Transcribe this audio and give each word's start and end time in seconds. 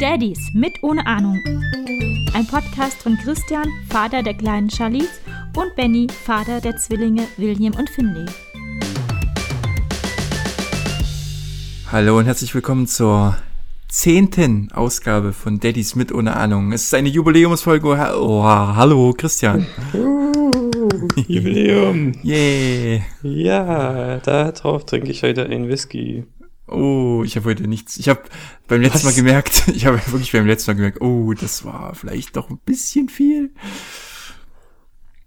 Daddies 0.00 0.38
mit 0.52 0.82
ohne 0.82 1.06
Ahnung. 1.06 1.40
Ein 2.34 2.46
Podcast 2.46 3.02
von 3.02 3.16
Christian, 3.16 3.68
Vater 3.88 4.22
der 4.22 4.34
kleinen 4.34 4.68
Charlize, 4.70 5.20
und 5.56 5.76
Benny, 5.76 6.08
Vater 6.24 6.60
der 6.60 6.76
Zwillinge 6.76 7.28
William 7.36 7.74
und 7.74 7.88
Finley. 7.90 8.26
Hallo 11.92 12.18
und 12.18 12.26
herzlich 12.26 12.54
willkommen 12.54 12.86
zur 12.86 13.36
zehnten 13.88 14.72
Ausgabe 14.72 15.32
von 15.32 15.60
Daddies 15.60 15.94
mit 15.94 16.12
ohne 16.12 16.36
Ahnung. 16.36 16.72
Es 16.72 16.84
ist 16.84 16.94
eine 16.94 17.08
Jubiläumsfolge. 17.08 17.88
Oh, 18.18 18.42
hallo 18.42 19.14
Christian. 19.16 19.66
Jubiläum. 21.28 22.12
Yeah. 22.24 23.02
Ja, 23.22 24.18
da 24.18 24.50
drauf 24.50 24.84
trinke 24.84 25.10
ich 25.10 25.22
heute 25.22 25.44
einen 25.46 25.68
Whisky. 25.68 26.24
Oh, 26.66 27.22
ich 27.24 27.36
habe 27.36 27.50
heute 27.50 27.68
nichts. 27.68 27.98
Ich 27.98 28.08
habe 28.08 28.22
beim 28.68 28.80
letzten 28.80 28.98
Was? 28.98 29.04
Mal 29.04 29.14
gemerkt, 29.14 29.68
ich 29.74 29.86
habe 29.86 29.98
wirklich 30.06 30.32
beim 30.32 30.46
letzten 30.46 30.70
Mal 30.70 30.76
gemerkt, 30.76 31.00
oh, 31.00 31.32
das 31.34 31.64
war 31.64 31.94
vielleicht 31.94 32.36
doch 32.36 32.50
ein 32.50 32.58
bisschen 32.64 33.08
viel. 33.08 33.52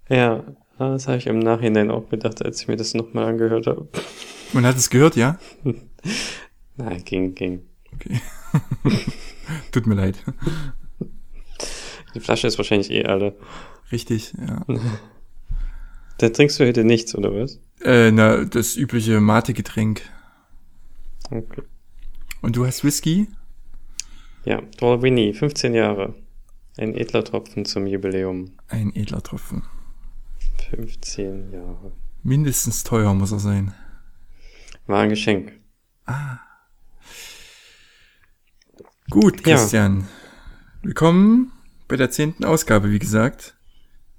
Ja, 0.10 0.44
das 0.80 1.08
habe 1.08 1.18
ich 1.18 1.28
im 1.28 1.40
Nachhinein 1.40 1.92
auch 1.92 2.10
gedacht, 2.10 2.44
als 2.44 2.62
ich 2.62 2.68
mir 2.68 2.76
das 2.78 2.94
nochmal 2.94 3.26
angehört 3.26 3.68
habe. 3.68 3.88
Man 4.54 4.66
hat 4.66 4.78
es 4.78 4.90
gehört, 4.90 5.16
ja? 5.16 5.38
Nein, 6.78 7.04
ging, 7.04 7.36
ging. 7.36 7.64
Okay. 7.94 8.22
Tut 9.72 9.88
mir 9.88 9.96
leid. 9.96 10.16
Die 12.16 12.20
Flasche 12.20 12.48
ist 12.48 12.58
wahrscheinlich 12.58 12.92
eh 12.92 13.06
alle. 13.06 13.36
Richtig, 13.92 14.34
ja. 14.40 14.66
Da 16.18 16.30
trinkst 16.30 16.60
du 16.60 16.66
heute 16.66 16.84
nichts, 16.84 17.16
oder 17.16 17.34
was? 17.34 17.60
Äh, 17.84 18.12
na, 18.12 18.46
das 18.46 18.76
übliche 18.76 19.20
Mate-Getränk. 19.20 20.02
Okay. 21.30 21.64
Und 22.42 22.56
du 22.56 22.66
hast 22.66 22.84
Whisky? 22.84 23.28
Ja, 24.46 24.62
Dora 24.78 25.02
Winnie, 25.02 25.34
15 25.34 25.74
Jahre. 25.74 26.16
Ein 26.78 26.94
edler 26.96 27.24
Tropfen 27.24 27.66
zum 27.66 27.88
Jubiläum. 27.88 28.52
Ein 28.68 28.96
edler 28.96 29.22
Tropfen. 29.24 29.64
15 30.70 31.52
Jahre. 31.52 31.92
Mindestens 32.24 32.84
teuer 32.84 33.14
muss 33.14 33.32
er 33.32 33.40
sein. 33.40 33.74
War 34.86 35.00
ein 35.02 35.10
Geschenk. 35.10 35.54
Gut, 39.10 39.46
Ja. 39.46 39.56
Christian. 39.58 40.08
Willkommen 40.84 41.52
bei 41.88 41.96
der 41.96 42.12
zehnten 42.12 42.44
Ausgabe, 42.46 42.92
wie 42.92 43.00
gesagt. 43.00 43.56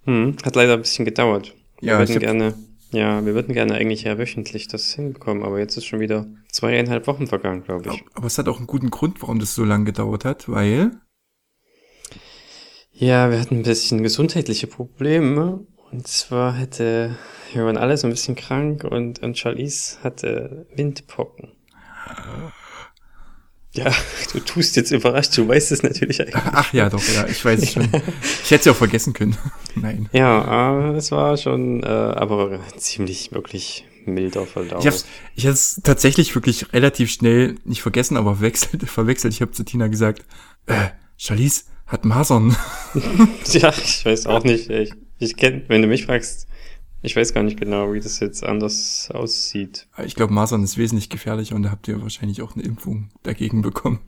Hm, 0.05 0.37
hat 0.45 0.57
leider 0.57 0.75
ein 0.75 0.81
bisschen 0.81 1.05
gedauert. 1.05 1.55
Wir 1.81 1.93
Ja, 1.93 2.03
ich 2.03 2.09
würden 2.11 2.21
gerne, 2.21 2.55
ja, 2.91 3.25
wir 3.25 3.35
würden 3.35 3.55
gerne 3.55 3.75
eigentlich 3.75 4.05
ja 4.05 4.19
wöchentlich 4.19 4.69
das 4.69 4.93
hinbekommen, 4.93 5.45
aber 5.45 5.59
jetzt 5.59 5.77
ist 5.77 5.85
schon 5.87 6.01
wieder 6.01 6.27
zweieinhalb 6.51 7.07
Wochen 7.07 7.27
vergangen, 7.27 7.63
glaube 7.63 7.91
ich. 7.93 8.05
Aber 8.15 8.27
es 8.27 8.39
hat 8.39 8.49
auch 8.49 8.59
einen 8.59 8.67
guten 8.67 8.91
Grund, 8.91 9.21
warum 9.21 9.39
das 9.39 9.55
so 9.55 9.65
lange 9.65 9.85
gedauert 9.85 10.25
hat, 10.25 10.49
weil 10.49 10.93
Ja, 12.93 13.31
wir 13.31 13.41
hatten 13.41 13.57
ein 13.57 13.63
bisschen 13.63 14.03
gesundheitliche 14.03 14.67
Probleme. 14.67 15.67
Und 15.91 16.07
zwar 16.07 16.55
hätte, 16.55 17.17
wir 17.53 17.65
waren 17.65 17.77
alle 17.77 17.97
so 17.97 18.07
ein 18.07 18.11
bisschen 18.11 18.37
krank 18.37 18.85
und, 18.85 19.23
und 19.23 19.39
Charlize 19.39 20.03
hatte 20.03 20.67
Windpocken. 20.75 21.53
Ja, 23.79 23.93
du 24.33 24.41
tust 24.41 24.77
jetzt 24.77 24.91
überrascht, 24.91 25.37
du 25.37 25.47
weißt 25.47 25.73
es 25.73 25.83
natürlich 25.83 26.21
eigentlich. 26.21 26.35
Ach 26.37 26.73
ja, 26.73 26.89
doch, 26.89 27.03
ja, 27.15 27.27
ich 27.27 27.45
weiß 27.45 27.63
es 27.63 27.73
schon. 27.73 27.85
Ich 28.45 28.51
hätte 28.51 28.61
es 28.61 28.65
ja 28.65 28.73
auch 28.73 28.77
vergessen 28.77 29.13
können. 29.13 29.37
Nein. 29.75 30.09
Ja, 30.13 30.93
äh, 30.93 30.97
es 30.97 31.11
war 31.11 31.37
schon, 31.37 31.83
äh, 31.83 31.87
aber 31.87 32.61
ziemlich 32.77 33.33
wirklich 33.33 33.85
milder 34.07 34.47
Verlauf. 34.47 34.81
Ich 34.81 34.87
hab's, 34.87 35.07
ich 35.35 35.47
hab's 35.47 35.81
tatsächlich 35.83 36.35
wirklich 36.35 36.73
relativ 36.73 37.11
schnell 37.11 37.57
nicht 37.65 37.83
vergessen, 37.83 38.17
aber 38.17 38.35
verwechselt. 38.37 38.83
verwechselt. 38.89 39.35
Ich 39.35 39.41
habe 39.41 39.53
zu 39.53 39.65
Tina 39.65 39.89
gesagt, 39.89 40.25
äh, 40.67 40.89
Charlize 41.17 41.65
hat 41.87 42.05
Masern. 42.05 42.57
Ja, 43.47 43.73
ich 43.73 44.05
weiß 44.05 44.27
auch 44.27 44.45
nicht. 44.45 44.69
Ich, 44.71 44.93
ich 45.19 45.37
kenn, 45.37 45.63
wenn 45.69 45.83
du 45.83 45.89
mich 45.89 46.07
fragst, 46.07 46.47
ich 47.03 47.15
weiß 47.15 47.35
gar 47.35 47.43
nicht 47.43 47.59
genau, 47.59 47.93
wie 47.93 48.01
das 48.01 48.21
jetzt 48.21 48.45
anders 48.45 49.11
aussieht. 49.13 49.87
Ich 50.05 50.15
glaube, 50.15 50.33
Masern 50.33 50.63
ist 50.65 50.79
wesentlich 50.79 51.09
gefährlicher 51.09 51.55
und 51.55 51.63
da 51.63 51.71
habt 51.71 51.89
ihr 51.89 52.01
wahrscheinlich 52.03 52.43
auch 52.43 52.55
eine 52.55 52.65
Impfung 52.65 53.11
dagegen 53.23 53.63
bekommen. 53.63 54.01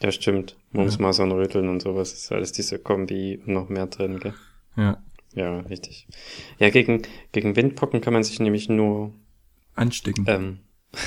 Ja, 0.00 0.10
stimmt. 0.10 0.56
Mumps, 0.72 0.98
Masern, 0.98 1.30
Röteln 1.32 1.68
und 1.68 1.80
sowas 1.80 2.12
ist 2.12 2.32
alles 2.32 2.52
diese 2.52 2.78
Kombi 2.78 3.40
und 3.46 3.52
noch 3.52 3.68
mehr 3.68 3.86
drin, 3.86 4.18
gell? 4.20 4.34
Ja, 4.76 5.02
Ja, 5.34 5.60
richtig. 5.60 6.06
Ja, 6.58 6.70
gegen, 6.70 7.02
gegen 7.30 7.56
Windpocken 7.56 8.00
kann 8.00 8.12
man 8.12 8.24
sich 8.24 8.40
nämlich 8.40 8.68
nur, 8.68 9.12
anstecken. 9.74 10.24
ähm, 10.28 10.58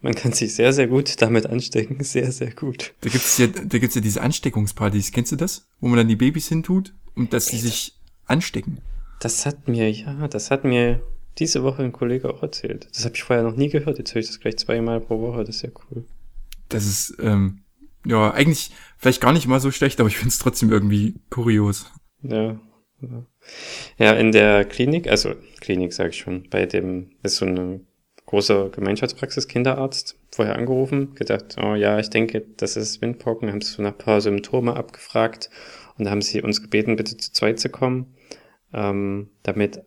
man 0.00 0.14
kann 0.14 0.32
sich 0.32 0.54
sehr, 0.54 0.72
sehr 0.72 0.86
gut 0.86 1.20
damit 1.22 1.46
anstecken. 1.46 2.02
Sehr, 2.04 2.30
sehr 2.30 2.52
gut. 2.52 2.94
Da 3.00 3.08
gibt's 3.08 3.38
ja, 3.38 3.46
da 3.48 3.78
gibt's 3.78 3.94
ja 3.96 4.00
diese 4.00 4.20
Ansteckungspartys. 4.20 5.10
Kennst 5.10 5.32
du 5.32 5.36
das? 5.36 5.66
Wo 5.80 5.88
man 5.88 5.96
dann 5.96 6.08
die 6.08 6.16
Babys 6.16 6.48
hintut 6.48 6.92
und 7.16 7.32
dass 7.32 7.46
sie 7.46 7.58
sich 7.58 7.94
anstecken. 8.26 8.78
Das 9.24 9.46
hat 9.46 9.68
mir, 9.68 9.90
ja, 9.90 10.28
das 10.28 10.50
hat 10.50 10.64
mir 10.64 11.00
diese 11.38 11.62
Woche 11.62 11.82
ein 11.82 11.92
Kollege 11.92 12.28
auch 12.28 12.42
erzählt. 12.42 12.88
Das 12.92 13.06
habe 13.06 13.14
ich 13.14 13.22
vorher 13.22 13.42
noch 13.42 13.56
nie 13.56 13.70
gehört. 13.70 13.96
Jetzt 13.96 14.14
höre 14.14 14.20
ich 14.20 14.26
das 14.26 14.38
gleich 14.38 14.58
zweimal 14.58 15.00
pro 15.00 15.18
Woche. 15.18 15.44
Das 15.44 15.56
ist 15.56 15.62
ja 15.62 15.70
cool. 15.90 16.04
Das 16.68 16.84
ist, 16.84 17.16
ähm, 17.22 17.62
ja, 18.04 18.30
eigentlich 18.32 18.70
vielleicht 18.98 19.22
gar 19.22 19.32
nicht 19.32 19.46
mal 19.46 19.60
so 19.60 19.70
schlecht, 19.70 19.98
aber 19.98 20.10
ich 20.10 20.18
find's 20.18 20.38
trotzdem 20.38 20.70
irgendwie 20.70 21.14
kurios. 21.30 21.90
Ja. 22.20 22.60
Ja, 23.96 24.12
in 24.12 24.30
der 24.30 24.66
Klinik, 24.66 25.08
also 25.08 25.32
Klinik 25.62 25.94
sage 25.94 26.10
ich 26.10 26.18
schon, 26.18 26.46
bei 26.50 26.66
dem 26.66 27.12
ist 27.22 27.36
so 27.36 27.46
eine 27.46 27.80
große 28.26 28.72
Gemeinschaftspraxis 28.74 29.48
Kinderarzt 29.48 30.18
vorher 30.32 30.56
angerufen, 30.56 31.14
gedacht, 31.14 31.56
oh 31.62 31.74
ja, 31.74 31.98
ich 31.98 32.10
denke, 32.10 32.44
das 32.58 32.76
ist 32.76 33.00
Windpocken, 33.00 33.50
haben 33.50 33.62
so 33.62 33.80
nach 33.80 33.92
ein 33.92 33.98
paar 33.98 34.20
Symptome 34.20 34.76
abgefragt 34.76 35.48
und 35.96 36.04
da 36.04 36.10
haben 36.10 36.20
sie 36.20 36.42
uns 36.42 36.60
gebeten, 36.60 36.96
bitte 36.96 37.16
zu 37.16 37.32
zweit 37.32 37.58
zu 37.58 37.70
kommen, 37.70 38.14
ähm, 38.74 39.30
damit 39.42 39.82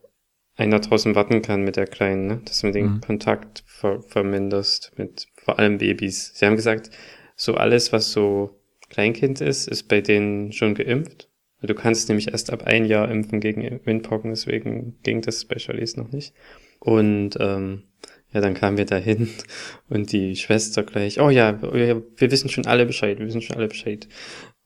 einer 0.56 0.80
draußen 0.80 1.14
warten 1.16 1.42
kann 1.42 1.64
mit 1.64 1.76
der 1.76 1.86
Kleinen, 1.86 2.28
ne? 2.28 2.42
dass 2.46 2.62
du 2.62 2.72
den 2.72 2.96
Mhm. 2.96 3.02
Kontakt 3.02 3.64
ver 3.68 4.02
verminderst 4.02 4.94
mit 4.98 5.28
vor 5.36 5.60
allem 5.60 5.78
Babys. 5.78 6.32
Sie 6.34 6.46
haben 6.46 6.56
gesagt, 6.56 6.90
so 7.36 7.54
alles, 7.54 7.94
was 7.94 8.12
so 8.12 8.60
Kleinkind 8.90 9.42
ist, 9.42 9.68
ist 9.68 9.84
bei 9.84 10.02
denen 10.02 10.52
schon 10.52 10.74
geimpft. 10.74 11.30
Du 11.62 11.74
kannst 11.74 12.08
nämlich 12.08 12.30
erst 12.32 12.52
ab 12.52 12.64
ein 12.66 12.86
Jahr 12.86 13.10
impfen 13.10 13.40
gegen 13.40 13.80
Windpocken, 13.84 14.32
deswegen 14.32 14.98
ging 15.04 15.22
das 15.22 15.46
bei 15.46 15.58
Charlize 15.58 16.00
noch 16.00 16.12
nicht. 16.12 16.34
Und 16.80 17.32
ähm, 17.40 17.84
ja, 18.32 18.42
dann 18.42 18.54
kamen 18.54 18.78
wir 18.78 18.86
dahin 18.86 19.30
und 19.90 20.12
die 20.12 20.36
Schwester 20.36 20.84
gleich, 20.84 21.20
oh 21.20 21.30
ja, 21.30 21.62
wir, 21.62 22.04
wir 22.16 22.32
wissen 22.32 22.50
schon 22.50 22.66
alle 22.68 22.86
Bescheid, 22.86 23.20
wir 23.20 23.26
wissen 23.26 23.42
schon 23.42 23.58
alle 23.58 23.68
Bescheid. 23.68 24.08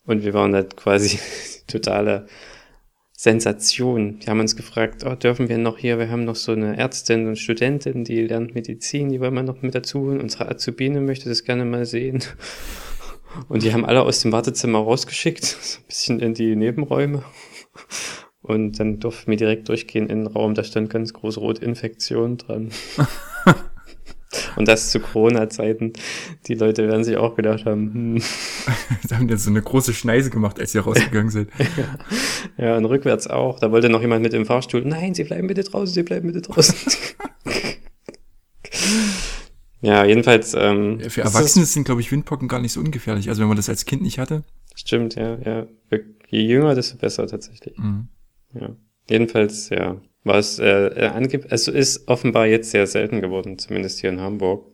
Und 0.05 0.23
wir 0.23 0.33
waren 0.33 0.53
halt 0.53 0.75
quasi 0.77 1.19
totale 1.67 2.27
Sensation. 3.21 4.17
Die 4.17 4.31
haben 4.31 4.39
uns 4.39 4.55
gefragt, 4.55 5.05
oh, 5.05 5.13
dürfen 5.13 5.47
wir 5.47 5.59
noch 5.59 5.77
hier, 5.77 5.99
wir 5.99 6.09
haben 6.09 6.25
noch 6.25 6.35
so 6.35 6.53
eine 6.53 6.75
Ärztin 6.75 7.27
und 7.27 7.37
Studentin, 7.37 8.03
die 8.03 8.21
lernt 8.21 8.55
Medizin, 8.55 9.09
die 9.09 9.19
wollen 9.19 9.35
wir 9.35 9.43
noch 9.43 9.61
mit 9.61 9.75
dazu 9.75 9.99
holen. 9.99 10.19
Unsere 10.19 10.49
Azubine 10.49 11.01
möchte 11.01 11.29
das 11.29 11.43
gerne 11.43 11.63
mal 11.63 11.85
sehen. 11.85 12.23
Und 13.47 13.61
die 13.61 13.73
haben 13.73 13.85
alle 13.85 14.01
aus 14.01 14.21
dem 14.21 14.31
Wartezimmer 14.31 14.79
rausgeschickt, 14.79 15.45
so 15.45 15.77
ein 15.77 15.85
bisschen 15.85 16.19
in 16.19 16.33
die 16.33 16.55
Nebenräume. 16.55 17.23
Und 18.41 18.79
dann 18.79 18.99
durften 18.99 19.29
wir 19.29 19.37
direkt 19.37 19.69
durchgehen 19.69 20.09
in 20.09 20.23
den 20.23 20.27
Raum, 20.27 20.55
da 20.55 20.63
stand 20.63 20.89
ganz 20.89 21.13
groß 21.13 21.37
rot 21.37 21.59
Infektion 21.59 22.37
dran. 22.37 22.71
Und 24.55 24.67
das 24.67 24.91
zu 24.91 24.99
Corona-Zeiten. 24.99 25.93
Die 26.47 26.53
Leute 26.53 26.87
werden 26.87 27.03
sich 27.03 27.17
auch 27.17 27.35
gedacht 27.35 27.65
haben, 27.65 27.93
hm, 27.93 28.23
Da 29.09 29.17
haben 29.17 29.27
die 29.27 29.37
so 29.37 29.49
eine 29.49 29.61
große 29.61 29.93
Schneise 29.93 30.29
gemacht, 30.29 30.59
als 30.59 30.71
sie 30.71 30.79
rausgegangen 30.79 31.29
sind. 31.29 31.49
ja, 32.57 32.77
und 32.77 32.85
rückwärts 32.85 33.27
auch. 33.27 33.59
Da 33.59 33.71
wollte 33.71 33.89
noch 33.89 34.01
jemand 34.01 34.23
mit 34.23 34.33
dem 34.33 34.45
Fahrstuhl, 34.45 34.83
nein, 34.85 35.13
Sie 35.13 35.23
bleiben 35.23 35.47
bitte 35.47 35.63
draußen, 35.63 35.93
Sie 35.93 36.03
bleiben 36.03 36.27
bitte 36.27 36.41
draußen. 36.41 36.75
ja, 39.81 40.05
jedenfalls, 40.05 40.53
ähm, 40.53 41.01
Für 41.09 41.21
Erwachsene 41.21 41.65
sind, 41.65 41.83
glaube 41.83 42.01
ich, 42.01 42.11
Windpocken 42.11 42.47
gar 42.47 42.61
nicht 42.61 42.73
so 42.73 42.79
ungefährlich. 42.79 43.29
Also 43.29 43.41
wenn 43.41 43.47
man 43.47 43.57
das 43.57 43.69
als 43.69 43.85
Kind 43.85 44.01
nicht 44.01 44.19
hatte. 44.19 44.43
Stimmt, 44.75 45.15
ja, 45.15 45.37
ja. 45.39 45.67
Je 46.29 46.41
jünger, 46.41 46.75
desto 46.75 46.97
besser 46.97 47.27
tatsächlich. 47.27 47.77
Mhm. 47.77 48.07
Ja. 48.53 48.75
Jedenfalls, 49.09 49.69
ja, 49.69 49.99
war 50.23 50.37
es, 50.37 50.59
äh, 50.59 50.87
äh, 50.87 51.07
angeb 51.07 51.47
also 51.51 51.71
ist 51.71 52.07
offenbar 52.07 52.45
jetzt 52.47 52.71
sehr 52.71 52.87
selten 52.87 53.21
geworden, 53.21 53.57
zumindest 53.57 53.99
hier 53.99 54.09
in 54.09 54.21
Hamburg. 54.21 54.67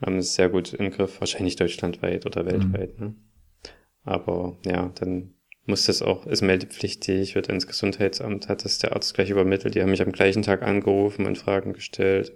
Haben 0.00 0.18
es 0.18 0.34
sehr 0.34 0.48
gut 0.48 0.74
im 0.74 0.90
Griff, 0.90 1.20
wahrscheinlich 1.20 1.56
deutschlandweit 1.56 2.24
oder 2.24 2.46
weltweit, 2.46 3.00
ne? 3.00 3.14
Aber 4.04 4.56
ja, 4.64 4.92
dann 5.00 5.34
muss 5.66 5.86
das 5.86 6.02
auch, 6.02 6.26
ist 6.26 6.40
meldepflichtig, 6.40 7.34
wird 7.34 7.48
ins 7.48 7.66
Gesundheitsamt, 7.66 8.48
hat 8.48 8.64
das 8.64 8.78
der 8.78 8.92
Arzt 8.92 9.14
gleich 9.14 9.28
übermittelt. 9.30 9.74
Die 9.74 9.82
haben 9.82 9.90
mich 9.90 10.02
am 10.02 10.12
gleichen 10.12 10.42
Tag 10.42 10.62
angerufen 10.62 11.26
und 11.26 11.36
Fragen 11.36 11.74
gestellt, 11.74 12.32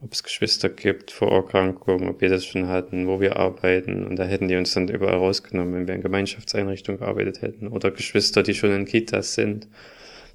ob 0.00 0.12
es 0.12 0.22
Geschwister 0.22 0.68
gibt, 0.68 1.10
Vorerkrankungen, 1.10 2.08
ob 2.08 2.20
wir 2.20 2.28
das 2.28 2.44
schon 2.44 2.68
hatten, 2.68 3.08
wo 3.08 3.20
wir 3.20 3.36
arbeiten. 3.36 4.06
Und 4.06 4.16
da 4.16 4.24
hätten 4.24 4.46
die 4.46 4.56
uns 4.56 4.74
dann 4.74 4.88
überall 4.88 5.16
rausgenommen, 5.16 5.74
wenn 5.74 5.88
wir 5.88 5.94
in 5.94 6.02
Gemeinschaftseinrichtungen 6.02 7.00
gearbeitet 7.00 7.42
hätten. 7.42 7.68
Oder 7.68 7.90
Geschwister, 7.90 8.42
die 8.42 8.54
schon 8.54 8.72
in 8.72 8.84
Kitas 8.84 9.34
sind. 9.34 9.66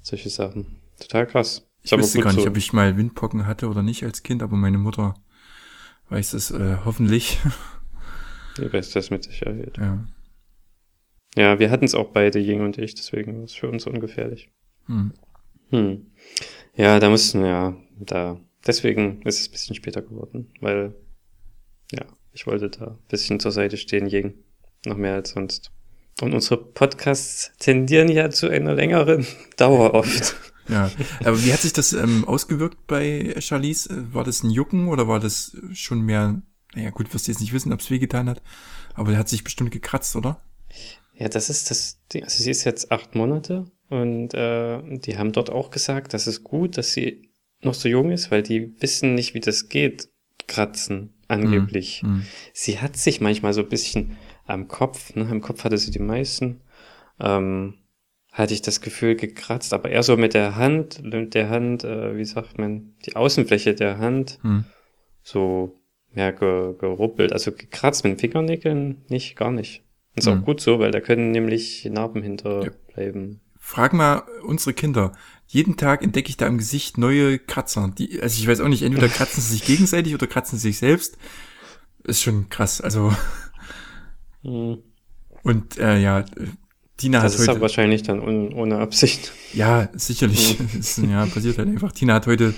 Solche 0.02 0.28
Sachen. 0.28 0.81
Total 0.98 1.26
krass. 1.26 1.66
Ich 1.82 1.92
wusste 1.92 2.20
gar 2.20 2.32
nicht, 2.32 2.46
ob 2.46 2.56
ich 2.56 2.72
mal 2.72 2.96
Windpocken 2.96 3.46
hatte 3.46 3.68
oder 3.68 3.82
nicht 3.82 4.04
als 4.04 4.22
Kind, 4.22 4.42
aber 4.42 4.56
meine 4.56 4.78
Mutter 4.78 5.14
weiß 6.08 6.34
es 6.34 6.50
äh, 6.50 6.76
hoffentlich. 6.84 7.38
Ihr 8.58 8.72
wisst 8.72 8.94
das 8.94 9.10
mit 9.10 9.24
Sicherheit. 9.24 9.78
Ja. 9.78 10.04
Ja, 11.34 11.58
wir 11.58 11.70
hatten 11.70 11.86
es 11.86 11.94
auch 11.94 12.10
beide, 12.10 12.38
Ying 12.38 12.60
und 12.60 12.76
ich, 12.76 12.94
deswegen 12.94 13.38
war 13.38 13.44
es 13.44 13.54
für 13.54 13.68
uns 13.68 13.86
ungefährlich. 13.86 14.50
Hm. 14.86 15.12
Hm. 15.70 16.06
Ja, 16.74 17.00
da 17.00 17.08
mussten 17.08 17.40
wir, 17.40 17.48
ja, 17.48 17.76
da, 17.98 18.40
deswegen 18.66 19.22
ist 19.22 19.40
es 19.40 19.48
ein 19.48 19.52
bisschen 19.52 19.76
später 19.76 20.02
geworden, 20.02 20.52
weil, 20.60 20.94
ja, 21.90 22.04
ich 22.32 22.46
wollte 22.46 22.68
da 22.68 22.88
ein 22.88 22.98
bisschen 23.08 23.40
zur 23.40 23.52
Seite 23.52 23.78
stehen, 23.78 24.06
Ying. 24.06 24.34
Noch 24.84 24.96
mehr 24.96 25.14
als 25.14 25.30
sonst. 25.30 25.70
Und 26.20 26.34
unsere 26.34 26.62
Podcasts 26.62 27.52
tendieren 27.58 28.08
ja 28.08 28.30
zu 28.30 28.48
einer 28.48 28.74
längeren 28.74 29.26
Dauer 29.56 29.94
oft. 29.94 30.36
Ja, 30.68 30.90
aber 31.20 31.42
wie 31.44 31.52
hat 31.52 31.60
sich 31.60 31.72
das 31.72 31.92
ähm, 31.92 32.24
ausgewirkt 32.24 32.86
bei 32.86 33.34
Charlize? 33.38 34.12
War 34.12 34.24
das 34.24 34.42
ein 34.42 34.50
Jucken 34.50 34.88
oder 34.88 35.08
war 35.08 35.20
das 35.20 35.56
schon 35.72 36.02
mehr, 36.02 36.40
naja 36.74 36.90
gut, 36.90 37.12
wirst 37.12 37.26
du 37.26 37.32
jetzt 37.32 37.40
nicht 37.40 37.52
wissen, 37.52 37.72
ob 37.72 37.80
es 37.80 37.90
wehgetan 37.90 38.28
hat, 38.28 38.42
aber 38.94 39.10
der 39.10 39.18
hat 39.18 39.28
sich 39.28 39.44
bestimmt 39.44 39.70
gekratzt, 39.70 40.14
oder? 40.16 40.40
Ja, 41.14 41.28
das 41.28 41.50
ist 41.50 41.70
das 41.70 42.00
Ding. 42.12 42.24
Also 42.24 42.42
sie 42.42 42.50
ist 42.50 42.64
jetzt 42.64 42.90
acht 42.92 43.14
Monate 43.14 43.70
und 43.88 44.34
äh, 44.34 44.80
die 44.98 45.18
haben 45.18 45.32
dort 45.32 45.50
auch 45.50 45.70
gesagt, 45.70 46.14
das 46.14 46.26
ist 46.26 46.44
gut, 46.44 46.78
dass 46.78 46.92
sie 46.92 47.30
noch 47.60 47.74
so 47.74 47.88
jung 47.88 48.10
ist, 48.10 48.30
weil 48.30 48.42
die 48.42 48.74
wissen 48.80 49.14
nicht, 49.14 49.34
wie 49.34 49.40
das 49.40 49.68
geht, 49.68 50.08
kratzen, 50.46 51.14
angeblich. 51.28 52.02
Hm. 52.02 52.24
Sie 52.52 52.80
hat 52.80 52.96
sich 52.96 53.20
manchmal 53.20 53.52
so 53.52 53.62
ein 53.62 53.68
bisschen 53.68 54.16
am 54.46 54.68
Kopf, 54.68 55.14
ne, 55.14 55.28
am 55.30 55.40
Kopf 55.40 55.64
hatte 55.64 55.78
sie 55.78 55.90
die 55.90 56.00
meisten, 56.00 56.60
ähm, 57.20 57.74
hatte 58.32 58.54
ich 58.54 58.62
das 58.62 58.80
Gefühl 58.80 59.14
gekratzt, 59.14 59.72
aber 59.74 59.90
eher 59.90 60.02
so 60.02 60.16
mit 60.16 60.32
der 60.34 60.56
Hand, 60.56 61.02
mit 61.04 61.34
der 61.34 61.50
Hand, 61.50 61.84
äh, 61.84 62.16
wie 62.16 62.24
sagt 62.24 62.58
man, 62.58 62.94
die 63.06 63.14
Außenfläche 63.14 63.74
der 63.74 63.98
Hand, 63.98 64.38
Hm. 64.42 64.64
so, 65.22 65.78
ja, 66.14 66.30
ge, 66.30 66.74
geruppelt, 66.78 67.32
also 67.32 67.52
gekratzt 67.52 68.04
mit 68.04 68.14
den 68.14 68.18
Fingernägeln, 68.18 69.04
nicht, 69.08 69.36
gar 69.36 69.50
nicht. 69.50 69.82
Ist 70.14 70.26
Hm. 70.26 70.40
auch 70.40 70.44
gut 70.44 70.60
so, 70.60 70.78
weil 70.78 70.90
da 70.90 71.00
können 71.00 71.30
nämlich 71.30 71.84
Narben 71.90 72.22
hinterbleiben. 72.22 73.40
Frag 73.58 73.92
mal 73.92 74.22
unsere 74.44 74.72
Kinder. 74.74 75.12
Jeden 75.46 75.76
Tag 75.76 76.02
entdecke 76.02 76.30
ich 76.30 76.36
da 76.36 76.46
im 76.46 76.58
Gesicht 76.58 76.98
neue 76.98 77.38
Kratzer. 77.38 77.92
Die, 77.96 78.20
also 78.20 78.40
ich 78.40 78.48
weiß 78.48 78.60
auch 78.60 78.68
nicht, 78.68 78.82
entweder 78.82 79.08
kratzen 79.08 79.40
sie 79.42 79.52
sich 79.52 79.64
gegenseitig 79.64 80.14
oder 80.14 80.26
kratzen 80.26 80.58
sie 80.58 80.68
sich 80.68 80.78
selbst. 80.78 81.16
Ist 82.04 82.22
schon 82.22 82.48
krass. 82.48 82.80
Also, 82.80 83.12
Hm. 84.42 84.78
und 85.42 85.78
äh, 85.78 85.98
ja, 85.98 86.24
Tina 87.02 87.20
Das 87.20 87.36
hat 87.36 87.48
heute. 87.48 87.60
wahrscheinlich 87.60 88.04
dann 88.04 88.20
un, 88.20 88.52
ohne 88.52 88.78
Absicht. 88.78 89.32
Ja, 89.54 89.88
sicherlich. 89.92 90.56
ja, 91.10 91.26
passiert 91.26 91.58
halt 91.58 91.68
einfach. 91.68 91.90
Tina 91.90 92.14
hat 92.14 92.28
heute 92.28 92.54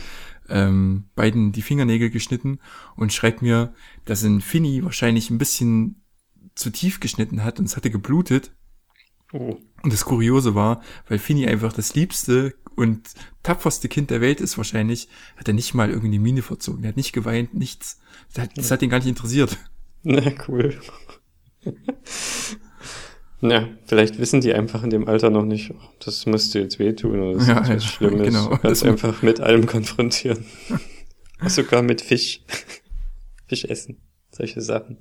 ähm, 0.51 1.05
beiden 1.15 1.53
die 1.53 1.63
Fingernägel 1.63 2.11
geschnitten 2.11 2.59
und 2.95 3.15
schreibt 3.15 3.41
mir, 3.41 3.73
dass 4.05 4.23
ein 4.23 4.43
Finny 4.43 4.85
wahrscheinlich 4.85 5.31
ein 5.31 5.39
bisschen 5.39 6.03
zu 6.55 6.69
tief 6.69 7.01
geschnitten 7.01 7.43
hat 7.43 7.59
und 7.59 7.65
es 7.65 7.77
hatte 7.77 7.91
geblutet. 7.91 8.53
Oh. 9.33 9.57
Und 9.83 9.93
das 9.95 10.05
Kuriose 10.05 10.55
war, 10.55 10.83
weil 11.09 11.19
Finny 11.19 11.47
einfach 11.47 11.73
das 11.73 11.95
liebste 11.95 12.55
und 12.77 13.15
tapferste 13.43 13.89
Kind 13.89 14.11
der 14.11 14.21
Welt 14.21 14.43
ist 14.43 14.59
wahrscheinlich, 14.59 15.09
hat 15.39 15.49
er 15.49 15.55
nicht 15.55 15.73
mal 15.73 15.89
irgendwie 15.89 16.11
die 16.11 16.19
Miene 16.19 16.43
verzogen. 16.43 16.85
Er 16.85 16.89
hat 16.89 16.99
nicht 16.99 17.15
geweint, 17.15 17.55
nichts. 17.55 17.99
Das 18.35 18.45
hat, 18.45 18.59
das 18.59 18.71
hat 18.71 18.83
ihn 18.83 18.91
gar 18.91 18.99
nicht 18.99 19.09
interessiert. 19.09 19.57
Na, 20.03 20.23
cool. 20.49 20.79
Ja, 23.47 23.69
vielleicht 23.85 24.19
wissen 24.19 24.41
die 24.41 24.55
einfach 24.55 24.83
in 24.85 24.91
dem 24.91 25.07
Alter 25.07 25.29
noch 25.31 25.45
nicht, 25.45 25.71
oh, 25.71 25.81
das 26.05 26.25
müsste 26.27 26.61
jetzt 26.61 26.79
wehtun 26.79 27.21
oder 27.21 27.39
das 27.39 27.47
Ja, 27.49 27.59
ist 27.59 27.61
was 27.61 27.69
ja, 27.69 27.81
Schlimmes. 27.81 28.27
genau. 28.29 28.45
Du 28.49 28.57
kannst 28.59 28.83
Das- 28.83 28.89
einfach 28.89 29.21
mit 29.23 29.41
allem 29.41 29.67
konfrontieren. 29.67 30.45
Sogar 31.47 31.83
mit 31.83 32.01
Fisch. 32.01 32.43
Fisch 33.47 33.65
essen. 33.67 33.99
Solche 34.31 34.61
Sachen. 34.63 34.97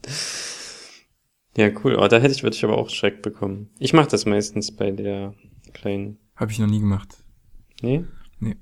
Ja, 1.55 1.69
cool. 1.83 1.95
Oh, 1.97 2.07
da 2.07 2.17
hätte 2.19 2.33
ich, 2.33 2.43
würde 2.43 2.55
ich 2.55 2.63
aber 2.65 2.77
auch 2.77 2.89
Schreck 2.89 3.21
bekommen. 3.21 3.69
Ich 3.79 3.93
mache 3.93 4.09
das 4.09 4.25
meistens 4.25 4.75
bei 4.75 4.91
der 4.91 5.33
kleinen. 5.73 6.17
Habe 6.35 6.51
ich 6.51 6.59
noch 6.59 6.67
nie 6.67 6.79
gemacht. 6.79 7.15
Nee? 7.81 8.03
Nee. 8.39 8.57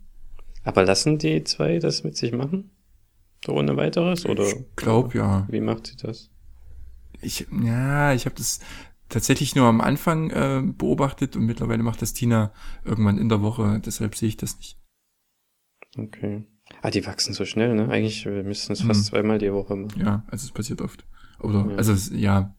Aber 0.64 0.86
lassen 0.86 1.18
die 1.18 1.44
zwei 1.44 1.80
das 1.80 2.04
mit 2.04 2.18
sich 2.18 2.34
machen? 2.34 2.70
So 3.46 3.54
ohne 3.54 3.76
weiteres? 3.78 4.26
Oder 4.26 4.46
Ich 4.46 4.56
glaub, 4.76 5.16
ja. 5.16 5.48
wie 5.50 5.62
macht 5.62 5.88
sie 5.88 5.96
das? 5.98 6.30
Ich, 7.22 7.48
ja, 7.64 8.14
ich 8.14 8.26
habe 8.26 8.36
das 8.36 8.60
tatsächlich 9.12 9.56
nur 9.56 9.68
am 9.68 9.82
Anfang 9.82 10.30
äh, 10.32 10.62
beobachtet 10.64 11.36
und 11.36 11.46
mittlerweile 11.46 11.84
macht 11.84 12.02
das 12.02 12.14
Tina 12.14 12.52
irgendwann 12.84 13.18
in 13.20 13.30
der 13.30 13.42
Woche. 13.42 13.80
Deshalb 13.86 14.16
sehe 14.16 14.30
ich 14.30 14.38
das 14.38 14.58
nicht. 14.58 14.78
Okay. 15.98 16.46
Ah, 16.82 16.90
die 16.90 17.06
wachsen 17.06 17.34
so 17.34 17.46
schnell, 17.46 17.76
ne? 17.76 17.90
Eigentlich 17.90 18.26
äh, 18.26 18.44
müssten 18.44 18.72
es 18.74 18.84
Mhm. 18.84 18.88
fast 18.88 19.06
zweimal 19.06 19.38
die 19.40 19.52
Woche 19.54 19.76
machen. 19.76 20.00
Ja, 20.00 20.24
also 20.28 20.46
es 20.46 20.52
passiert 20.52 20.82
oft. 20.82 21.06
Oder, 21.40 21.68
Ja. 21.70 21.76
also 21.76 22.16
ja. 22.16 22.56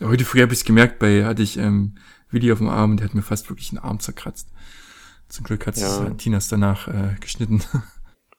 Heute 0.00 0.24
früh 0.24 0.40
habe 0.40 0.52
ich 0.52 0.60
es 0.60 0.64
gemerkt, 0.64 1.00
bei 1.00 1.24
hatte 1.24 1.42
ich 1.42 1.56
ähm, 1.58 1.96
Willi 2.30 2.52
auf 2.52 2.58
dem 2.58 2.68
Arm 2.68 2.92
und 2.92 3.00
der 3.00 3.08
hat 3.08 3.14
mir 3.14 3.22
fast 3.22 3.48
wirklich 3.50 3.70
den 3.70 3.78
Arm 3.78 3.98
zerkratzt. 3.98 4.48
Zum 5.28 5.44
Glück 5.44 5.66
hat 5.66 5.76
ja. 5.76 6.10
Tinas 6.10 6.48
danach 6.48 6.86
äh, 6.88 7.16
geschnitten. 7.20 7.62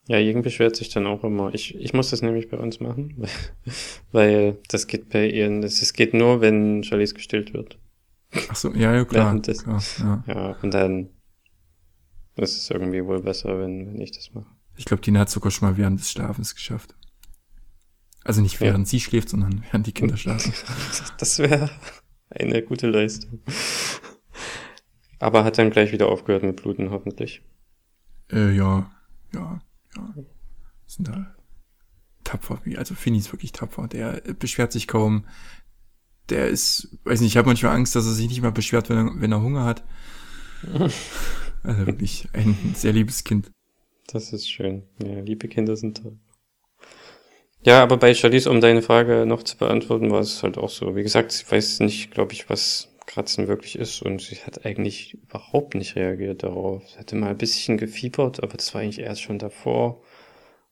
Ja, 0.09 0.17
Jürgen 0.17 0.41
beschwert 0.41 0.75
sich 0.75 0.89
dann 0.89 1.05
auch 1.05 1.23
immer. 1.23 1.53
Ich, 1.53 1.75
ich 1.75 1.93
muss 1.93 2.09
das 2.09 2.23
nämlich 2.23 2.49
bei 2.49 2.57
uns 2.57 2.79
machen, 2.79 3.13
weil, 3.17 3.29
weil 4.11 4.57
das 4.67 4.87
geht 4.87 5.09
bei 5.09 5.29
ihren, 5.29 5.61
das, 5.61 5.83
es 5.83 5.93
geht 5.93 6.15
nur, 6.15 6.41
wenn 6.41 6.83
Charlize 6.83 7.13
gestillt 7.13 7.53
wird. 7.53 7.77
Ach 8.49 8.55
so, 8.55 8.73
ja, 8.73 8.95
ja, 8.95 9.05
klar. 9.05 9.27
Während 9.27 9.45
des- 9.45 9.63
klar 9.63 9.83
ja. 9.99 10.23
Ja, 10.27 10.57
und 10.63 10.73
dann 10.73 11.09
ist 12.37 12.57
es 12.57 12.69
irgendwie 12.71 13.05
wohl 13.05 13.21
besser, 13.21 13.59
wenn, 13.59 13.93
wenn 13.93 14.01
ich 14.01 14.11
das 14.11 14.33
mache. 14.33 14.47
Ich 14.77 14.85
glaube, 14.85 15.01
Tina 15.01 15.19
hat 15.19 15.29
sogar 15.29 15.51
schon 15.51 15.69
mal 15.69 15.77
während 15.77 15.99
des 15.99 16.09
Schlafens 16.09 16.55
geschafft. 16.55 16.95
Also 18.23 18.41
nicht 18.41 18.55
Ja. 18.55 18.61
während 18.61 18.87
sie 18.87 18.99
schläft, 18.99 19.29
sondern 19.29 19.63
während 19.69 19.85
die 19.85 19.91
Kinder 19.91 20.17
schlafen. 20.17 20.53
Das 21.19 21.37
wäre 21.37 21.69
eine 22.31 22.63
gute 22.63 22.87
Leistung. 22.89 23.41
Aber 25.19 25.43
hat 25.43 25.57
dann 25.59 25.69
gleich 25.69 25.91
wieder 25.91 26.07
aufgehört 26.09 26.41
mit 26.43 26.61
Bluten, 26.61 26.89
hoffentlich. 26.91 27.41
Äh, 28.31 28.55
ja, 28.55 28.89
ja, 29.33 29.61
ja. 30.15 30.23
Sind 30.85 31.07
da 31.07 31.35
tapfer, 32.23 32.59
wie, 32.63 32.77
also 32.77 32.95
Finny 32.95 33.17
ist 33.17 33.31
wirklich 33.31 33.51
tapfer. 33.51 33.87
Der 33.87 34.21
beschwert 34.39 34.71
sich 34.71 34.87
kaum. 34.87 35.25
Der 36.29 36.47
ist, 36.47 36.97
weiß 37.03 37.21
nicht, 37.21 37.31
ich 37.31 37.37
habe 37.37 37.47
manchmal 37.47 37.75
Angst, 37.75 37.95
dass 37.95 38.05
er 38.05 38.13
sich 38.13 38.27
nicht 38.29 38.41
mal 38.41 38.51
beschwert, 38.51 38.89
wenn 38.89 38.97
er, 38.97 39.21
wenn 39.21 39.31
er 39.31 39.41
Hunger 39.41 39.65
hat. 39.65 39.83
Also 41.61 41.87
wirklich 41.87 42.29
ein 42.31 42.55
sehr 42.73 42.93
liebes 42.93 43.25
Kind. 43.25 43.51
Das 44.07 44.31
ist 44.31 44.49
schön. 44.49 44.83
Ja, 45.03 45.19
liebe 45.19 45.49
Kinder 45.49 45.75
sind 45.75 46.01
toll. 46.01 46.17
Ja, 47.65 47.83
aber 47.83 47.97
bei 47.97 48.13
Charlize, 48.13 48.49
um 48.49 48.61
deine 48.61 48.81
Frage 48.81 49.25
noch 49.25 49.43
zu 49.43 49.57
beantworten, 49.57 50.09
war 50.09 50.21
es 50.21 50.41
halt 50.41 50.57
auch 50.57 50.69
so. 50.69 50.95
Wie 50.95 51.03
gesagt, 51.03 51.33
sie 51.33 51.51
weiß 51.51 51.81
nicht, 51.81 52.11
glaube 52.11 52.31
ich, 52.31 52.49
was 52.49 52.95
Kratzen 53.09 53.47
wirklich 53.47 53.77
ist 53.77 54.03
und 54.03 54.21
sie 54.21 54.35
hat 54.35 54.65
eigentlich 54.65 55.15
überhaupt 55.15 55.73
nicht 55.73 55.95
reagiert 55.95 56.43
darauf. 56.43 56.87
Sie 56.87 56.99
hatte 56.99 57.15
mal 57.15 57.31
ein 57.31 57.37
bisschen 57.37 57.77
gefiebert, 57.77 58.43
aber 58.43 58.55
das 58.55 58.73
war 58.73 58.81
eigentlich 58.81 58.99
erst 58.99 59.23
schon 59.23 59.39
davor. 59.39 60.03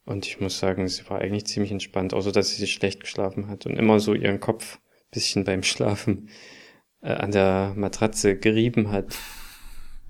Und 0.04 0.24
ich 0.24 0.40
muss 0.40 0.58
sagen, 0.58 0.86
sie 0.86 1.02
war 1.10 1.20
eigentlich 1.20 1.46
ziemlich 1.46 1.72
entspannt, 1.72 2.14
außer 2.14 2.30
dass 2.30 2.50
sie 2.50 2.66
schlecht 2.68 3.00
geschlafen 3.00 3.48
hat 3.48 3.66
und 3.66 3.76
immer 3.76 3.98
so 3.98 4.14
ihren 4.14 4.38
Kopf 4.38 4.76
ein 4.76 5.10
bisschen 5.10 5.44
beim 5.44 5.64
Schlafen 5.64 6.28
äh, 7.02 7.10
an 7.10 7.32
der 7.32 7.74
Matratze 7.76 8.36
gerieben 8.36 8.92
hat. 8.92 9.16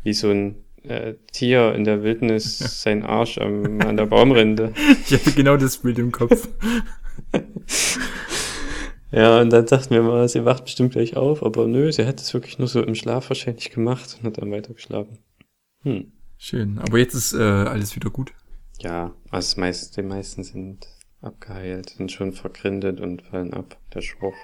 Wie 0.03 0.13
so 0.13 0.31
ein 0.31 0.63
äh, 0.83 1.15
Tier 1.33 1.75
in 1.75 1.85
der 1.85 2.03
Wildnis 2.03 2.59
sein 2.83 3.05
Arsch 3.05 3.39
am, 3.39 3.81
an 3.81 3.97
der 3.97 4.07
Baumrinde. 4.07 4.75
Ich 5.07 5.15
hatte 5.15 5.33
genau 5.33 5.57
das 5.57 5.79
Bild 5.79 5.99
im 5.99 6.13
Kopf. 6.13 6.47
Ja, 9.11 9.41
und 9.41 9.51
dann 9.51 9.65
dachten 9.67 9.91
wir 9.91 10.03
mal, 10.03 10.29
sie 10.29 10.45
wacht 10.45 10.65
bestimmt 10.65 10.93
gleich 10.93 11.17
auf, 11.17 11.43
aber 11.43 11.67
nö, 11.67 11.91
sie 11.91 12.07
hat 12.07 12.21
es 12.21 12.35
wirklich 12.35 12.59
nur 12.59 12.69
so 12.69 12.83
im 12.83 12.95
Schlaf 12.95 13.31
wahrscheinlich 13.31 13.71
gemacht 13.71 14.19
und 14.19 14.27
hat 14.27 14.39
dann 14.39 14.51
weiter 14.51 14.75
geschlafen. 14.75 15.19
Hm. 15.83 16.13
Schön. 16.37 16.79
Aber 16.79 16.99
jetzt 16.99 17.15
ist 17.15 17.33
äh, 17.33 17.39
alles 17.39 17.97
wieder 17.97 18.11
gut. 18.11 18.33
Ja, 18.81 19.15
also 19.31 19.49
das 19.49 19.57
meiste, 19.57 20.03
die 20.03 20.07
meisten 20.07 20.45
sind 20.45 20.87
abgeheilt, 21.21 21.91
sind 21.91 22.13
schon 22.13 22.33
vergrindet 22.33 23.01
und 23.01 23.23
fallen 23.23 23.53
ab. 23.55 23.79
Der 23.93 24.03
Schwurf 24.03 24.37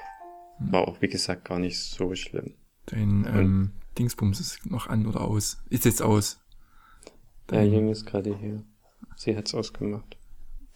war 0.58 0.88
auch, 0.88 1.00
wie 1.00 1.08
gesagt, 1.08 1.44
gar 1.44 1.58
nicht 1.58 1.78
so 1.78 2.14
schlimm. 2.14 2.54
Dein 2.86 3.26
ähm, 3.28 3.70
Dingsbums 3.98 4.40
ist 4.40 4.66
noch 4.66 4.88
an 4.88 5.06
oder 5.06 5.20
aus. 5.20 5.62
Ist 5.70 5.84
jetzt 5.84 6.02
aus. 6.02 6.40
Der 7.50 7.60
Dein 7.60 7.72
Junge 7.72 7.92
ist 7.92 8.06
gerade 8.06 8.36
hier. 8.36 8.64
Sie 9.16 9.36
hat's 9.36 9.54
ausgemacht. 9.54 10.16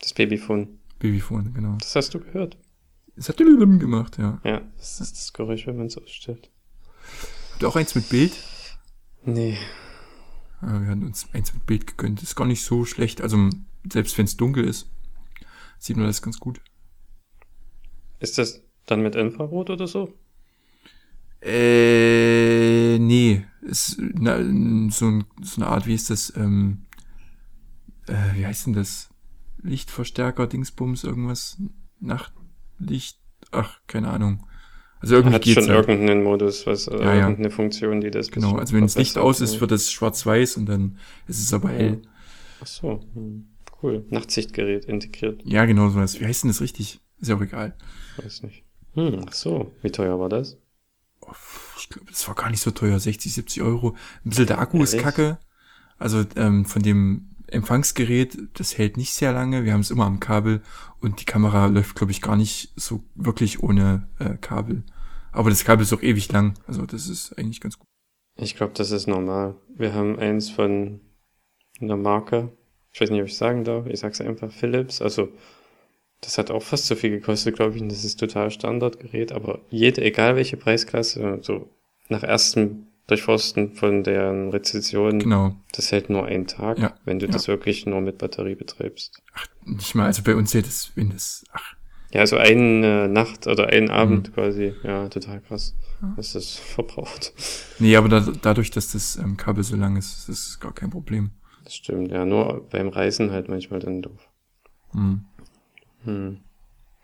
Das 0.00 0.14
Babyphone. 0.14 0.78
Babyphone, 0.98 1.52
genau. 1.52 1.76
Das 1.78 1.96
hast 1.96 2.14
du 2.14 2.20
gehört. 2.20 2.56
Es 3.18 3.28
hat 3.28 3.38
gemacht, 3.38 4.16
ja. 4.18 4.40
Ja, 4.44 4.62
das 4.76 5.00
ist 5.00 5.16
das 5.16 5.32
Geräusch, 5.32 5.66
wenn 5.66 5.76
man 5.76 5.86
es 5.86 5.98
ausstellt. 5.98 6.50
Habt 7.52 7.62
ihr 7.62 7.68
auch 7.68 7.76
eins 7.76 7.96
mit 7.96 8.08
Bild? 8.08 8.32
Nee. 9.24 9.58
Ja, 10.62 10.80
wir 10.80 10.88
hatten 10.88 11.04
uns 11.04 11.28
eins 11.32 11.52
mit 11.52 11.66
Bild 11.66 11.86
gegönnt. 11.88 12.22
Ist 12.22 12.36
gar 12.36 12.46
nicht 12.46 12.62
so 12.62 12.84
schlecht. 12.84 13.20
Also 13.20 13.50
selbst 13.90 14.16
wenn 14.18 14.26
es 14.26 14.36
dunkel 14.36 14.64
ist, 14.64 14.88
sieht 15.78 15.96
man 15.96 16.06
das 16.06 16.22
ganz 16.22 16.38
gut. 16.38 16.60
Ist 18.20 18.38
das 18.38 18.62
dann 18.86 19.02
mit 19.02 19.16
Infrarot 19.16 19.70
oder 19.70 19.88
so? 19.88 20.14
Äh, 21.40 22.98
nee. 22.98 23.44
Ist 23.62 23.96
na, 23.98 24.36
so, 24.90 25.06
ein, 25.06 25.24
so 25.42 25.60
eine 25.60 25.66
Art, 25.66 25.86
wie 25.86 25.94
ist 25.94 26.10
das? 26.10 26.32
Ähm, 26.36 26.86
äh, 28.06 28.34
wie 28.34 28.46
heißt 28.46 28.66
denn 28.66 28.74
das? 28.74 29.10
Lichtverstärker, 29.60 30.46
Dingsbums, 30.46 31.02
irgendwas? 31.02 31.58
Nachtlicht? 32.78 33.18
Ach, 33.50 33.78
keine 33.86 34.08
Ahnung. 34.10 34.44
Also 35.00 35.14
irgendwie 35.14 35.34
Hat 35.34 35.44
schon 35.44 35.68
halt. 35.68 35.88
irgendeinen 35.88 36.24
Modus, 36.24 36.66
was, 36.66 36.88
äh, 36.88 36.98
Ja, 36.98 37.14
ja. 37.14 37.20
irgendeine 37.22 37.50
Funktion, 37.50 38.00
die 38.00 38.10
das 38.10 38.30
Genau, 38.30 38.56
also 38.56 38.74
wenn 38.74 38.82
das 38.82 38.96
Licht 38.96 39.16
aus 39.16 39.40
ist, 39.40 39.60
wird 39.60 39.70
es 39.72 39.92
schwarz-weiß 39.92 40.56
und 40.56 40.66
dann 40.66 40.98
ist 41.28 41.40
es 41.40 41.52
aber 41.52 41.68
hell. 41.70 42.02
Ach 42.60 42.66
so, 42.66 43.00
hm. 43.14 43.46
cool. 43.82 44.04
Nachtsichtgerät 44.10 44.86
integriert, 44.86 45.40
Ja, 45.44 45.64
genau 45.66 45.88
so 45.90 45.96
was. 46.00 46.20
Wie 46.20 46.26
heißt 46.26 46.42
denn 46.42 46.50
das 46.50 46.60
richtig? 46.60 47.00
Ist 47.20 47.28
ja 47.28 47.36
auch 47.36 47.40
egal. 47.40 47.76
weiß 48.16 48.42
nicht. 48.42 48.64
Hm, 48.94 49.24
ach 49.28 49.32
so, 49.32 49.72
wie 49.82 49.90
teuer 49.90 50.18
war 50.18 50.28
das? 50.28 50.56
Ich 51.78 51.88
glaube, 51.90 52.10
das 52.10 52.26
war 52.26 52.34
gar 52.34 52.50
nicht 52.50 52.60
so 52.60 52.70
teuer, 52.72 52.98
60, 52.98 53.32
70 53.32 53.62
Euro. 53.62 53.94
Ein 54.24 54.30
bisschen 54.30 54.46
der 54.46 54.58
Akku 54.58 54.82
ist 54.82 54.94
Ehrlich? 54.94 55.04
kacke. 55.04 55.38
Also 55.98 56.24
ähm, 56.36 56.64
von 56.64 56.82
dem 56.82 57.30
Empfangsgerät, 57.50 58.36
das 58.54 58.78
hält 58.78 58.96
nicht 58.96 59.12
sehr 59.12 59.32
lange. 59.32 59.64
Wir 59.64 59.72
haben 59.72 59.80
es 59.80 59.90
immer 59.90 60.06
am 60.06 60.20
Kabel 60.20 60.62
und 61.00 61.20
die 61.20 61.24
Kamera 61.24 61.66
läuft, 61.66 61.96
glaube 61.96 62.12
ich, 62.12 62.22
gar 62.22 62.36
nicht 62.36 62.72
so 62.76 63.02
wirklich 63.14 63.62
ohne 63.62 64.08
äh, 64.18 64.36
Kabel. 64.36 64.84
Aber 65.32 65.50
das 65.50 65.64
Kabel 65.64 65.82
ist 65.82 65.92
auch 65.92 66.02
ewig 66.02 66.30
lang. 66.32 66.54
Also 66.66 66.86
das 66.86 67.08
ist 67.08 67.38
eigentlich 67.38 67.60
ganz 67.60 67.78
gut. 67.78 67.86
Ich 68.36 68.56
glaube, 68.56 68.72
das 68.74 68.90
ist 68.90 69.06
normal. 69.06 69.56
Wir 69.76 69.94
haben 69.94 70.18
eins 70.18 70.50
von 70.50 71.00
einer 71.80 71.96
Marke. 71.96 72.52
Ich 72.92 73.00
weiß 73.00 73.10
nicht, 73.10 73.20
ob 73.20 73.28
ich 73.28 73.36
sagen 73.36 73.64
darf. 73.64 73.86
Ich 73.86 74.00
sag's 74.00 74.20
einfach 74.20 74.50
Philips. 74.50 75.02
Also, 75.02 75.28
das 76.20 76.38
hat 76.38 76.50
auch 76.50 76.62
fast 76.62 76.86
so 76.86 76.96
viel 76.96 77.10
gekostet, 77.10 77.56
glaube 77.56 77.76
ich. 77.76 77.82
Und 77.82 77.90
das 77.90 78.04
ist 78.04 78.18
total 78.18 78.50
Standardgerät. 78.50 79.32
Aber 79.32 79.60
jede, 79.70 80.02
egal 80.02 80.36
welche 80.36 80.56
Preisklasse, 80.56 81.38
so 81.42 81.68
nach 82.08 82.22
erstem 82.22 82.87
Durchforsten 83.08 83.74
von 83.74 84.04
deren 84.04 84.50
Rezession, 84.50 85.18
Genau. 85.18 85.56
das 85.72 85.90
hält 85.92 86.08
nur 86.10 86.26
einen 86.26 86.46
Tag, 86.46 86.78
Ja, 86.78 86.94
wenn 87.04 87.18
du 87.18 87.26
ja. 87.26 87.32
das 87.32 87.48
wirklich 87.48 87.84
nur 87.86 88.00
mit 88.00 88.18
Batterie 88.18 88.54
betreibst. 88.54 89.20
Ach, 89.34 89.46
nicht 89.64 89.94
mal, 89.94 90.04
also 90.06 90.22
bei 90.22 90.34
uns 90.36 90.54
hält 90.54 90.66
es, 90.66 90.92
wenn 90.94 91.10
das, 91.10 91.44
ach, 91.52 91.74
Ja, 92.12 92.20
also 92.20 92.36
eine 92.38 93.06
Nacht 93.08 93.46
oder 93.46 93.66
einen 93.68 93.90
Abend 93.90 94.28
Mhm. 94.28 94.32
quasi. 94.34 94.74
Ja, 94.82 95.08
total 95.08 95.40
krass. 95.42 95.74
Das 96.16 96.34
ist 96.34 96.58
verbraucht. 96.58 97.32
nee, 97.80 97.96
aber 97.96 98.08
da, 98.08 98.20
dadurch, 98.20 98.70
dass 98.70 98.92
das 98.92 99.16
ähm, 99.16 99.36
Kabel 99.36 99.62
so 99.64 99.74
lang 99.76 99.96
ist, 99.96 100.28
ist 100.28 100.28
das 100.28 100.60
gar 100.60 100.72
kein 100.72 100.88
Problem. 100.90 101.32
Das 101.64 101.74
stimmt, 101.74 102.10
ja. 102.12 102.24
Nur 102.24 102.66
beim 102.70 102.88
Reisen 102.88 103.30
halt 103.30 103.48
manchmal 103.48 103.80
dann 103.80 104.00
doof. 104.00 104.26
Hm. 104.92 105.24
Hm. 106.04 106.38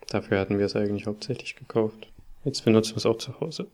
Dafür 0.09 0.39
hatten 0.39 0.57
wir 0.59 0.65
es 0.65 0.75
eigentlich 0.75 1.05
hauptsächlich 1.07 1.55
gekauft. 1.55 2.11
Jetzt 2.45 2.63
benutzen 2.63 2.93
wir 2.93 2.97
es 2.97 3.05
auch 3.05 3.17
zu 3.17 3.39
Hause. 3.39 3.67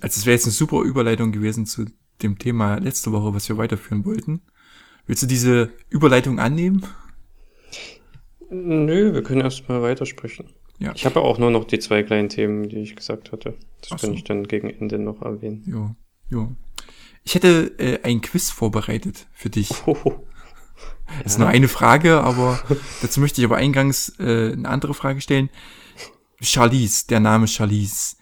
Also 0.00 0.18
es 0.18 0.26
wäre 0.26 0.34
jetzt 0.34 0.44
eine 0.44 0.52
super 0.52 0.82
Überleitung 0.82 1.32
gewesen 1.32 1.66
zu 1.66 1.86
dem 2.20 2.38
Thema 2.38 2.76
letzte 2.76 3.12
Woche, 3.12 3.32
was 3.32 3.48
wir 3.48 3.56
weiterführen 3.56 4.04
wollten. 4.04 4.42
Willst 5.06 5.22
du 5.22 5.26
diese 5.26 5.72
Überleitung 5.88 6.38
annehmen? 6.38 6.84
Nö, 8.50 9.14
wir 9.14 9.22
können 9.22 9.40
erstmal 9.40 9.82
weitersprechen. 9.82 10.50
Ja. 10.78 10.92
Ich 10.94 11.06
habe 11.06 11.20
auch 11.20 11.38
nur 11.38 11.50
noch 11.50 11.64
die 11.64 11.78
zwei 11.78 12.02
kleinen 12.02 12.28
Themen, 12.28 12.68
die 12.68 12.78
ich 12.78 12.96
gesagt 12.96 13.32
hatte. 13.32 13.54
Das 13.82 13.92
Ach 13.92 14.00
kann 14.00 14.14
ich 14.14 14.24
dann 14.24 14.44
gegen 14.44 14.68
Ende 14.68 14.98
noch 14.98 15.22
erwähnen. 15.22 15.62
Jo, 15.66 15.94
jo. 16.28 16.56
Ich 17.22 17.34
hätte 17.34 17.72
äh, 17.78 18.00
ein 18.02 18.20
Quiz 18.20 18.50
vorbereitet 18.50 19.28
für 19.32 19.50
dich. 19.50 19.86
Hoho. 19.86 20.26
Das 21.22 21.32
ist 21.32 21.38
nur 21.38 21.48
eine 21.48 21.68
Frage, 21.68 22.20
aber 22.20 22.60
dazu 23.02 23.20
möchte 23.20 23.40
ich 23.40 23.44
aber 23.44 23.56
eingangs 23.56 24.18
äh, 24.18 24.52
eine 24.52 24.68
andere 24.68 24.94
Frage 24.94 25.20
stellen. 25.20 25.50
Charlize, 26.40 27.06
der 27.08 27.20
Name 27.20 27.46
Charlize, 27.46 28.16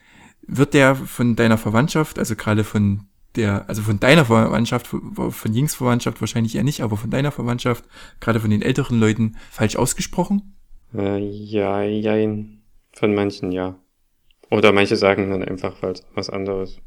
wird 0.47 0.75
der 0.75 0.97
von 0.97 1.37
deiner 1.37 1.59
Verwandtschaft, 1.59 2.19
also 2.19 2.35
gerade 2.37 2.65
von 2.65 3.07
der, 3.37 3.69
also 3.69 3.83
von 3.83 4.01
deiner 4.01 4.25
Verwandtschaft, 4.25 4.87
von 4.87 5.53
Jings 5.53 5.75
Verwandtschaft 5.75 6.21
wahrscheinlich 6.21 6.57
eher 6.57 6.65
nicht, 6.65 6.81
aber 6.81 6.97
von 6.97 7.11
deiner 7.11 7.31
Verwandtschaft, 7.31 7.85
gerade 8.21 8.41
von 8.41 8.51
den 8.51 8.63
älteren 8.63 8.99
Leuten, 8.99 9.37
falsch 9.51 9.77
ausgesprochen? 9.77 10.57
Äh, 10.95 11.19
ja, 11.19 11.83
jein. 11.83 12.63
Von 12.93 13.15
manchen 13.15 13.53
ja. 13.53 13.79
Oder 14.51 14.73
manche 14.73 14.97
sagen 14.97 15.31
dann 15.31 15.45
einfach 15.45 15.83
was, 15.83 16.03
was 16.15 16.31
anderes. 16.31 16.79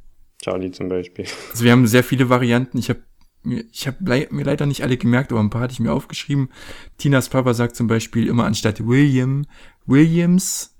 Charlie 0.41 0.71
zum 0.71 0.89
Beispiel. 0.89 1.25
Also 1.51 1.63
wir 1.63 1.71
haben 1.71 1.87
sehr 1.87 2.03
viele 2.03 2.29
Varianten. 2.29 2.77
Ich 2.79 2.89
habe 2.89 3.03
mir, 3.43 3.63
ich 3.71 3.87
habe 3.87 3.97
lei 4.01 4.27
mir 4.31 4.43
leider 4.43 4.65
nicht 4.65 4.83
alle 4.83 4.97
gemerkt, 4.97 5.31
aber 5.31 5.41
ein 5.41 5.49
paar 5.49 5.61
hatte 5.61 5.73
ich 5.73 5.79
mir 5.79 5.93
aufgeschrieben. 5.93 6.49
Tinas 6.97 7.29
Papa 7.29 7.53
sagt 7.53 7.75
zum 7.75 7.87
Beispiel 7.87 8.27
immer 8.27 8.45
anstatt 8.45 8.85
William 8.85 9.45
Williams. 9.85 10.70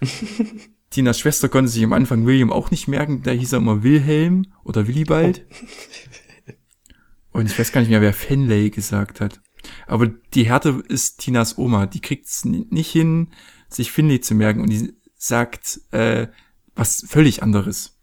Tinas 0.90 1.20
Schwester 1.20 1.48
konnte 1.48 1.70
sich 1.70 1.84
am 1.84 1.92
Anfang 1.92 2.26
William 2.26 2.52
auch 2.52 2.70
nicht 2.70 2.88
merken, 2.88 3.22
da 3.22 3.30
hieß 3.30 3.52
er 3.52 3.58
immer 3.58 3.82
Wilhelm 3.82 4.46
oder 4.64 4.88
Willibald. 4.88 5.46
Und 7.32 7.46
ich 7.46 7.56
weiß 7.56 7.70
gar 7.70 7.80
nicht 7.80 7.90
mehr, 7.90 8.00
wer 8.00 8.12
Fenley 8.12 8.70
gesagt 8.70 9.20
hat. 9.20 9.40
Aber 9.86 10.08
die 10.08 10.44
Härte 10.44 10.82
ist 10.88 11.18
Tinas 11.18 11.58
Oma. 11.58 11.86
Die 11.86 12.00
kriegt 12.00 12.26
es 12.26 12.44
nicht 12.44 12.90
hin, 12.90 13.28
sich 13.68 13.92
Finley 13.92 14.20
zu 14.20 14.34
merken. 14.34 14.60
Und 14.62 14.70
die 14.70 14.94
sagt 15.16 15.80
äh, 15.92 16.26
was 16.74 17.04
völlig 17.06 17.42
anderes. 17.44 17.98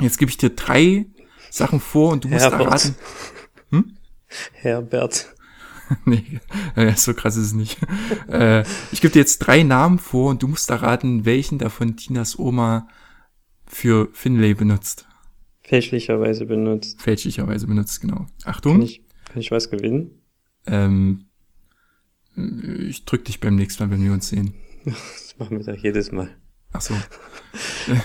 Jetzt 0.00 0.18
gebe 0.18 0.30
ich 0.30 0.36
dir 0.36 0.50
drei 0.50 1.06
Sachen 1.50 1.78
vor 1.78 2.12
und 2.12 2.24
du 2.24 2.28
musst 2.28 2.42
Herbert. 2.42 2.66
erraten. 2.66 2.96
Herbert. 4.52 5.34
nee, 6.04 6.40
so 6.96 7.14
krass 7.14 7.36
ist 7.36 7.46
es 7.46 7.52
nicht. 7.52 7.78
äh, 8.28 8.62
ich 8.92 9.00
gebe 9.00 9.12
dir 9.12 9.20
jetzt 9.20 9.38
drei 9.38 9.62
Namen 9.62 9.98
vor 9.98 10.30
und 10.30 10.42
du 10.42 10.48
musst 10.48 10.70
erraten, 10.70 11.24
welchen 11.24 11.58
davon 11.58 11.96
Tinas 11.96 12.38
Oma 12.38 12.88
für 13.66 14.08
Finlay 14.12 14.54
benutzt. 14.54 15.06
Fälschlicherweise 15.62 16.46
benutzt. 16.46 17.00
Fälschlicherweise 17.00 17.66
benutzt, 17.66 18.00
genau. 18.00 18.16
Kann 18.16 18.26
Achtung. 18.44 18.82
ich, 18.82 19.02
kann 19.26 19.40
ich 19.40 19.50
was 19.50 19.70
gewinnen? 19.70 20.10
Ähm, 20.66 21.26
ich 22.34 23.04
drück 23.04 23.24
dich 23.24 23.40
beim 23.40 23.54
nächsten 23.56 23.82
Mal, 23.84 23.90
wenn 23.90 24.04
wir 24.04 24.12
uns 24.12 24.28
sehen. 24.28 24.54
Das 24.84 25.34
machen 25.38 25.58
wir 25.64 25.72
doch 25.74 25.82
jedes 25.82 26.10
Mal. 26.12 26.28
Ach 26.72 26.80
so, 26.82 26.94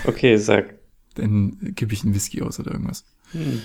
Okay, 0.04 0.36
sag. 0.38 0.78
dann 1.14 1.58
gebe 1.74 1.92
ich 1.92 2.02
einen 2.04 2.14
Whisky 2.14 2.40
aus 2.42 2.58
oder 2.60 2.72
irgendwas. 2.72 3.04
Hm. 3.32 3.60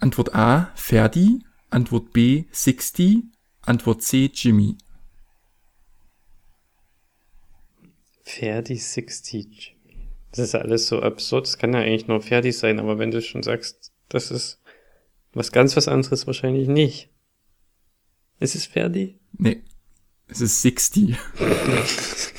Antwort 0.00 0.34
A, 0.34 0.70
Ferdi. 0.74 1.44
Antwort 1.70 2.12
B, 2.12 2.44
Sixty. 2.50 3.24
Antwort 3.68 4.02
C, 4.02 4.30
Jimmy. 4.32 4.76
Ferdi 8.24 8.76
60. 8.76 9.76
Das 10.32 10.40
ist 10.40 10.54
alles 10.54 10.86
so 10.88 11.00
absurd. 11.00 11.46
Das 11.46 11.58
kann 11.58 11.72
ja 11.72 11.80
eigentlich 11.80 12.08
nur 12.08 12.20
Ferdi 12.20 12.52
sein, 12.52 12.78
aber 12.80 12.98
wenn 12.98 13.10
du 13.10 13.22
schon 13.22 13.42
sagst, 13.42 13.92
das 14.08 14.30
ist 14.30 14.60
was 15.32 15.52
ganz 15.52 15.76
was 15.76 15.88
anderes, 15.88 16.26
wahrscheinlich 16.26 16.68
nicht. 16.68 17.10
Ist 18.40 18.54
es 18.54 18.66
Ferdi? 18.66 19.18
Nee, 19.32 19.62
es 20.28 20.40
ist 20.40 20.62
Sixty. 20.62 21.16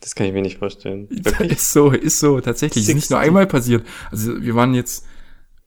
Das 0.00 0.14
kann 0.14 0.26
ich 0.26 0.34
mir 0.34 0.42
nicht 0.42 0.58
vorstellen. 0.58 1.08
Wirklich? 1.08 1.52
Ist 1.58 1.72
so, 1.72 1.90
ist 1.90 2.18
so, 2.18 2.38
tatsächlich. 2.38 2.86
Ist 2.86 2.94
nicht 2.94 3.10
nur 3.10 3.20
60. 3.20 3.26
einmal 3.26 3.46
passiert. 3.46 3.86
Also 4.10 4.42
wir 4.42 4.54
waren 4.54 4.74
jetzt 4.74 5.06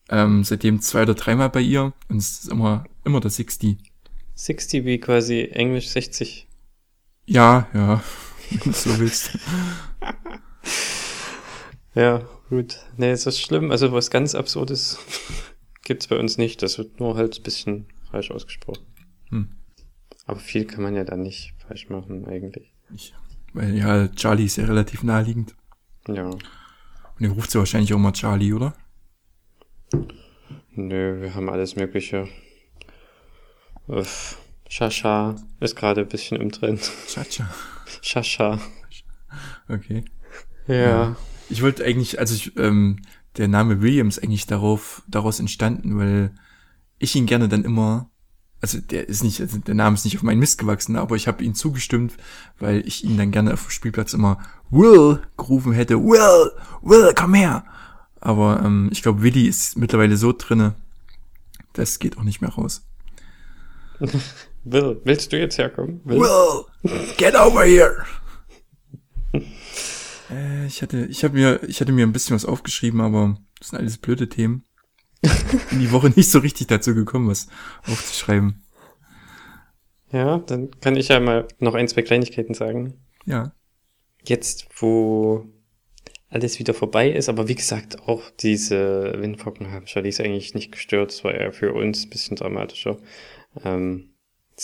ähm, 0.10 0.44
seitdem 0.44 0.82
zwei 0.82 1.04
oder 1.04 1.16
dreimal 1.16 1.50
bei 1.50 1.62
ihr 1.62 1.94
und 2.10 2.18
es 2.18 2.44
ist 2.44 2.52
immer, 2.52 2.86
immer 3.04 3.20
der 3.20 3.32
60. 3.32 3.78
60 4.36 4.86
wie 4.86 5.00
quasi 5.00 5.50
Englisch 5.52 5.90
60. 5.90 6.48
Ja, 7.26 7.68
ja, 7.74 8.04
wenn 8.50 8.60
du 8.64 8.72
so 8.72 8.98
willst. 9.00 9.38
Ja, 11.98 12.22
gut. 12.50 12.78
Nee, 12.96 13.12
ist 13.12 13.26
das 13.26 13.42
schlimm? 13.42 13.72
Also 13.72 13.92
was 13.92 14.12
ganz 14.12 14.36
Absurdes 14.36 15.00
gibt's 15.84 16.06
bei 16.06 16.20
uns 16.20 16.38
nicht. 16.38 16.62
Das 16.62 16.78
wird 16.78 17.00
nur 17.00 17.16
halt 17.16 17.40
ein 17.40 17.44
bisschen 17.44 17.88
falsch 18.12 18.30
ausgesprochen. 18.30 18.86
Hm. 19.30 19.50
Aber 20.28 20.40
viel 20.40 20.66
kann 20.66 20.84
man 20.84 20.94
ja 20.94 21.04
dann 21.04 21.24
nicht 21.24 21.56
falsch 21.68 21.90
machen, 21.90 22.28
eigentlich. 22.28 22.72
Ich, 22.94 23.16
weil 23.54 23.76
ja, 23.76 24.08
Charlie 24.10 24.46
ist 24.46 24.58
ja 24.58 24.66
relativ 24.66 25.02
naheliegend. 25.02 25.56
Ja. 26.08 26.26
Und 26.26 26.42
ihr 27.20 27.32
ruft 27.32 27.50
sie 27.50 27.58
wahrscheinlich 27.58 27.92
auch 27.96 27.98
mal 27.98 28.12
Charlie, 28.12 28.54
oder? 28.54 28.76
Nö, 30.72 31.22
wir 31.22 31.36
haben 31.36 31.50
alles 31.50 31.76
Mögliche. 31.76 32.28
Uff. 33.88 34.38
Shasha 34.70 35.36
ist 35.60 35.76
gerade 35.76 36.02
ein 36.02 36.08
bisschen 36.08 36.40
im 36.42 36.52
Trend. 36.52 36.92
Chacha. 37.08 37.50
Shasha. 38.02 38.60
Okay. 39.70 40.04
Ja. 40.68 41.16
Ich 41.50 41.62
wollte 41.62 41.86
eigentlich, 41.86 42.20
also 42.20 42.36
ich, 42.36 42.58
ähm, 42.58 43.02
der 43.38 43.48
Name 43.48 43.82
Williams 43.82 44.20
eigentlich 44.20 44.46
darauf, 44.48 45.04
daraus 45.08 45.40
entstanden, 45.40 45.98
weil 45.98 46.32
ich 47.00 47.16
ihn 47.16 47.26
gerne 47.26 47.48
dann 47.48 47.64
immer, 47.64 48.10
also 48.60 48.80
der 48.80 49.08
ist 49.08 49.24
nicht, 49.24 49.40
also 49.40 49.58
der 49.60 49.76
Name 49.76 49.96
ist 49.96 50.04
nicht 50.04 50.18
auf 50.18 50.24
meinen 50.24 50.40
Mist 50.40 50.58
gewachsen, 50.58 50.98
aber 50.98 51.16
ich 51.16 51.28
habe 51.28 51.44
ihn 51.44 51.56
zugestimmt, 51.56 52.14
weil 52.60 52.86
ich 52.86 53.04
ihn 53.04 53.18
dann 53.18 53.32
gerne 53.32 53.54
auf 53.54 53.64
dem 53.64 53.70
Spielplatz 53.70 54.14
immer 54.14 54.40
Will 54.70 55.22
gerufen 55.38 55.72
hätte. 55.72 56.02
Will, 56.04 56.52
Will, 56.82 57.14
komm 57.16 57.34
her. 57.36 57.64
Aber 58.28 58.62
ähm, 58.62 58.90
ich 58.92 59.02
glaube, 59.04 59.24
Willy 59.24 59.48
ist 59.48 59.78
mittlerweile 59.78 60.18
so 60.18 60.34
drinne, 60.38 60.76
das 61.72 61.98
geht 61.98 62.18
auch 62.18 62.24
nicht 62.24 62.42
mehr 62.42 62.50
raus. 62.50 62.86
Will, 64.66 65.00
willst 65.06 65.32
du 65.32 65.40
jetzt 65.40 65.58
herkommen? 65.58 66.02
Will? 66.04 66.20
Will, 66.20 66.66
get 67.16 67.36
over 67.36 67.64
here. 67.64 68.04
äh, 70.30 70.66
ich 70.66 70.82
hatte, 70.82 71.06
ich 71.06 71.24
habe 71.24 71.36
mir, 71.36 71.64
ich 71.70 71.80
hatte 71.80 71.94
mir 71.94 72.06
ein 72.06 72.12
bisschen 72.12 72.36
was 72.36 72.44
aufgeschrieben, 72.44 73.00
aber 73.00 73.38
das 73.60 73.70
sind 73.70 73.80
alles 73.80 73.98
blöde 73.98 74.28
Themen. 74.28 74.66
Bin 75.70 75.80
die 75.80 75.94
Woche 75.94 76.10
nicht 76.18 76.30
so 76.30 76.40
richtig 76.40 76.68
dazu 76.68 76.94
gekommen, 76.94 77.30
was 77.30 77.48
aufzuschreiben. 77.88 78.62
Ja, 80.12 80.40
dann 80.40 80.72
kann 80.82 80.98
ich 80.98 81.08
ja 81.08 81.22
mal 81.22 81.48
noch 81.60 81.76
ein, 81.76 81.88
zwei 81.88 82.02
Kleinigkeiten 82.02 82.56
sagen. 82.56 83.06
Ja. 83.24 83.54
jetzt, 84.26 84.68
wo 84.82 85.48
alles 86.30 86.60
wieder 86.60 86.74
vorbei 86.74 87.10
ist, 87.10 87.30
aber 87.30 87.48
wie 87.48 87.56
gesagt, 87.56 88.08
auch 88.08 88.30
diese 88.40 89.14
Windpocken 89.18 89.72
haben 89.72 89.88
Charlize 89.88 90.24
eigentlich 90.24 90.54
nicht 90.54 90.72
gestört. 90.72 91.12
Es 91.12 91.24
war 91.24 91.34
eher 91.34 91.54
für 91.54 91.74
uns 91.74 92.06
ein 92.06 92.10
bisschen 92.10 92.36
dramatischer. 92.36 92.98
Ähm, 93.64 94.10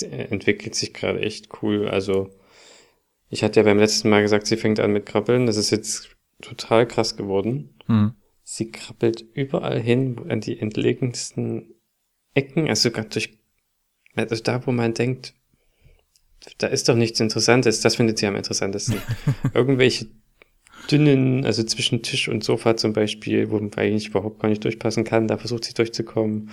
entwickelt 0.01 0.75
sich 0.75 0.93
gerade 0.93 1.21
echt 1.21 1.61
cool. 1.61 1.87
Also, 1.87 2.29
ich 3.29 3.43
hatte 3.43 3.59
ja 3.59 3.63
beim 3.63 3.79
letzten 3.79 4.09
Mal 4.09 4.21
gesagt, 4.21 4.47
sie 4.47 4.57
fängt 4.57 4.79
an 4.79 4.91
mit 4.91 5.05
Krabbeln. 5.05 5.45
Das 5.45 5.55
ist 5.55 5.71
jetzt 5.71 6.15
total 6.41 6.85
krass 6.85 7.15
geworden. 7.15 7.69
Hm. 7.85 8.13
Sie 8.43 8.69
krabbelt 8.69 9.21
überall 9.33 9.79
hin, 9.79 10.25
an 10.27 10.41
die 10.41 10.59
entlegensten 10.59 11.75
Ecken, 12.33 12.67
also 12.67 12.89
sogar 12.89 13.05
durch, 13.05 13.37
also 14.15 14.43
da, 14.43 14.65
wo 14.67 14.71
man 14.71 14.93
denkt, 14.93 15.33
da 16.57 16.67
ist 16.67 16.89
doch 16.89 16.95
nichts 16.95 17.21
Interessantes, 17.21 17.79
das 17.79 17.95
findet 17.95 18.17
sie 18.17 18.27
am 18.27 18.35
interessantesten. 18.35 19.01
Irgendwelche 19.53 20.07
dünnen, 20.91 21.45
also 21.45 21.63
zwischen 21.63 22.01
Tisch 22.03 22.27
und 22.27 22.43
Sofa 22.43 22.75
zum 22.77 22.93
Beispiel, 22.93 23.49
wo 23.49 23.59
man 23.59 23.73
eigentlich 23.75 24.07
überhaupt 24.09 24.39
gar 24.41 24.49
nicht 24.49 24.63
durchpassen 24.63 25.03
kann, 25.03 25.27
da 25.27 25.37
versucht 25.37 25.65
sie 25.65 25.73
durchzukommen. 25.73 26.49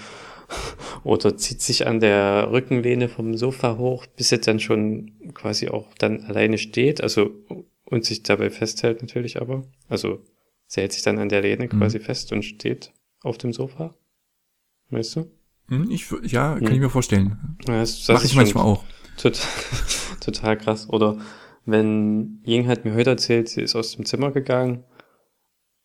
Oder 1.04 1.36
zieht 1.36 1.60
sich 1.62 1.86
an 1.86 2.00
der 2.00 2.50
Rückenlehne 2.50 3.08
vom 3.08 3.36
Sofa 3.36 3.76
hoch, 3.78 4.06
bis 4.06 4.30
sie 4.30 4.38
dann 4.40 4.58
schon 4.60 5.12
quasi 5.34 5.68
auch 5.68 5.94
dann 5.98 6.22
alleine 6.24 6.58
steht, 6.58 7.00
also 7.02 7.30
und 7.84 8.04
sich 8.04 8.22
dabei 8.22 8.50
festhält 8.50 9.00
natürlich 9.02 9.40
aber. 9.40 9.62
Also 9.88 10.22
sie 10.66 10.80
hält 10.80 10.92
sich 10.92 11.02
dann 11.02 11.18
an 11.18 11.28
der 11.28 11.42
Lehne 11.42 11.64
Mhm. 11.66 11.78
quasi 11.78 11.98
fest 12.00 12.32
und 12.32 12.44
steht 12.44 12.92
auf 13.22 13.38
dem 13.38 13.52
Sofa. 13.52 13.94
Weißt 14.90 15.16
du? 15.16 15.30
Hm, 15.68 15.88
Ich, 15.90 16.06
ja, 16.24 16.54
kann 16.54 16.66
Hm. 16.66 16.74
ich 16.74 16.80
mir 16.80 16.90
vorstellen. 16.90 17.56
Ja, 17.66 17.78
das, 17.80 18.04
das 18.06 18.14
Mache 18.14 18.26
ich 18.26 18.34
manchmal 18.34 18.64
auch. 18.64 18.84
Total, 19.16 19.46
total 20.20 20.56
krass. 20.58 20.88
Oder 20.88 21.18
wenn 21.66 22.42
Ying 22.46 22.66
hat 22.66 22.84
mir 22.84 22.94
heute 22.94 23.10
erzählt, 23.10 23.48
sie 23.48 23.62
ist 23.62 23.76
aus 23.76 23.96
dem 23.96 24.04
Zimmer 24.04 24.30
gegangen, 24.30 24.84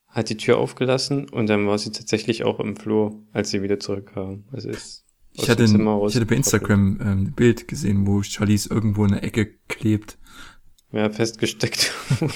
hat 0.08 0.30
die 0.30 0.38
Tür 0.38 0.58
aufgelassen 0.58 1.30
und 1.30 1.48
dann 1.48 1.68
war 1.68 1.78
sie 1.78 1.92
tatsächlich 1.92 2.44
auch 2.44 2.60
im 2.60 2.78
Flur, 2.78 3.22
als 3.34 3.50
sie 3.50 3.62
wieder 3.62 3.80
zurückkam. 3.80 4.46
Also 4.52 4.70
ist 4.70 5.06
Ich 5.34 5.50
hatte, 5.50 5.66
ich 5.66 5.72
hatte 5.74 6.26
bei 6.26 6.36
Instagram 6.36 7.00
ähm, 7.02 7.08
ein 7.08 7.34
Bild 7.34 7.68
gesehen, 7.68 8.08
wo 8.08 8.24
Charlize 8.24 8.74
irgendwo 8.74 9.04
in 9.04 9.12
der 9.12 9.24
Ecke 9.24 9.48
klebt. 9.68 10.18
Ja, 10.94 11.10
festgesteckt. 11.10 11.94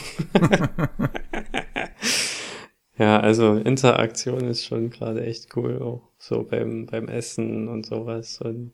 ja, 2.98 3.17
also 3.22 3.55
Interaktion 3.55 4.41
ist 4.41 4.65
schon 4.65 4.89
gerade 4.89 5.25
echt 5.25 5.55
cool, 5.55 5.81
auch 5.81 6.12
so 6.17 6.43
beim, 6.43 6.86
beim 6.88 7.08
Essen 7.08 7.69
und 7.69 7.86
sowas. 7.86 8.41
Und 8.41 8.74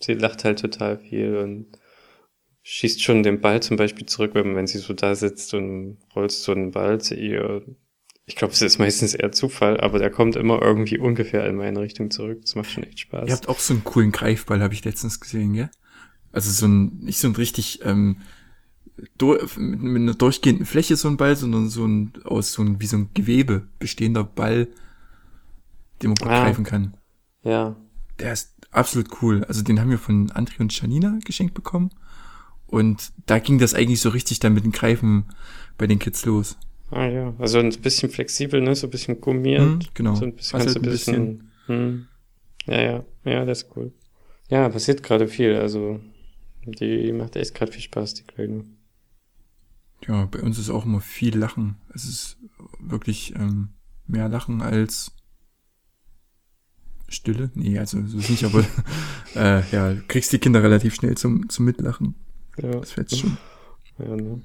sie 0.00 0.14
lacht 0.14 0.44
halt 0.44 0.60
total 0.60 0.96
viel 0.96 1.36
und 1.36 1.78
schießt 2.68 3.00
schon 3.00 3.22
den 3.22 3.40
Ball 3.40 3.62
zum 3.62 3.76
Beispiel 3.76 4.06
zurück, 4.06 4.32
wenn, 4.34 4.56
wenn 4.56 4.66
sie 4.66 4.78
so 4.78 4.92
da 4.92 5.14
sitzt 5.14 5.54
und 5.54 5.98
rollst 6.16 6.42
so 6.42 6.50
einen 6.50 6.72
Ball 6.72 7.00
zu 7.00 7.14
ihr. 7.14 7.62
Ich 8.24 8.34
glaube, 8.34 8.54
es 8.54 8.60
ist 8.60 8.78
meistens 8.80 9.14
eher 9.14 9.30
Zufall, 9.30 9.80
aber 9.80 10.00
der 10.00 10.10
kommt 10.10 10.34
immer 10.34 10.60
irgendwie 10.60 10.98
ungefähr 10.98 11.46
in 11.46 11.54
meine 11.54 11.80
Richtung 11.80 12.10
zurück. 12.10 12.40
Das 12.42 12.56
macht 12.56 12.68
schon 12.72 12.82
echt 12.82 12.98
Spaß. 12.98 13.28
Ihr 13.28 13.34
habt 13.34 13.48
auch 13.48 13.60
so 13.60 13.72
einen 13.72 13.84
coolen 13.84 14.10
Greifball, 14.10 14.60
habe 14.62 14.74
ich 14.74 14.84
letztens 14.84 15.20
gesehen, 15.20 15.52
gell? 15.52 15.70
Also 16.32 16.50
so 16.50 16.66
ein, 16.66 16.98
nicht 16.98 17.18
so 17.20 17.28
ein 17.28 17.36
richtig, 17.36 17.84
ähm, 17.84 18.16
durch, 19.16 19.56
mit, 19.56 19.80
mit 19.80 20.02
einer 20.02 20.14
durchgehenden 20.14 20.66
Fläche 20.66 20.96
so 20.96 21.06
ein 21.06 21.16
Ball, 21.16 21.36
sondern 21.36 21.68
so 21.68 21.86
ein, 21.86 22.14
aus 22.24 22.50
so 22.52 22.62
ein, 22.62 22.80
wie 22.80 22.86
so 22.86 22.96
ein 22.96 23.10
Gewebe 23.14 23.68
bestehender 23.78 24.24
Ball, 24.24 24.66
den 26.02 26.10
man 26.10 26.16
gut 26.16 26.28
Ah. 26.28 26.42
greifen 26.42 26.64
kann. 26.64 26.96
Ja, 27.44 27.76
Der 28.18 28.32
ist 28.32 28.56
absolut 28.72 29.22
cool. 29.22 29.44
Also 29.44 29.62
den 29.62 29.78
haben 29.80 29.90
wir 29.90 29.98
von 29.98 30.30
André 30.32 30.58
und 30.58 30.76
Janina 30.78 31.20
geschenkt 31.24 31.54
bekommen. 31.54 31.90
Und 32.66 33.12
da 33.26 33.38
ging 33.38 33.58
das 33.58 33.74
eigentlich 33.74 34.00
so 34.00 34.08
richtig 34.08 34.40
dann 34.40 34.54
mit 34.54 34.64
dem 34.64 34.72
Greifen 34.72 35.26
bei 35.78 35.86
den 35.86 35.98
Kids 35.98 36.24
los. 36.24 36.56
Ah 36.90 37.06
ja, 37.06 37.34
also 37.38 37.58
ein 37.58 37.70
bisschen 37.70 38.10
flexibel, 38.10 38.60
ne? 38.60 38.74
So 38.74 38.86
ein 38.86 38.90
bisschen 38.90 39.20
gummiert. 39.20 39.60
Hm, 39.60 39.80
genau. 39.94 40.14
So 40.14 40.24
ein 40.24 40.34
bisschen, 40.34 40.60
du 40.60 40.66
halt 40.66 40.76
ein 40.76 40.82
bisschen. 40.82 41.50
Hm. 41.66 42.06
Ja, 42.66 42.82
ja, 42.82 43.04
ja, 43.24 43.44
das 43.44 43.62
ist 43.62 43.76
cool. 43.76 43.92
Ja, 44.48 44.68
passiert 44.68 45.02
gerade 45.02 45.26
viel. 45.26 45.56
Also 45.56 46.00
die 46.64 47.12
macht 47.12 47.36
echt 47.36 47.54
gerade 47.54 47.72
viel 47.72 47.82
Spaß, 47.82 48.14
die 48.14 48.24
Kleine. 48.24 48.64
Ja, 50.06 50.26
bei 50.26 50.40
uns 50.40 50.58
ist 50.58 50.70
auch 50.70 50.84
immer 50.84 51.00
viel 51.00 51.36
Lachen. 51.36 51.76
Es 51.94 52.04
ist 52.04 52.38
wirklich 52.78 53.34
ähm, 53.34 53.70
mehr 54.06 54.28
Lachen 54.28 54.62
als 54.62 55.12
Stille. 57.08 57.50
Nee, 57.54 57.78
also 57.78 58.04
so 58.06 58.18
ist 58.18 58.30
nicht, 58.30 58.44
aber 58.44 58.64
äh, 59.34 59.62
ja, 59.70 59.94
kriegst 60.06 60.32
die 60.32 60.38
Kinder 60.38 60.62
relativ 60.62 60.94
schnell 60.94 61.16
zum, 61.16 61.48
zum 61.48 61.64
Mitlachen. 61.64 62.14
Ja, 62.62 62.70
Das 62.72 62.92
fällt 62.92 63.14
schon. 63.14 63.36
ja, 63.98 64.16
ne? 64.16 64.42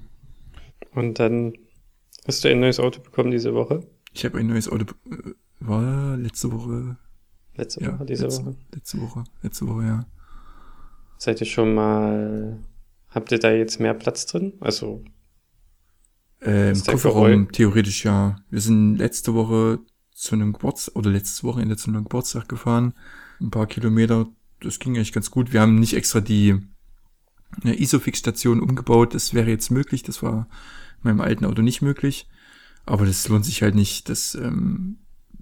Und 0.93 1.19
dann 1.19 1.53
hast 2.27 2.43
du 2.43 2.49
ein 2.49 2.59
neues 2.59 2.79
Auto 2.79 3.01
bekommen 3.01 3.31
diese 3.31 3.53
Woche? 3.53 3.87
Ich 4.13 4.25
habe 4.25 4.39
ein 4.39 4.47
neues 4.47 4.67
Auto, 4.67 4.85
äh, 5.09 5.33
war 5.59 6.17
letzte 6.17 6.51
Woche, 6.51 6.97
Letzte 7.55 7.83
ja, 7.83 7.93
Woche, 7.93 8.05
diese 8.05 8.23
letzte, 8.25 8.45
Woche? 8.45 8.55
letzte 8.73 9.01
Woche, 9.01 9.23
letzte 9.41 9.67
Woche, 9.67 9.83
ja. 9.83 10.05
Seid 11.17 11.39
ihr 11.41 11.47
schon 11.47 11.73
mal. 11.73 12.59
Habt 13.09 13.31
ihr 13.31 13.39
da 13.39 13.51
jetzt 13.51 13.79
mehr 13.79 13.93
Platz 13.93 14.25
drin? 14.25 14.53
Also, 14.61 15.03
Äh, 16.39 16.73
der 16.73 16.93
Kofferraum 16.93 17.51
theoretisch 17.51 18.05
ja. 18.05 18.37
Wir 18.49 18.61
sind 18.61 18.95
letzte 18.97 19.33
Woche 19.35 19.79
zu 20.13 20.33
einem 20.35 20.53
Geburtstag, 20.53 20.95
oder 20.95 21.09
letztes 21.11 21.43
Wochenende 21.43 21.77
zu 21.77 21.89
einem 21.89 22.03
Geburtstag 22.03 22.47
gefahren. 22.49 22.93
Ein 23.39 23.51
paar 23.51 23.67
Kilometer. 23.67 24.27
Das 24.61 24.79
ging 24.79 24.95
eigentlich 24.95 25.11
ganz 25.13 25.29
gut. 25.29 25.51
Wir 25.53 25.61
haben 25.61 25.75
nicht 25.79 25.93
extra 25.93 26.21
die 26.21 26.57
eine 27.63 27.79
Isofix-Station 27.79 28.61
umgebaut. 28.61 29.13
Das 29.13 29.33
wäre 29.33 29.49
jetzt 29.49 29.71
möglich. 29.71 30.03
Das 30.03 30.23
war 30.23 30.47
in 31.03 31.09
meinem 31.09 31.21
alten 31.21 31.45
Auto 31.45 31.61
nicht 31.61 31.81
möglich. 31.81 32.27
Aber 32.85 33.05
das 33.05 33.27
lohnt 33.27 33.45
sich 33.45 33.61
halt 33.61 33.75
nicht. 33.75 34.09
Das 34.09 34.35
ähm, 34.35 34.97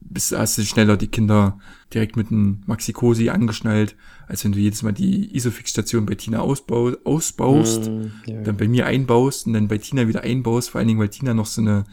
bist 0.09 0.35
hast 0.35 0.57
du 0.57 0.63
schneller 0.63 0.97
die 0.97 1.07
Kinder 1.07 1.59
direkt 1.93 2.15
mit 2.15 2.31
einem 2.31 2.63
Maxi-Cosi 2.65 3.29
angeschnallt, 3.29 3.95
als 4.27 4.43
wenn 4.43 4.51
du 4.51 4.59
jedes 4.59 4.81
Mal 4.81 4.91
die 4.91 5.35
Isofix-Station 5.35 6.05
bei 6.05 6.15
Tina 6.15 6.39
ausbau 6.39 6.91
ausbaust 7.03 7.87
hm, 7.87 8.11
ja, 8.25 8.41
dann 8.41 8.57
bei 8.57 8.67
mir 8.67 8.85
einbaust 8.85 9.47
und 9.47 9.53
dann 9.53 9.67
bei 9.67 9.77
Tina 9.77 10.07
wieder 10.07 10.21
einbaust, 10.21 10.71
vor 10.71 10.79
allen 10.79 10.87
Dingen, 10.87 10.99
weil 10.99 11.09
Tina 11.09 11.33
noch 11.33 11.45
so 11.45 11.61
eine, 11.61 11.85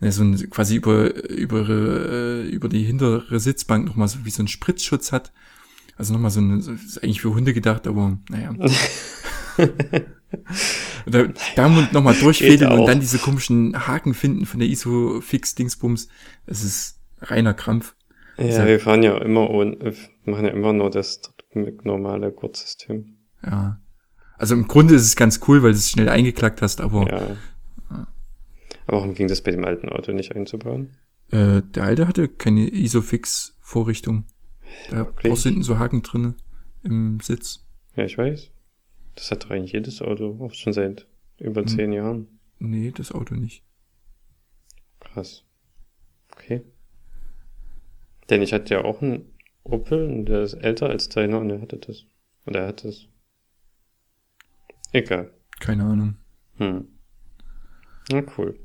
ne, 0.00 0.12
so 0.12 0.22
ein 0.22 0.50
quasi 0.50 0.76
über, 0.76 1.14
über, 1.28 1.58
ihre, 1.60 2.44
äh, 2.44 2.48
über 2.48 2.68
die 2.68 2.84
hintere 2.84 3.40
Sitzbank 3.40 3.86
nochmal 3.86 4.08
so 4.08 4.24
wie 4.24 4.30
so 4.30 4.42
ein 4.42 4.48
Spritzschutz 4.48 5.12
hat. 5.12 5.32
Also 5.96 6.12
nochmal 6.12 6.30
so 6.30 6.40
eine, 6.40 6.60
so, 6.60 6.72
ist 6.72 7.02
eigentlich 7.02 7.20
für 7.20 7.34
Hunde 7.34 7.52
gedacht, 7.52 7.86
aber 7.86 8.18
naja. 8.28 8.54
da, 11.06 11.24
da 11.56 11.68
nochmal 11.68 12.14
durchfädeln 12.14 12.72
und 12.72 12.86
dann 12.86 13.00
diese 13.00 13.18
komischen 13.18 13.86
Haken 13.86 14.14
finden 14.14 14.46
von 14.46 14.60
der 14.60 14.68
Isofix-Dingsbums. 14.68 16.08
Es 16.46 16.64
ist 16.64 17.00
reiner 17.20 17.54
Krampf. 17.54 17.94
ja, 18.38 18.66
wir 18.66 18.80
fahren 18.80 19.02
ja 19.02 19.16
immer 19.18 19.50
ohne, 19.50 19.94
machen 20.24 20.44
ja 20.44 20.50
immer 20.50 20.72
nur 20.72 20.90
das 20.90 21.20
normale 21.82 22.32
Kurzsystem. 22.32 23.16
Ja. 23.44 23.80
Also 24.36 24.54
im 24.54 24.66
Grunde 24.66 24.94
ist 24.94 25.04
es 25.04 25.16
ganz 25.16 25.40
cool, 25.46 25.62
weil 25.62 25.72
du 25.72 25.78
es 25.78 25.90
schnell 25.90 26.08
eingeklackt 26.08 26.62
hast, 26.62 26.80
aber 26.80 27.08
Ja. 27.08 27.36
Aber 28.86 28.98
warum 28.98 29.14
ging 29.14 29.28
das 29.28 29.40
bei 29.40 29.50
dem 29.50 29.64
alten 29.64 29.88
Auto 29.88 30.12
nicht 30.12 30.36
einzubauen? 30.36 30.90
Äh, 31.30 31.62
der 31.62 31.84
alte 31.84 32.06
hatte 32.06 32.28
keine 32.28 32.68
Isofix-Vorrichtung. 32.68 34.24
Da 34.90 35.04
brauchst 35.04 35.44
du 35.44 35.48
hinten 35.48 35.62
so 35.62 35.78
Haken 35.78 36.02
drinne 36.02 36.34
im 36.82 37.18
Sitz. 37.20 37.64
Ja, 37.96 38.04
ich 38.04 38.18
weiß. 38.18 38.50
Das 39.14 39.30
hat 39.30 39.44
doch 39.44 39.50
eigentlich 39.50 39.72
jedes 39.72 40.02
Auto, 40.02 40.38
auch 40.40 40.54
schon 40.54 40.72
seit 40.72 41.06
über 41.38 41.60
Hm. 41.62 41.68
zehn 41.68 41.92
Jahren. 41.92 42.40
Nee, 42.58 42.92
das 42.92 43.12
Auto 43.12 43.34
nicht. 43.34 43.62
Krass. 45.00 45.44
Okay. 46.32 46.62
Denn 48.30 48.42
ich 48.42 48.52
hatte 48.52 48.74
ja 48.74 48.84
auch 48.84 49.02
einen 49.02 49.32
Opel, 49.64 50.06
und 50.08 50.26
der 50.26 50.42
ist 50.42 50.54
älter 50.54 50.88
als 50.88 51.08
deiner 51.08 51.38
und 51.38 51.50
er 51.50 51.60
hatte 51.60 51.76
das. 51.78 52.06
Und 52.44 52.56
er 52.56 52.66
hat 52.66 52.84
das. 52.84 53.06
Egal. 54.92 55.32
Keine 55.60 55.84
Ahnung. 55.84 56.16
Hm. 56.56 56.88
Na 58.10 58.22
cool. 58.36 58.58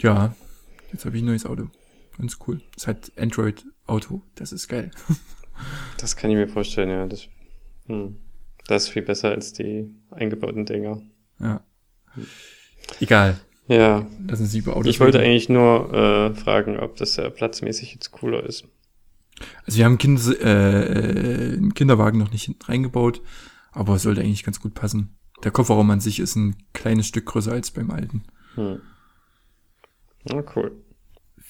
Ja, 0.00 0.34
jetzt 0.92 1.04
habe 1.04 1.16
ich 1.16 1.22
ein 1.22 1.26
neues 1.26 1.46
Auto. 1.46 1.68
Ganz 2.16 2.38
cool. 2.46 2.60
Es 2.76 2.86
hat 2.86 3.12
Android-Auto. 3.16 4.22
Das 4.34 4.52
ist 4.52 4.68
geil. 4.68 4.90
Das 5.96 6.14
kann 6.14 6.30
ich 6.30 6.36
mir 6.36 6.46
vorstellen, 6.46 6.88
ja. 6.88 7.04
Das, 7.08 7.26
hm. 7.86 8.16
Das 8.68 8.84
ist 8.84 8.88
viel 8.90 9.02
besser 9.02 9.30
als 9.30 9.52
die 9.52 9.92
eingebauten 10.10 10.64
Dinger. 10.64 11.02
Ja. 11.40 11.64
Egal. 13.00 13.40
Ja, 13.66 14.06
Lass 14.26 14.40
uns 14.40 14.54
über 14.54 14.76
Autos 14.76 14.86
ich 14.86 15.00
wollte 15.00 15.18
reden. 15.18 15.30
eigentlich 15.30 15.48
nur 15.48 15.92
äh, 15.92 16.34
fragen, 16.34 16.78
ob 16.78 16.96
das 16.96 17.18
äh, 17.18 17.30
platzmäßig 17.30 17.92
jetzt 17.94 18.12
cooler 18.12 18.44
ist. 18.44 18.64
Also 19.66 19.78
wir 19.78 19.84
haben 19.84 19.98
kind, 19.98 20.20
äh, 20.40 20.82
äh, 20.82 21.56
einen 21.56 21.74
Kinderwagen 21.74 22.18
noch 22.18 22.30
nicht 22.30 22.44
hinten 22.44 22.62
reingebaut, 22.64 23.20
aber 23.72 23.96
es 23.96 24.02
sollte 24.02 24.20
eigentlich 24.20 24.44
ganz 24.44 24.60
gut 24.60 24.74
passen. 24.74 25.16
Der 25.44 25.50
Kofferraum 25.50 25.90
an 25.90 26.00
sich 26.00 26.18
ist 26.18 26.36
ein 26.36 26.56
kleines 26.72 27.06
Stück 27.06 27.26
größer 27.26 27.52
als 27.52 27.70
beim 27.70 27.90
alten. 27.90 28.24
Hm. 28.54 28.80
Na 30.24 30.42
cool. 30.56 30.72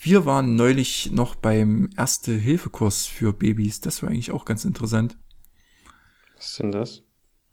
Wir 0.00 0.26
waren 0.26 0.54
neulich 0.54 1.10
noch 1.10 1.34
beim 1.34 1.90
Erste-Hilfe-Kurs 1.96 3.06
für 3.06 3.32
Babys. 3.32 3.80
Das 3.80 4.02
war 4.02 4.10
eigentlich 4.10 4.30
auch 4.30 4.44
ganz 4.44 4.64
interessant. 4.64 5.16
Was 6.36 6.50
ist 6.50 6.60
denn 6.60 6.72
das? 6.72 7.02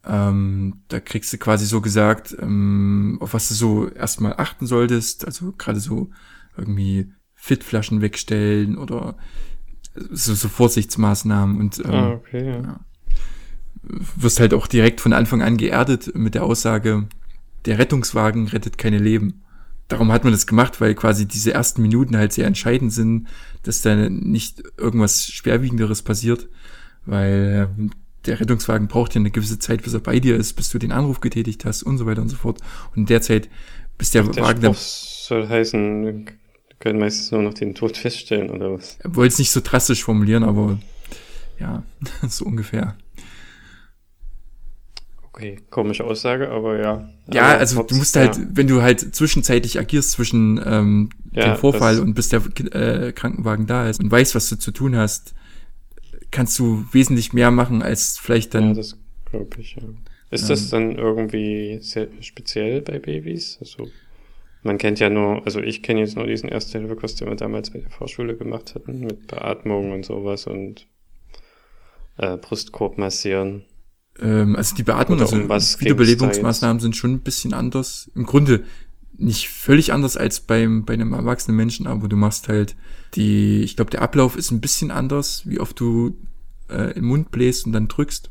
Ähm, 0.06 0.82
da 0.88 1.00
kriegst 1.00 1.32
du 1.32 1.38
quasi 1.38 1.66
so 1.66 1.80
gesagt, 1.80 2.36
ähm, 2.40 3.18
auf 3.20 3.34
was 3.34 3.48
du 3.48 3.54
so 3.54 3.88
erstmal 3.88 4.34
achten 4.36 4.66
solltest. 4.66 5.26
Also 5.26 5.52
gerade 5.52 5.80
so 5.80 6.10
irgendwie 6.56 7.12
Fitflaschen 7.34 8.00
wegstellen 8.00 8.78
oder 8.78 9.16
so, 10.10 10.34
so 10.34 10.48
Vorsichtsmaßnahmen 10.48 11.58
und 11.58 11.78
ähm, 11.80 11.90
ah, 11.90 12.10
okay, 12.12 12.46
ja. 12.46 12.60
ja. 12.60 12.80
wirst 13.82 14.40
halt 14.40 14.54
auch 14.54 14.66
direkt 14.66 15.00
von 15.00 15.12
Anfang 15.12 15.42
an 15.42 15.56
geerdet 15.56 16.14
mit 16.14 16.34
der 16.34 16.44
Aussage, 16.44 17.08
der 17.64 17.78
Rettungswagen 17.78 18.48
rettet 18.48 18.78
keine 18.78 18.98
Leben. 18.98 19.42
Darum 19.88 20.10
hat 20.10 20.24
man 20.24 20.32
das 20.32 20.46
gemacht, 20.46 20.80
weil 20.80 20.94
quasi 20.94 21.26
diese 21.26 21.52
ersten 21.52 21.82
Minuten 21.82 22.16
halt 22.16 22.32
sehr 22.32 22.46
entscheidend 22.46 22.92
sind, 22.92 23.28
dass 23.62 23.82
da 23.82 24.08
nicht 24.08 24.62
irgendwas 24.76 25.26
Schwerwiegenderes 25.26 26.02
passiert, 26.02 26.48
weil 27.04 27.68
äh, 27.78 27.90
der 28.26 28.40
Rettungswagen 28.40 28.88
braucht 28.88 29.14
ja 29.14 29.20
eine 29.20 29.30
gewisse 29.30 29.58
Zeit, 29.58 29.82
bis 29.82 29.94
er 29.94 30.00
bei 30.00 30.20
dir 30.20 30.36
ist, 30.36 30.54
bis 30.54 30.70
du 30.70 30.78
den 30.78 30.92
Anruf 30.92 31.20
getätigt 31.20 31.64
hast 31.64 31.82
und 31.82 31.98
so 31.98 32.06
weiter 32.06 32.22
und 32.22 32.28
so 32.28 32.36
fort. 32.36 32.60
Und 32.90 33.02
in 33.02 33.06
der 33.06 33.22
Zeit, 33.22 33.48
bis 33.98 34.10
der, 34.10 34.24
der 34.24 34.44
Wagen 34.44 34.60
dann. 34.60 34.74
soll 34.74 35.48
heißen, 35.48 36.04
wir 36.04 36.24
können 36.78 36.98
meistens 36.98 37.30
nur 37.32 37.42
noch 37.42 37.54
den 37.54 37.74
Tod 37.74 37.96
feststellen, 37.96 38.50
oder 38.50 38.72
was? 38.72 38.98
Er 39.00 39.14
wollte 39.14 39.32
es 39.32 39.38
nicht 39.38 39.50
so 39.50 39.60
drastisch 39.62 40.04
formulieren, 40.04 40.44
aber 40.44 40.78
ja, 41.58 41.82
so 42.28 42.44
ungefähr. 42.44 42.96
Okay, 45.36 45.58
komische 45.68 46.04
Aussage, 46.04 46.48
aber 46.48 46.80
ja. 46.80 47.10
Ja, 47.30 47.42
aber 47.42 47.58
also 47.58 47.82
du 47.82 47.94
musst 47.96 48.16
halt, 48.16 48.36
ja. 48.36 48.42
wenn 48.52 48.68
du 48.68 48.80
halt 48.80 49.14
zwischenzeitlich 49.14 49.78
agierst 49.78 50.12
zwischen 50.12 50.58
ähm, 50.64 51.10
Ja, 51.32 51.52
dem 51.52 51.56
Vorfall 51.58 52.00
und 52.00 52.14
bis 52.14 52.30
der 52.30 52.42
äh, 52.72 53.12
Krankenwagen 53.12 53.66
da 53.66 53.86
ist 53.86 54.00
und 54.00 54.10
weißt, 54.10 54.34
was 54.34 54.48
du 54.48 54.56
zu 54.56 54.70
tun 54.70 54.96
hast, 54.96 55.34
kannst 56.30 56.58
du 56.58 56.84
wesentlich 56.92 57.32
mehr 57.32 57.50
machen, 57.50 57.82
als 57.82 58.18
vielleicht 58.18 58.54
Ja, 58.54 58.60
dann. 58.60 58.74
das 58.74 58.98
glaube 59.30 59.60
ich, 59.60 59.76
ja. 59.76 59.82
Ist 60.30 60.42
Ähm. 60.44 60.48
das 60.48 60.70
dann 60.70 60.96
irgendwie 60.96 61.78
sehr 61.80 62.08
speziell 62.20 62.80
bei 62.82 62.98
Babys? 62.98 63.58
Also, 63.60 63.88
man 64.62 64.78
kennt 64.78 64.98
ja 64.98 65.08
nur, 65.10 65.44
also 65.44 65.60
ich 65.60 65.82
kenne 65.82 66.00
jetzt 66.00 66.16
nur 66.16 66.26
diesen 66.26 66.48
Erste-Hilfe-Kurs, 66.48 67.14
den 67.14 67.28
wir 67.28 67.36
damals 67.36 67.70
bei 67.70 67.78
der 67.78 67.90
Vorschule 67.90 68.36
gemacht 68.36 68.74
hatten, 68.74 69.00
mit 69.00 69.28
Beatmung 69.28 69.92
und 69.92 70.04
sowas 70.04 70.46
und 70.46 70.86
äh, 72.18 72.36
Brustkorb 72.36 72.98
massieren. 72.98 73.62
ähm, 74.20 74.56
also 74.56 74.74
die 74.74 74.82
Beatmung, 74.82 75.20
also 75.20 75.48
was 75.48 75.78
Wiederbelebungsmaßnahmen 75.80 76.80
sind 76.80 76.96
schon 76.96 77.12
ein 77.12 77.20
bisschen 77.20 77.52
anders. 77.54 78.10
Im 78.14 78.24
Grunde 78.24 78.64
nicht 79.18 79.48
völlig 79.48 79.92
anders 79.92 80.16
als 80.16 80.40
beim 80.40 80.84
bei 80.84 80.94
einem 80.94 81.12
erwachsenen 81.12 81.56
Menschen, 81.56 81.86
aber 81.86 82.08
du 82.08 82.16
machst 82.16 82.48
halt 82.48 82.76
die, 83.14 83.62
ich 83.62 83.76
glaube, 83.76 83.90
der 83.90 84.02
Ablauf 84.02 84.36
ist 84.36 84.50
ein 84.50 84.60
bisschen 84.60 84.90
anders, 84.90 85.42
wie 85.46 85.60
oft 85.60 85.78
du 85.80 86.16
äh, 86.68 86.92
im 86.92 87.06
Mund 87.06 87.30
bläst 87.30 87.66
und 87.66 87.72
dann 87.72 87.88
drückst. 87.88 88.30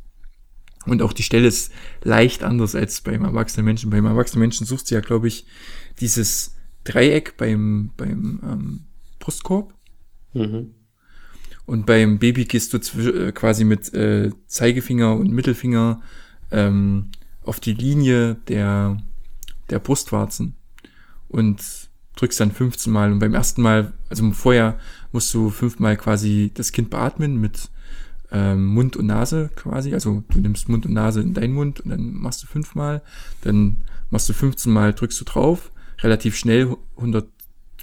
Und 0.86 1.02
auch 1.02 1.14
die 1.14 1.24
Stelle 1.24 1.48
ist 1.48 1.72
leicht 2.04 2.44
anders 2.44 2.76
als 2.76 3.02
beim 3.02 3.24
erwachsenen 3.24 3.66
Menschen. 3.66 3.90
Beim 3.90 4.06
erwachsenen 4.06 4.42
Menschen 4.42 4.68
suchst 4.68 4.92
du 4.92 4.96
ja, 4.96 5.02
glaube 5.02 5.28
ich, 5.28 5.48
dieses 6.00 6.56
Dreieck 6.84 7.38
beim, 7.38 7.92
beim 7.98 8.40
ähm, 8.44 8.80
Brustkorb. 9.20 9.74
Mhm. 10.34 10.76
Und 11.66 11.88
beim 11.88 12.20
Baby 12.20 12.46
gehst 12.46 12.74
du 12.74 12.78
äh, 13.00 13.32
quasi 13.32 13.64
mit 13.64 13.92
äh, 13.96 14.30
Zeigefinger 14.46 15.16
und 15.16 15.32
Mittelfinger 15.32 16.02
ähm, 16.52 17.10
auf 17.42 17.60
die 17.60 17.74
Linie 17.74 18.36
der, 18.48 19.02
der 19.72 19.80
Brustwarzen 19.80 20.56
und 21.36 21.62
drückst 22.16 22.40
dann 22.40 22.52
15 22.52 22.92
Mal. 22.92 23.12
Und 23.12 23.20
beim 23.20 23.34
ersten 23.34 23.62
Mal, 23.62 23.94
also 24.10 24.32
vorher 24.32 24.80
musst 25.12 25.34
du 25.34 25.50
fünfmal 25.50 25.98
quasi 25.98 26.52
das 26.54 26.72
Kind 26.72 26.90
beatmen 26.90 27.40
mit 27.40 27.70
ähm, 28.32 28.68
Mund 28.68 28.96
und 28.96 29.08
Nase 29.08 29.50
quasi. 29.56 29.94
Also 29.94 30.24
du 30.30 30.40
nimmst 30.40 30.70
Mund 30.70 30.86
und 30.86 30.94
Nase 30.94 31.22
in 31.22 31.34
deinen 31.34 31.54
Mund 31.54 31.82
und 31.82 31.92
dann 31.92 32.14
machst 32.14 32.42
du 32.44 32.48
fünfmal. 32.48 33.02
Dann 33.42 33.82
machst 34.10 34.30
du 34.30 34.34
15 34.34 34.72
Mal, 34.72 34.94
drückst 34.94 35.20
du 35.20 35.26
drauf. 35.26 35.72
Relativ 36.02 36.36
schnell, 36.38 36.76
100 36.98 37.28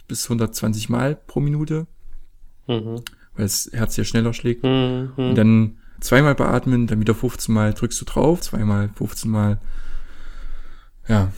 bis 0.08 0.24
120 0.24 0.88
Mal 0.88 1.14
pro 1.14 1.40
Minute, 1.40 1.86
Mhm. 2.68 3.02
weil 3.34 3.44
das 3.44 3.70
Herz 3.72 3.96
ja 3.96 4.04
schneller 4.04 4.32
schlägt. 4.34 4.62
Mhm. 4.64 5.12
Und 5.16 5.34
dann 5.36 5.76
zweimal 6.00 6.34
beatmen, 6.34 6.86
dann 6.86 7.00
wieder 7.00 7.14
15 7.14 7.54
Mal 7.54 7.72
drückst 7.72 8.00
du 8.00 8.04
drauf, 8.04 8.40
zweimal 8.40 8.90
15 8.94 9.30
Mal. 9.30 9.60
Ja, 11.08 11.32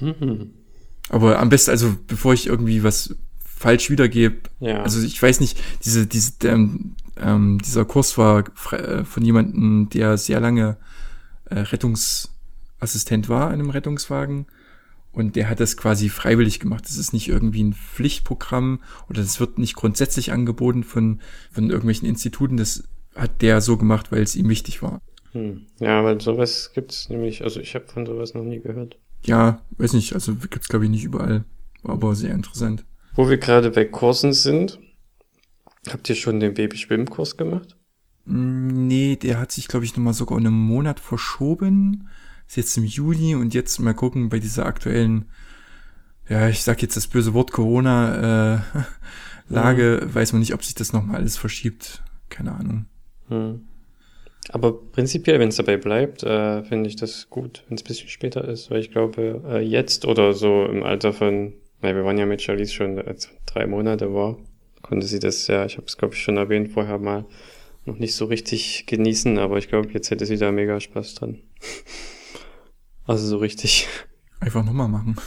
Mhm. 0.00 0.50
aber 1.08 1.38
am 1.38 1.48
besten, 1.48 1.70
also 1.70 1.94
bevor 2.06 2.34
ich 2.34 2.46
irgendwie 2.46 2.82
was 2.82 3.16
falsch 3.40 3.90
wiedergebe, 3.90 4.36
Ja. 4.60 4.82
also 4.82 5.02
ich 5.02 5.20
weiß 5.20 5.40
nicht, 5.40 5.60
diese, 5.84 6.06
diese, 6.06 6.32
ähm, 6.44 6.94
ähm, 7.16 7.58
dieser 7.64 7.84
Kurs 7.84 8.16
war 8.18 8.44
äh, 8.72 9.04
von 9.04 9.24
jemandem, 9.24 9.88
der 9.92 10.16
sehr 10.18 10.40
lange 10.40 10.76
äh, 11.46 11.58
Rettungsassistent 11.60 13.28
war 13.28 13.48
in 13.48 13.60
einem 13.60 13.70
Rettungswagen 13.70 14.46
und 15.12 15.34
der 15.34 15.48
hat 15.48 15.58
das 15.60 15.76
quasi 15.76 16.08
freiwillig 16.08 16.60
gemacht. 16.60 16.84
Das 16.84 16.96
ist 16.96 17.12
nicht 17.12 17.28
irgendwie 17.28 17.64
ein 17.64 17.72
Pflichtprogramm 17.72 18.80
oder 19.08 19.22
das 19.22 19.40
wird 19.40 19.58
nicht 19.58 19.74
grundsätzlich 19.74 20.30
angeboten 20.32 20.84
von, 20.84 21.20
von 21.50 21.70
irgendwelchen 21.70 22.06
Instituten. 22.06 22.56
Das 22.56 22.84
hat 23.16 23.42
der 23.42 23.60
so 23.60 23.76
gemacht, 23.76 24.12
weil 24.12 24.22
es 24.22 24.36
ihm 24.36 24.48
wichtig 24.48 24.82
war. 24.82 25.00
Hm. 25.32 25.66
Ja, 25.80 26.04
weil 26.04 26.20
sowas 26.20 26.70
gibt's 26.74 27.08
nämlich, 27.08 27.42
also 27.42 27.58
ich 27.58 27.74
habe 27.74 27.86
von 27.88 28.06
sowas 28.06 28.34
noch 28.34 28.44
nie 28.44 28.60
gehört. 28.60 28.96
Ja, 29.24 29.60
weiß 29.78 29.92
nicht, 29.94 30.14
also 30.14 30.34
gibt's 30.34 30.68
glaube 30.68 30.84
ich 30.84 30.90
nicht 30.90 31.04
überall, 31.04 31.44
aber 31.84 32.14
sehr 32.14 32.34
interessant. 32.34 32.84
Wo 33.14 33.28
wir 33.28 33.38
gerade 33.38 33.70
bei 33.70 33.84
Kursen 33.84 34.32
sind, 34.32 34.78
habt 35.88 36.08
ihr 36.08 36.14
schon 36.14 36.40
den 36.40 36.54
Babyschwimmkurs 36.54 37.36
gemacht? 37.36 37.76
Mm, 38.24 38.86
Nee, 38.86 39.16
der 39.16 39.38
hat 39.38 39.52
sich, 39.52 39.68
glaube 39.68 39.84
ich, 39.84 39.96
nochmal 39.96 40.14
sogar 40.14 40.38
einen 40.38 40.54
Monat 40.54 41.00
verschoben. 41.00 42.08
Ist 42.46 42.56
jetzt 42.56 42.76
im 42.78 42.84
Juli 42.84 43.34
und 43.34 43.52
jetzt 43.54 43.78
mal 43.80 43.94
gucken 43.94 44.28
bei 44.30 44.38
dieser 44.38 44.64
aktuellen, 44.66 45.26
ja, 46.28 46.48
ich 46.48 46.62
sag 46.62 46.80
jetzt 46.80 46.96
das 46.96 47.06
böse 47.06 47.34
Wort 47.34 47.52
Corona 47.52 48.56
äh, 48.56 48.60
Lage, 49.48 50.08
weiß 50.12 50.32
man 50.32 50.40
nicht, 50.40 50.54
ob 50.54 50.64
sich 50.64 50.74
das 50.74 50.92
nochmal 50.92 51.16
alles 51.16 51.36
verschiebt. 51.36 52.02
Keine 52.30 52.52
Ahnung. 52.52 52.86
Hm. 53.28 53.62
Aber 54.50 54.72
prinzipiell, 54.72 55.38
wenn 55.38 55.48
es 55.48 55.56
dabei 55.56 55.76
bleibt, 55.76 56.22
äh, 56.22 56.64
finde 56.64 56.88
ich 56.88 56.96
das 56.96 57.28
gut, 57.28 57.64
wenn 57.68 57.76
es 57.76 57.82
ein 57.82 57.86
bisschen 57.86 58.08
später 58.08 58.46
ist, 58.46 58.70
weil 58.70 58.80
ich 58.80 58.90
glaube, 58.90 59.42
äh, 59.46 59.60
jetzt 59.60 60.06
oder 60.06 60.32
so 60.32 60.64
im 60.64 60.82
Alter 60.82 61.12
von, 61.12 61.52
weil 61.80 61.94
wir 61.94 62.04
waren 62.04 62.18
ja 62.18 62.26
mit 62.26 62.40
Charlize 62.40 62.72
schon, 62.72 62.98
als 62.98 63.28
drei 63.46 63.66
Monate 63.66 64.14
war, 64.14 64.38
konnte 64.80 65.06
sie 65.06 65.18
das 65.18 65.46
ja, 65.48 65.66
ich 65.66 65.76
habe 65.76 65.86
es 65.86 65.98
glaube 65.98 66.14
ich 66.14 66.22
schon 66.22 66.38
erwähnt 66.38 66.72
vorher 66.72 66.98
mal, 66.98 67.26
noch 67.84 67.98
nicht 67.98 68.14
so 68.14 68.24
richtig 68.26 68.86
genießen, 68.86 69.38
aber 69.38 69.58
ich 69.58 69.68
glaube, 69.68 69.90
jetzt 69.92 70.10
hätte 70.10 70.26
sie 70.26 70.38
da 70.38 70.50
mega 70.52 70.80
Spaß 70.80 71.14
dran. 71.14 71.40
Also 73.06 73.26
so 73.26 73.38
richtig. 73.38 73.88
Einfach 74.38 74.62
nochmal 74.62 74.88
machen. 74.88 75.16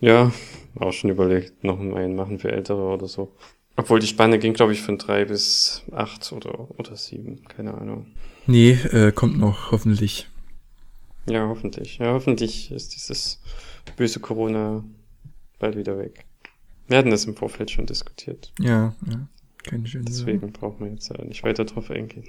Ja, 0.00 0.30
auch 0.78 0.92
schon 0.92 1.10
überlegt, 1.10 1.64
noch 1.64 1.80
einen 1.80 2.14
machen 2.14 2.38
für 2.38 2.52
Ältere 2.52 2.80
oder 2.80 3.08
so. 3.08 3.34
Obwohl 3.74 3.98
die 3.98 4.06
Spanne 4.06 4.38
ging, 4.38 4.52
glaube 4.52 4.72
ich, 4.72 4.80
von 4.80 4.96
drei 4.96 5.24
bis 5.24 5.82
acht 5.90 6.32
oder, 6.32 6.70
oder 6.78 6.94
sieben, 6.94 7.42
keine 7.44 7.74
Ahnung. 7.74 8.06
Nee, 8.48 8.70
äh, 8.72 9.12
kommt 9.12 9.38
noch, 9.38 9.70
hoffentlich. 9.72 10.26
Ja, 11.28 11.46
hoffentlich. 11.48 11.98
Ja, 11.98 12.12
hoffentlich 12.14 12.70
ist 12.72 12.94
dieses 12.94 13.40
böse 13.96 14.20
Corona 14.20 14.82
bald 15.58 15.76
wieder 15.76 15.98
weg. 15.98 16.24
Wir 16.86 16.96
hatten 16.96 17.10
das 17.10 17.26
im 17.26 17.36
Vorfeld 17.36 17.70
schon 17.70 17.84
diskutiert. 17.84 18.50
Ja, 18.58 18.94
ja. 19.06 19.28
Keine 19.64 19.86
schöne 19.86 20.10
Sache. 20.10 20.24
Deswegen 20.32 20.52
brauchen 20.52 20.80
wir 20.86 20.90
jetzt 20.92 21.12
nicht 21.26 21.44
weiter 21.44 21.66
drauf 21.66 21.90
eingehen. 21.90 22.24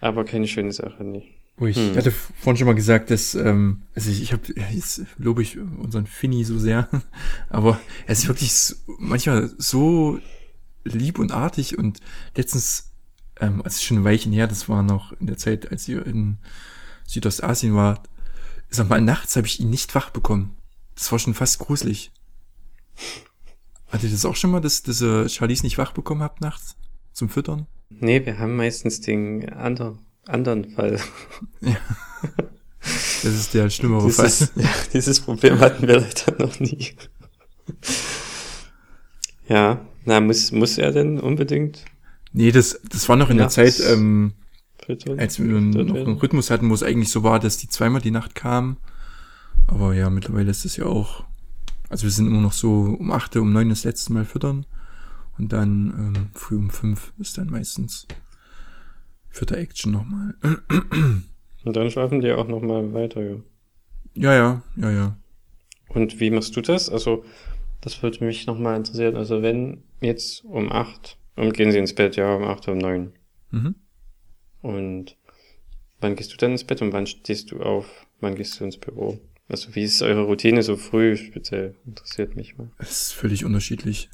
Aber 0.00 0.24
keine 0.24 0.46
schöne 0.46 0.70
Sache, 0.72 1.02
nee. 1.02 1.24
Oh, 1.58 1.66
ich 1.66 1.76
Hm. 1.76 1.96
hatte 1.96 2.12
vorhin 2.12 2.56
schon 2.58 2.68
mal 2.68 2.74
gesagt, 2.76 3.10
dass, 3.10 3.34
ähm, 3.34 3.82
also 3.96 4.12
ich, 4.12 4.22
ich 4.22 4.32
habe, 4.32 4.42
jetzt 4.72 5.02
lobe 5.16 5.42
ich 5.42 5.58
unseren 5.58 6.06
Finny 6.06 6.44
so 6.44 6.56
sehr, 6.56 6.88
aber 7.48 7.80
er 8.06 8.12
ist 8.12 8.28
wirklich 8.28 8.52
so, 8.52 8.76
manchmal 8.98 9.50
so 9.58 10.20
lieb 10.84 11.18
und 11.18 11.32
artig 11.32 11.76
und 11.76 11.98
letztens, 12.36 12.87
ähm, 13.40 13.62
also 13.62 13.80
schon 13.82 13.98
ein 13.98 14.04
Weilchen 14.04 14.32
her, 14.32 14.46
das 14.46 14.68
war 14.68 14.82
noch 14.82 15.12
in 15.20 15.26
der 15.26 15.36
Zeit, 15.36 15.70
als 15.70 15.88
ihr 15.88 16.04
in 16.06 16.38
Südostasien 17.06 17.74
wart, 17.74 18.08
sag 18.70 18.88
mal, 18.88 19.00
nachts 19.00 19.36
habe 19.36 19.46
ich 19.46 19.60
ihn 19.60 19.70
nicht 19.70 19.94
wach 19.94 20.10
bekommen. 20.10 20.56
Das 20.94 21.10
war 21.12 21.18
schon 21.18 21.34
fast 21.34 21.58
gruselig. 21.58 22.12
Hattet 23.88 24.10
ihr 24.10 24.10
das 24.10 24.24
auch 24.24 24.36
schon 24.36 24.50
mal, 24.50 24.60
dass, 24.60 24.82
dass 24.82 25.00
ihr 25.00 25.28
Charlies 25.28 25.62
nicht 25.62 25.78
wach 25.78 25.92
bekommen 25.92 26.22
habt 26.22 26.40
nachts? 26.40 26.76
Zum 27.12 27.28
Füttern? 27.28 27.66
Nee, 27.88 28.24
wir 28.26 28.38
haben 28.38 28.56
meistens 28.56 29.00
den 29.00 29.48
anderen, 29.50 29.98
anderen 30.26 30.70
Fall. 30.70 31.00
Das 32.80 33.34
ist 33.34 33.54
der 33.54 33.70
schlimmere 33.70 34.10
Fall. 34.10 34.26
Dieses, 34.26 34.52
ja, 34.56 34.70
dieses 34.92 35.20
Problem 35.20 35.58
hatten 35.58 35.88
wir 35.88 36.00
leider 36.00 36.38
noch 36.38 36.60
nie. 36.60 36.94
Ja, 39.48 39.84
na, 40.04 40.20
muss, 40.20 40.52
muss 40.52 40.78
er 40.78 40.92
denn 40.92 41.18
unbedingt 41.18 41.84
Nee, 42.32 42.52
das, 42.52 42.80
das 42.88 43.08
war 43.08 43.16
noch 43.16 43.30
in 43.30 43.38
Nachts. 43.38 43.54
der 43.54 43.66
Zeit, 43.66 43.90
ähm, 43.90 44.34
als 45.16 45.38
wir 45.38 45.60
noch 45.60 45.96
einen 45.96 46.18
Rhythmus 46.18 46.50
hatten, 46.50 46.70
wo 46.70 46.74
es 46.74 46.82
eigentlich 46.82 47.10
so 47.10 47.22
war, 47.22 47.40
dass 47.40 47.58
die 47.58 47.68
zweimal 47.68 48.00
die 48.00 48.10
Nacht 48.10 48.34
kamen. 48.34 48.78
Aber 49.66 49.94
ja, 49.94 50.08
mittlerweile 50.10 50.50
ist 50.50 50.64
das 50.64 50.76
ja 50.76 50.86
auch. 50.86 51.24
Also 51.90 52.04
wir 52.04 52.10
sind 52.10 52.26
immer 52.26 52.40
noch 52.40 52.52
so 52.52 52.96
um 52.98 53.10
8, 53.10 53.36
um 53.36 53.52
9 53.52 53.68
das 53.68 53.84
letzte 53.84 54.12
Mal 54.12 54.24
füttern. 54.24 54.66
Und 55.38 55.52
dann 55.52 56.14
ähm, 56.16 56.26
früh 56.34 56.56
um 56.56 56.70
5 56.70 57.12
ist 57.18 57.38
dann 57.38 57.50
meistens 57.50 58.06
vierter 59.30 59.58
Action 59.58 59.92
nochmal. 59.92 60.34
Und 61.64 61.76
dann 61.76 61.90
schlafen 61.90 62.20
die 62.20 62.32
auch 62.32 62.48
nochmal 62.48 62.92
weiter, 62.94 63.22
ja. 63.22 63.36
Ja, 64.14 64.34
ja, 64.34 64.62
ja, 64.76 64.90
ja. 64.90 65.16
Und 65.88 66.18
wie 66.18 66.30
machst 66.30 66.56
du 66.56 66.60
das? 66.60 66.88
Also, 66.88 67.24
das 67.80 68.02
würde 68.02 68.24
mich 68.24 68.46
nochmal 68.46 68.76
interessieren. 68.76 69.16
Also, 69.16 69.42
wenn 69.42 69.82
jetzt 70.00 70.44
um 70.44 70.72
8 70.72 71.17
und 71.38 71.54
gehen 71.54 71.70
sie 71.70 71.78
ins 71.78 71.94
Bett, 71.94 72.16
ja, 72.16 72.34
um 72.34 72.42
acht, 72.42 72.66
um 72.66 72.78
neun. 72.78 73.12
Mhm. 73.52 73.76
Und 74.60 75.16
wann 76.00 76.16
gehst 76.16 76.32
du 76.32 76.36
dann 76.36 76.52
ins 76.52 76.64
Bett 76.64 76.82
und 76.82 76.92
wann 76.92 77.06
stehst 77.06 77.52
du 77.52 77.60
auf? 77.60 78.06
Wann 78.20 78.34
gehst 78.34 78.58
du 78.58 78.64
ins 78.64 78.76
Büro? 78.76 79.20
Also 79.48 79.74
wie 79.76 79.84
ist 79.84 80.02
eure 80.02 80.22
Routine 80.22 80.62
so 80.62 80.76
früh 80.76 81.16
speziell? 81.16 81.76
Interessiert 81.86 82.34
mich 82.34 82.58
mal. 82.58 82.70
Es 82.78 83.02
ist 83.02 83.12
völlig 83.12 83.44
unterschiedlich. 83.44 84.10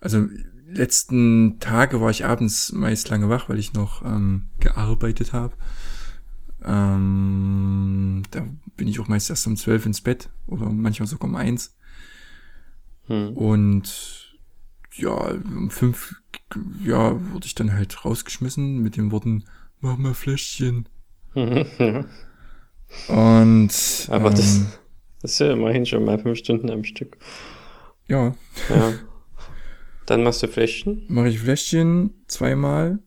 Also 0.00 0.26
letzten 0.66 1.60
Tage 1.60 2.00
war 2.00 2.10
ich 2.10 2.24
abends 2.24 2.72
meist 2.72 3.08
lange 3.08 3.28
wach, 3.28 3.48
weil 3.48 3.60
ich 3.60 3.72
noch 3.72 4.04
ähm, 4.04 4.48
gearbeitet 4.58 5.32
habe. 5.32 5.54
Ähm, 6.64 8.24
da 8.32 8.48
bin 8.76 8.88
ich 8.88 8.98
auch 8.98 9.08
meist 9.08 9.30
erst 9.30 9.46
um 9.46 9.56
zwölf 9.56 9.86
ins 9.86 10.00
Bett 10.00 10.28
oder 10.48 10.66
manchmal 10.66 11.06
sogar 11.06 11.30
um 11.30 11.36
eins. 11.36 11.76
Hm. 13.06 13.36
Und 13.36 14.21
ja, 14.94 15.12
um 15.14 15.70
fünf, 15.70 16.14
ja, 16.84 17.12
wurde 17.32 17.46
ich 17.46 17.54
dann 17.54 17.72
halt 17.72 18.04
rausgeschmissen 18.04 18.78
mit 18.82 18.96
den 18.96 19.10
Worten, 19.10 19.44
mach 19.80 19.96
mal 19.98 20.14
Fläschchen. 20.14 20.88
ja. 21.34 21.64
Und 23.08 23.70
Aber 24.10 24.28
ähm, 24.30 24.34
das, 24.36 24.78
das 25.22 25.32
ist 25.32 25.38
ja 25.38 25.52
immerhin 25.52 25.86
schon 25.86 26.04
mal 26.04 26.18
fünf 26.18 26.38
Stunden 26.38 26.70
am 26.70 26.84
Stück. 26.84 27.16
ja, 28.06 28.34
Ja. 28.68 28.92
Dann 30.06 30.24
machst 30.24 30.42
du 30.42 30.48
Fläschchen. 30.48 31.04
mache 31.08 31.28
ich 31.28 31.38
Fläschchen 31.40 32.12
zweimal 32.26 32.98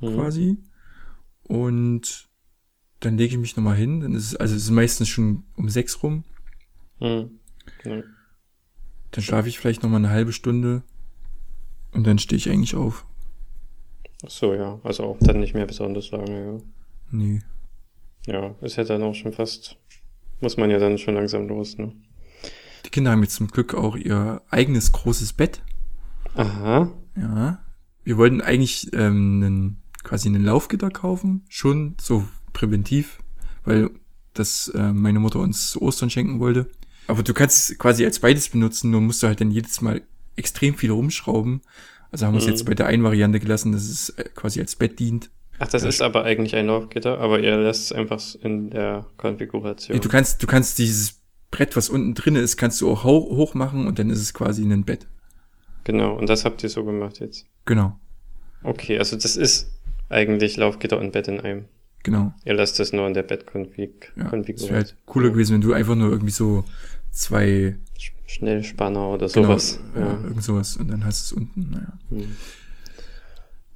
Hm. 0.00 0.14
quasi. 0.14 0.58
Und 1.44 2.28
dann 3.00 3.16
lege 3.16 3.34
ich 3.34 3.40
mich 3.40 3.56
nochmal 3.56 3.76
hin. 3.76 4.00
Dann 4.00 4.14
ist 4.14 4.26
es, 4.26 4.36
also 4.36 4.54
es 4.54 4.64
ist 4.64 4.70
meistens 4.70 5.08
schon 5.08 5.44
um 5.56 5.68
sechs 5.70 6.02
rum. 6.02 6.24
Hm. 7.00 7.30
Ja. 7.84 8.02
Dann 9.12 9.24
schlafe 9.24 9.48
ich 9.48 9.58
vielleicht 9.58 9.82
nochmal 9.82 10.00
eine 10.00 10.10
halbe 10.10 10.32
Stunde. 10.32 10.82
Und 11.96 12.06
dann 12.06 12.18
stehe 12.18 12.36
ich 12.36 12.50
eigentlich 12.50 12.76
auf. 12.76 13.06
Ach 14.24 14.30
so, 14.30 14.54
ja. 14.54 14.78
Also 14.84 15.04
auch 15.04 15.16
dann 15.20 15.40
nicht 15.40 15.54
mehr 15.54 15.66
besonders 15.66 16.10
lange, 16.10 16.44
ja. 16.44 16.58
Nee. 17.10 17.40
Ja, 18.26 18.54
ist 18.60 18.76
ja 18.76 18.84
dann 18.84 19.02
auch 19.02 19.14
schon 19.14 19.32
fast, 19.32 19.76
muss 20.40 20.56
man 20.56 20.70
ja 20.70 20.78
dann 20.78 20.98
schon 20.98 21.14
langsam 21.14 21.48
los, 21.48 21.78
ne? 21.78 21.92
Die 22.84 22.90
Kinder 22.90 23.10
haben 23.10 23.22
jetzt 23.22 23.36
zum 23.36 23.48
Glück 23.48 23.74
auch 23.74 23.96
ihr 23.96 24.42
eigenes 24.50 24.92
großes 24.92 25.32
Bett. 25.32 25.62
Aha. 26.34 26.92
Ja. 27.16 27.64
Wir 28.04 28.16
wollten 28.18 28.40
eigentlich 28.40 28.92
ähm, 28.92 29.42
einen, 29.42 29.82
quasi 30.04 30.28
einen 30.28 30.44
Laufgitter 30.44 30.90
kaufen. 30.90 31.44
Schon 31.48 31.96
so 32.00 32.24
präventiv, 32.52 33.18
weil 33.64 33.90
das 34.34 34.68
äh, 34.68 34.92
meine 34.92 35.18
Mutter 35.18 35.40
uns 35.40 35.70
zu 35.70 35.82
Ostern 35.82 36.10
schenken 36.10 36.40
wollte. 36.40 36.70
Aber 37.06 37.22
du 37.22 37.32
kannst 37.32 37.70
es 37.70 37.78
quasi 37.78 38.04
als 38.04 38.20
beides 38.20 38.48
benutzen, 38.48 38.90
nur 38.90 39.00
musst 39.00 39.22
du 39.22 39.28
halt 39.28 39.40
dann 39.40 39.50
jedes 39.50 39.80
Mal 39.80 40.02
extrem 40.36 40.74
viel 40.74 40.90
rumschrauben. 40.90 41.62
Also 42.10 42.26
haben 42.26 42.34
wir 42.34 42.38
es 42.38 42.44
Mhm. 42.46 42.50
jetzt 42.52 42.64
bei 42.66 42.74
der 42.74 42.86
einen 42.86 43.02
Variante 43.02 43.40
gelassen, 43.40 43.72
dass 43.72 43.84
es 43.88 44.10
äh, 44.10 44.24
quasi 44.34 44.60
als 44.60 44.76
Bett 44.76 44.98
dient. 44.98 45.30
Ach, 45.58 45.68
das 45.68 45.82
Ja. 45.82 45.88
ist 45.88 46.02
aber 46.02 46.24
eigentlich 46.24 46.54
ein 46.54 46.66
Laufgitter, 46.66 47.18
aber 47.18 47.40
ihr 47.40 47.56
lässt 47.56 47.84
es 47.86 47.92
einfach 47.92 48.22
in 48.42 48.70
der 48.70 49.06
Konfiguration. 49.16 49.96
Ja, 49.96 50.02
du 50.02 50.08
kannst, 50.08 50.42
du 50.42 50.46
kannst 50.46 50.78
dieses 50.78 51.20
Brett, 51.50 51.76
was 51.76 51.88
unten 51.88 52.14
drin 52.14 52.36
ist, 52.36 52.56
kannst 52.56 52.80
du 52.80 52.90
auch 52.90 53.04
hoch, 53.04 53.30
hoch 53.30 53.54
machen 53.54 53.86
und 53.86 53.98
dann 53.98 54.10
ist 54.10 54.20
es 54.20 54.34
quasi 54.34 54.62
ein 54.64 54.84
Bett. 54.84 55.06
Genau, 55.84 56.14
und 56.16 56.28
das 56.28 56.44
habt 56.44 56.62
ihr 56.62 56.68
so 56.68 56.84
gemacht 56.84 57.20
jetzt. 57.20 57.46
Genau, 57.64 57.98
Okay, 58.62 58.98
also 58.98 59.16
das 59.16 59.36
ist 59.36 59.70
eigentlich 60.08 60.56
Laufgitter 60.56 60.98
und 60.98 61.12
Bett 61.12 61.28
in 61.28 61.40
einem. 61.40 61.64
genau. 62.02 62.32
Ihr 62.44 62.54
lasst 62.54 62.78
es 62.80 62.92
nur 62.92 63.06
in 63.06 63.14
der 63.14 63.22
Bettkonfig 63.22 64.12
Ja, 64.16 64.24
konfiguriert. 64.24 64.70
wäre 64.70 64.80
halt 64.84 64.96
cooler 65.06 65.30
gewesen, 65.30 65.54
wenn 65.54 65.60
du 65.60 65.72
einfach 65.72 65.94
nur 65.94 66.10
irgendwie 66.10 66.32
so 66.32 66.64
zwei, 67.12 67.76
Schnellspanner 68.26 69.08
oder 69.08 69.28
genau, 69.28 69.48
sowas. 69.48 69.80
ja, 69.94 70.00
ja. 70.00 70.12
irgend 70.22 70.42
sowas 70.42 70.76
und 70.76 70.88
dann 70.88 71.04
hast 71.04 71.30
du 71.30 71.36
es 71.36 71.40
unten, 71.40 71.70
naja. 71.70 71.92
Hm. 72.10 72.36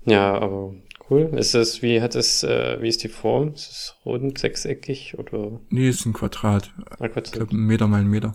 Ja, 0.06 0.34
aber 0.34 0.74
cool. 1.08 1.30
Ist 1.36 1.54
es, 1.54 1.82
wie 1.82 2.00
hat 2.00 2.14
es, 2.14 2.42
äh, 2.42 2.78
wie 2.80 2.88
ist 2.88 3.02
die 3.04 3.08
Form? 3.08 3.52
Ist 3.52 3.70
es 3.70 3.94
rund, 4.04 4.38
sechseckig 4.38 5.16
oder 5.18 5.60
Nee, 5.70 5.88
ist 5.88 6.04
ein 6.06 6.12
Quadrat. 6.12 6.72
Ich 6.90 6.96
Quadrat? 6.96 7.32
glaube, 7.32 7.54
ein 7.56 7.66
Meter 7.66 7.86
mal 7.86 8.00
ein 8.00 8.08
Meter. 8.08 8.32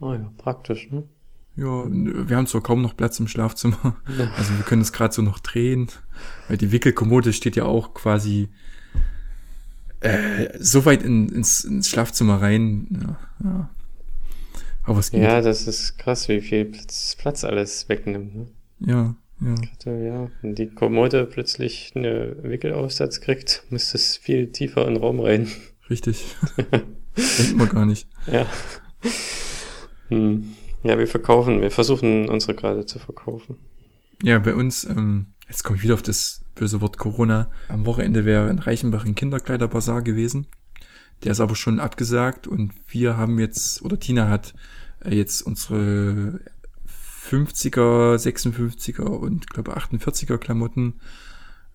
Ah 0.00 0.14
ja, 0.14 0.32
praktisch, 0.38 0.90
ne? 0.90 1.04
Ja, 1.56 1.84
wir 1.88 2.36
haben 2.36 2.46
zwar 2.46 2.62
kaum 2.62 2.82
noch 2.82 2.96
Platz 2.96 3.18
im 3.18 3.26
Schlafzimmer. 3.26 3.96
Ja. 4.16 4.30
Also 4.36 4.56
wir 4.56 4.64
können 4.64 4.82
es 4.82 4.92
gerade 4.92 5.12
so 5.12 5.22
noch 5.22 5.40
drehen, 5.40 5.88
weil 6.46 6.56
die 6.56 6.70
Wickelkommode 6.70 7.32
steht 7.32 7.56
ja 7.56 7.64
auch 7.64 7.94
quasi 7.94 8.48
äh, 10.00 10.56
so 10.60 10.84
weit 10.84 11.02
in, 11.02 11.28
ins, 11.30 11.64
ins 11.64 11.88
Schlafzimmer 11.88 12.40
rein. 12.40 12.86
Ja, 13.42 13.50
ja. 13.50 13.70
Aber 14.88 15.00
es 15.00 15.10
geht. 15.10 15.22
Ja, 15.22 15.42
das 15.42 15.66
ist 15.66 15.98
krass, 15.98 16.28
wie 16.28 16.40
viel 16.40 16.64
Platz, 16.64 17.14
Platz 17.18 17.44
alles 17.44 17.88
wegnimmt. 17.88 18.34
Ne? 18.34 18.46
Ja, 18.80 19.16
ja. 19.40 19.54
Also, 19.54 19.90
ja, 19.90 20.30
wenn 20.40 20.54
die 20.54 20.68
Kommode 20.68 21.26
plötzlich 21.26 21.92
eine 21.94 22.36
Wickelaufsatz 22.42 23.20
kriegt, 23.20 23.64
müsste 23.68 23.98
es 23.98 24.16
viel 24.16 24.50
tiefer 24.50 24.86
in 24.88 24.94
den 24.94 25.02
Raum 25.02 25.20
rein. 25.20 25.48
Richtig. 25.90 26.24
Denkt 27.38 27.56
man 27.56 27.68
gar 27.68 27.84
nicht. 27.84 28.08
Ja. 28.26 28.46
Hm. 30.08 30.54
Ja, 30.82 30.98
wir 30.98 31.06
verkaufen, 31.06 31.60
wir 31.60 31.70
versuchen 31.70 32.28
unsere 32.28 32.54
gerade 32.54 32.86
zu 32.86 32.98
verkaufen. 32.98 33.56
Ja, 34.22 34.38
bei 34.38 34.54
uns, 34.54 34.84
ähm, 34.84 35.26
jetzt 35.48 35.64
komme 35.64 35.76
ich 35.76 35.82
wieder 35.82 35.94
auf 35.94 36.02
das 36.02 36.44
böse 36.54 36.80
Wort 36.80 36.96
Corona. 36.96 37.50
Am 37.68 37.84
Wochenende 37.84 38.24
wäre 38.24 38.48
in 38.48 38.58
Reichenbach 38.58 39.04
ein 39.04 39.14
Kinderkleiderbazar 39.14 40.02
gewesen. 40.02 40.46
Der 41.24 41.32
ist 41.32 41.40
aber 41.40 41.56
schon 41.56 41.78
abgesagt 41.80 42.46
und 42.46 42.72
wir 42.88 43.16
haben 43.16 43.38
jetzt, 43.38 43.82
oder 43.82 43.98
Tina 43.98 44.28
hat 44.28 44.54
jetzt 45.04 45.42
unsere 45.42 46.40
50er, 47.28 48.16
56er 48.16 49.02
und 49.02 49.50
glaube 49.50 49.76
48er 49.76 50.38
Klamotten 50.38 50.94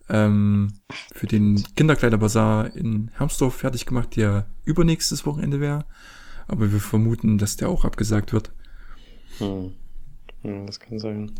ähm, 0.10 0.74
für 1.14 1.28
den 1.28 1.64
Kinderkleiderbazar 1.76 2.76
in 2.76 3.10
Hermsdorf 3.14 3.56
fertig 3.56 3.86
gemacht, 3.86 4.16
der 4.16 4.48
übernächstes 4.66 5.26
Wochenende 5.26 5.60
wäre. 5.60 5.86
Aber 6.48 6.72
wir 6.72 6.80
vermuten, 6.80 7.38
dass 7.38 7.56
der 7.56 7.70
auch 7.70 7.86
abgesagt 7.86 8.34
wird. 8.34 8.52
Hm. 9.38 9.72
Ja, 10.44 10.66
das 10.66 10.80
kann 10.80 11.00
sein. 11.00 11.32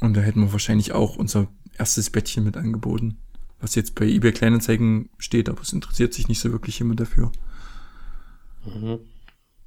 Und 0.00 0.16
da 0.16 0.20
hätten 0.20 0.40
wir 0.42 0.52
wahrscheinlich 0.52 0.92
auch 0.92 1.16
unser 1.16 1.48
erstes 1.78 2.10
Bettchen 2.10 2.44
mit 2.44 2.56
angeboten. 2.56 3.18
Was 3.60 3.74
jetzt 3.74 3.94
bei 3.94 4.06
eBay 4.06 4.32
Kleinanzeigen 4.32 5.10
steht, 5.18 5.48
aber 5.48 5.60
es 5.60 5.72
interessiert 5.72 6.14
sich 6.14 6.28
nicht 6.28 6.40
so 6.40 6.52
wirklich 6.52 6.78
jemand 6.78 7.00
dafür. 7.00 7.32
Mhm. 8.64 9.00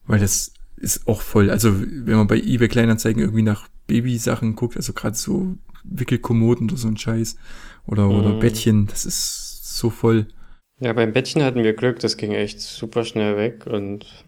Weil 0.05 0.19
das 0.19 0.53
ist 0.77 1.07
auch 1.07 1.21
voll. 1.21 1.49
Also, 1.49 1.79
wenn 1.79 2.17
man 2.17 2.27
bei 2.27 2.37
eBay 2.37 2.67
Kleinanzeigen 2.67 3.21
irgendwie 3.21 3.43
nach 3.43 3.67
Babysachen 3.87 4.55
guckt, 4.55 4.77
also 4.77 4.93
gerade 4.93 5.15
so 5.15 5.57
Wickelkommoden 5.83 6.69
oder 6.69 6.77
so 6.77 6.87
ein 6.87 6.97
Scheiß 6.97 7.35
oder, 7.87 8.09
oder 8.09 8.33
Mhm. 8.33 8.39
Bettchen, 8.39 8.87
das 8.87 9.05
ist 9.05 9.77
so 9.77 9.89
voll. 9.89 10.27
Ja, 10.79 10.93
beim 10.93 11.13
Bettchen 11.13 11.43
hatten 11.43 11.63
wir 11.63 11.73
Glück, 11.73 11.99
das 11.99 12.17
ging 12.17 12.31
echt 12.31 12.59
super 12.59 13.05
schnell 13.05 13.37
weg 13.37 13.65
und 13.67 14.25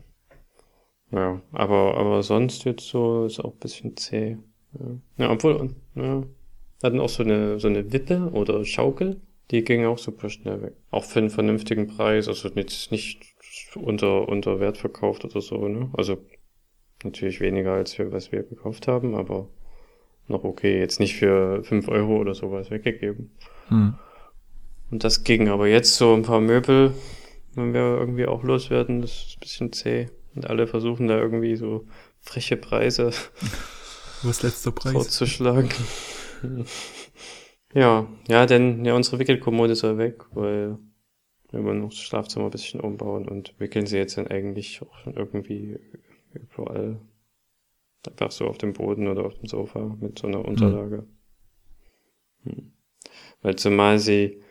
ja, 1.12 1.42
aber, 1.52 1.98
aber 1.98 2.24
sonst 2.24 2.66
jetzt 2.66 2.88
so 2.88 3.26
ist 3.26 3.40
auch 3.40 3.54
ein 3.54 3.60
bisschen 3.60 3.98
zäh. 3.98 4.38
Ja, 4.80 4.86
ja 5.18 5.32
obwohl, 5.32 5.76
ja, 5.96 6.22
wir 6.22 6.28
hatten 6.84 7.00
auch 7.00 7.10
so 7.10 7.24
eine, 7.24 7.60
so 7.60 7.68
eine 7.68 7.92
Wippe 7.94 8.32
oder 8.34 8.66
Schaukel, 8.66 9.22
die 9.52 9.64
ging 9.64 9.86
auch 9.86 9.98
super 9.98 10.30
schnell 10.30 10.62
weg. 10.62 10.74
Auch 10.92 11.04
für 11.04 11.20
einen 11.20 11.30
vernünftigen 11.30 11.88
Preis, 11.88 12.28
also 12.28 12.50
jetzt 12.50 12.92
nicht 12.92 13.24
unter, 13.76 14.28
unter 14.28 14.60
Wert 14.60 14.78
verkauft 14.78 15.26
oder 15.26 15.42
so, 15.42 15.68
ne? 15.68 15.90
Also 15.94 16.18
natürlich 17.06 17.39
weniger 17.39 17.74
als 17.74 17.98
wir, 17.98 18.12
was 18.12 18.32
wir 18.32 18.44
gekauft 18.44 18.88
haben, 18.88 19.15
aber 19.15 19.48
noch 20.28 20.44
okay, 20.44 20.80
jetzt 20.80 21.00
nicht 21.00 21.15
für 21.15 21.63
fünf 21.63 21.88
Euro 21.88 22.18
oder 22.18 22.34
sowas 22.34 22.72
weggegeben. 22.72 23.32
Hm. 23.68 23.96
Und 24.91 25.04
das 25.04 25.24
ging 25.24 25.50
aber 25.50 25.68
jetzt 25.68 25.96
so 25.96 26.13
ein 26.13 26.24
paar 26.24 26.41
Möbel, 26.41 26.94
wenn 27.54 27.74
wir 27.74 27.82
irgendwie 27.82 28.26
auch 28.26 28.44
loswerden, 28.44 29.02
das 29.02 29.12
ist 29.12 29.38
ein 29.38 29.39
bisschen 29.39 29.74
zäh. 29.74 30.08
Und 30.36 30.50
alle 30.50 30.68
versuchen 30.68 31.08
da 31.08 31.18
irgendwie 31.18 31.56
so 31.56 31.86
freche 32.20 32.58
Preise 32.58 33.12
Was 34.24 34.44
letzter 34.44 34.72
Preis? 34.72 34.94
vorzuschlagen. 34.94 35.70
ja, 37.74 38.08
ja, 38.28 38.46
denn 38.46 38.84
ja, 38.84 38.94
unsere 38.96 39.20
Wickelkommode 39.20 39.76
soll 39.76 39.98
weg, 39.98 40.26
weil 40.34 40.78
wir 41.52 41.63
wollen 41.63 41.82
noch 41.82 41.89
das 41.89 42.00
Schlafzimmer 42.00 42.46
ein 42.46 42.52
bisschen 42.52 42.82
umbauen 42.82 43.28
und 43.28 43.54
wickeln 43.60 43.86
sie 43.86 43.98
jetzt 43.98 44.18
dann 44.18 44.28
eigentlich 44.28 44.82
auch 44.82 44.98
schon 45.00 45.13
irgendwie 45.13 45.80
überall. 46.36 47.00
Einfach 48.08 48.32
so 48.32 48.45
auf 48.45 48.58
dem 48.58 48.74
Boden 48.74 49.08
oder 49.08 49.26
auf 49.26 49.34
dem 49.36 49.48
Sofa 49.48 49.98
mit 50.00 50.19
so 50.19 50.28
einer 50.28 50.45
Unterlage. 50.45 51.08
Hm. 52.43 52.74
Weil 53.41 53.56
zumal 53.56 54.00
sie, 54.00 54.41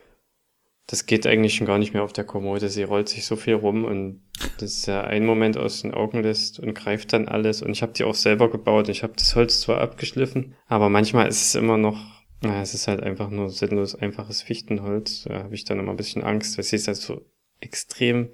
das 0.87 1.07
geht 1.07 1.27
eigentlich 1.27 1.55
schon 1.55 1.67
gar 1.67 1.79
nicht 1.79 1.95
mehr 1.95 2.03
auf 2.03 2.13
der 2.13 2.25
Kommode. 2.25 2.69
Sie 2.69 2.83
rollt 2.83 3.09
sich 3.09 3.25
so 3.27 3.37
viel 3.37 3.55
rum 3.55 3.85
und 3.85 4.23
das 4.59 4.73
ist 4.73 4.87
ja 4.87 5.03
ein 5.03 5.25
Moment 5.25 5.57
aus 5.57 5.83
den 5.83 5.95
Augen 5.95 6.23
lässt 6.23 6.59
und 6.59 6.75
greift 6.75 7.13
dann 7.13 7.29
alles. 7.29 7.63
Und 7.63 7.71
ich 7.71 7.83
habe 7.83 7.93
die 7.93 8.05
auch 8.05 8.15
selber 8.15 8.51
gebaut. 8.51 8.89
Ich 8.89 9.03
habe 9.03 9.15
das 9.17 9.35
Holz 9.37 9.61
zwar 9.61 9.81
abgeschliffen, 9.81 10.55
aber 10.67 10.89
manchmal 10.89 11.29
ist 11.29 11.43
es 11.43 11.55
immer 11.55 11.79
noch 11.79 12.25
Ja, 12.45 12.61
es 12.61 12.75
ist 12.75 12.89
halt 12.89 13.03
einfach 13.03 13.31
nur 13.31 13.49
sinnlos 13.49 13.95
einfaches 13.95 14.43
Fichtenholz. 14.43 15.25
Da 15.25 15.45
habe 15.45 15.55
ich 15.55 15.65
dann 15.65 15.79
immer 15.79 15.93
ein 15.93 15.97
bisschen 15.97 16.23
Angst, 16.23 16.59
weil 16.59 16.65
es 16.65 16.73
ist 16.73 16.89
halt 16.89 16.99
so 16.99 17.25
extrem, 17.61 18.29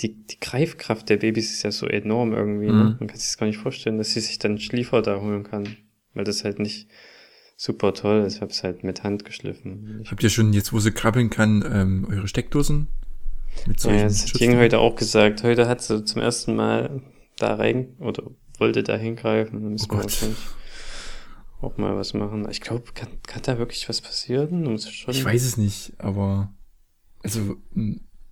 die, 0.00 0.26
die 0.26 0.40
Greifkraft 0.40 1.08
der 1.08 1.16
Babys 1.16 1.52
ist 1.52 1.62
ja 1.62 1.72
so 1.72 1.86
enorm 1.86 2.32
irgendwie. 2.32 2.66
Ne? 2.66 2.72
Mhm. 2.72 2.96
Man 2.98 3.08
kann 3.08 3.18
sich 3.18 3.28
das 3.28 3.38
gar 3.38 3.46
nicht 3.46 3.58
vorstellen, 3.58 3.98
dass 3.98 4.12
sie 4.12 4.20
sich 4.20 4.38
dann 4.38 4.58
Schliefer 4.58 5.02
da 5.02 5.20
holen 5.20 5.44
kann. 5.44 5.76
Weil 6.14 6.24
das 6.24 6.44
halt 6.44 6.58
nicht 6.58 6.88
super 7.56 7.94
toll 7.94 8.22
ist. 8.22 8.36
Ich 8.36 8.40
habe 8.40 8.50
es 8.50 8.62
halt 8.62 8.84
mit 8.84 9.02
Hand 9.02 9.24
geschliffen. 9.24 10.00
Ich, 10.02 10.10
Habt 10.10 10.22
ihr 10.22 10.30
schon, 10.30 10.52
jetzt 10.52 10.72
wo 10.72 10.80
sie 10.80 10.92
krabbeln 10.92 11.30
kann, 11.30 11.64
ähm, 11.70 12.06
eure 12.10 12.28
Steckdosen? 12.28 12.88
Mit 13.66 13.82
ja, 13.84 14.02
das 14.02 14.26
hat? 14.26 14.40
Jing 14.40 14.56
heute 14.58 14.78
auch 14.78 14.96
gesagt. 14.96 15.42
Heute 15.42 15.66
hat 15.66 15.82
sie 15.82 16.04
zum 16.04 16.20
ersten 16.20 16.56
Mal 16.56 17.02
da 17.38 17.54
rein 17.54 17.96
oder 17.98 18.24
wollte 18.58 18.82
da 18.82 18.96
hingreifen. 18.96 19.62
Da 19.62 19.68
müssen 19.68 19.88
Oh 19.90 19.94
wir 19.94 20.02
wahrscheinlich 20.02 20.38
auch 21.62 21.76
mal 21.78 21.96
was 21.96 22.12
machen. 22.12 22.46
Ich 22.50 22.60
glaube, 22.60 22.92
kann, 22.92 23.08
kann 23.26 23.42
da 23.42 23.58
wirklich 23.58 23.88
was 23.88 24.02
passieren? 24.02 24.76
Ich 24.76 25.24
weiß 25.24 25.44
es 25.44 25.56
nicht, 25.56 25.94
aber 25.98 26.52
also 27.22 27.56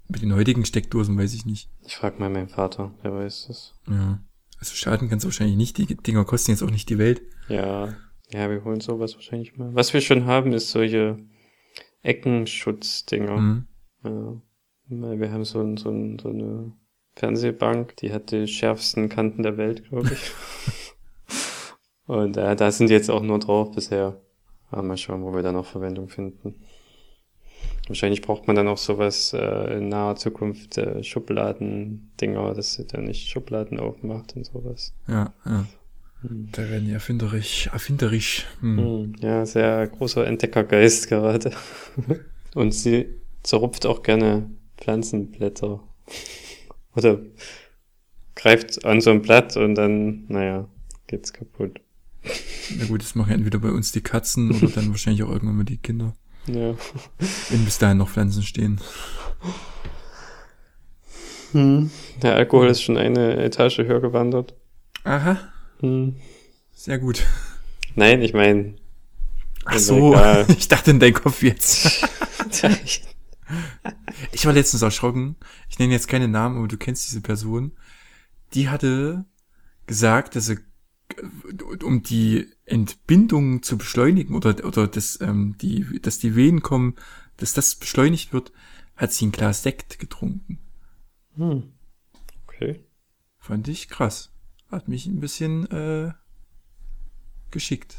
mit 0.09 0.23
den 0.23 0.35
heutigen 0.35 0.65
Steckdosen 0.65 1.17
weiß 1.19 1.35
ich 1.35 1.47
nicht. 1.47 1.69
Ich 1.87 1.97
frage 1.97 2.19
mal 2.19 2.31
meinen 2.31 2.49
Vater, 2.49 2.93
der 3.03 3.13
weiß 3.13 3.47
das. 3.49 3.75
Ja. 3.89 4.21
Also 4.59 4.75
schaden 4.75 5.09
kann 5.09 5.19
es 5.19 5.25
wahrscheinlich 5.25 5.57
nicht. 5.57 5.79
Die 5.79 5.87
Dinger 5.87 6.25
kosten 6.25 6.53
jetzt 6.53 6.63
auch 6.63 6.71
nicht 6.71 6.89
die 6.89 6.99
Welt. 6.99 7.23
Ja, 7.49 7.95
ja, 8.31 8.51
wir 8.51 8.65
holen 8.65 8.81
sowas 8.81 9.15
wahrscheinlich 9.15 9.57
mal. 9.57 9.75
Was 9.75 9.93
wir 9.93 10.01
schon 10.01 10.27
haben, 10.27 10.53
ist 10.53 10.71
solche 10.71 11.19
Eckenschutzdinger. 12.03 13.37
Mhm. 13.37 13.67
Ja. 14.05 14.43
Weil 14.89 15.21
wir 15.21 15.33
haben 15.33 15.45
so, 15.45 15.61
ein, 15.61 15.77
so, 15.77 15.91
ein, 15.91 16.19
so 16.19 16.29
eine 16.29 16.73
Fernsehbank, 17.17 17.97
die 17.97 18.13
hat 18.13 18.31
die 18.31 18.47
schärfsten 18.47 19.09
Kanten 19.09 19.43
der 19.43 19.57
Welt, 19.57 19.89
glaube 19.89 20.11
ich. 20.13 20.31
Und 22.07 22.37
äh, 22.37 22.55
da 22.55 22.71
sind 22.71 22.91
jetzt 22.91 23.11
auch 23.11 23.23
nur 23.23 23.39
drauf 23.39 23.73
bisher. 23.75 24.21
Aber 24.71 24.83
mal 24.83 24.97
schauen, 24.97 25.23
wo 25.23 25.35
wir 25.35 25.43
da 25.43 25.53
noch 25.53 25.67
Verwendung 25.67 26.09
finden. 26.09 26.57
Wahrscheinlich 27.89 28.23
braucht 28.23 28.47
man 28.47 28.57
dann 28.57 28.69
auch 28.69 28.79
sowas 28.79 29.33
äh, 29.35 29.77
in 29.77 29.89
naher 29.89 30.17
Zukunft, 30.17 30.79
äh, 30.79 31.03
Schubladen-Dinger, 31.05 32.55
dass 32.55 32.75
sie 32.75 32.87
dann 32.87 33.05
nicht 33.05 33.29
Schubladen 33.29 33.79
aufmacht 33.79 34.35
und 34.37 34.47
sowas. 34.47 34.95
Ja, 35.07 35.35
ja. 35.45 35.67
Hm. 36.23 36.49
Da 36.53 36.69
werden 36.71 36.87
die 36.87 36.93
erfinderisch, 36.93 37.67
erfinderisch. 37.67 38.47
Hm. 38.61 38.79
Hm, 38.79 39.13
Ja, 39.21 39.45
sehr 39.45 39.87
großer 39.89 40.27
Entdeckergeist 40.27 41.09
gerade. 41.09 41.51
Und 42.55 42.73
sie 42.73 43.07
zerrupft 43.43 43.85
auch 43.85 44.03
gerne 44.03 44.51
Pflanzenblätter. 44.79 45.81
Oder 46.97 47.21
greift 48.35 48.85
an 48.85 49.01
so 49.01 49.11
ein 49.11 49.21
Blatt 49.23 49.57
und 49.57 49.75
dann, 49.75 50.25
naja, 50.29 50.69
geht's 51.07 51.33
kaputt. 51.33 51.81
Na 52.79 52.87
gut, 52.87 53.03
das 53.03 53.15
machen 53.15 53.33
entweder 53.35 53.59
bei 53.59 53.71
uns 53.71 53.93
die 53.93 54.01
Katzen 54.01 54.51
oder 54.51 54.69
dann 54.69 54.89
wahrscheinlich 54.91 55.23
auch 55.23 55.31
irgendwann 55.31 55.57
mal 55.59 55.65
die 55.65 55.77
Kinder. 55.77 56.15
Ja. 56.47 56.75
Wenn 57.51 57.65
bis 57.65 57.79
dahin 57.79 57.99
noch 57.99 58.09
Pflanzen 58.11 58.43
stehen. 58.43 58.81
Hm. 61.53 61.91
Der 62.23 62.35
Alkohol 62.35 62.69
ist 62.69 62.83
schon 62.83 62.97
eine 62.97 63.37
Etage 63.43 63.79
höher 63.79 64.01
gewandert. 64.01 64.55
Aha, 65.05 65.39
Hm. 65.81 66.17
sehr 66.73 66.99
gut. 66.99 67.25
Nein, 67.95 68.23
ich 68.23 68.33
meine, 68.33 68.75
Ach 69.65 69.77
Ist 69.77 69.87
so, 69.87 70.15
ich 70.59 70.69
dachte 70.69 70.91
in 70.91 71.01
dein 71.01 71.15
Kopf 71.15 71.43
jetzt. 71.43 72.07
Ich 74.33 74.47
war 74.47 74.53
letztens 74.53 74.83
erschrocken. 74.83 75.37
Ich 75.69 75.79
nenne 75.79 75.93
jetzt 75.93 76.09
keine 76.09 76.29
Namen, 76.29 76.57
aber 76.57 76.67
du 76.69 76.77
kennst 76.79 77.07
diese 77.07 77.21
Person. 77.21 77.73
Die 78.55 78.69
hatte 78.69 79.27
gesagt, 79.87 80.35
dass 80.35 80.47
sie, 80.47 80.59
äh, 81.17 81.85
um 81.85 82.03
die 82.03 82.49
Entbindung 82.67 83.63
zu 83.63 83.79
beschleunigen 83.79 84.35
oder, 84.35 84.65
oder 84.65 84.87
das, 84.89 85.21
ähm, 85.21 85.57
die, 85.61 86.01
dass 86.01 86.19
die 86.19 86.37
Wehen 86.37 86.63
kommen, 86.63 86.97
dass 87.37 87.53
das 87.53 87.75
beschleunigt 87.77 88.33
wird, 88.33 88.53
hat 88.97 89.13
sie 89.13 89.27
ein 89.27 89.33
Glas 89.33 89.63
Sekt 89.63 89.99
getrunken. 89.99 90.59
hm. 91.37 91.61
Okay. 92.49 92.85
Fand 93.39 93.69
ich 93.69 93.89
krass. 93.89 94.33
Hat 94.73 94.89
mich 94.89 95.07
ein 95.07 95.21
bisschen 95.21 95.71
äh, 95.71 96.13
geschickt. 97.51 97.97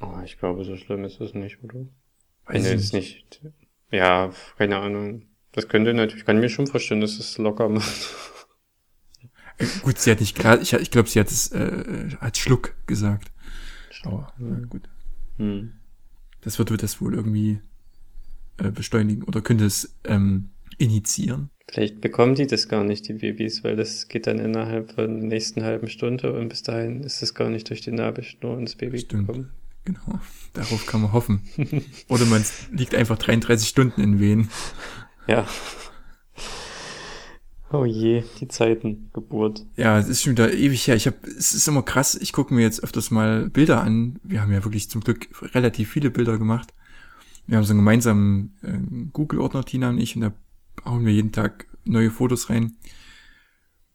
Oh, 0.00 0.20
ich 0.24 0.38
glaube, 0.38 0.64
so 0.64 0.76
schlimm 0.76 1.04
ist 1.04 1.20
es 1.20 1.34
nicht, 1.34 1.62
oder? 1.62 1.86
Weiß 2.46 2.62
Nee, 2.62 2.72
ich 2.72 2.76
ist 2.76 2.92
nicht. 2.92 3.40
Ja, 3.90 4.32
keine 4.58 4.78
Ahnung. 4.78 5.28
Das 5.52 5.68
könnte 5.68 5.94
natürlich, 5.94 6.24
kann 6.24 6.36
ich 6.36 6.42
mir 6.42 6.48
schon 6.50 6.66
vorstellen, 6.66 7.00
dass 7.00 7.18
es 7.18 7.38
locker 7.38 7.68
macht. 7.68 8.10
Gut, 9.82 9.98
sie 9.98 10.10
hat 10.10 10.20
nicht 10.20 10.36
gerade, 10.36 10.62
ich, 10.62 10.72
ich 10.72 10.90
glaube, 10.90 11.08
sie 11.08 11.20
hat 11.20 11.30
es 11.30 11.52
äh, 11.52 12.08
als 12.20 12.38
Schluck 12.38 12.74
gesagt. 12.86 13.30
Aber 14.04 14.32
na 14.38 14.66
gut. 14.66 14.88
Hm. 15.38 15.72
Das 16.40 16.58
wird, 16.58 16.70
wird 16.70 16.82
das 16.82 17.00
wohl 17.00 17.14
irgendwie 17.14 17.60
äh, 18.58 18.70
beschleunigen 18.70 19.22
oder 19.22 19.40
könnte 19.40 19.64
es 19.64 19.94
ähm, 20.04 20.50
initiieren. 20.78 21.50
Vielleicht 21.70 22.00
bekommen 22.00 22.34
die 22.34 22.46
das 22.46 22.68
gar 22.68 22.84
nicht, 22.84 23.08
die 23.08 23.14
Babys, 23.14 23.64
weil 23.64 23.76
das 23.76 24.08
geht 24.08 24.26
dann 24.26 24.38
innerhalb 24.38 24.92
von 24.92 25.20
der 25.20 25.28
nächsten 25.28 25.62
halben 25.62 25.88
Stunde 25.88 26.32
und 26.32 26.48
bis 26.48 26.62
dahin 26.62 27.02
ist 27.02 27.22
es 27.22 27.34
gar 27.34 27.48
nicht 27.48 27.70
durch 27.70 27.80
die 27.80 27.92
Nabelschnur 27.92 28.58
ins 28.58 28.74
Baby 28.74 28.98
Stimmt. 28.98 29.28
gekommen. 29.28 29.50
Genau. 29.84 30.20
Darauf 30.52 30.86
kann 30.86 31.02
man 31.02 31.12
hoffen. 31.12 31.42
Oder 32.08 32.24
man 32.26 32.44
liegt 32.70 32.94
einfach 32.94 33.18
33 33.18 33.68
Stunden 33.68 34.00
in 34.00 34.20
Wehen. 34.20 34.50
Ja. 35.26 35.46
Oh 37.72 37.86
je, 37.86 38.22
die 38.38 38.48
Zeiten, 38.48 39.10
Geburt. 39.14 39.64
Ja, 39.76 39.98
es 39.98 40.08
ist 40.08 40.22
schon 40.22 40.32
wieder 40.32 40.52
ewig 40.52 40.86
her. 40.86 40.96
Ich 40.96 41.06
habe, 41.06 41.16
es 41.26 41.54
ist 41.54 41.66
immer 41.66 41.82
krass. 41.82 42.14
Ich 42.14 42.32
gucke 42.32 42.52
mir 42.52 42.60
jetzt 42.60 42.84
öfters 42.84 43.10
mal 43.10 43.48
Bilder 43.48 43.82
an. 43.82 44.18
Wir 44.22 44.42
haben 44.42 44.52
ja 44.52 44.62
wirklich 44.62 44.90
zum 44.90 45.00
Glück 45.00 45.28
relativ 45.54 45.90
viele 45.90 46.10
Bilder 46.10 46.36
gemacht. 46.38 46.74
Wir 47.46 47.56
haben 47.56 47.64
so 47.64 47.72
einen 47.72 47.80
gemeinsamen 47.80 48.56
äh, 48.62 49.08
Google-Ordner, 49.12 49.64
Tina 49.64 49.88
und 49.88 49.98
ich, 49.98 50.14
und 50.14 50.22
da 50.22 50.32
hauen 50.84 51.06
wir 51.06 51.12
jeden 51.12 51.32
Tag 51.32 51.66
neue 51.84 52.10
Fotos 52.10 52.50
rein. 52.50 52.76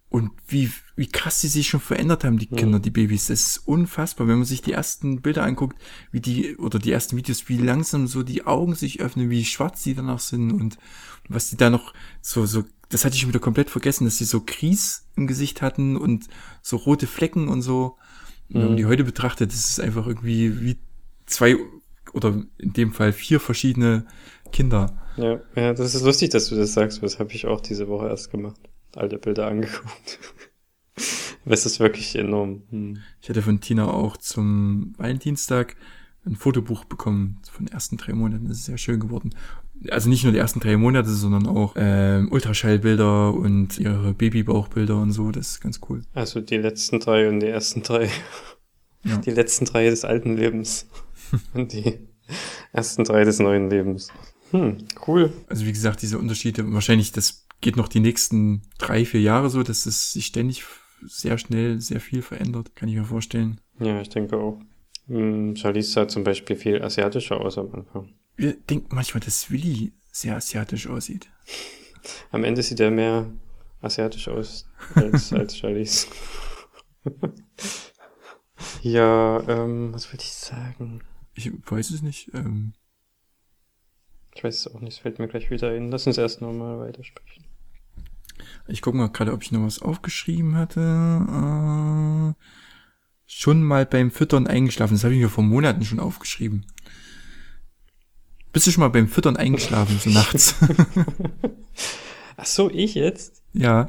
Und 0.10 0.32
wie, 0.48 0.72
wie 0.96 1.08
krass 1.08 1.42
die 1.42 1.48
sich 1.48 1.68
schon 1.68 1.82
verändert 1.82 2.24
haben, 2.24 2.40
die 2.40 2.48
Mhm. 2.50 2.56
Kinder, 2.56 2.80
die 2.80 2.92
Babys. 2.92 3.28
Das 3.28 3.42
ist 3.42 3.68
unfassbar. 3.68 4.28
Wenn 4.28 4.38
man 4.38 4.46
sich 4.46 4.62
die 4.62 4.72
ersten 4.72 5.22
Bilder 5.22 5.44
anguckt, 5.44 5.78
wie 6.12 6.22
die, 6.22 6.56
oder 6.58 6.80
die 6.80 6.92
ersten 6.92 7.18
Videos, 7.18 7.48
wie 7.50 7.58
langsam 7.58 8.08
so 8.08 8.24
die 8.24 8.46
Augen 8.46 8.74
sich 8.74 9.02
öffnen, 9.02 9.30
wie 9.30 9.46
schwarz 9.46 9.84
die 9.84 9.94
danach 9.94 10.20
sind 10.20 10.52
und 10.52 10.78
was 11.30 11.50
die 11.50 11.58
da 11.58 11.70
noch 11.70 11.94
so, 12.22 12.46
so, 12.46 12.64
das 12.90 13.04
hatte 13.06 13.16
ich 13.16 13.22
schon 13.22 13.30
wieder 13.30 13.40
komplett 13.40 13.70
vergessen, 13.70 14.06
dass 14.06 14.18
die 14.18 14.24
so 14.26 14.42
Kries 14.42 15.06
im 15.16 15.28
Gesicht 15.28 15.62
hatten 15.62 15.98
und 15.98 16.28
so 16.62 16.78
rote 16.78 17.08
Flecken 17.08 17.48
und 17.50 17.62
so. 17.62 17.98
Und 18.50 18.56
wenn 18.56 18.62
man 18.64 18.72
Mhm. 18.74 18.78
die 18.78 18.86
heute 18.86 19.04
betrachtet, 19.04 19.52
das 19.52 19.70
ist 19.70 19.80
einfach 19.80 20.08
irgendwie 20.08 20.62
wie 20.62 20.78
zwei 21.26 21.58
oder 22.14 22.42
in 22.58 22.74
dem 22.74 22.94
Fall 22.94 23.12
vier 23.12 23.40
verschiedene 23.40 24.06
Kinder. 24.52 24.98
Ja, 25.18 25.42
ja, 25.56 25.74
das 25.74 25.94
ist 25.94 26.04
lustig, 26.04 26.30
dass 26.30 26.48
du 26.48 26.56
das 26.56 26.74
sagst, 26.74 27.04
das 27.04 27.20
habe 27.20 27.34
ich 27.34 27.46
auch 27.48 27.60
diese 27.60 27.88
Woche 27.90 28.08
erst 28.08 28.32
gemacht. 28.32 28.60
Alte 28.96 29.18
Bilder 29.18 29.48
angeguckt. 29.48 30.20
Das 31.46 31.66
ist 31.66 31.80
wirklich 31.80 32.16
enorm. 32.16 32.64
Hm. 32.72 32.98
Ich 33.22 33.30
hatte 33.30 33.42
von 33.42 33.62
Tina 33.62 33.88
auch 33.88 34.18
zum 34.18 34.94
Valentinstag 34.98 35.78
ein 36.26 36.36
Fotobuch 36.36 36.84
bekommen 36.84 37.40
von 37.50 37.66
den 37.66 37.72
ersten 37.74 37.96
drei 37.96 38.12
Monaten. 38.12 38.50
Das 38.50 38.58
ist 38.58 38.66
sehr 38.66 38.78
schön 38.78 39.00
geworden. 39.00 39.34
Also 39.90 40.10
nicht 40.10 40.24
nur 40.24 40.34
die 40.34 40.40
ersten 40.40 40.60
drei 40.60 40.78
Monate, 40.78 41.10
sondern 41.10 41.48
auch 41.48 41.74
ähm, 41.78 42.32
Ultraschallbilder 42.32 43.34
und 43.34 43.78
ihre 43.78 44.14
Babybauchbilder 44.14 44.98
und 44.98 45.12
so. 45.12 45.32
Das 45.32 45.52
ist 45.52 45.62
ganz 45.62 45.80
cool. 45.90 46.02
Also 46.14 46.42
die 46.42 46.58
letzten 46.58 47.00
drei 47.00 47.30
und 47.30 47.40
die 47.40 47.48
ersten 47.48 47.84
drei. 47.84 48.10
Ja. 49.04 49.18
Die 49.18 49.32
letzten 49.32 49.66
drei 49.66 49.90
des 49.90 50.04
alten 50.04 50.36
Lebens. 50.36 50.88
und 51.54 51.74
die 51.74 52.00
ersten 52.74 53.04
drei 53.04 53.24
des 53.24 53.40
neuen 53.40 53.70
Lebens. 53.70 54.10
Hm, 54.52 54.78
cool. 55.08 55.32
Also 55.48 55.66
wie 55.66 55.72
gesagt, 55.72 56.02
diese 56.02 56.18
Unterschiede, 56.18 56.72
wahrscheinlich, 56.74 57.12
das 57.12 57.48
geht 57.62 57.76
noch 57.76 57.88
die 57.88 58.00
nächsten 58.00 58.64
drei, 58.78 59.06
vier 59.06 59.22
Jahre 59.22 59.50
so, 59.50 59.64
dass 59.64 59.86
es 59.86 60.14
sich 60.14 60.28
ständig 60.28 60.64
sehr 61.06 61.38
schnell 61.38 61.80
sehr 61.80 62.00
viel 62.00 62.22
verändert. 62.22 62.76
Kann 62.76 62.90
ich 62.90 62.96
mir 62.96 63.06
vorstellen. 63.06 63.62
Ja, 63.80 64.02
ich 64.02 64.10
denke 64.10 64.38
auch. 64.38 64.60
Hm, 65.08 65.56
Charlize 65.56 65.92
sah 65.92 66.08
zum 66.08 66.24
Beispiel 66.24 66.56
viel 66.56 66.82
asiatischer 66.82 67.40
aus 67.40 67.58
am 67.58 67.74
Anfang. 67.74 68.10
Wir 68.38 68.54
denken 68.54 68.96
manchmal, 68.96 69.20
dass 69.22 69.50
Willi 69.50 69.94
sehr 70.12 70.36
asiatisch 70.36 70.88
aussieht. 70.88 71.30
Am 72.32 72.44
Ende 72.44 72.62
sieht 72.62 72.80
er 72.80 72.92
mehr 72.92 73.30
asiatisch 73.82 74.28
aus 74.28 74.70
als, 74.96 75.34
als 75.34 75.58
Charlize. 75.58 76.08
ja, 78.82 79.40
ähm, 79.48 79.94
was 79.94 80.08
wollte 80.12 80.24
ich 80.24 80.34
sagen? 80.34 81.02
Ich 81.34 81.52
weiß 81.52 81.90
es 81.92 82.02
nicht. 82.02 82.32
Ähm, 82.34 82.74
Ich 84.36 84.44
weiß 84.44 84.56
es 84.56 84.68
auch 84.74 84.80
nicht, 84.82 84.94
es 84.94 85.00
fällt 85.00 85.20
mir 85.20 85.28
gleich 85.28 85.50
wieder 85.50 85.72
ein. 85.72 85.90
Lass 85.92 86.06
uns 86.08 86.18
erst 86.18 86.42
nochmal 86.42 86.80
weitersprechen. 86.80 87.46
Ich 88.68 88.82
gucke 88.82 88.98
mal 88.98 89.10
gerade, 89.10 89.34
ob 89.34 89.42
ich 89.42 89.52
noch 89.52 89.64
was 89.66 89.82
aufgeschrieben 89.82 90.56
hatte. 90.56 90.80
Äh, 90.80 92.34
schon 93.26 93.64
mal 93.64 93.86
beim 93.86 94.12
Füttern 94.12 94.46
eingeschlafen. 94.46 94.94
Das 94.94 95.04
habe 95.04 95.16
ich 95.16 95.22
mir 95.22 95.30
vor 95.30 95.44
Monaten 95.44 95.84
schon 95.84 96.00
aufgeschrieben. 96.00 96.66
Bist 98.58 98.66
du 98.66 98.72
schon 98.72 98.82
mal 98.82 98.88
beim 98.88 99.08
Füttern 99.08 99.38
eingeschlafen, 99.38 100.00
so 100.04 100.10
nachts? 100.10 100.56
Ach 102.38 102.46
so, 102.48 102.72
ich 102.72 102.96
jetzt? 102.96 103.44
ja. 103.54 103.88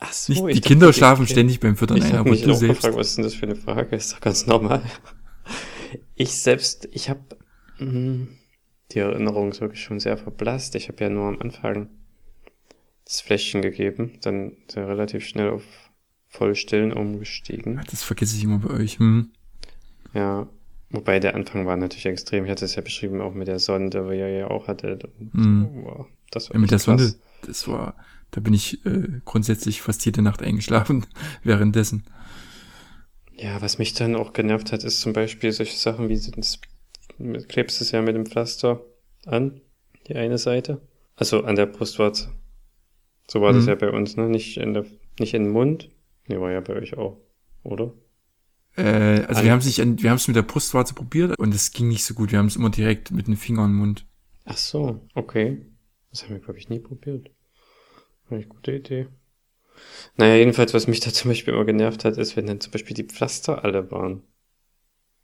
Ach 0.00 0.12
so, 0.12 0.34
Nicht, 0.34 0.42
ich 0.42 0.46
die 0.56 0.60
dachte, 0.60 0.68
Kinder 0.68 0.88
ich- 0.90 0.96
schlafen 0.96 1.24
ich- 1.24 1.30
ständig 1.30 1.60
beim 1.60 1.78
Füttern 1.78 1.96
Ich 2.00 2.04
ein, 2.04 2.10
habe 2.10 2.20
aber 2.20 2.30
mich 2.32 2.42
du 2.42 2.52
auch 2.52 2.56
selbst. 2.56 2.82
gefragt, 2.82 2.98
was 2.98 3.06
ist 3.08 3.16
denn 3.16 3.24
das 3.24 3.34
für 3.34 3.46
eine 3.46 3.56
Frage? 3.56 3.96
Ist 3.96 4.12
doch 4.12 4.20
ganz 4.20 4.44
normal. 4.46 4.82
Ich 6.14 6.32
selbst, 6.32 6.86
ich 6.92 7.08
habe 7.08 7.22
die 7.80 8.98
Erinnerung 8.98 9.50
ist 9.52 9.62
wirklich 9.62 9.82
schon 9.82 9.98
sehr 9.98 10.18
verblasst. 10.18 10.74
Ich 10.74 10.88
habe 10.88 11.02
ja 11.02 11.08
nur 11.08 11.28
am 11.28 11.40
Anfang 11.40 11.88
das 13.06 13.22
Fläschchen 13.22 13.62
gegeben, 13.62 14.18
dann 14.20 14.52
relativ 14.76 15.24
schnell 15.26 15.48
auf 15.48 15.62
Vollstillen 16.28 16.92
umgestiegen. 16.92 17.80
Das 17.90 18.02
vergesse 18.02 18.36
ich 18.36 18.44
immer 18.44 18.58
bei 18.58 18.74
euch. 18.74 18.98
Hm. 18.98 19.30
Ja, 20.12 20.48
wobei 20.90 21.20
der 21.20 21.34
Anfang 21.34 21.66
war 21.66 21.76
natürlich 21.76 22.06
extrem. 22.06 22.44
Ich 22.44 22.50
hatte 22.50 22.64
es 22.64 22.74
ja 22.74 22.82
beschrieben, 22.82 23.20
auch 23.20 23.34
mit 23.34 23.48
der 23.48 23.58
Sonde, 23.58 24.06
weil 24.06 24.18
ihr 24.18 24.28
ja 24.30 24.48
auch 24.50 24.68
hattet. 24.68 25.04
Und, 25.04 25.34
Mhm. 25.34 25.68
wow, 25.84 26.06
das 26.30 26.50
war 26.50 26.54
Ja, 26.54 26.60
mit 26.60 26.70
der 26.70 26.78
krass. 26.78 26.84
Sonde, 26.84 27.14
das 27.42 27.68
war, 27.68 27.94
da 28.30 28.40
bin 28.40 28.54
ich 28.54 28.84
äh, 28.86 29.20
grundsätzlich 29.24 29.82
fast 29.82 30.04
jede 30.04 30.22
Nacht 30.22 30.42
eingeschlafen 30.42 31.06
währenddessen. 31.44 32.04
Ja, 33.36 33.60
was 33.60 33.78
mich 33.78 33.92
dann 33.94 34.16
auch 34.16 34.32
genervt 34.32 34.72
hat, 34.72 34.82
ist 34.84 35.00
zum 35.00 35.12
Beispiel 35.12 35.52
solche 35.52 35.76
Sachen 35.76 36.08
wie, 36.08 36.18
das, 36.36 36.60
klebst 37.48 37.80
es 37.80 37.90
ja 37.90 38.02
mit 38.02 38.14
dem 38.16 38.26
Pflaster 38.26 38.82
an, 39.26 39.60
die 40.06 40.14
eine 40.16 40.38
Seite. 40.38 40.80
Also 41.16 41.44
an 41.44 41.56
der 41.56 41.66
Brustwarze. 41.66 42.32
So 43.28 43.40
war 43.42 43.52
das 43.52 43.64
Mhm. 43.64 43.68
ja 43.68 43.74
bei 43.74 43.90
uns, 43.90 44.16
ne? 44.16 44.28
Nicht 44.28 44.56
in 44.58 44.74
der, 44.74 44.86
nicht 45.18 45.34
in 45.34 45.44
den 45.44 45.52
Mund. 45.52 45.90
Nee, 46.28 46.40
war 46.40 46.52
ja 46.52 46.60
bei 46.60 46.74
euch 46.74 46.96
auch, 46.96 47.18
oder? 47.62 47.92
Äh, 48.76 49.24
also 49.26 49.40
An- 49.40 49.44
wir 49.44 49.52
haben 49.52 49.58
es 49.60 49.66
nicht, 49.66 50.02
wir 50.02 50.10
haben 50.10 50.16
es 50.16 50.28
mit 50.28 50.36
der 50.36 50.42
Brustwarze 50.42 50.94
probiert 50.94 51.38
und 51.38 51.54
es 51.54 51.72
ging 51.72 51.88
nicht 51.88 52.04
so 52.04 52.14
gut. 52.14 52.32
Wir 52.32 52.38
haben 52.38 52.46
es 52.46 52.56
immer 52.56 52.70
direkt 52.70 53.10
mit 53.10 53.26
dem 53.26 53.36
Finger 53.36 53.64
im 53.64 53.76
Mund. 53.76 54.06
Ach 54.44 54.56
so, 54.56 55.00
okay. 55.14 55.64
Das 56.10 56.24
haben 56.24 56.34
wir, 56.34 56.40
glaube 56.40 56.58
ich, 56.58 56.68
nie 56.68 56.78
probiert. 56.78 57.30
War 58.28 58.38
eine 58.38 58.46
gute 58.46 58.72
Idee. 58.72 59.08
Naja, 60.16 60.36
jedenfalls, 60.36 60.74
was 60.74 60.86
mich 60.86 61.00
da 61.00 61.10
zum 61.12 61.30
Beispiel 61.30 61.54
immer 61.54 61.64
genervt 61.64 62.04
hat, 62.04 62.16
ist, 62.18 62.36
wenn 62.36 62.46
dann 62.46 62.60
zum 62.60 62.72
Beispiel 62.72 62.94
die 62.94 63.04
Pflaster 63.04 63.64
alle 63.64 63.90
waren. 63.90 64.22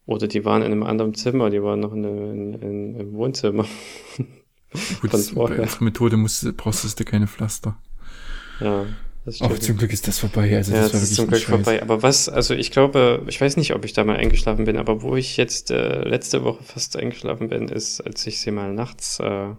Oder 0.04 0.26
die 0.26 0.44
waren 0.44 0.62
in 0.62 0.72
einem 0.72 0.82
anderen 0.82 1.14
Zimmer, 1.14 1.50
die 1.50 1.62
waren 1.62 1.80
noch 1.80 1.92
in, 1.92 2.04
in, 2.04 2.54
in, 2.54 3.00
im 3.00 3.12
Wohnzimmer. 3.12 3.66
Gut, 5.00 5.10
bei 5.10 5.18
unserer 5.18 5.84
Methode 5.84 6.16
musst, 6.16 6.56
brauchst 6.56 6.98
du 6.98 7.04
keine 7.04 7.26
Pflaster. 7.28 7.80
Ja, 8.60 8.86
stimmt. 9.30 9.62
zum 9.62 9.76
Glück 9.76 9.92
ist 9.92 10.08
das 10.08 10.18
vorbei. 10.18 10.56
Also 10.56 10.72
ja, 10.74 10.82
das 10.82 10.92
das, 10.92 11.00
war 11.00 11.02
ist 11.04 11.14
zum 11.14 11.26
Glück 11.28 11.40
Scheiß. 11.40 11.48
vorbei. 11.48 11.82
Aber 11.82 12.02
was, 12.02 12.28
also 12.28 12.54
ich 12.54 12.70
glaube, 12.70 13.24
ich 13.28 13.40
weiß 13.40 13.56
nicht, 13.56 13.74
ob 13.74 13.84
ich 13.84 13.92
da 13.92 14.04
mal 14.04 14.16
eingeschlafen 14.16 14.64
bin, 14.64 14.76
aber 14.76 15.02
wo 15.02 15.16
ich 15.16 15.36
jetzt 15.36 15.70
äh, 15.70 16.02
letzte 16.02 16.44
Woche 16.44 16.62
fast 16.64 16.96
eingeschlafen 16.96 17.48
bin, 17.48 17.68
ist, 17.68 18.00
als 18.00 18.26
ich 18.26 18.40
sie 18.40 18.50
mal 18.50 18.72
nachts 18.72 19.20
äh, 19.20 19.54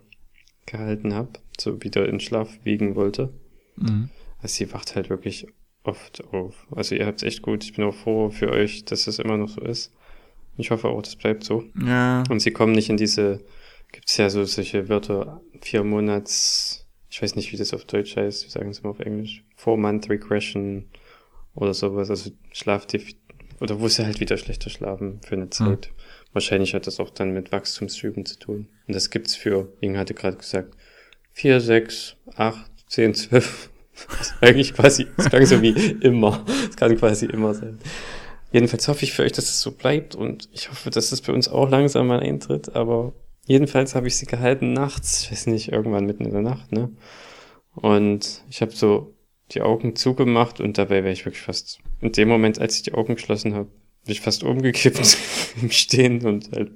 gehalten 0.65 1.13
habe, 1.13 1.29
so 1.59 1.81
wieder 1.81 2.07
in 2.07 2.19
Schlaf 2.19 2.49
wiegen 2.63 2.95
wollte. 2.95 3.33
Mhm. 3.77 4.09
Also 4.41 4.55
sie 4.55 4.73
wacht 4.73 4.95
halt 4.95 5.09
wirklich 5.09 5.47
oft 5.83 6.23
auf. 6.33 6.67
Also 6.71 6.95
ihr 6.95 7.05
habt's 7.05 7.23
echt 7.23 7.41
gut. 7.41 7.63
Ich 7.63 7.73
bin 7.73 7.85
auch 7.85 7.95
froh 7.95 8.29
für 8.29 8.49
euch, 8.49 8.85
dass 8.85 9.07
es 9.07 9.19
immer 9.19 9.37
noch 9.37 9.49
so 9.49 9.61
ist. 9.61 9.91
Ich 10.57 10.71
hoffe 10.71 10.87
auch, 10.89 11.01
das 11.01 11.15
bleibt 11.15 11.43
so. 11.43 11.63
Ja, 11.85 12.23
Und 12.29 12.41
sie 12.41 12.51
kommen 12.51 12.73
nicht 12.73 12.89
in 12.89 12.97
diese, 12.97 13.43
gibt's 13.91 14.17
ja 14.17 14.29
so 14.29 14.43
solche 14.45 14.87
Wörter, 14.87 15.41
vier 15.61 15.83
Monats, 15.83 16.85
ich 17.09 17.21
weiß 17.21 17.35
nicht, 17.35 17.51
wie 17.51 17.57
das 17.57 17.73
auf 17.73 17.85
Deutsch 17.85 18.15
heißt, 18.15 18.43
wir 18.43 18.51
sagen 18.51 18.69
es 18.69 18.79
immer 18.79 18.89
auf 18.91 18.99
Englisch, 18.99 19.43
four 19.63 19.77
month 19.77 20.09
regression 20.09 20.85
oder 21.55 21.73
sowas, 21.73 22.09
also 22.09 22.31
Schlafdef 22.51 23.13
oder 23.61 23.79
wo 23.79 23.87
sie 23.87 24.05
halt 24.05 24.19
wieder 24.19 24.37
schlechter 24.37 24.69
schlafen 24.69 25.21
für 25.25 25.35
eine 25.35 25.49
Zeit. 25.49 25.91
Wahrscheinlich 26.33 26.73
hat 26.73 26.87
das 26.87 26.99
auch 26.99 27.11
dann 27.11 27.31
mit 27.31 27.51
Wachstumsschüben 27.51 28.25
zu 28.25 28.37
tun. 28.39 28.67
Und 28.87 28.95
das 28.95 29.09
gibt's 29.09 29.35
für, 29.35 29.71
Inge 29.79 29.97
hatte 29.99 30.13
gerade 30.13 30.35
gesagt, 30.35 30.75
vier, 31.31 31.61
sechs, 31.61 32.17
acht, 32.35 32.71
zehn, 32.87 33.13
zwölf. 33.13 33.69
Das 34.09 34.21
ist 34.21 34.33
eigentlich 34.41 34.73
quasi, 34.73 35.05
das 35.17 35.29
klang 35.29 35.45
so 35.45 35.61
wie 35.61 35.69
immer. 36.01 36.43
Das 36.65 36.75
kann 36.75 36.97
quasi 36.97 37.27
immer 37.27 37.53
sein. 37.53 37.77
Jedenfalls 38.51 38.87
hoffe 38.87 39.03
ich 39.03 39.13
für 39.13 39.21
euch, 39.21 39.33
dass 39.33 39.45
es 39.45 39.61
so 39.61 39.71
bleibt 39.71 40.15
und 40.15 40.49
ich 40.51 40.71
hoffe, 40.71 40.89
dass 40.89 41.11
es 41.11 41.21
bei 41.21 41.31
uns 41.31 41.47
auch 41.47 41.69
langsam 41.69 42.07
mal 42.07 42.19
eintritt, 42.19 42.75
aber 42.75 43.13
jedenfalls 43.45 43.93
habe 43.93 44.07
ich 44.07 44.17
sie 44.17 44.25
gehalten 44.25 44.73
nachts, 44.73 45.21
ich 45.21 45.31
weiß 45.31 45.45
nicht, 45.45 45.71
irgendwann 45.71 46.07
mitten 46.07 46.25
in 46.25 46.31
der 46.31 46.41
Nacht, 46.41 46.71
ne? 46.71 46.89
Und 47.75 48.43
ich 48.49 48.63
habe 48.63 48.71
so 48.71 49.13
die 49.51 49.61
Augen 49.61 49.95
zugemacht 49.95 50.59
und 50.59 50.77
dabei 50.77 51.03
wäre 51.03 51.11
ich 51.11 51.25
wirklich 51.25 51.43
fast, 51.43 51.79
in 52.01 52.11
dem 52.11 52.27
Moment, 52.27 52.59
als 52.59 52.77
ich 52.77 52.83
die 52.83 52.93
Augen 52.93 53.15
geschlossen 53.15 53.53
habe, 53.53 53.69
bin 54.05 54.11
ich 54.11 54.21
fast 54.21 54.43
umgekippt 54.43 55.17
im 55.61 55.71
Stehen 55.71 56.25
und 56.25 56.51
halt, 56.51 56.71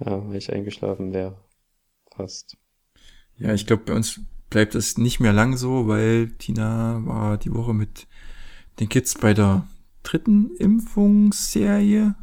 ja, 0.00 0.28
weil 0.28 0.36
ich 0.36 0.52
eingeschlafen 0.52 1.12
wäre. 1.12 1.36
Fast. 2.16 2.56
ja, 3.38 3.52
ich 3.52 3.66
glaube, 3.66 3.82
bei 3.86 3.92
uns 3.92 4.20
bleibt 4.48 4.76
es 4.76 4.98
nicht 4.98 5.18
mehr 5.18 5.32
lang 5.32 5.56
so, 5.56 5.88
weil 5.88 6.30
Tina 6.38 7.00
war 7.04 7.38
die 7.38 7.52
Woche 7.52 7.74
mit 7.74 8.06
den 8.78 8.88
Kids 8.88 9.18
bei 9.18 9.34
der 9.34 9.66
dritten 10.04 10.54
Impfungsserie 10.56 12.14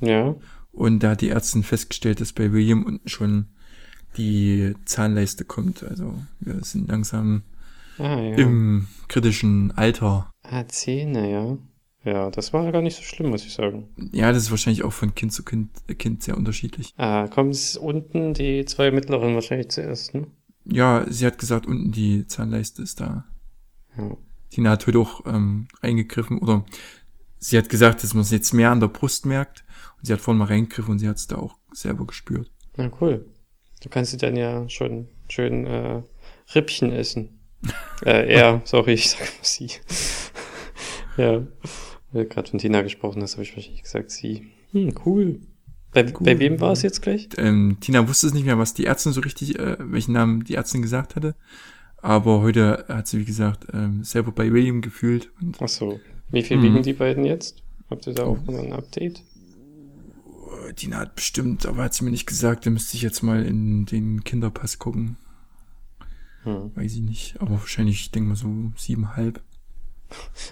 Ja, 0.00 0.36
und 0.74 1.02
da 1.02 1.10
hat 1.10 1.20
die 1.20 1.30
Ärztin 1.30 1.62
festgestellt, 1.62 2.20
dass 2.20 2.32
bei 2.32 2.52
William 2.52 2.82
unten 2.82 3.08
schon 3.08 3.46
die 4.16 4.74
Zahnleiste 4.84 5.44
kommt. 5.44 5.84
Also 5.84 6.18
wir 6.40 6.62
sind 6.64 6.88
langsam 6.88 7.42
ah, 7.98 8.20
ja. 8.20 8.36
im 8.36 8.86
kritischen 9.08 9.72
Alter. 9.72 10.30
Ah, 10.42 10.66
Zähne, 10.66 11.30
ja. 11.30 11.58
Ja, 12.04 12.30
das 12.30 12.52
war 12.52 12.70
gar 12.70 12.82
nicht 12.82 12.96
so 12.96 13.02
schlimm, 13.02 13.30
muss 13.30 13.46
ich 13.46 13.54
sagen. 13.54 13.88
Ja, 14.12 14.30
das 14.30 14.44
ist 14.44 14.50
wahrscheinlich 14.50 14.84
auch 14.84 14.92
von 14.92 15.14
Kind 15.14 15.32
zu 15.32 15.42
Kind, 15.42 15.70
äh, 15.88 15.94
Kind 15.94 16.22
sehr 16.22 16.36
unterschiedlich. 16.36 16.92
Ah, 16.98 17.28
kommen 17.28 17.50
es 17.50 17.76
unten 17.76 18.34
die 18.34 18.66
zwei 18.66 18.90
mittleren 18.90 19.34
wahrscheinlich 19.34 19.70
zuerst, 19.70 20.14
ne? 20.14 20.26
Ja, 20.66 21.06
sie 21.08 21.26
hat 21.26 21.38
gesagt, 21.38 21.66
unten 21.66 21.92
die 21.92 22.26
Zahnleiste 22.26 22.82
ist 22.82 23.00
da. 23.00 23.24
Ja. 23.96 24.16
Tina 24.50 24.70
hat 24.70 24.86
heute 24.86 24.98
auch 24.98 25.24
ähm, 25.26 25.66
eingegriffen 25.80 26.38
oder 26.38 26.64
sie 27.38 27.56
hat 27.56 27.68
gesagt, 27.68 28.02
dass 28.02 28.14
man 28.14 28.22
es 28.22 28.30
jetzt 28.30 28.52
mehr 28.52 28.70
an 28.70 28.80
der 28.80 28.88
Brust 28.88 29.26
merkt. 29.26 29.64
Und 29.98 30.06
sie 30.06 30.12
hat 30.12 30.20
vorhin 30.20 30.38
mal 30.38 30.46
reingegriffen 30.46 30.92
und 30.92 30.98
sie 30.98 31.08
hat 31.08 31.16
es 31.16 31.26
da 31.26 31.36
auch 31.36 31.56
selber 31.72 32.06
gespürt. 32.06 32.50
Na 32.76 32.90
cool. 33.00 33.26
Du 33.82 33.88
kannst 33.88 34.12
dir 34.12 34.18
dann 34.18 34.36
ja 34.36 34.68
schon 34.68 35.08
schön 35.28 35.66
äh, 35.66 36.02
Rippchen 36.54 36.92
essen. 36.92 37.33
äh, 38.04 38.32
er, 38.34 38.62
sorry, 38.64 38.92
ich 38.94 39.10
sag 39.10 39.20
mal 39.20 39.28
sie. 39.42 39.70
ja. 41.16 41.42
Gerade 42.12 42.48
von 42.50 42.58
Tina 42.60 42.82
gesprochen 42.82 43.22
hast, 43.22 43.32
habe 43.32 43.42
ich 43.42 43.56
wahrscheinlich 43.56 43.82
gesagt 43.82 44.10
sie. 44.12 44.46
Hm, 44.72 44.94
cool. 45.04 45.40
Bei, 45.92 46.02
Cool. 46.04 46.12
bei 46.24 46.38
wem 46.38 46.60
war 46.60 46.72
es 46.72 46.82
jetzt 46.82 47.02
gleich? 47.02 47.28
Ähm, 47.38 47.76
Tina 47.80 48.08
wusste 48.08 48.26
es 48.28 48.34
nicht 48.34 48.44
mehr, 48.46 48.58
was 48.58 48.74
die 48.74 48.86
Ärztin 48.86 49.12
so 49.12 49.20
richtig, 49.20 49.58
äh, 49.58 49.76
welchen 49.80 50.12
Namen 50.12 50.44
die 50.44 50.54
Ärztin 50.54 50.82
gesagt 50.82 51.14
hatte. 51.16 51.34
Aber 51.98 52.40
heute 52.40 52.84
hat 52.88 53.06
sie, 53.08 53.18
wie 53.20 53.24
gesagt, 53.24 53.66
ähm, 53.72 54.04
selber 54.04 54.32
bei 54.32 54.52
William 54.52 54.80
gefühlt. 54.80 55.30
Und 55.40 55.56
Ach 55.60 55.68
so. 55.68 56.00
Wie 56.30 56.42
viel 56.42 56.56
Mhm. 56.58 56.62
wiegen 56.62 56.82
die 56.82 56.92
beiden 56.92 57.24
jetzt? 57.24 57.62
Habt 57.90 58.06
ihr 58.06 58.14
da 58.14 58.24
auch 58.24 58.38
noch 58.44 58.58
ein 58.58 58.72
Update? 58.72 59.22
Tina 60.76 60.98
hat 60.98 61.14
bestimmt, 61.14 61.66
aber 61.66 61.84
hat 61.84 61.94
sie 61.94 62.04
mir 62.04 62.10
nicht 62.10 62.26
gesagt, 62.26 62.66
da 62.66 62.70
müsste 62.70 62.96
ich 62.96 63.02
jetzt 63.02 63.22
mal 63.22 63.44
in 63.44 63.84
den 63.86 64.24
Kinderpass 64.24 64.78
gucken. 64.78 65.16
Hm. 66.44 66.70
Weiß 66.74 66.94
ich 66.94 67.00
nicht. 67.02 67.36
Aber 67.40 67.52
wahrscheinlich, 67.52 67.96
ich 68.00 68.10
denke 68.10 68.28
mal 68.30 68.36
so 68.36 68.48
siebenhalb. 68.76 69.40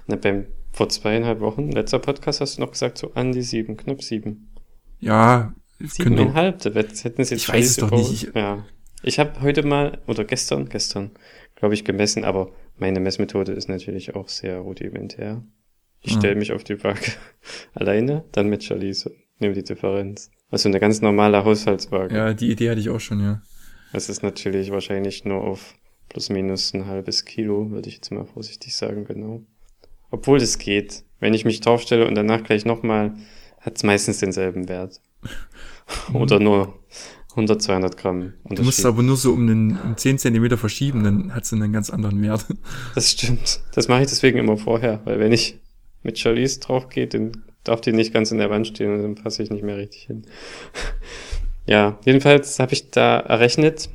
Na, 0.07 0.17
beim, 0.17 0.47
vor 0.73 0.89
zweieinhalb 0.89 1.41
Wochen, 1.41 1.71
letzter 1.71 1.99
Podcast, 1.99 2.41
hast 2.41 2.57
du 2.57 2.63
noch 2.63 2.73
gesagt, 2.73 2.99
so 2.99 3.13
an 3.15 3.33
die 3.33 3.43
sieben, 3.43 3.77
knapp 3.77 4.03
sieben. 4.03 4.49
Ja, 5.01 5.55
Siebeneinhalb, 5.81 6.61
da 6.61 6.75
wird- 6.75 7.03
hätten 7.05 7.25
sie 7.25 7.35
jetzt 7.35 7.43
Ich 7.45 7.49
weiß 7.53 7.67
es 7.71 7.77
doch 7.77 7.91
nicht, 7.91 8.13
ich- 8.29 8.35
ja. 8.35 8.65
Ich 9.03 9.19
habe 9.19 9.41
heute 9.41 9.65
mal, 9.67 10.01
oder 10.07 10.25
gestern, 10.25 10.69
gestern, 10.69 11.11
glaube 11.57 11.75
ich, 11.75 11.85
gemessen, 11.85 12.23
aber 12.25 12.51
meine 12.79 13.01
Messmethode 13.01 13.51
ist 13.53 13.69
natürlich 13.69 14.15
auch 14.15 14.29
sehr 14.29 14.59
rudimentär. 14.59 15.43
Ich 16.01 16.15
Mhm. 16.15 16.19
stelle 16.21 16.35
mich 16.37 16.53
auf 16.53 16.63
die 16.63 16.83
Waage 16.85 17.01
alleine, 17.75 18.25
dann 18.33 18.49
mit 18.49 18.63
Charlize, 18.63 19.11
nehme 19.41 19.55
die 19.55 19.65
Differenz. 19.65 20.31
Also 20.51 20.69
eine 20.69 20.79
ganz 20.79 21.01
normale 21.01 21.45
Haushaltswaage. 21.45 22.15
ja, 22.15 22.33
die 22.33 22.51
Idee 22.51 22.71
hatte 22.71 22.81
ich 22.81 22.89
auch 22.91 23.01
schon, 23.01 23.21
ja. 23.21 23.43
Das 23.93 24.09
ist 24.09 24.23
natürlich 24.23 24.71
wahrscheinlich 24.71 25.25
nur 25.25 25.43
auf 25.43 25.75
plus 26.13 26.29
minus 26.29 26.75
ein 26.75 26.87
halbes 26.87 27.25
Kilo, 27.25 27.71
würde 27.71 27.89
ich 27.89 27.97
jetzt 27.97 28.11
mal 28.11 28.27
vorsichtig 28.27 28.77
sagen, 28.77 29.07
genau. 29.07 29.43
Obwohl 30.11 30.39
das 30.39 30.59
geht. 30.59 31.05
Wenn 31.21 31.33
ich 31.33 31.47
mich 31.47 31.61
draufstelle 31.61 32.07
und 32.07 32.15
danach 32.15 32.43
gleich 32.43 32.67
nochmal, 32.67 33.15
hat 33.61 33.77
es 33.77 33.83
meistens 33.83 34.19
denselben 34.19 34.69
Wert. 34.69 35.01
Oder 36.13 36.39
nur 36.39 36.79
100, 37.31 37.63
200 37.63 37.97
Gramm 37.97 38.21
Du 38.45 38.63
musst 38.63 38.81
Unterschied. 38.81 38.85
aber 38.85 39.03
nur 39.03 39.17
so 39.17 39.33
um, 39.33 39.47
den, 39.47 39.79
um 39.79 39.97
10 39.97 40.19
Zentimeter 40.19 40.59
verschieben, 40.59 41.03
dann 41.03 41.35
hat 41.35 41.45
es 41.45 41.53
einen 41.55 41.73
ganz 41.73 41.89
anderen 41.89 42.21
Wert. 42.21 42.45
Das 42.95 43.11
stimmt. 43.13 43.61
Das 43.75 43.89
mache 43.89 44.03
ich 44.03 44.09
deswegen 44.09 44.39
immer 44.39 44.59
vorher, 44.59 45.01
weil 45.05 45.19
wenn 45.19 45.33
ich 45.33 45.61
mit 46.03 46.19
Charlize 46.19 46.61
drauf 46.61 46.91
gehe, 46.91 47.07
dann 47.07 47.33
darf 47.65 47.81
die 47.81 47.93
nicht 47.93 48.13
ganz 48.13 48.33
in 48.33 48.39
der 48.39 48.51
Wand 48.51 48.67
stehen 48.67 48.93
und 48.93 49.03
dann 49.03 49.15
passe 49.15 49.43
ich 49.43 49.51
nicht 49.51 49.65
mehr 49.65 49.79
richtig 49.79 50.03
hin. 50.03 50.27
ja, 51.67 51.99
jedenfalls 52.05 52.59
habe 52.59 52.75
ich 52.75 52.91
da 52.91 53.19
errechnet, 53.21 53.89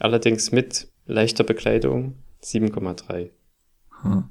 allerdings 0.00 0.52
mit 0.52 0.88
leichter 1.06 1.44
Bekleidung 1.44 2.16
7,3. 2.42 3.30
Hm. 4.02 4.24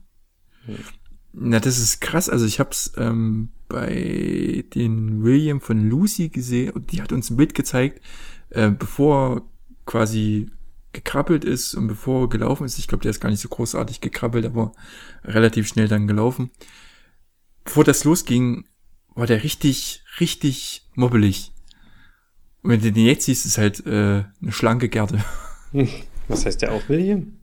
Na, 1.33 1.59
das 1.59 1.77
ist 1.79 1.99
krass. 1.99 2.29
Also 2.29 2.45
ich 2.45 2.59
hab's 2.59 2.93
ähm, 2.97 3.49
bei 3.67 4.63
den 4.73 5.23
William 5.23 5.59
von 5.59 5.89
Lucy 5.89 6.29
gesehen 6.29 6.71
und 6.71 6.91
die 6.91 7.01
hat 7.01 7.11
uns 7.11 7.29
ein 7.29 7.37
Bild 7.37 7.55
gezeigt, 7.55 8.01
äh, 8.49 8.69
bevor 8.69 9.49
quasi 9.85 10.49
gekrabbelt 10.93 11.43
ist 11.43 11.75
und 11.75 11.87
bevor 11.87 12.29
gelaufen 12.29 12.65
ist. 12.65 12.79
Ich 12.79 12.87
glaube, 12.87 13.01
der 13.01 13.11
ist 13.11 13.19
gar 13.19 13.29
nicht 13.29 13.41
so 13.41 13.49
großartig 13.49 13.99
gekrabbelt, 14.01 14.45
aber 14.45 14.71
relativ 15.23 15.67
schnell 15.67 15.87
dann 15.87 16.07
gelaufen. 16.07 16.51
Bevor 17.65 17.83
das 17.83 18.03
losging, 18.05 18.65
war 19.13 19.27
der 19.27 19.43
richtig, 19.43 20.03
richtig 20.19 20.87
mobbelig. 20.95 21.51
Und 22.61 22.71
wenn 22.71 22.81
du 22.81 22.91
den 22.91 23.05
jetzt 23.05 23.25
siehst, 23.25 23.45
ist 23.45 23.57
halt 23.57 23.85
äh, 23.85 24.23
eine 24.41 24.51
schlanke 24.51 24.89
Gerte. 24.89 25.23
Was 26.27 26.45
heißt 26.45 26.61
der 26.61 26.71
auch 26.73 26.87
William? 26.89 27.37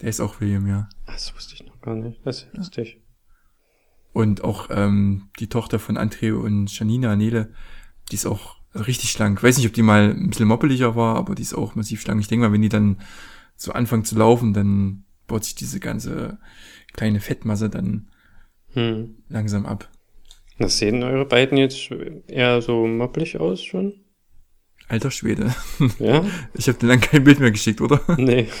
Der 0.00 0.08
ist 0.08 0.20
auch 0.20 0.40
William, 0.40 0.66
ja. 0.66 0.88
Ach, 1.06 1.12
das 1.14 1.34
wusste 1.34 1.54
ich 1.54 1.64
noch 1.64 1.80
gar 1.80 1.94
nicht. 1.94 2.20
Das 2.24 2.42
ist 2.42 2.54
lustig. 2.56 3.00
Und 4.12 4.42
auch 4.42 4.68
ähm, 4.70 5.28
die 5.38 5.48
Tochter 5.48 5.78
von 5.78 5.96
André 5.96 6.32
und 6.32 6.76
Janina 6.76 7.14
Nele, 7.16 7.52
die 8.10 8.16
ist 8.16 8.26
auch 8.26 8.56
richtig 8.74 9.10
schlank. 9.10 9.42
Weiß 9.42 9.56
nicht, 9.56 9.66
ob 9.66 9.72
die 9.72 9.82
mal 9.82 10.10
ein 10.10 10.30
bisschen 10.30 10.48
moppeliger 10.48 10.96
war, 10.96 11.16
aber 11.16 11.34
die 11.34 11.42
ist 11.42 11.54
auch 11.54 11.74
massiv 11.74 12.00
schlank. 12.00 12.20
Ich 12.20 12.28
denke 12.28 12.46
mal, 12.46 12.52
wenn 12.52 12.62
die 12.62 12.68
dann 12.68 13.00
so 13.56 13.72
anfangen 13.72 14.04
zu 14.04 14.16
laufen, 14.16 14.52
dann 14.52 15.04
baut 15.26 15.44
sich 15.44 15.54
diese 15.54 15.80
ganze 15.80 16.38
kleine 16.92 17.20
Fettmasse 17.20 17.70
dann 17.70 18.08
Hm. 18.72 19.16
langsam 19.28 19.66
ab. 19.66 19.88
Das 20.58 20.78
sehen 20.78 21.02
eure 21.02 21.24
beiden 21.24 21.58
jetzt 21.58 21.90
eher 22.28 22.62
so 22.62 22.86
moppelig 22.86 23.38
aus 23.40 23.62
schon? 23.64 23.94
Alter 24.90 25.10
Schwede. 25.10 25.54
Ja? 25.98 26.24
Ich 26.54 26.68
habe 26.68 26.78
dir 26.78 26.86
lang 26.88 27.00
kein 27.00 27.24
Bild 27.24 27.40
mehr 27.40 27.50
geschickt, 27.50 27.80
oder? 27.80 28.00
nee. 28.18 28.48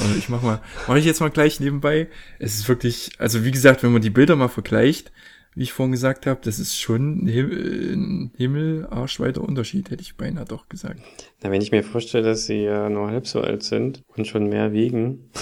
Also 0.00 0.14
ich 0.16 0.28
mach 0.30 0.42
mal, 0.42 0.60
mache 0.88 0.98
ich 0.98 1.04
jetzt 1.04 1.20
mal 1.20 1.28
gleich 1.30 1.60
nebenbei. 1.60 2.08
Es 2.38 2.54
ist 2.56 2.66
wirklich, 2.68 3.10
also 3.18 3.44
wie 3.44 3.50
gesagt, 3.52 3.82
wenn 3.82 3.92
man 3.92 4.02
die 4.02 4.10
Bilder 4.10 4.34
mal 4.34 4.48
vergleicht, 4.48 5.12
wie 5.54 5.62
ich 5.64 5.72
vorhin 5.72 5.92
gesagt 5.92 6.26
habe, 6.26 6.40
das 6.42 6.58
ist 6.58 6.80
schon 6.80 7.24
ein 7.24 7.28
Him- 7.28 7.50
ein 7.52 8.32
Himmel, 8.36 8.86
arschweiter 8.90 9.42
Unterschied, 9.42 9.90
hätte 9.90 10.02
ich 10.02 10.16
beinahe 10.16 10.44
doch 10.46 10.68
gesagt. 10.68 11.00
Na, 11.42 11.50
wenn 11.50 11.60
ich 11.60 11.70
mir 11.72 11.84
vorstelle, 11.84 12.24
dass 12.24 12.46
sie 12.46 12.62
ja 12.62 12.88
nur 12.88 13.08
halb 13.10 13.26
so 13.28 13.42
alt 13.42 13.62
sind 13.62 14.02
und 14.16 14.26
schon 14.26 14.48
mehr 14.48 14.72
wiegen. 14.72 15.30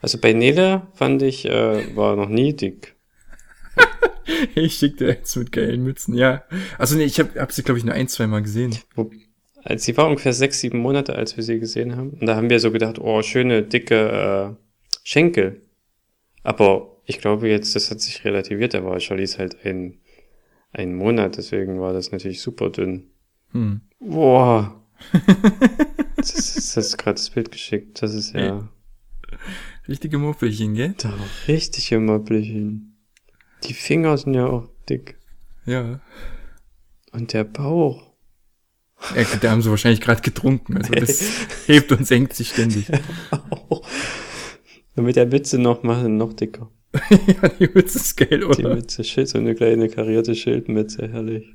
Also 0.00 0.18
bei 0.18 0.32
Nele 0.32 0.86
fand 0.94 1.22
ich, 1.22 1.44
äh, 1.44 1.96
war 1.96 2.14
noch 2.14 2.28
nie 2.28 2.54
dick. 2.54 2.94
Ich 4.54 4.74
schick 4.74 4.98
dir 4.98 5.08
jetzt 5.08 5.36
mit 5.36 5.52
geilen 5.52 5.82
Mützen, 5.82 6.14
ja. 6.14 6.44
Also 6.78 6.96
nee, 6.96 7.04
ich 7.04 7.18
habe 7.18 7.40
hab 7.40 7.52
sie, 7.52 7.62
glaube 7.62 7.78
ich, 7.78 7.84
nur 7.84 7.94
ein, 7.94 8.08
zwei 8.08 8.26
Mal 8.26 8.42
gesehen. 8.42 8.76
Als 9.64 9.84
sie 9.84 9.96
war 9.96 10.06
ungefähr 10.06 10.32
sechs, 10.32 10.60
sieben 10.60 10.78
Monate, 10.78 11.14
als 11.14 11.36
wir 11.36 11.44
sie 11.44 11.58
gesehen 11.58 11.96
haben. 11.96 12.10
Und 12.10 12.26
da 12.26 12.36
haben 12.36 12.50
wir 12.50 12.60
so 12.60 12.70
gedacht, 12.70 12.98
oh, 12.98 13.22
schöne, 13.22 13.62
dicke 13.62 14.54
äh, 14.54 14.54
Schenkel. 15.02 15.62
Aber 16.42 17.00
ich 17.04 17.18
glaube 17.18 17.48
jetzt, 17.48 17.74
das 17.74 17.90
hat 17.90 18.00
sich 18.00 18.24
relativiert. 18.24 18.74
Da 18.74 18.84
war 18.84 19.00
Charlize 19.00 19.38
halt 19.38 19.64
ein, 19.64 19.98
ein 20.72 20.94
Monat, 20.94 21.36
deswegen 21.36 21.80
war 21.80 21.92
das 21.92 22.12
natürlich 22.12 22.40
super 22.40 22.70
dünn. 22.70 23.10
Hm. 23.52 23.80
Boah. 23.98 24.82
das 26.16 26.34
ist, 26.34 26.76
das 26.76 26.86
ist 26.86 26.98
gerade 26.98 27.16
das 27.16 27.30
Bild 27.30 27.50
geschickt. 27.50 28.02
Das 28.02 28.14
ist 28.14 28.34
ja 28.34 28.68
Richtige 29.88 30.18
Muffelchen, 30.18 30.74
gell? 30.74 30.94
da 30.98 31.14
richtig 31.46 31.90
Möbelchen. 31.92 32.87
Die 33.64 33.74
Finger 33.74 34.16
sind 34.18 34.34
ja 34.34 34.46
auch 34.46 34.68
dick. 34.88 35.18
Ja. 35.66 36.00
Und 37.12 37.32
der 37.32 37.44
Bauch. 37.44 38.12
ja 39.14 39.24
da 39.40 39.50
haben 39.50 39.62
sie 39.62 39.70
wahrscheinlich 39.70 40.00
gerade 40.00 40.22
getrunken. 40.22 40.76
Also 40.76 40.92
das 40.92 41.22
hebt 41.66 41.92
und 41.92 42.06
senkt 42.06 42.34
sich 42.34 42.50
ständig. 42.50 42.86
Auch. 43.30 43.86
Und 44.96 45.04
mit 45.04 45.16
der 45.16 45.26
Mütze 45.26 45.58
noch 45.58 45.82
machen, 45.82 46.16
noch 46.16 46.32
dicker. 46.32 46.70
ja, 47.10 47.48
die 47.48 47.68
Mütze 47.72 47.98
ist 47.98 48.16
geil, 48.16 48.28
Die 48.40 48.44
oder? 48.44 48.74
Mütze, 48.74 49.04
Schild, 49.04 49.28
so 49.28 49.38
eine 49.38 49.54
kleine 49.54 49.88
karierte 49.88 50.34
Schildmütze, 50.34 51.08
herrlich. 51.08 51.54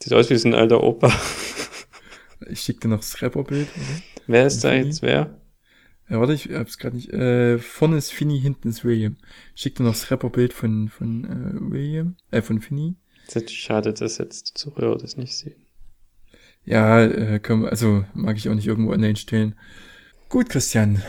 Sieht 0.00 0.12
aus 0.12 0.30
wie 0.30 0.36
so 0.36 0.48
ein 0.48 0.54
alter 0.54 0.82
Opa. 0.84 1.12
Ich 2.48 2.60
schick 2.60 2.80
dir 2.80 2.88
noch 2.88 2.98
das 2.98 3.22
Rapperbild. 3.22 3.68
Wer 4.26 4.46
ist 4.46 4.62
da 4.62 4.74
jetzt 4.74 5.02
wer? 5.02 5.40
Ja, 6.08 6.20
warte, 6.20 6.34
ich 6.34 6.50
hab's 6.50 6.78
gerade 6.78 6.96
nicht. 6.96 7.10
Äh, 7.12 7.58
vorne 7.58 7.96
ist 7.96 8.12
Finny, 8.12 8.40
hinten 8.40 8.68
ist 8.68 8.84
William. 8.84 9.16
Schick 9.54 9.76
dir 9.76 9.84
noch 9.84 9.92
das 9.92 10.10
Rapperbild 10.10 10.52
von, 10.52 10.88
von 10.88 11.24
äh, 11.24 11.72
William, 11.72 12.16
äh, 12.30 12.42
von 12.42 12.60
Finny. 12.60 12.96
Das 13.32 13.50
schade, 13.50 13.94
dass 13.94 14.18
jetzt 14.18 14.50
die 14.50 14.54
Zuhörer 14.54 14.98
das 14.98 15.16
nicht 15.16 15.34
sehen. 15.34 15.64
Ja, 16.66 17.02
äh, 17.02 17.40
komm, 17.42 17.64
also 17.64 18.04
mag 18.14 18.36
ich 18.36 18.48
auch 18.48 18.54
nicht 18.54 18.66
irgendwo 18.66 18.92
online 18.92 19.16
stellen. 19.16 19.54
Gut, 20.28 20.50
Christian. 20.50 21.02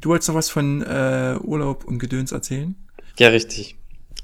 Du 0.00 0.10
wolltest 0.10 0.28
noch 0.28 0.36
was 0.36 0.50
von 0.50 0.82
äh, 0.82 1.36
Urlaub 1.42 1.84
und 1.84 1.98
Gedöns 1.98 2.32
erzählen? 2.32 2.76
Ja, 3.18 3.28
richtig. 3.28 3.76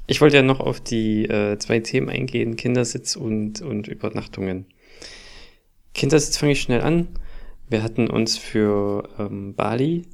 Ich 0.07 0.21
wollte 0.21 0.37
ja 0.37 0.43
noch 0.43 0.59
auf 0.59 0.79
die 0.79 1.25
äh, 1.25 1.57
zwei 1.57 1.79
Themen 1.79 2.09
eingehen, 2.09 2.55
Kindersitz 2.55 3.15
und, 3.15 3.61
und 3.61 3.87
Übernachtungen. 3.87 4.65
Kindersitz 5.93 6.37
fange 6.37 6.53
ich 6.53 6.61
schnell 6.61 6.81
an. 6.81 7.07
Wir 7.67 7.83
hatten 7.83 8.09
uns 8.09 8.37
für 8.37 9.09
ähm, 9.17 9.55
Bali 9.55 10.07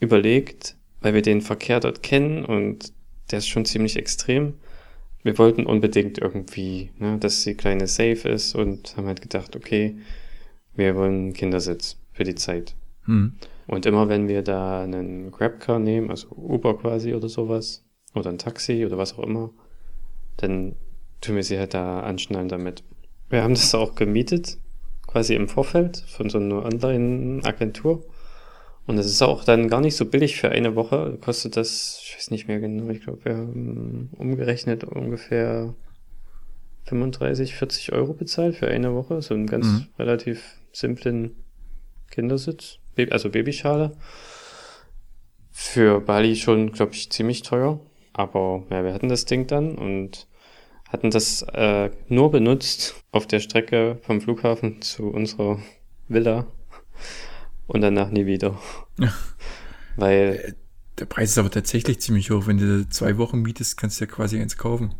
überlegt, 0.00 0.76
weil 1.00 1.14
wir 1.14 1.22
den 1.22 1.40
Verkehr 1.40 1.80
dort 1.80 2.02
kennen 2.02 2.44
und 2.44 2.92
der 3.30 3.38
ist 3.38 3.48
schon 3.48 3.64
ziemlich 3.64 3.96
extrem. 3.96 4.54
Wir 5.22 5.38
wollten 5.38 5.66
unbedingt 5.66 6.18
irgendwie, 6.18 6.90
ne, 6.98 7.18
dass 7.18 7.42
die 7.42 7.54
Kleine 7.54 7.86
safe 7.86 8.28
ist 8.28 8.54
und 8.54 8.96
haben 8.96 9.06
halt 9.06 9.20
gedacht, 9.20 9.56
okay, 9.56 9.96
wir 10.74 10.96
wollen 10.96 11.14
einen 11.14 11.32
Kindersitz 11.32 11.98
für 12.12 12.24
die 12.24 12.34
Zeit. 12.34 12.74
Hm. 13.04 13.34
Und 13.66 13.86
immer 13.86 14.08
wenn 14.08 14.28
wir 14.28 14.42
da 14.42 14.82
einen 14.82 15.30
Grabcar 15.30 15.78
nehmen, 15.78 16.10
also 16.10 16.28
Uber 16.30 16.76
quasi 16.78 17.14
oder 17.14 17.28
sowas, 17.28 17.84
oder 18.14 18.30
ein 18.30 18.38
Taxi 18.38 18.84
oder 18.84 18.98
was 18.98 19.16
auch 19.16 19.22
immer, 19.22 19.50
dann 20.36 20.74
tun 21.20 21.36
wir 21.36 21.44
sie 21.44 21.58
halt 21.58 21.74
da 21.74 22.00
anschnallen 22.00 22.48
damit. 22.48 22.82
Wir 23.28 23.42
haben 23.42 23.54
das 23.54 23.74
auch 23.74 23.94
gemietet, 23.94 24.58
quasi 25.10 25.34
im 25.34 25.48
Vorfeld 25.48 26.04
von 26.08 26.30
so 26.30 26.38
einer 26.38 26.64
Online-Agentur. 26.64 28.04
Und 28.86 28.96
das 28.96 29.06
ist 29.06 29.22
auch 29.22 29.44
dann 29.44 29.68
gar 29.68 29.80
nicht 29.80 29.96
so 29.96 30.04
billig 30.04 30.36
für 30.40 30.50
eine 30.50 30.74
Woche. 30.74 31.18
Kostet 31.20 31.56
das, 31.56 32.00
ich 32.04 32.16
weiß 32.16 32.30
nicht 32.30 32.48
mehr 32.48 32.60
genau, 32.60 32.90
ich 32.90 33.02
glaube, 33.02 33.24
wir 33.24 33.36
haben 33.36 34.10
umgerechnet 34.16 34.84
ungefähr 34.84 35.74
35, 36.86 37.54
40 37.54 37.92
Euro 37.92 38.14
bezahlt 38.14 38.56
für 38.56 38.68
eine 38.68 38.94
Woche. 38.94 39.22
So 39.22 39.34
einen 39.34 39.46
ganz 39.46 39.66
Mhm. 39.66 39.86
relativ 39.98 40.42
simplen 40.72 41.36
Kindersitz, 42.10 42.78
also 43.10 43.30
Babyschale. 43.30 43.92
Für 45.50 46.00
Bali 46.00 46.36
schon, 46.36 46.72
glaube 46.72 46.92
ich, 46.92 47.10
ziemlich 47.10 47.42
teuer. 47.42 47.80
Aber 48.12 48.64
ja, 48.70 48.82
wir 48.84 48.92
hatten 48.92 49.08
das 49.08 49.24
Ding 49.24 49.46
dann 49.46 49.76
und 49.76 50.26
hatten 50.92 51.10
das 51.10 51.42
äh, 51.42 51.90
nur 52.08 52.30
benutzt 52.30 52.94
auf 53.12 53.26
der 53.26 53.40
Strecke 53.40 53.98
vom 54.02 54.20
Flughafen 54.20 54.82
zu 54.82 55.08
unserer 55.08 55.58
Villa 56.08 56.46
und 57.66 57.80
danach 57.80 58.10
nie 58.10 58.26
wieder. 58.26 58.58
Ja. 58.98 59.12
Weil, 59.96 60.54
Der 60.98 61.06
Preis 61.06 61.30
ist 61.30 61.38
aber 61.38 61.50
tatsächlich 61.50 62.00
ziemlich 62.00 62.30
hoch. 62.30 62.46
Wenn 62.46 62.58
du 62.58 62.88
zwei 62.88 63.18
Wochen 63.18 63.40
mietest, 63.42 63.76
kannst 63.76 64.00
du 64.00 64.04
ja 64.04 64.10
quasi 64.10 64.40
eins 64.40 64.56
kaufen. 64.56 64.94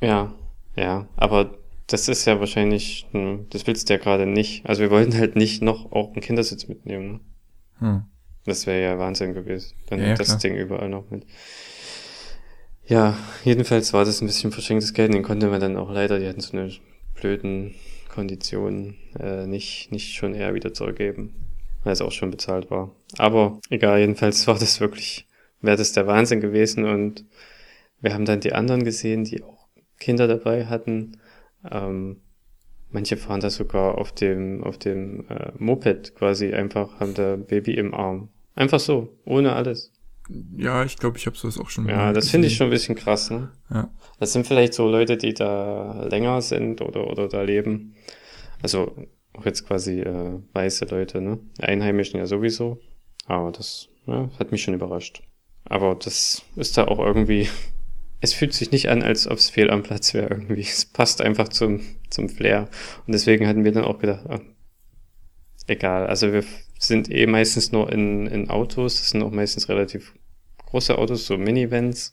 ja, 0.00 0.34
ja, 0.76 1.08
aber 1.16 1.56
das 1.86 2.08
ist 2.08 2.26
ja 2.26 2.38
wahrscheinlich, 2.40 3.06
das 3.50 3.66
willst 3.66 3.88
du 3.88 3.94
ja 3.94 3.98
gerade 3.98 4.26
nicht. 4.26 4.66
Also 4.66 4.82
wir 4.82 4.90
wollten 4.90 5.14
halt 5.16 5.36
nicht 5.36 5.62
noch 5.62 5.90
auch 5.92 6.12
einen 6.12 6.20
Kindersitz 6.20 6.68
mitnehmen. 6.68 7.12
Ne? 7.12 7.20
Hm. 7.78 8.02
Das 8.44 8.66
wäre 8.66 8.82
ja 8.82 8.98
Wahnsinn 8.98 9.34
gewesen. 9.34 9.74
Dann 9.88 10.00
Ja, 10.00 10.08
ja, 10.08 10.14
das 10.14 10.28
klar. 10.28 10.38
Ding 10.38 10.56
überall 10.56 10.88
noch 10.88 11.10
mit. 11.10 11.24
Ja, 12.88 13.18
jedenfalls 13.44 13.92
war 13.92 14.04
das 14.04 14.20
ein 14.20 14.26
bisschen 14.26 14.52
verschenktes 14.52 14.94
Geld. 14.94 15.12
Den 15.12 15.24
konnte 15.24 15.48
man 15.48 15.60
dann 15.60 15.76
auch 15.76 15.90
leider, 15.90 16.20
die 16.20 16.28
hatten 16.28 16.40
so 16.40 16.56
eine 16.56 16.70
blöden 17.14 17.74
Konditionen, 18.08 18.96
äh, 19.18 19.46
nicht, 19.46 19.90
nicht 19.90 20.14
schon 20.14 20.34
eher 20.34 20.54
wieder 20.54 20.72
zurückgeben, 20.72 21.34
weil 21.82 21.92
es 21.92 22.00
auch 22.00 22.12
schon 22.12 22.30
bezahlt 22.30 22.70
war. 22.70 22.94
Aber 23.18 23.60
egal, 23.70 23.98
jedenfalls 23.98 24.46
war 24.46 24.58
das 24.58 24.80
wirklich, 24.80 25.26
wäre 25.60 25.76
das 25.76 25.92
der 25.92 26.06
Wahnsinn 26.06 26.40
gewesen 26.40 26.84
und 26.84 27.24
wir 28.00 28.14
haben 28.14 28.24
dann 28.24 28.40
die 28.40 28.52
anderen 28.52 28.84
gesehen, 28.84 29.24
die 29.24 29.42
auch 29.42 29.66
Kinder 29.98 30.28
dabei 30.28 30.66
hatten. 30.66 31.18
Ähm, 31.68 32.20
manche 32.90 33.16
fahren 33.16 33.40
da 33.40 33.50
sogar 33.50 33.98
auf 33.98 34.12
dem, 34.12 34.62
auf 34.62 34.78
dem 34.78 35.26
äh, 35.28 35.50
Moped 35.58 36.14
quasi 36.14 36.52
einfach, 36.54 37.00
haben 37.00 37.14
da 37.14 37.36
Baby 37.36 37.74
im 37.74 37.94
Arm. 37.94 38.28
Einfach 38.54 38.80
so, 38.80 39.18
ohne 39.24 39.54
alles. 39.54 39.92
Ja, 40.56 40.84
ich 40.84 40.96
glaube, 40.96 41.18
ich 41.18 41.26
habe 41.26 41.36
sowas 41.36 41.58
auch 41.58 41.70
schon 41.70 41.88
Ja, 41.88 42.12
das 42.12 42.30
finde 42.30 42.48
ich 42.48 42.56
schon 42.56 42.68
ein 42.68 42.70
bisschen 42.70 42.96
krass, 42.96 43.30
ne? 43.30 43.50
Ja. 43.70 43.90
Das 44.18 44.32
sind 44.32 44.46
vielleicht 44.46 44.74
so 44.74 44.88
Leute, 44.88 45.16
die 45.16 45.34
da 45.34 46.04
länger 46.10 46.40
sind 46.42 46.80
oder, 46.80 47.06
oder 47.08 47.28
da 47.28 47.42
leben. 47.42 47.94
Also 48.62 48.92
auch 49.34 49.44
jetzt 49.44 49.66
quasi 49.66 50.00
äh, 50.00 50.40
weiße 50.52 50.86
Leute, 50.86 51.20
ne? 51.20 51.38
Einheimischen 51.58 52.18
ja 52.18 52.26
sowieso. 52.26 52.80
Aber 53.26 53.52
das 53.52 53.88
ja, 54.06 54.30
hat 54.38 54.52
mich 54.52 54.62
schon 54.62 54.74
überrascht. 54.74 55.22
Aber 55.64 55.94
das 55.94 56.42
ist 56.56 56.76
da 56.78 56.86
auch 56.86 56.98
irgendwie. 56.98 57.48
Es 58.22 58.32
fühlt 58.32 58.54
sich 58.54 58.72
nicht 58.72 58.88
an, 58.88 59.02
als 59.02 59.28
ob 59.28 59.36
es 59.36 59.50
fehl 59.50 59.70
am 59.70 59.82
Platz 59.82 60.14
wäre 60.14 60.30
irgendwie. 60.30 60.62
Es 60.62 60.86
passt 60.86 61.20
einfach 61.20 61.48
zum, 61.48 61.82
zum 62.08 62.30
Flair. 62.30 62.66
Und 63.06 63.12
deswegen 63.12 63.46
hatten 63.46 63.62
wir 63.62 63.72
dann 63.72 63.84
auch 63.84 63.98
gedacht, 63.98 64.24
ah, 64.26 64.40
egal. 65.66 66.06
Also 66.06 66.32
wir 66.32 66.42
sind 66.78 67.10
eh 67.10 67.26
meistens 67.26 67.72
nur 67.72 67.92
in, 67.92 68.26
in 68.26 68.50
Autos. 68.50 68.96
Das 68.96 69.10
sind 69.10 69.22
auch 69.22 69.30
meistens 69.30 69.68
relativ 69.68 70.14
große 70.66 70.96
Autos, 70.96 71.26
so 71.26 71.38
Minivans. 71.38 72.12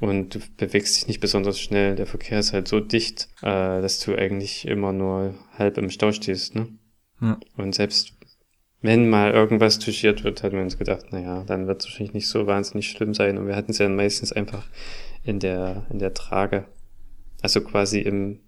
Und 0.00 0.34
du 0.34 0.38
bewegst 0.56 0.96
dich 0.96 1.08
nicht 1.08 1.20
besonders 1.20 1.60
schnell. 1.60 1.94
Der 1.94 2.06
Verkehr 2.06 2.38
ist 2.38 2.52
halt 2.52 2.68
so 2.68 2.80
dicht, 2.80 3.28
äh, 3.42 3.82
dass 3.82 4.00
du 4.00 4.16
eigentlich 4.16 4.66
immer 4.66 4.92
nur 4.92 5.34
halb 5.58 5.76
im 5.76 5.90
Stau 5.90 6.12
stehst, 6.12 6.54
ne? 6.54 6.68
Ja. 7.20 7.38
Und 7.56 7.74
selbst 7.74 8.14
wenn 8.82 9.10
mal 9.10 9.32
irgendwas 9.32 9.78
touchiert 9.78 10.24
wird, 10.24 10.42
hatten 10.42 10.56
wir 10.56 10.62
uns 10.62 10.78
gedacht, 10.78 11.12
naja, 11.12 11.44
dann 11.46 11.66
wird 11.66 11.82
es 11.82 11.86
wahrscheinlich 11.86 12.14
nicht 12.14 12.28
so 12.28 12.46
wahnsinnig 12.46 12.88
schlimm 12.88 13.12
sein. 13.12 13.36
Und 13.36 13.46
wir 13.46 13.56
hatten 13.56 13.72
es 13.72 13.78
ja 13.78 13.88
meistens 13.90 14.32
einfach 14.32 14.66
in 15.22 15.38
der, 15.38 15.86
in 15.90 15.98
der 15.98 16.14
Trage 16.14 16.64
Also 17.42 17.60
quasi 17.60 18.00
im, 18.00 18.40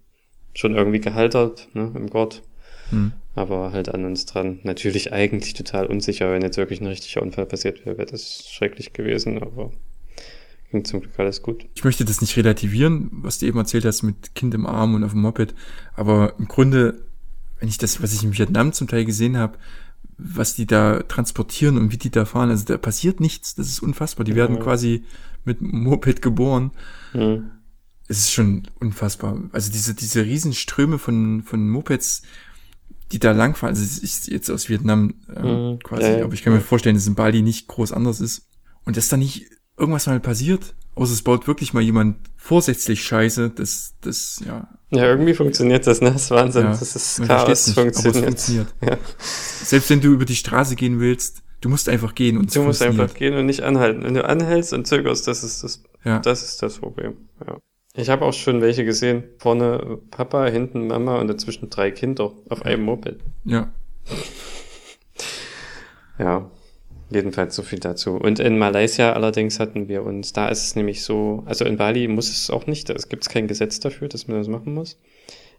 schon 0.55 0.75
irgendwie 0.75 0.99
gehaltert, 0.99 1.69
ne, 1.73 1.91
im 1.95 2.09
Gurt. 2.09 2.41
Hm. 2.89 3.13
Aber 3.35 3.71
halt 3.71 3.89
an 3.89 4.05
uns 4.05 4.25
dran. 4.25 4.59
Natürlich 4.63 5.11
eigentlich 5.11 5.53
total 5.53 5.87
unsicher, 5.87 6.31
wenn 6.31 6.43
jetzt 6.43 6.57
wirklich 6.57 6.81
ein 6.81 6.87
richtiger 6.87 7.21
Unfall 7.21 7.47
passiert 7.47 7.85
wäre, 7.85 7.97
wäre 7.97 8.11
das 8.11 8.47
schrecklich 8.47 8.93
gewesen, 8.93 9.41
aber 9.41 9.71
ging 10.73 10.85
zum 10.85 11.01
Glück 11.01 11.17
alles 11.17 11.41
gut. 11.41 11.65
Ich 11.75 11.83
möchte 11.83 12.03
das 12.03 12.19
nicht 12.19 12.35
relativieren, 12.35 13.09
was 13.11 13.39
du 13.39 13.45
eben 13.45 13.57
erzählt 13.57 13.85
hast 13.85 14.03
mit 14.03 14.35
Kind 14.35 14.53
im 14.53 14.65
Arm 14.65 14.93
und 14.95 15.03
auf 15.03 15.11
dem 15.11 15.21
Moped, 15.21 15.55
aber 15.95 16.33
im 16.37 16.47
Grunde, 16.47 17.05
wenn 17.59 17.69
ich 17.69 17.77
das, 17.77 18.01
was 18.03 18.13
ich 18.13 18.23
in 18.23 18.37
Vietnam 18.37 18.73
zum 18.73 18.87
Teil 18.87 19.05
gesehen 19.05 19.37
habe, 19.37 19.57
was 20.17 20.55
die 20.55 20.65
da 20.65 21.03
transportieren 21.03 21.77
und 21.77 21.91
wie 21.91 21.97
die 21.97 22.11
da 22.11 22.25
fahren, 22.25 22.49
also 22.49 22.65
da 22.65 22.77
passiert 22.77 23.19
nichts, 23.19 23.55
das 23.55 23.67
ist 23.67 23.79
unfassbar. 23.81 24.25
Die 24.25 24.35
werden 24.35 24.59
quasi 24.59 25.03
mit 25.45 25.61
Moped 25.61 26.21
geboren. 26.21 26.71
Hm. 27.13 27.51
Es 28.07 28.19
ist 28.19 28.31
schon 28.31 28.67
unfassbar. 28.79 29.41
Also 29.53 29.71
diese, 29.71 29.95
diese 29.95 30.25
Riesenströme 30.25 30.99
von, 30.99 31.41
von 31.43 31.69
Mopeds, 31.69 32.23
die 33.11 33.19
da 33.19 33.31
langfahren, 33.31 33.75
also 33.75 33.99
ich 34.01 34.25
jetzt 34.27 34.49
aus 34.49 34.69
Vietnam 34.69 35.13
äh, 35.35 35.41
Mhm. 35.41 35.79
quasi, 35.83 36.03
Ja, 36.19 36.23
aber 36.23 36.33
ich 36.33 36.43
kann 36.43 36.53
mir 36.53 36.61
vorstellen, 36.61 36.95
dass 36.95 37.05
in 37.07 37.15
Bali 37.15 37.41
nicht 37.41 37.67
groß 37.67 37.91
anders 37.91 38.21
ist. 38.21 38.47
Und 38.85 38.97
dass 38.97 39.07
da 39.07 39.17
nicht 39.17 39.45
irgendwas 39.77 40.07
mal 40.07 40.19
passiert, 40.19 40.75
außer 40.95 41.13
es 41.13 41.21
baut 41.21 41.47
wirklich 41.47 41.73
mal 41.73 41.81
jemand 41.81 42.17
vorsätzlich 42.37 43.03
Scheiße, 43.03 43.49
das, 43.51 43.93
das, 44.01 44.41
ja. 44.45 44.67
Ja, 44.91 45.05
irgendwie 45.05 45.33
funktioniert 45.33 45.87
das, 45.87 46.01
ne? 46.01 46.11
Das 46.11 46.23
ist 46.23 46.31
Wahnsinn, 46.31 46.63
ja 46.65 46.69
das 46.77 47.19
man 47.19 47.27
Chaos 47.27 47.67
nicht, 47.67 47.77
aber 47.77 47.87
es 47.89 48.01
funktioniert. 48.01 48.25
funktioniert. 48.25 48.75
Ja. 48.81 48.97
Selbst 49.17 49.89
wenn 49.89 50.01
du 50.01 50.11
über 50.13 50.25
die 50.25 50.35
Straße 50.35 50.75
gehen 50.75 50.99
willst, 50.99 51.41
du 51.61 51.69
musst 51.69 51.87
einfach 51.89 52.13
gehen 52.13 52.37
und 52.37 52.53
Du 52.55 52.61
musst 52.63 52.81
einfach 52.83 53.13
gehen 53.13 53.35
und 53.35 53.45
nicht 53.45 53.61
anhalten. 53.63 54.03
Wenn 54.03 54.13
du 54.13 54.23
anhältst 54.27 54.73
und 54.73 54.85
zögerst, 54.85 55.27
das 55.27 55.43
ist 55.43 55.63
das, 55.63 55.81
Ja. 56.03 56.19
das 56.19 56.43
ist 56.43 56.61
das 56.61 56.77
Problem. 56.79 57.13
Ja. 57.47 57.57
Ich 57.95 58.09
habe 58.09 58.25
auch 58.25 58.33
schon 58.33 58.61
welche 58.61 58.85
gesehen. 58.85 59.23
Vorne 59.37 59.99
Papa, 60.09 60.47
hinten 60.47 60.87
Mama 60.87 61.19
und 61.19 61.27
dazwischen 61.27 61.69
drei 61.69 61.91
Kinder 61.91 62.33
auf 62.49 62.65
einem 62.65 62.83
Moped. 62.83 63.19
Ja. 63.45 63.71
Ja, 66.17 66.49
jedenfalls 67.09 67.55
so 67.55 67.61
viel 67.63 67.79
dazu. 67.79 68.15
Und 68.15 68.39
in 68.39 68.57
Malaysia 68.57 69.13
allerdings 69.13 69.59
hatten 69.59 69.87
wir 69.87 70.03
uns, 70.03 70.33
da 70.33 70.47
ist 70.47 70.63
es 70.63 70.75
nämlich 70.75 71.03
so, 71.03 71.43
also 71.45 71.65
in 71.65 71.77
Bali 71.77 72.07
muss 72.07 72.29
es 72.29 72.49
auch 72.49 72.65
nicht, 72.67 72.89
es 72.89 73.09
gibt 73.09 73.27
kein 73.29 73.47
Gesetz 73.47 73.79
dafür, 73.79 74.07
dass 74.07 74.27
man 74.27 74.37
das 74.37 74.47
machen 74.47 74.73
muss. 74.73 74.99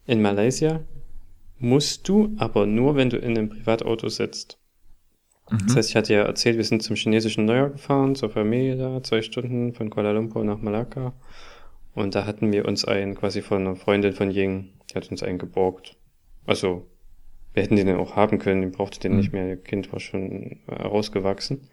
In 0.06 0.20
Malaysia 0.22 0.80
musst 1.58 2.08
du, 2.08 2.34
aber 2.36 2.66
nur, 2.66 2.96
wenn 2.96 3.10
du 3.10 3.16
in 3.16 3.38
einem 3.38 3.48
Privatauto 3.48 4.08
sitzt. 4.08 4.58
Das 5.50 5.62
Mhm. 5.62 5.76
heißt, 5.76 5.90
ich 5.90 5.96
hatte 5.96 6.14
ja 6.14 6.22
erzählt, 6.22 6.56
wir 6.56 6.64
sind 6.64 6.82
zum 6.82 6.96
chinesischen 6.96 7.44
Neujahr 7.44 7.70
gefahren, 7.70 8.14
zur 8.14 8.30
Familie 8.30 8.76
da, 8.76 9.02
zwei 9.02 9.22
Stunden 9.22 9.72
von 9.72 9.90
Kuala 9.90 10.12
Lumpur 10.12 10.44
nach 10.44 10.60
Malakka. 10.60 11.12
Und 11.94 12.14
da 12.14 12.26
hatten 12.26 12.52
wir 12.52 12.66
uns 12.66 12.84
einen 12.84 13.14
quasi 13.14 13.42
von 13.42 13.60
einer 13.66 13.76
Freundin 13.76 14.12
von 14.12 14.30
Ying, 14.30 14.72
die 14.90 14.94
hat 14.94 15.10
uns 15.10 15.22
einen 15.22 15.38
geborgt. 15.38 15.96
Also, 16.46 16.86
wir 17.52 17.62
hätten 17.62 17.76
den 17.76 17.88
auch 17.96 18.16
haben 18.16 18.38
können, 18.38 18.62
den 18.62 18.72
brauchte 18.72 19.00
den 19.00 19.12
Mhm. 19.12 19.18
nicht 19.18 19.32
mehr, 19.32 19.56
das 19.56 19.64
Kind 19.64 19.92
war 19.92 20.00
schon 20.00 20.58
äh, 20.66 20.82
rausgewachsen. 20.82 21.68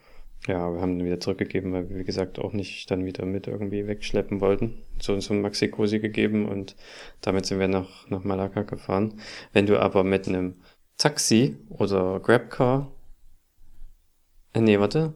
Ja, 0.48 0.74
wir 0.74 0.82
haben 0.82 0.98
den 0.98 1.06
wieder 1.06 1.20
zurückgegeben, 1.20 1.72
weil 1.74 1.90
wir, 1.90 1.98
wie 1.98 2.04
gesagt, 2.04 2.40
auch 2.40 2.54
nicht 2.54 2.90
dann 2.90 3.06
wieder 3.06 3.26
mit 3.26 3.48
irgendwie 3.48 3.86
wegschleppen 3.88 4.42
wollten. 4.42 4.82
So 5.00 5.14
uns 5.14 5.26
so 5.26 5.34
ein 5.34 5.42
Maxi-Cosi 5.42 6.00
gegeben 6.00 6.48
und 6.48 6.76
damit 7.22 7.46
sind 7.46 7.60
wir 7.60 7.68
nach, 7.68 8.10
nach 8.10 8.24
Malakka 8.24 8.64
gefahren. 8.64 9.20
Wenn 9.54 9.68
du 9.68 9.80
aber 9.80 10.04
mit 10.04 10.28
einem 10.28 10.56
Taxi 10.98 11.58
oder 11.70 12.20
Grabcar 12.20 12.92
äh, 14.54 14.62
nee, 14.62 14.80
warte. 14.80 15.14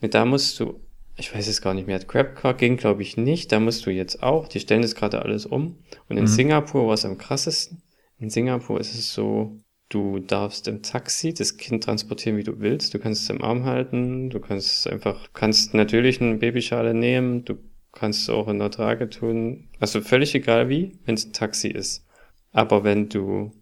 Da 0.00 0.24
musst 0.24 0.58
du, 0.60 0.80
ich 1.20 1.32
weiß 1.34 1.46
es 1.46 1.62
gar 1.62 1.74
nicht 1.74 1.86
mehr. 1.86 1.98
Grabcar 2.00 2.54
ging, 2.54 2.76
glaube 2.76 3.02
ich, 3.02 3.16
nicht. 3.16 3.52
Da 3.52 3.60
musst 3.60 3.86
du 3.86 3.90
jetzt 3.90 4.22
auch. 4.22 4.48
Die 4.48 4.58
stellen 4.60 4.82
das 4.82 4.94
gerade 4.94 5.22
alles 5.22 5.46
um. 5.46 5.78
Und 6.08 6.16
in 6.16 6.24
Mhm. 6.24 6.28
Singapur 6.28 6.86
war 6.86 6.94
es 6.94 7.04
am 7.04 7.18
krassesten. 7.18 7.82
In 8.18 8.30
Singapur 8.30 8.80
ist 8.80 8.94
es 8.94 9.12
so, 9.14 9.60
du 9.88 10.18
darfst 10.18 10.66
im 10.68 10.82
Taxi 10.82 11.32
das 11.32 11.56
Kind 11.56 11.84
transportieren, 11.84 12.36
wie 12.38 12.42
du 12.42 12.58
willst. 12.60 12.92
Du 12.94 12.98
kannst 12.98 13.22
es 13.22 13.30
im 13.30 13.42
Arm 13.42 13.64
halten. 13.64 14.30
Du 14.30 14.40
kannst 14.40 14.80
es 14.80 14.86
einfach, 14.86 15.28
kannst 15.32 15.74
natürlich 15.74 16.20
eine 16.20 16.36
Babyschale 16.36 16.94
nehmen. 16.94 17.44
Du 17.44 17.56
kannst 17.92 18.22
es 18.22 18.30
auch 18.30 18.48
in 18.48 18.58
der 18.58 18.70
Trage 18.70 19.08
tun. 19.08 19.68
Also 19.78 20.00
völlig 20.00 20.34
egal 20.34 20.68
wie, 20.68 20.98
wenn 21.04 21.14
es 21.14 21.26
ein 21.26 21.32
Taxi 21.32 21.68
ist. 21.68 22.06
Aber 22.52 22.82
wenn 22.82 23.08
du 23.08 23.52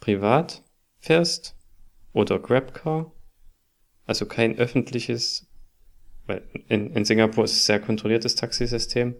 privat 0.00 0.62
fährst 0.98 1.56
oder 2.12 2.38
Grabcar, 2.38 3.12
also 4.06 4.26
kein 4.26 4.58
öffentliches, 4.58 5.46
weil 6.26 6.42
in, 6.68 6.94
in 6.94 7.04
Singapur 7.04 7.44
ist 7.44 7.52
es 7.52 7.66
sehr 7.66 7.80
kontrolliertes 7.80 8.34
Taxisystem, 8.34 9.14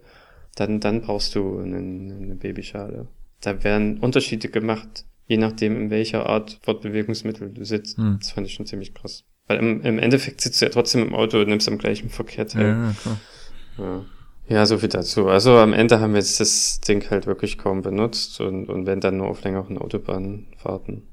dann, 0.57 0.81
dann 0.81 1.03
brauchst 1.03 1.35
du 1.35 1.59
eine, 1.59 1.77
eine 1.79 2.37
Babyschale. 2.37 3.09
Da 3.41 3.63
werden 3.65 3.99
Unterschiede 3.99 4.49
gemacht, 4.49 5.05
je 5.27 5.37
nachdem, 5.37 5.77
in 5.77 5.91
welcher 5.91 6.27
Art 6.27 6.59
Fortbewegungsmittel 6.63 7.51
du 7.51 7.65
sitzt. 7.65 7.97
Hm. 7.99 8.19
Das 8.21 8.33
fand 8.33 8.47
ich 8.47 8.55
schon 8.55 8.67
ziemlich 8.67 8.95
krass. 8.95 9.25
Weil 9.47 9.59
im, 9.59 9.81
im 9.83 9.99
Endeffekt 9.99 10.41
sitzt 10.41 10.61
du 10.61 10.67
ja 10.67 10.71
trotzdem 10.71 11.03
im 11.03 11.15
Auto 11.15 11.41
und 11.41 11.49
nimmst 11.49 11.69
am 11.69 11.79
gleichen 11.79 12.11
Verkehr 12.11 12.47
teil. 12.47 12.67
ja, 12.67 12.95
klar. 13.01 13.21
Ja. 13.79 14.05
ja, 14.49 14.67
so 14.67 14.79
viel 14.79 14.89
dazu. 14.89 15.29
Also 15.29 15.57
am 15.57 15.73
Ende 15.73 16.01
haben 16.01 16.13
wir 16.13 16.21
jetzt 16.21 16.41
das 16.41 16.81
Ding 16.81 17.09
halt 17.11 17.27
wirklich 17.27 17.57
kaum 17.59 17.83
benutzt 17.83 18.41
und, 18.41 18.69
und 18.69 18.87
wenn 18.87 19.01
dann 19.01 19.17
nur 19.17 19.29
auf 19.29 19.43
längeren 19.43 19.79
Autobahnfahrten 19.79 21.09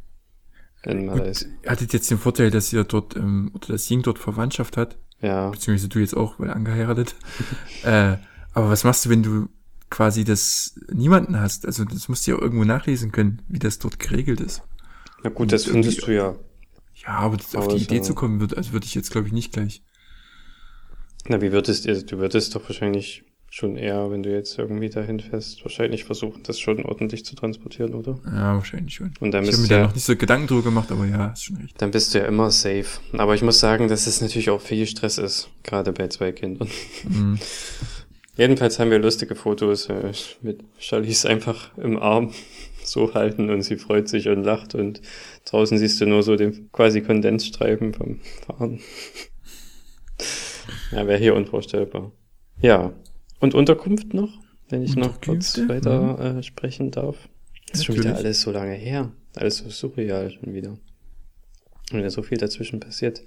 in 0.83 1.05
Malaysia. 1.05 1.47
Gut, 1.47 1.69
hattet 1.69 1.93
jetzt 1.93 2.11
den 2.11 2.17
Vorteil, 2.17 2.51
dass 2.51 2.71
ihr 2.73 2.83
dort, 2.83 3.15
ähm, 3.15 3.51
oder 3.53 3.67
dass 3.69 3.89
Ying 3.89 4.01
dort 4.01 4.19
Verwandtschaft 4.19 4.77
hat, 4.77 4.97
Ja, 5.21 5.49
beziehungsweise 5.49 5.89
du 5.89 5.99
jetzt 5.99 6.15
auch, 6.15 6.39
weil 6.39 6.51
angeheiratet. 6.51 7.15
äh, 7.83 8.17
aber 8.53 8.69
was 8.69 8.83
machst 8.83 9.05
du, 9.05 9.09
wenn 9.09 9.23
du 9.23 9.49
quasi 9.89 10.23
das 10.23 10.79
niemanden 10.91 11.39
hast? 11.39 11.65
Also 11.65 11.85
das 11.85 12.07
musst 12.09 12.27
du 12.27 12.31
ja 12.31 12.37
irgendwo 12.39 12.65
nachlesen 12.65 13.11
können, 13.11 13.41
wie 13.47 13.59
das 13.59 13.79
dort 13.79 13.99
geregelt 13.99 14.39
ist. 14.41 14.61
na 15.23 15.29
gut, 15.29 15.51
das 15.51 15.65
Und 15.65 15.73
findest 15.73 15.99
irgendwie- 15.99 16.11
du 16.13 16.17
ja. 16.17 16.35
Ja, 17.05 17.13
aber 17.19 17.37
das 17.37 17.55
auf 17.55 17.67
die 17.67 17.77
Idee 17.77 18.01
zu 18.01 18.15
kommen, 18.15 18.39
wird, 18.39 18.57
also 18.57 18.73
würde 18.73 18.85
ich 18.87 18.95
jetzt, 18.95 19.11
glaube 19.11 19.27
ich, 19.27 19.33
nicht 19.33 19.53
gleich. 19.53 19.83
Na, 21.27 21.41
wie 21.41 21.51
würdest 21.51 21.85
ihr, 21.85 22.01
du 22.03 22.17
würdest 22.17 22.55
doch 22.55 22.67
wahrscheinlich 22.67 23.23
schon 23.57 23.75
eher, 23.75 24.11
wenn 24.11 24.21
du 24.21 24.31
jetzt 24.31 24.57
irgendwie 24.59 24.87
dahin 24.87 25.19
fährst, 25.19 25.65
wahrscheinlich 25.65 26.03
versuchen, 26.03 26.43
das 26.43 26.59
schon 26.59 26.85
ordentlich 26.85 27.25
zu 27.25 27.35
transportieren, 27.35 27.95
oder? 27.95 28.19
Ja, 28.25 28.53
wahrscheinlich 28.53 28.93
schon. 28.93 29.11
Und 29.19 29.31
dann 29.31 29.45
ich 29.45 29.51
habe 29.51 29.61
mir 29.63 29.67
du 29.67 29.73
da 29.73 29.79
ja, 29.79 29.87
noch 29.87 29.95
nicht 29.95 30.05
so 30.05 30.15
Gedanken 30.15 30.45
drüber 30.45 30.61
gemacht, 30.61 30.91
aber 30.91 31.05
ja, 31.07 31.29
ist 31.29 31.45
schon 31.45 31.57
recht. 31.57 31.73
dann 31.81 31.89
bist 31.89 32.13
du 32.13 32.19
ja 32.19 32.25
immer 32.25 32.51
safe. 32.51 32.85
Aber 33.13 33.33
ich 33.33 33.41
muss 33.41 33.59
sagen, 33.59 33.87
dass 33.87 34.05
es 34.05 34.21
natürlich 34.21 34.51
auch 34.51 34.61
viel 34.61 34.85
Stress 34.85 35.17
ist, 35.17 35.49
gerade 35.63 35.91
bei 35.91 36.07
zwei 36.07 36.31
Kindern. 36.33 36.69
Mhm. 37.09 37.39
Jedenfalls 38.37 38.77
haben 38.77 38.91
wir 38.91 38.99
lustige 38.99 39.33
Fotos 39.33 39.89
äh, 39.89 40.11
mit 40.43 40.63
Charlize 40.77 41.27
einfach 41.27 41.75
im 41.79 41.97
Arm 41.97 42.33
so 42.83 43.15
halten 43.15 43.49
und 43.49 43.63
sie 43.63 43.77
freut 43.77 44.07
sich 44.07 44.29
und 44.29 44.43
lacht 44.43 44.75
und 44.75 45.01
draußen 45.45 45.79
siehst 45.79 45.99
du 45.99 46.05
nur 46.05 46.21
so 46.21 46.35
den 46.35 46.71
quasi 46.71 47.01
Kondensstreifen 47.01 47.95
vom 47.95 48.19
Fahren. 48.45 48.81
ja, 50.91 51.07
wäre 51.07 51.17
hier 51.17 51.33
unvorstellbar. 51.33 52.11
Ja. 52.61 52.93
Und 53.39 53.53
Unterkunft 53.53 54.13
noch, 54.13 54.39
wenn 54.69 54.83
ich 54.83 54.95
noch 54.95 55.21
kurz 55.21 55.59
weiter 55.67 56.37
äh, 56.37 56.43
sprechen 56.43 56.91
darf. 56.91 57.29
Das 57.67 57.79
ist 57.79 57.85
schon 57.85 57.97
wieder 57.97 58.15
alles 58.15 58.41
so 58.41 58.51
lange 58.51 58.73
her. 58.73 59.11
Alles 59.35 59.57
so 59.57 59.69
surreal 59.69 60.31
schon 60.31 60.53
wieder. 60.53 60.77
Und 61.91 61.99
ja 61.99 62.09
so 62.09 62.23
viel 62.23 62.37
dazwischen 62.37 62.79
passiert. 62.79 63.23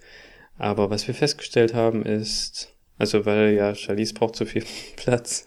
Aber 0.58 0.90
was 0.90 1.06
wir 1.06 1.14
festgestellt 1.14 1.74
haben 1.74 2.04
ist, 2.04 2.74
also 2.98 3.24
weil 3.24 3.54
ja 3.54 3.74
Charlize 3.74 4.14
braucht 4.14 4.36
so 4.36 4.44
viel 4.44 4.64
Platz 4.96 5.46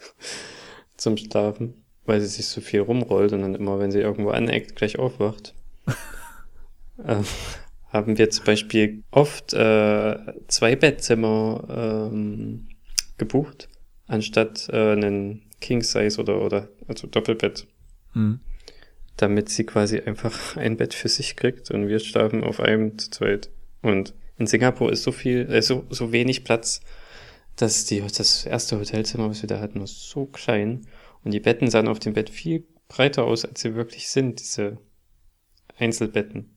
zum 0.97 1.18
Schlafen, 1.18 1.84
weil 2.05 2.22
sie 2.22 2.28
sich 2.28 2.47
so 2.47 2.61
viel 2.61 2.82
rumrollt 2.82 3.34
und 3.34 3.41
dann 3.41 3.55
immer, 3.55 3.80
wenn 3.80 3.91
sie 3.91 3.99
irgendwo 3.99 4.30
aneckt, 4.30 4.76
gleich 4.76 4.97
aufwacht. 4.97 5.53
ähm, 7.05 7.26
haben 7.89 8.18
wir 8.18 8.30
zum 8.32 8.45
Beispiel 8.45 9.03
oft 9.11 9.53
äh, 9.53 10.18
zwei 10.47 10.76
Bettzimmer 10.76 12.09
ähm, 12.09 12.70
gebucht, 13.20 13.70
anstatt 14.14 14.70
äh, 14.70 14.93
einen 14.93 15.41
King 15.59 15.82
Size 15.82 16.20
oder, 16.20 16.41
oder 16.41 16.70
also 16.88 17.07
Doppelbett 17.07 17.68
Mhm. 18.16 18.41
damit 19.18 19.49
sie 19.49 19.64
quasi 19.64 19.99
einfach 19.99 20.55
ein 20.57 20.78
Bett 20.78 20.93
für 20.93 21.09
sich 21.09 21.36
kriegt 21.36 21.72
und 21.72 21.88
wir 21.88 21.99
schlafen 21.99 22.43
auf 22.43 22.59
einem 22.59 22.97
zu 22.97 23.09
zweit. 23.09 23.49
Und 23.82 24.14
in 24.38 24.47
Singapur 24.47 24.91
ist 24.91 25.03
so 25.03 25.11
viel, 25.11 25.51
äh, 25.51 25.61
so, 25.61 25.86
so 25.89 26.11
wenig 26.11 26.43
Platz, 26.43 26.82
dass 27.55 27.86
die, 27.86 28.01
das 28.01 28.45
erste 28.45 28.80
Hotelzimmer, 28.80 29.30
was 29.30 29.41
wir 29.41 29.47
da 29.47 29.59
hatten, 29.59 29.80
war 29.80 29.88
so 29.88 30.26
klein 30.26 30.86
und 31.24 31.34
die 31.34 31.39
Betten 31.39 31.70
sahen 31.70 31.88
auf 31.88 31.99
dem 31.99 32.14
Bett 32.14 32.30
viel 32.30 32.66
breiter 32.88 33.24
aus, 33.24 33.45
als 33.45 33.61
sie 33.61 33.76
wirklich 33.76 34.09
sind, 34.09 34.39
diese 34.39 34.78
Einzelbetten. 35.78 36.55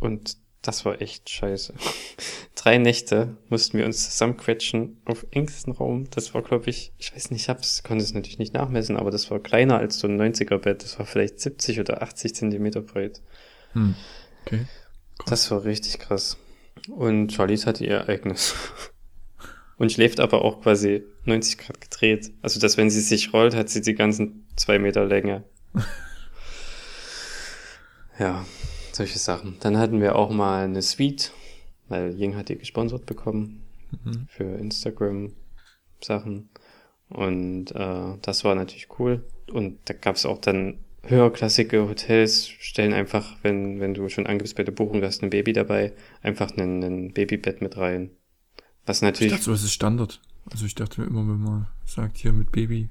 Und 0.00 0.36
das 0.62 0.84
war 0.84 1.02
echt 1.02 1.28
scheiße. 1.28 1.74
Drei 2.54 2.78
Nächte 2.78 3.36
mussten 3.48 3.78
wir 3.78 3.84
uns 3.84 4.10
zusammenquetschen 4.10 5.00
auf 5.04 5.26
engstem 5.32 5.72
Raum. 5.72 6.08
Das 6.10 6.34
war, 6.34 6.42
glaube 6.42 6.70
ich, 6.70 6.92
ich 6.98 7.14
weiß 7.14 7.32
nicht, 7.32 7.42
ich 7.42 7.48
hab's, 7.48 7.82
konnte 7.82 8.04
es 8.04 8.14
natürlich 8.14 8.38
nicht 8.38 8.54
nachmessen, 8.54 8.96
aber 8.96 9.10
das 9.10 9.30
war 9.30 9.40
kleiner 9.40 9.78
als 9.78 9.98
so 9.98 10.06
ein 10.06 10.20
90er-Bett. 10.20 10.84
Das 10.84 10.98
war 10.98 11.06
vielleicht 11.06 11.40
70 11.40 11.80
oder 11.80 12.02
80 12.02 12.34
Zentimeter 12.34 12.80
breit. 12.80 13.20
Hm. 13.72 13.96
Okay. 14.46 14.66
Das 15.26 15.50
war 15.50 15.64
richtig 15.64 15.98
krass. 15.98 16.38
Und 16.88 17.32
Charlize 17.32 17.66
hatte 17.66 17.84
ihr 17.84 18.08
eigenes. 18.08 18.54
und 19.78 19.90
schläft 19.90 20.20
aber 20.20 20.44
auch 20.44 20.62
quasi 20.62 21.02
90 21.24 21.58
Grad 21.58 21.80
gedreht. 21.80 22.30
Also, 22.40 22.60
dass 22.60 22.76
wenn 22.76 22.88
sie 22.88 23.00
sich 23.00 23.32
rollt, 23.32 23.56
hat 23.56 23.68
sie 23.68 23.80
die 23.80 23.94
ganzen 23.94 24.46
zwei 24.56 24.78
Meter 24.78 25.04
Länge. 25.04 25.42
ja, 28.18 28.44
solche 28.96 29.18
Sachen. 29.18 29.56
Dann 29.60 29.78
hatten 29.78 30.00
wir 30.00 30.16
auch 30.16 30.30
mal 30.30 30.64
eine 30.64 30.82
Suite, 30.82 31.32
weil 31.88 32.14
Ying 32.18 32.36
hat 32.36 32.48
die 32.48 32.58
gesponsert 32.58 33.06
bekommen 33.06 33.58
Mhm. 34.04 34.26
für 34.28 34.44
Instagram-Sachen. 34.44 36.48
Und 37.08 37.70
äh, 37.72 38.16
das 38.22 38.44
war 38.44 38.54
natürlich 38.54 38.88
cool. 38.98 39.24
Und 39.52 39.78
da 39.84 39.94
gab 39.94 40.16
es 40.16 40.24
auch 40.24 40.38
dann 40.38 40.78
höherklassige 41.04 41.88
Hotels, 41.88 42.48
stellen 42.48 42.94
einfach, 42.94 43.36
wenn, 43.42 43.80
wenn 43.80 43.92
du 43.92 44.08
schon 44.08 44.26
angibst 44.26 44.56
bei 44.56 44.62
der 44.62 44.72
Buchung, 44.72 45.00
du 45.00 45.06
hast 45.06 45.22
ein 45.22 45.30
Baby 45.30 45.52
dabei, 45.52 45.92
einfach 46.22 46.56
ein, 46.56 46.82
ein 46.82 47.12
Babybett 47.12 47.60
mit 47.60 47.76
rein. 47.76 48.10
Was 48.86 48.98
Ich 48.98 49.02
natürlich, 49.02 49.32
dachte, 49.34 49.50
das 49.50 49.62
ist 49.62 49.72
Standard. 49.72 50.20
Also 50.50 50.64
ich 50.64 50.74
dachte 50.74 51.02
immer, 51.02 51.20
wenn 51.20 51.40
man 51.40 51.66
sagt, 51.84 52.16
hier 52.18 52.32
mit 52.32 52.50
Baby. 52.50 52.88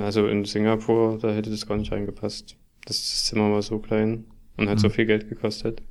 also 0.00 0.26
in 0.28 0.44
Singapur, 0.44 1.18
da 1.18 1.32
hätte 1.32 1.50
das 1.50 1.66
gar 1.66 1.76
nicht 1.76 1.92
reingepasst. 1.92 2.56
Das 2.86 3.24
Zimmer 3.26 3.52
war 3.52 3.62
so 3.62 3.78
klein 3.80 4.24
und 4.58 4.68
hat 4.68 4.76
Mhm. 4.76 4.82
so 4.82 4.88
viel 4.90 5.06
Geld 5.06 5.28
gekostet. 5.28 5.82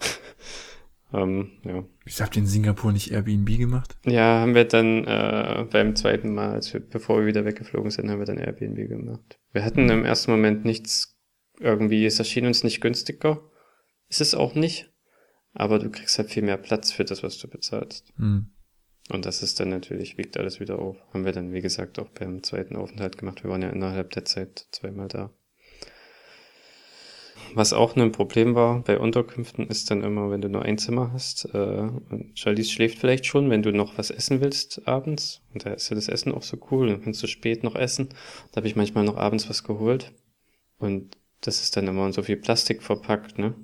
ähm, 1.12 1.52
ja. 1.64 1.84
Habt 2.20 2.36
ihr 2.36 2.42
in 2.42 2.48
Singapur 2.48 2.92
nicht 2.92 3.10
Airbnb 3.12 3.46
gemacht? 3.58 3.96
Ja, 4.04 4.40
haben 4.40 4.54
wir 4.54 4.64
dann 4.64 5.04
äh, 5.04 5.66
beim 5.70 5.96
zweiten 5.96 6.34
Mal, 6.34 6.52
als 6.52 6.72
wir, 6.72 6.80
bevor 6.80 7.20
wir 7.20 7.26
wieder 7.26 7.44
weggeflogen 7.44 7.90
sind, 7.90 8.10
haben 8.10 8.18
wir 8.18 8.26
dann 8.26 8.38
Airbnb 8.38 8.88
gemacht. 8.88 9.38
Wir 9.52 9.64
hatten 9.64 9.88
im 9.88 10.04
ersten 10.04 10.30
Moment 10.30 10.64
nichts, 10.64 11.16
irgendwie, 11.58 12.04
es 12.04 12.18
erschien 12.18 12.46
uns 12.46 12.64
nicht 12.64 12.80
günstiger. 12.80 13.40
Ist 14.08 14.20
es 14.20 14.34
auch 14.34 14.54
nicht. 14.54 14.92
Aber 15.52 15.78
du 15.78 15.90
kriegst 15.90 16.16
halt 16.18 16.30
viel 16.30 16.42
mehr 16.44 16.56
Platz 16.56 16.92
für 16.92 17.04
das, 17.04 17.22
was 17.22 17.38
du 17.38 17.48
bezahlst. 17.48 18.12
Hm. 18.16 18.50
Und 19.12 19.26
das 19.26 19.42
ist 19.42 19.58
dann 19.58 19.70
natürlich, 19.70 20.16
wiegt 20.18 20.36
alles 20.36 20.60
wieder 20.60 20.78
auf. 20.78 20.96
Haben 21.12 21.24
wir 21.24 21.32
dann, 21.32 21.52
wie 21.52 21.60
gesagt, 21.60 21.98
auch 21.98 22.08
beim 22.10 22.44
zweiten 22.44 22.76
Aufenthalt 22.76 23.18
gemacht. 23.18 23.42
Wir 23.42 23.50
waren 23.50 23.62
ja 23.62 23.70
innerhalb 23.70 24.10
der 24.10 24.24
Zeit 24.24 24.68
zweimal 24.70 25.08
da. 25.08 25.32
Was 27.54 27.72
auch 27.72 27.96
ein 27.96 28.12
Problem 28.12 28.54
war 28.54 28.82
bei 28.82 28.98
Unterkünften 28.98 29.66
ist 29.68 29.90
dann 29.90 30.02
immer, 30.02 30.30
wenn 30.30 30.40
du 30.40 30.48
nur 30.48 30.62
ein 30.62 30.78
Zimmer 30.78 31.12
hast, 31.12 31.46
äh, 31.52 31.88
und 32.10 32.32
Charlize 32.34 32.70
schläft 32.70 32.98
vielleicht 32.98 33.26
schon, 33.26 33.50
wenn 33.50 33.62
du 33.62 33.72
noch 33.72 33.98
was 33.98 34.10
essen 34.10 34.40
willst 34.40 34.86
abends. 34.86 35.42
Und 35.52 35.66
da 35.66 35.72
ist 35.72 35.88
ja 35.90 35.94
das 35.94 36.08
Essen 36.08 36.32
auch 36.32 36.42
so 36.42 36.58
cool, 36.70 36.88
dann 36.88 37.02
kannst 37.02 37.22
du 37.22 37.26
spät 37.26 37.62
noch 37.62 37.74
essen. 37.74 38.08
Da 38.52 38.58
habe 38.58 38.68
ich 38.68 38.76
manchmal 38.76 39.04
noch 39.04 39.16
abends 39.16 39.48
was 39.48 39.64
geholt. 39.64 40.12
Und 40.78 41.16
das 41.40 41.62
ist 41.62 41.76
dann 41.76 41.88
immer 41.88 42.06
in 42.06 42.12
so 42.12 42.22
viel 42.22 42.36
Plastik 42.36 42.82
verpackt, 42.82 43.38
ne? 43.38 43.54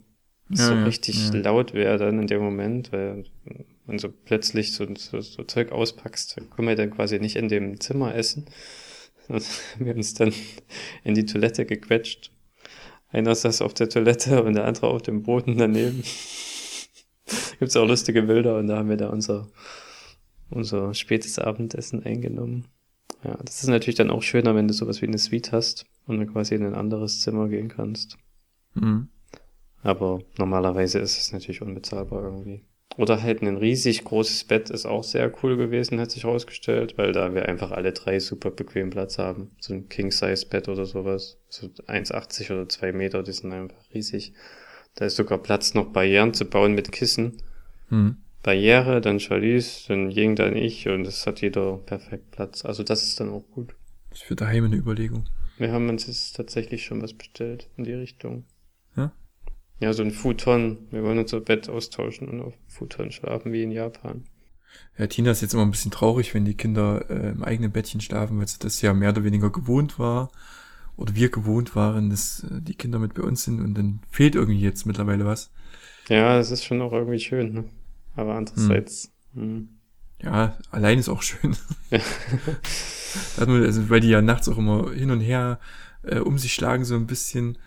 Ja, 0.48 0.56
so 0.56 0.74
ja, 0.74 0.84
richtig 0.84 1.28
ja. 1.28 1.40
laut 1.40 1.74
wäre 1.74 1.98
dann 1.98 2.20
in 2.20 2.26
dem 2.28 2.40
Moment, 2.40 2.92
weil 2.92 3.24
wenn 3.86 3.98
so 3.98 4.08
plötzlich 4.10 4.72
so, 4.72 4.86
so, 4.96 5.20
so 5.20 5.42
Zeug 5.42 5.72
auspackst, 5.72 6.36
dann 6.36 6.50
können 6.50 6.68
wir 6.68 6.76
dann 6.76 6.90
quasi 6.90 7.18
nicht 7.18 7.36
in 7.36 7.48
dem 7.48 7.80
Zimmer 7.80 8.14
essen. 8.14 8.46
Und 9.28 9.44
wir 9.78 9.90
haben 9.90 9.98
uns 9.98 10.14
dann 10.14 10.32
in 11.02 11.14
die 11.14 11.26
Toilette 11.26 11.66
gequetscht. 11.66 12.30
Einer 13.08 13.34
saß 13.34 13.62
auf 13.62 13.74
der 13.74 13.88
Toilette 13.88 14.42
und 14.42 14.54
der 14.54 14.64
andere 14.64 14.88
auf 14.88 15.02
dem 15.02 15.22
Boden 15.22 15.58
daneben. 15.58 16.02
Gibt's 17.58 17.76
auch 17.76 17.86
lustige 17.86 18.22
Bilder 18.22 18.58
und 18.58 18.66
da 18.66 18.78
haben 18.78 18.88
wir 18.88 18.96
da 18.96 19.08
unser, 19.08 19.48
unser 20.50 20.94
spätes 20.94 21.38
Abendessen 21.38 22.04
eingenommen. 22.04 22.66
Ja, 23.24 23.36
das 23.44 23.62
ist 23.62 23.68
natürlich 23.68 23.96
dann 23.96 24.10
auch 24.10 24.22
schöner, 24.22 24.54
wenn 24.54 24.68
du 24.68 24.74
sowas 24.74 25.00
wie 25.02 25.06
eine 25.06 25.18
Suite 25.18 25.52
hast 25.52 25.86
und 26.06 26.18
dann 26.18 26.32
quasi 26.32 26.54
in 26.54 26.64
ein 26.64 26.74
anderes 26.74 27.20
Zimmer 27.20 27.48
gehen 27.48 27.68
kannst. 27.68 28.18
Hm. 28.74 29.08
Aber 29.82 30.20
normalerweise 30.38 30.98
ist 30.98 31.18
es 31.18 31.32
natürlich 31.32 31.62
unbezahlbar 31.62 32.24
irgendwie. 32.24 32.64
Oder 32.96 33.22
halt 33.22 33.42
ein 33.42 33.58
riesig 33.58 34.04
großes 34.04 34.44
Bett 34.44 34.70
ist 34.70 34.86
auch 34.86 35.04
sehr 35.04 35.30
cool 35.42 35.56
gewesen, 35.56 36.00
hat 36.00 36.10
sich 36.10 36.24
herausgestellt, 36.24 36.96
weil 36.96 37.12
da 37.12 37.34
wir 37.34 37.46
einfach 37.46 37.70
alle 37.70 37.92
drei 37.92 38.20
super 38.20 38.50
bequem 38.50 38.88
Platz 38.88 39.18
haben. 39.18 39.50
So 39.60 39.74
ein 39.74 39.88
King-Size-Bett 39.88 40.68
oder 40.68 40.86
sowas. 40.86 41.38
So 41.50 41.66
1,80 41.66 42.52
oder 42.52 42.68
2 42.68 42.92
Meter, 42.92 43.22
die 43.22 43.32
sind 43.32 43.52
einfach 43.52 43.76
riesig. 43.92 44.32
Da 44.94 45.04
ist 45.04 45.16
sogar 45.16 45.38
Platz, 45.38 45.74
noch 45.74 45.92
Barrieren 45.92 46.32
zu 46.32 46.46
bauen 46.46 46.74
mit 46.74 46.90
Kissen. 46.90 47.36
Hm. 47.90 48.16
Barriere, 48.42 49.00
dann 49.02 49.20
Charlize, 49.20 49.88
dann 49.88 50.10
Ying, 50.10 50.36
dann 50.36 50.56
ich 50.56 50.88
und 50.88 51.06
es 51.06 51.26
hat 51.26 51.42
jeder 51.42 51.78
perfekt 51.78 52.30
Platz. 52.30 52.64
Also 52.64 52.82
das 52.82 53.02
ist 53.02 53.20
dann 53.20 53.28
auch 53.28 53.44
gut. 53.50 53.74
Das 54.08 54.20
ist 54.20 54.24
für 54.24 54.36
daheim 54.36 54.64
eine 54.64 54.76
Überlegung. 54.76 55.28
Wir 55.58 55.72
haben 55.72 55.88
uns 55.88 56.06
jetzt 56.06 56.36
tatsächlich 56.36 56.84
schon 56.84 57.02
was 57.02 57.12
bestellt 57.12 57.68
in 57.76 57.84
die 57.84 57.92
Richtung. 57.92 58.44
Ja? 58.96 59.12
Ja, 59.78 59.92
so 59.92 60.02
ein 60.02 60.10
Futon. 60.10 60.78
Wir 60.90 61.02
wollen 61.02 61.18
unser 61.18 61.40
Bett 61.40 61.68
austauschen 61.68 62.28
und 62.28 62.40
auf 62.40 62.54
Futon 62.68 63.12
schlafen 63.12 63.52
wie 63.52 63.62
in 63.62 63.70
Japan. 63.70 64.24
Ja, 64.98 65.06
Tina 65.06 65.30
ist 65.30 65.42
jetzt 65.42 65.54
immer 65.54 65.64
ein 65.64 65.70
bisschen 65.70 65.90
traurig, 65.90 66.34
wenn 66.34 66.44
die 66.44 66.56
Kinder 66.56 67.10
äh, 67.10 67.30
im 67.30 67.42
eigenen 67.42 67.72
Bettchen 67.72 68.00
schlafen, 68.00 68.38
weil 68.38 68.48
sie 68.48 68.58
das 68.58 68.80
ja 68.80 68.94
mehr 68.94 69.10
oder 69.10 69.24
weniger 69.24 69.50
gewohnt 69.50 69.98
war. 69.98 70.30
Oder 70.96 71.14
wir 71.14 71.28
gewohnt 71.30 71.76
waren, 71.76 72.08
dass 72.08 72.44
äh, 72.44 72.60
die 72.62 72.74
Kinder 72.74 72.98
mit 72.98 73.14
bei 73.14 73.22
uns 73.22 73.44
sind 73.44 73.60
und 73.60 73.74
dann 73.74 74.00
fehlt 74.10 74.34
irgendwie 74.34 74.60
jetzt 74.60 74.86
mittlerweile 74.86 75.26
was. 75.26 75.50
Ja, 76.08 76.38
es 76.38 76.50
ist 76.50 76.64
schon 76.64 76.80
auch 76.80 76.92
irgendwie 76.92 77.20
schön, 77.20 77.52
ne? 77.52 77.64
Aber 78.14 78.34
andererseits, 78.34 79.12
hm. 79.34 79.68
Ja, 80.22 80.56
allein 80.70 80.98
ist 80.98 81.10
auch 81.10 81.22
schön. 81.22 81.54
Also, 83.38 83.88
weil 83.88 84.00
die 84.00 84.08
ja 84.08 84.20
nachts 84.22 84.48
auch 84.48 84.58
immer 84.58 84.92
hin 84.92 85.10
und 85.10 85.20
her 85.20 85.58
äh, 86.02 86.18
um 86.18 86.38
sich 86.38 86.52
schlagen, 86.52 86.84
so 86.84 86.94
ein 86.94 87.06
bisschen. 87.06 87.58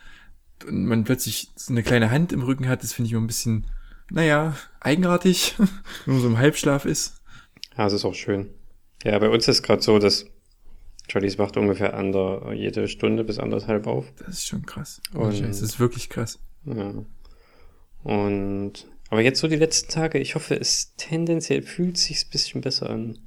Und 0.67 0.85
man 0.85 1.03
plötzlich 1.03 1.49
so 1.55 1.71
eine 1.73 1.83
kleine 1.83 2.11
Hand 2.11 2.31
im 2.33 2.41
Rücken 2.43 2.67
hat, 2.67 2.83
das 2.83 2.93
finde 2.93 3.07
ich 3.07 3.13
immer 3.13 3.21
ein 3.23 3.27
bisschen, 3.27 3.65
naja, 4.11 4.55
eigenartig, 4.79 5.55
wenn 6.05 6.13
man 6.15 6.21
so 6.21 6.27
im 6.27 6.37
Halbschlaf 6.37 6.85
ist. 6.85 7.15
Ja, 7.77 7.87
es 7.87 7.93
ist 7.93 8.05
auch 8.05 8.15
schön. 8.15 8.49
Ja, 9.03 9.17
bei 9.19 9.29
uns 9.29 9.47
ist 9.47 9.63
gerade 9.63 9.81
so, 9.81 9.99
dass 9.99 10.25
Charlies 11.09 11.37
wacht 11.39 11.55
ungefähr 11.57 11.93
ander, 11.93 12.51
jede 12.53 12.87
Stunde 12.87 13.23
bis 13.23 13.39
anderthalb 13.39 13.87
auf. 13.87 14.05
Das 14.19 14.29
ist 14.29 14.47
schon 14.47 14.65
krass. 14.65 15.01
Und- 15.13 15.21
Oh, 15.21 15.31
Scheiße, 15.31 15.47
das 15.47 15.61
ist 15.61 15.79
wirklich 15.79 16.09
krass. 16.09 16.39
Ja. 16.65 16.93
Und, 18.03 18.87
aber 19.09 19.21
jetzt 19.21 19.39
so 19.39 19.47
die 19.47 19.55
letzten 19.55 19.91
Tage, 19.91 20.19
ich 20.19 20.35
hoffe, 20.35 20.55
es 20.59 20.93
tendenziell 20.97 21.61
fühlt 21.63 21.97
sich's 21.97 22.25
ein 22.25 22.29
bisschen 22.31 22.61
besser 22.61 22.89
an. 22.89 23.17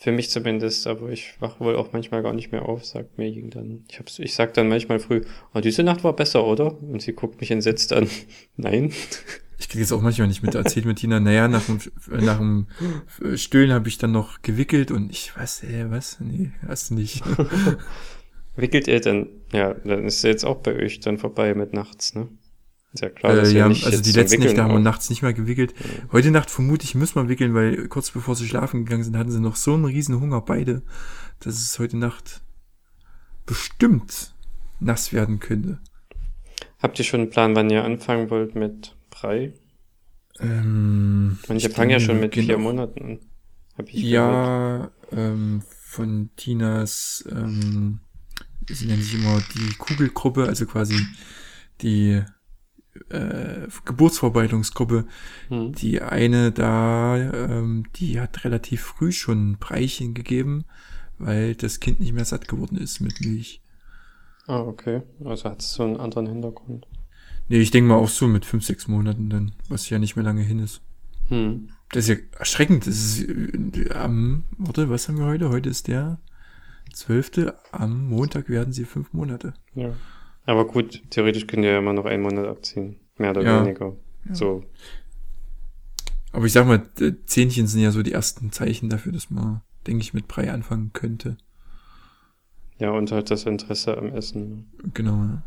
Für 0.00 0.12
mich 0.12 0.30
zumindest, 0.30 0.86
aber 0.86 1.10
ich 1.10 1.34
wach 1.40 1.58
wohl 1.58 1.74
auch 1.74 1.92
manchmal 1.92 2.22
gar 2.22 2.32
nicht 2.32 2.52
mehr 2.52 2.68
auf, 2.68 2.84
sagt 2.84 3.18
mir 3.18 3.32
dann. 3.50 3.84
Ich 3.90 3.98
hab's, 3.98 4.20
ich 4.20 4.32
sag 4.32 4.54
dann 4.54 4.68
manchmal 4.68 5.00
früh, 5.00 5.22
oh, 5.54 5.60
diese 5.60 5.82
Nacht 5.82 6.04
war 6.04 6.14
besser, 6.14 6.44
oder? 6.44 6.80
Und 6.80 7.02
sie 7.02 7.14
guckt 7.14 7.40
mich 7.40 7.50
entsetzt 7.50 7.92
an. 7.92 8.08
Nein. 8.56 8.92
Ich 9.58 9.68
kriege 9.68 9.80
jetzt 9.80 9.92
auch 9.92 10.00
manchmal 10.00 10.28
nicht 10.28 10.44
mit, 10.44 10.54
erzählt 10.54 10.86
mit 10.86 10.98
Tina, 10.98 11.18
naja, 11.18 11.48
nach 11.48 11.66
dem, 11.66 11.80
äh, 12.12 12.22
nach 12.22 12.38
dem 12.38 12.68
äh, 13.20 13.36
Stillen 13.36 13.72
habe 13.72 13.88
ich 13.88 13.98
dann 13.98 14.12
noch 14.12 14.40
gewickelt 14.42 14.92
und 14.92 15.10
ich, 15.10 15.32
was, 15.36 15.64
äh, 15.64 15.90
was? 15.90 16.20
Nee, 16.20 16.52
hast 16.68 16.90
du 16.90 16.94
nicht. 16.94 17.24
Wickelt 18.56 18.86
ihr 18.86 19.00
dann, 19.00 19.28
ja, 19.52 19.74
dann 19.74 20.04
ist 20.04 20.22
jetzt 20.22 20.44
auch 20.44 20.58
bei 20.58 20.76
euch 20.76 21.00
dann 21.00 21.18
vorbei 21.18 21.54
mit 21.54 21.72
nachts, 21.72 22.14
ne? 22.14 22.28
Ist 22.92 23.02
ja 23.02 23.10
klar, 23.10 23.36
dass 23.36 23.52
äh, 23.52 23.58
ja, 23.58 23.68
nicht 23.68 23.84
also 23.84 24.00
die 24.00 24.12
letzten 24.12 24.40
Nächte 24.40 24.62
haben 24.62 24.72
wir 24.72 24.80
nachts 24.80 25.10
nicht 25.10 25.22
mehr 25.22 25.34
gewickelt. 25.34 25.74
Heute 26.10 26.30
Nacht 26.30 26.50
vermute 26.50 26.84
ich, 26.84 26.94
müssen 26.94 27.16
wir 27.16 27.28
wickeln, 27.28 27.54
weil 27.54 27.86
kurz 27.88 28.10
bevor 28.10 28.34
sie 28.34 28.48
schlafen 28.48 28.84
gegangen 28.84 29.04
sind, 29.04 29.16
hatten 29.16 29.30
sie 29.30 29.40
noch 29.40 29.56
so 29.56 29.74
einen 29.74 29.84
riesen 29.84 30.20
Hunger 30.20 30.40
beide, 30.40 30.82
dass 31.40 31.54
es 31.56 31.78
heute 31.78 31.98
Nacht 31.98 32.40
bestimmt 33.44 34.34
nass 34.80 35.12
werden 35.12 35.38
könnte. 35.38 35.78
Habt 36.80 36.98
ihr 36.98 37.04
schon 37.04 37.20
einen 37.20 37.30
Plan, 37.30 37.54
wann 37.56 37.70
ihr 37.70 37.84
anfangen 37.84 38.30
wollt 38.30 38.54
mit 38.54 38.96
Brei? 39.10 39.52
Ähm, 40.40 41.38
Manche 41.48 41.68
ich 41.68 41.74
fangen 41.74 41.90
ja 41.90 42.00
schon 42.00 42.20
mit 42.20 42.32
gehen 42.32 42.46
vier 42.46 42.58
Monaten 42.58 43.02
an. 43.02 43.18
Hab 43.76 43.88
ich 43.88 44.02
gehört. 44.02 44.06
Ja, 44.06 44.90
ähm, 45.12 45.62
von 45.68 46.30
Tinas, 46.36 47.24
ähm, 47.30 48.00
sie 48.68 48.86
nennen 48.86 49.02
sich 49.02 49.14
immer 49.14 49.40
die 49.54 49.74
Kugelgruppe, 49.76 50.44
also 50.46 50.66
quasi 50.66 50.98
die 51.80 52.22
äh, 53.10 53.68
Geburtsvorbereitungsgruppe. 53.84 55.06
Hm. 55.48 55.72
Die 55.72 56.02
eine 56.02 56.52
da, 56.52 57.16
ähm, 57.16 57.84
die 57.96 58.20
hat 58.20 58.44
relativ 58.44 58.82
früh 58.82 59.12
schon 59.12 59.52
ein 59.52 59.58
Breichen 59.58 60.14
gegeben, 60.14 60.64
weil 61.18 61.54
das 61.54 61.80
Kind 61.80 62.00
nicht 62.00 62.12
mehr 62.12 62.24
satt 62.24 62.48
geworden 62.48 62.76
ist 62.76 63.00
mit 63.00 63.20
Milch. 63.20 63.62
Ah, 64.46 64.60
okay. 64.60 65.02
Also 65.24 65.50
hat 65.50 65.60
es 65.60 65.74
so 65.74 65.82
einen 65.82 65.98
anderen 65.98 66.26
Hintergrund. 66.26 66.86
Nee, 67.48 67.60
ich 67.60 67.70
denke 67.70 67.88
mal 67.88 67.96
auch 67.96 68.08
so 68.08 68.26
mit 68.26 68.44
fünf, 68.44 68.64
sechs 68.64 68.88
Monaten 68.88 69.30
dann, 69.30 69.52
was 69.68 69.88
ja 69.88 69.98
nicht 69.98 70.16
mehr 70.16 70.24
lange 70.24 70.42
hin 70.42 70.58
ist. 70.58 70.82
Hm. 71.28 71.68
Das 71.90 72.08
ist 72.08 72.16
ja 72.18 72.38
erschreckend. 72.38 72.86
Das 72.86 72.94
ist 72.94 73.28
äh, 73.28 73.90
am, 73.92 74.44
warte, 74.56 74.90
was 74.90 75.08
haben 75.08 75.18
wir 75.18 75.26
heute? 75.26 75.48
Heute 75.50 75.68
ist 75.68 75.88
der 75.88 76.18
zwölfte. 76.92 77.58
Am 77.72 78.08
Montag 78.08 78.48
werden 78.48 78.72
sie 78.72 78.84
fünf 78.84 79.12
Monate. 79.12 79.54
Ja. 79.74 79.92
Aber 80.48 80.66
gut, 80.66 81.02
theoretisch 81.10 81.46
könnt 81.46 81.62
ihr 81.64 81.72
ja 81.72 81.78
immer 81.78 81.92
noch 81.92 82.06
einen 82.06 82.22
Monat 82.22 82.46
abziehen. 82.46 82.96
Mehr 83.18 83.32
oder 83.32 83.42
Ja. 83.42 83.62
weniger. 83.66 83.94
Ja. 84.26 84.34
So. 84.34 84.64
Aber 86.32 86.46
ich 86.46 86.52
sag 86.54 86.66
mal, 86.66 86.82
äh, 87.00 87.12
Zähnchen 87.26 87.66
sind 87.66 87.82
ja 87.82 87.90
so 87.90 88.02
die 88.02 88.12
ersten 88.12 88.50
Zeichen 88.50 88.88
dafür, 88.88 89.12
dass 89.12 89.28
man, 89.28 89.60
denke 89.86 90.00
ich, 90.02 90.14
mit 90.14 90.26
Brei 90.26 90.50
anfangen 90.50 90.92
könnte. 90.94 91.36
Ja, 92.78 92.92
und 92.92 93.12
halt 93.12 93.30
das 93.30 93.44
Interesse 93.44 93.98
am 93.98 94.06
Essen. 94.14 94.70
Genau. 94.94 95.16
ja. 95.16 95.42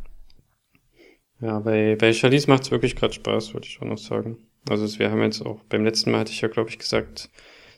Ja, 1.39 1.59
bei, 1.61 1.95
bei 1.95 2.13
Charlize 2.13 2.47
macht's 2.47 2.69
wirklich 2.69 2.95
gerade 2.95 3.13
Spaß, 3.13 3.55
würde 3.55 3.65
ich 3.65 3.81
auch 3.81 3.87
noch 3.87 3.97
sagen. 3.97 4.37
Also 4.69 4.85
es- 4.85 4.99
wir 4.99 5.09
haben 5.09 5.23
jetzt 5.23 5.41
auch, 5.43 5.63
beim 5.63 5.83
letzten 5.83 6.11
Mal 6.11 6.19
hatte 6.19 6.31
ich 6.31 6.41
ja, 6.41 6.47
glaube 6.47 6.69
ich, 6.69 6.77
gesagt, 6.77 7.31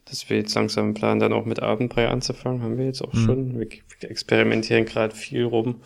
dass 0.10 0.30
wir 0.30 0.36
jetzt 0.36 0.56
langsam 0.56 0.94
planen, 0.94 1.22
dann 1.22 1.32
auch 1.32 1.46
mit 1.46 1.62
Abendbrei 1.62 2.10
anzufangen, 2.10 2.62
haben 2.62 2.78
wir 2.78 2.84
jetzt 2.86 3.02
auch 3.02 3.14
Mhm. 3.14 3.26
schon. 3.26 3.60
Wir 3.60 3.68
experimentieren 4.10 4.84
gerade 4.84 5.16
viel 5.16 5.46
rum. 5.46 5.80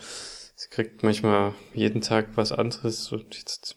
Sie 0.60 0.70
kriegt 0.70 1.04
manchmal 1.04 1.54
jeden 1.72 2.00
Tag 2.00 2.30
was 2.34 2.50
anderes 2.50 3.12
und 3.12 3.36
jetzt 3.36 3.76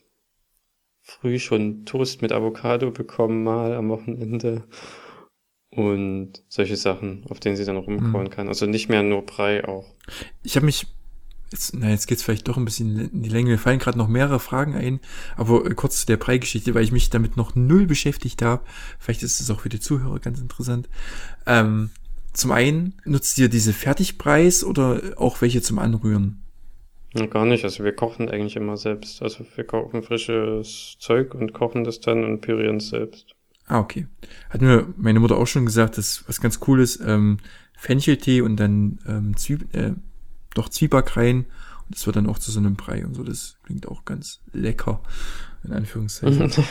früh 1.03 1.37
schon 1.37 1.85
Toast 1.85 2.23
mit 2.23 2.31
Avocado 2.31 2.89
bekommen 2.89 3.43
mal 3.43 3.75
am 3.75 3.89
Wochenende 3.89 4.63
und 5.69 6.43
solche 6.49 6.77
Sachen, 6.77 7.23
auf 7.29 7.39
denen 7.39 7.55
sie 7.55 7.65
dann 7.65 7.77
rumkauen 7.77 8.25
Mhm. 8.25 8.29
kann. 8.31 8.47
Also 8.47 8.65
nicht 8.65 8.89
mehr 8.89 9.03
nur 9.03 9.23
Brei 9.23 9.63
auch. 9.63 9.93
Ich 10.41 10.55
habe 10.55 10.65
mich, 10.65 10.87
jetzt, 11.51 11.75
na, 11.75 11.91
jetzt 11.91 12.07
geht's 12.07 12.23
vielleicht 12.23 12.47
doch 12.47 12.57
ein 12.57 12.65
bisschen 12.65 13.11
in 13.11 13.21
die 13.21 13.29
Länge. 13.29 13.51
Mir 13.51 13.59
fallen 13.59 13.77
gerade 13.77 13.99
noch 13.99 14.07
mehrere 14.07 14.39
Fragen 14.39 14.73
ein, 14.73 15.01
aber 15.35 15.63
äh, 15.67 15.75
kurz 15.75 15.99
zu 15.99 16.07
der 16.07 16.17
Breigeschichte, 16.17 16.73
weil 16.73 16.83
ich 16.83 16.91
mich 16.91 17.11
damit 17.11 17.37
noch 17.37 17.53
null 17.53 17.85
beschäftigt 17.85 18.41
habe. 18.41 18.65
Vielleicht 18.97 19.21
ist 19.21 19.39
es 19.39 19.51
auch 19.51 19.59
für 19.59 19.69
die 19.69 19.79
Zuhörer 19.79 20.17
ganz 20.17 20.39
interessant. 20.39 20.89
Ähm, 21.45 21.91
zum 22.33 22.51
einen, 22.51 22.99
nutzt 23.05 23.37
ihr 23.37 23.49
diese 23.49 23.71
Fertigbreis 23.71 24.63
oder 24.63 25.13
auch 25.17 25.41
welche 25.41 25.61
zum 25.61 25.77
Anrühren? 25.77 26.40
Ja, 27.13 27.25
gar 27.25 27.45
nicht. 27.45 27.63
Also 27.63 27.83
wir 27.83 27.93
kochen 27.93 28.29
eigentlich 28.29 28.55
immer 28.55 28.77
selbst. 28.77 29.21
Also 29.21 29.45
wir 29.55 29.63
kochen 29.65 30.03
frisches 30.03 30.95
Zeug 30.99 31.33
und 31.35 31.53
kochen 31.53 31.83
das 31.83 31.99
dann 31.99 32.23
und 32.23 32.41
pürieren 32.41 32.77
es 32.77 32.89
selbst. 32.89 33.35
Ah, 33.67 33.79
okay. 33.79 34.07
Hat 34.49 34.61
mir 34.61 34.87
meine 34.97 35.19
Mutter 35.19 35.37
auch 35.37 35.47
schon 35.47 35.65
gesagt, 35.65 35.97
dass 35.97 36.23
was 36.27 36.41
ganz 36.41 36.59
cool 36.67 36.81
ist, 36.81 37.01
ähm, 37.05 37.37
Fencheltee 37.77 38.41
und 38.41 38.57
dann 38.57 38.99
ähm, 39.07 39.35
Zwieb 39.37 39.73
äh, 39.73 39.93
doch 40.53 40.69
Zwieback 40.69 41.15
rein 41.17 41.45
und 41.85 41.95
das 41.95 42.05
wird 42.05 42.15
dann 42.15 42.27
auch 42.27 42.39
zu 42.39 42.51
so 42.51 42.59
einem 42.59 42.75
Brei 42.75 43.05
und 43.05 43.13
so. 43.13 43.23
Das 43.23 43.57
klingt 43.63 43.87
auch 43.87 44.05
ganz 44.05 44.41
lecker, 44.53 45.01
in 45.63 45.73
Anführungszeichen. 45.73 46.51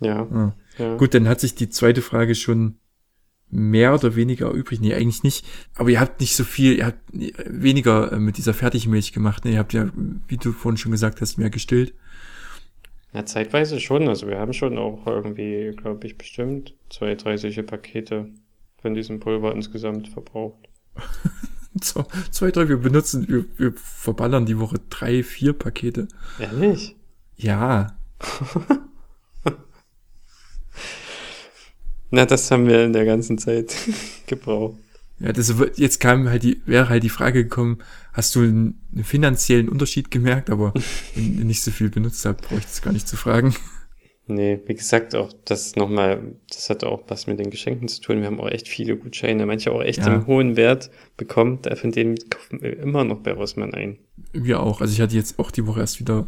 ja, 0.00 0.22
Ah. 0.30 0.54
ja. 0.78 0.96
Gut, 0.96 1.14
dann 1.14 1.28
hat 1.28 1.40
sich 1.40 1.54
die 1.54 1.70
zweite 1.70 2.02
Frage 2.02 2.34
schon 2.34 2.78
mehr 3.56 3.94
oder 3.94 4.14
weniger 4.16 4.50
übrig. 4.50 4.80
Nee, 4.80 4.94
eigentlich 4.94 5.22
nicht. 5.22 5.46
Aber 5.76 5.88
ihr 5.88 5.98
habt 5.98 6.20
nicht 6.20 6.36
so 6.36 6.44
viel, 6.44 6.76
ihr 6.76 6.86
habt 6.86 7.00
weniger 7.12 8.12
äh, 8.12 8.18
mit 8.18 8.36
dieser 8.36 8.52
Fertigmilch 8.52 9.12
gemacht. 9.12 9.44
Ne? 9.44 9.52
Ihr 9.52 9.58
habt 9.58 9.72
ja, 9.72 9.88
wie 10.28 10.36
du 10.36 10.52
vorhin 10.52 10.76
schon 10.76 10.92
gesagt 10.92 11.22
hast, 11.22 11.38
mehr 11.38 11.48
gestillt. 11.48 11.94
Ja, 13.14 13.24
zeitweise 13.24 13.80
schon. 13.80 14.08
Also 14.08 14.28
wir 14.28 14.38
haben 14.38 14.52
schon 14.52 14.76
auch 14.76 15.06
irgendwie, 15.06 15.72
glaube 15.74 16.06
ich, 16.06 16.18
bestimmt 16.18 16.74
zwei, 16.90 17.14
drei 17.14 17.38
solche 17.38 17.62
Pakete 17.62 18.28
von 18.82 18.92
diesem 18.92 19.20
Pulver 19.20 19.54
insgesamt 19.54 20.08
verbraucht. 20.08 20.68
Zwei, 21.78 22.50
drei, 22.52 22.70
wir 22.70 22.78
benutzen, 22.78 23.28
wir, 23.28 23.44
wir 23.58 23.74
verballern 23.74 24.46
die 24.46 24.58
Woche 24.58 24.80
drei, 24.88 25.22
vier 25.22 25.52
Pakete. 25.52 26.08
Ehrlich? 26.38 26.96
Ja, 27.36 27.98
Na, 32.10 32.24
das 32.26 32.50
haben 32.50 32.66
wir 32.66 32.84
in 32.84 32.92
der 32.92 33.04
ganzen 33.04 33.38
Zeit 33.38 33.74
gebraucht. 34.26 34.78
Ja, 35.18 35.32
das 35.32 35.56
wird, 35.56 35.78
jetzt 35.78 35.98
kam 35.98 36.28
halt 36.28 36.42
die, 36.42 36.60
wäre 36.66 36.88
halt 36.90 37.02
die 37.02 37.08
Frage 37.08 37.42
gekommen, 37.44 37.78
hast 38.12 38.34
du 38.34 38.40
einen, 38.40 38.80
einen 38.94 39.04
finanziellen 39.04 39.68
Unterschied 39.68 40.10
gemerkt, 40.10 40.50
aber 40.50 40.74
wenn 41.14 41.38
ihr 41.38 41.44
nicht 41.44 41.62
so 41.62 41.70
viel 41.70 41.88
benutzt 41.88 42.24
habt, 42.26 42.42
brauche 42.42 42.58
ich 42.58 42.64
das 42.66 42.82
gar 42.82 42.92
nicht 42.92 43.08
zu 43.08 43.16
fragen. 43.16 43.54
Nee, 44.28 44.58
wie 44.66 44.74
gesagt, 44.74 45.14
auch 45.14 45.32
das 45.44 45.76
nochmal, 45.76 46.20
das 46.50 46.68
hat 46.68 46.82
auch 46.82 47.04
was 47.06 47.28
mit 47.28 47.38
den 47.38 47.48
Geschenken 47.50 47.86
zu 47.86 48.00
tun. 48.00 48.18
Wir 48.18 48.26
haben 48.26 48.40
auch 48.40 48.50
echt 48.50 48.66
viele 48.66 48.96
Gutscheine, 48.96 49.46
manche 49.46 49.70
auch 49.70 49.82
echt 49.82 50.00
Ja. 50.00 50.12
im 50.14 50.26
hohen 50.26 50.56
Wert 50.56 50.90
bekommen. 51.16 51.60
Da 51.62 51.76
von 51.76 51.92
denen 51.92 52.16
kaufen 52.28 52.60
wir 52.60 52.76
immer 52.76 53.04
noch 53.04 53.20
bei 53.20 53.32
Rossmann 53.32 53.72
ein. 53.72 53.98
Wir 54.32 54.60
auch. 54.60 54.80
Also 54.80 54.92
ich 54.92 55.00
hatte 55.00 55.14
jetzt 55.14 55.38
auch 55.38 55.52
die 55.52 55.64
Woche 55.68 55.78
erst 55.80 56.00
wieder 56.00 56.26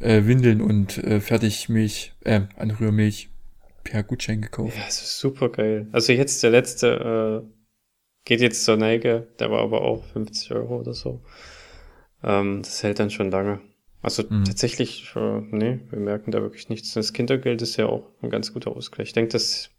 äh, 0.00 0.24
Windeln 0.26 0.60
und 0.60 0.98
äh, 0.98 1.20
Fertigmilch, 1.20 2.12
äh, 2.24 2.42
Anrührmilch 2.56 3.29
per 3.84 4.02
Gutschein 4.02 4.40
gekauft. 4.42 4.76
Ja, 4.76 4.84
es 4.88 5.00
ist 5.02 5.18
super 5.18 5.48
geil. 5.48 5.88
Also 5.92 6.12
jetzt 6.12 6.42
der 6.42 6.50
letzte 6.50 7.42
äh, 7.44 7.50
geht 8.24 8.40
jetzt 8.40 8.64
zur 8.64 8.76
Neige, 8.76 9.28
der 9.38 9.50
war 9.50 9.60
aber 9.60 9.82
auch 9.82 10.04
50 10.04 10.52
Euro 10.52 10.78
oder 10.80 10.94
so. 10.94 11.22
Ähm, 12.22 12.62
das 12.62 12.82
hält 12.82 12.98
dann 12.98 13.10
schon 13.10 13.30
lange. 13.30 13.60
Also 14.02 14.22
Mhm. 14.28 14.44
tatsächlich, 14.44 15.12
äh, 15.16 15.40
nee, 15.50 15.80
wir 15.90 15.98
merken 15.98 16.30
da 16.30 16.40
wirklich 16.40 16.68
nichts. 16.68 16.92
Das 16.94 17.12
Kindergeld 17.12 17.62
ist 17.62 17.76
ja 17.76 17.86
auch 17.86 18.10
ein 18.22 18.30
ganz 18.30 18.52
guter 18.52 18.74
Ausgleich. 18.74 19.08
Ich 19.08 19.12
denke, 19.14 19.32
das 19.32 19.70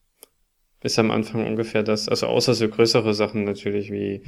ist 0.84 1.00
am 1.00 1.12
Anfang 1.12 1.46
ungefähr 1.46 1.84
das, 1.84 2.10
also 2.10 2.28
außer 2.28 2.54
so 2.54 2.68
größere 2.68 3.14
Sachen 3.14 3.44
natürlich 3.44 3.92
wie 3.92 4.24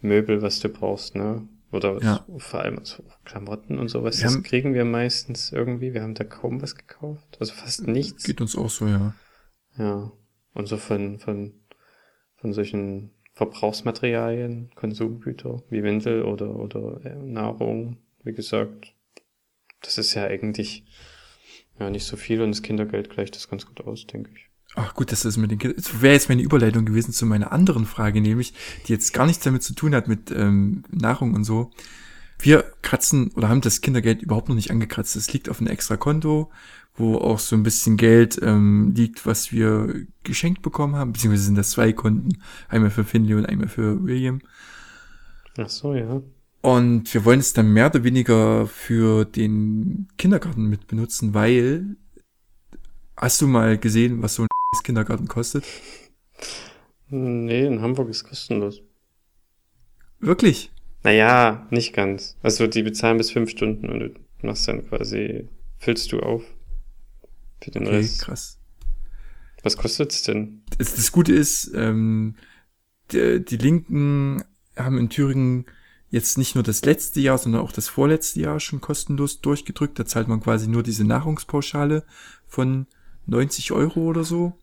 Möbel, 0.00 0.42
was 0.42 0.60
du 0.60 0.68
brauchst, 0.68 1.14
ne? 1.16 1.46
Oder 1.72 2.00
Ja. 2.02 2.24
vor 2.38 2.60
allem 2.60 2.84
so 2.84 3.02
Klamotten 3.24 3.78
und 3.78 3.88
sowas, 3.88 4.18
Wir 4.18 4.24
das 4.24 4.34
haben- 4.34 4.42
kriegen 4.44 4.72
wir 4.74 4.84
meistens 4.84 5.50
irgendwie. 5.52 5.92
Wir 5.94 6.02
haben 6.02 6.14
da 6.14 6.24
kaum 6.24 6.62
was 6.62 6.76
gekauft. 6.76 7.36
Also 7.40 7.52
fast 7.54 7.86
nichts. 7.86 8.24
Geht 8.24 8.40
uns 8.40 8.56
auch 8.56 8.70
so, 8.70 8.86
ja. 8.86 9.14
Ja. 9.76 10.12
Und 10.54 10.66
so 10.66 10.76
von, 10.76 11.18
von, 11.18 11.52
von 12.36 12.52
solchen 12.52 13.10
Verbrauchsmaterialien, 13.32 14.70
Konsumgüter 14.74 15.62
wie 15.68 15.82
Windel 15.82 16.22
oder, 16.22 16.54
oder 16.56 17.04
äh, 17.04 17.14
Nahrung, 17.16 17.98
wie 18.22 18.32
gesagt, 18.32 18.94
das 19.82 19.98
ist 19.98 20.14
ja 20.14 20.24
eigentlich 20.24 20.84
ja 21.78 21.90
nicht 21.90 22.06
so 22.06 22.16
viel 22.16 22.40
und 22.40 22.52
das 22.52 22.62
Kindergeld 22.62 23.10
gleicht 23.10 23.36
das 23.36 23.48
ganz 23.50 23.66
gut 23.66 23.82
aus, 23.82 24.06
denke 24.06 24.30
ich. 24.34 24.45
Ach 24.78 24.92
gut, 24.94 25.10
das 25.10 25.24
ist 25.24 25.38
mit 25.38 25.50
den 25.50 25.58
Kindern. 25.58 25.78
Das 25.82 26.02
wäre 26.02 26.12
jetzt 26.12 26.28
meine 26.28 26.42
Überleitung 26.42 26.84
gewesen 26.84 27.12
zu 27.12 27.24
meiner 27.24 27.50
anderen 27.50 27.86
Frage, 27.86 28.20
nämlich, 28.20 28.52
die 28.86 28.92
jetzt 28.92 29.14
gar 29.14 29.24
nichts 29.24 29.42
damit 29.42 29.62
zu 29.62 29.74
tun 29.74 29.94
hat 29.94 30.06
mit 30.06 30.30
ähm, 30.30 30.84
Nahrung 30.90 31.32
und 31.32 31.44
so. 31.44 31.70
Wir 32.38 32.62
kratzen 32.82 33.30
oder 33.34 33.48
haben 33.48 33.62
das 33.62 33.80
Kindergeld 33.80 34.20
überhaupt 34.20 34.50
noch 34.50 34.54
nicht 34.54 34.70
angekratzt. 34.70 35.16
Es 35.16 35.32
liegt 35.32 35.48
auf 35.48 35.60
einem 35.60 35.68
extra 35.68 35.96
Konto, 35.96 36.50
wo 36.94 37.16
auch 37.16 37.38
so 37.38 37.56
ein 37.56 37.62
bisschen 37.62 37.96
Geld 37.96 38.38
ähm, 38.42 38.92
liegt, 38.94 39.24
was 39.24 39.50
wir 39.50 40.06
geschenkt 40.24 40.60
bekommen 40.60 40.94
haben. 40.94 41.14
Beziehungsweise 41.14 41.44
sind 41.44 41.56
das 41.56 41.70
zwei 41.70 41.94
Konten. 41.94 42.42
Einmal 42.68 42.90
für 42.90 43.04
Finley 43.04 43.34
und 43.34 43.46
einmal 43.46 43.68
für 43.68 44.04
William. 44.04 44.42
Ach 45.56 45.70
so, 45.70 45.94
ja. 45.94 46.20
Und 46.60 47.14
wir 47.14 47.24
wollen 47.24 47.40
es 47.40 47.54
dann 47.54 47.72
mehr 47.72 47.86
oder 47.86 48.04
weniger 48.04 48.66
für 48.66 49.24
den 49.24 50.08
Kindergarten 50.18 50.66
mit 50.66 50.86
benutzen, 50.86 51.32
weil 51.32 51.96
hast 53.16 53.40
du 53.40 53.46
mal 53.46 53.78
gesehen, 53.78 54.20
was 54.20 54.34
so 54.34 54.42
ein 54.42 54.48
Kindergarten 54.82 55.28
kostet? 55.28 55.64
Nee, 57.08 57.66
in 57.66 57.80
Hamburg 57.82 58.08
ist 58.08 58.24
kostenlos. 58.24 58.82
Wirklich? 60.18 60.72
Naja, 61.02 61.66
nicht 61.70 61.92
ganz. 61.92 62.36
Also 62.42 62.66
die 62.66 62.82
bezahlen 62.82 63.18
bis 63.18 63.30
fünf 63.30 63.50
Stunden 63.50 63.88
und 63.88 64.00
du 64.00 64.10
machst 64.42 64.66
dann 64.66 64.86
quasi, 64.88 65.48
füllst 65.78 66.10
du 66.12 66.20
auf 66.20 66.42
für 67.62 67.70
den 67.70 67.86
Okay, 67.86 67.96
Rest. 67.96 68.22
krass. 68.22 68.58
Was 69.62 69.76
kostet's 69.76 70.22
denn? 70.22 70.62
Das, 70.78 70.94
das 70.94 71.12
Gute 71.12 71.32
ist, 71.32 71.70
ähm, 71.74 72.34
die, 73.12 73.44
die 73.44 73.56
Linken 73.56 74.42
haben 74.76 74.98
in 74.98 75.08
Thüringen 75.08 75.66
jetzt 76.08 76.38
nicht 76.38 76.54
nur 76.54 76.64
das 76.64 76.84
letzte 76.84 77.20
Jahr, 77.20 77.38
sondern 77.38 77.62
auch 77.62 77.72
das 77.72 77.88
vorletzte 77.88 78.40
Jahr 78.40 78.60
schon 78.60 78.80
kostenlos 78.80 79.40
durchgedrückt. 79.40 79.98
Da 79.98 80.06
zahlt 80.06 80.28
man 80.28 80.40
quasi 80.40 80.68
nur 80.68 80.82
diese 80.82 81.04
Nahrungspauschale 81.04 82.04
von 82.46 82.86
90 83.26 83.72
Euro 83.72 84.00
oder 84.00 84.24
so. 84.24 84.54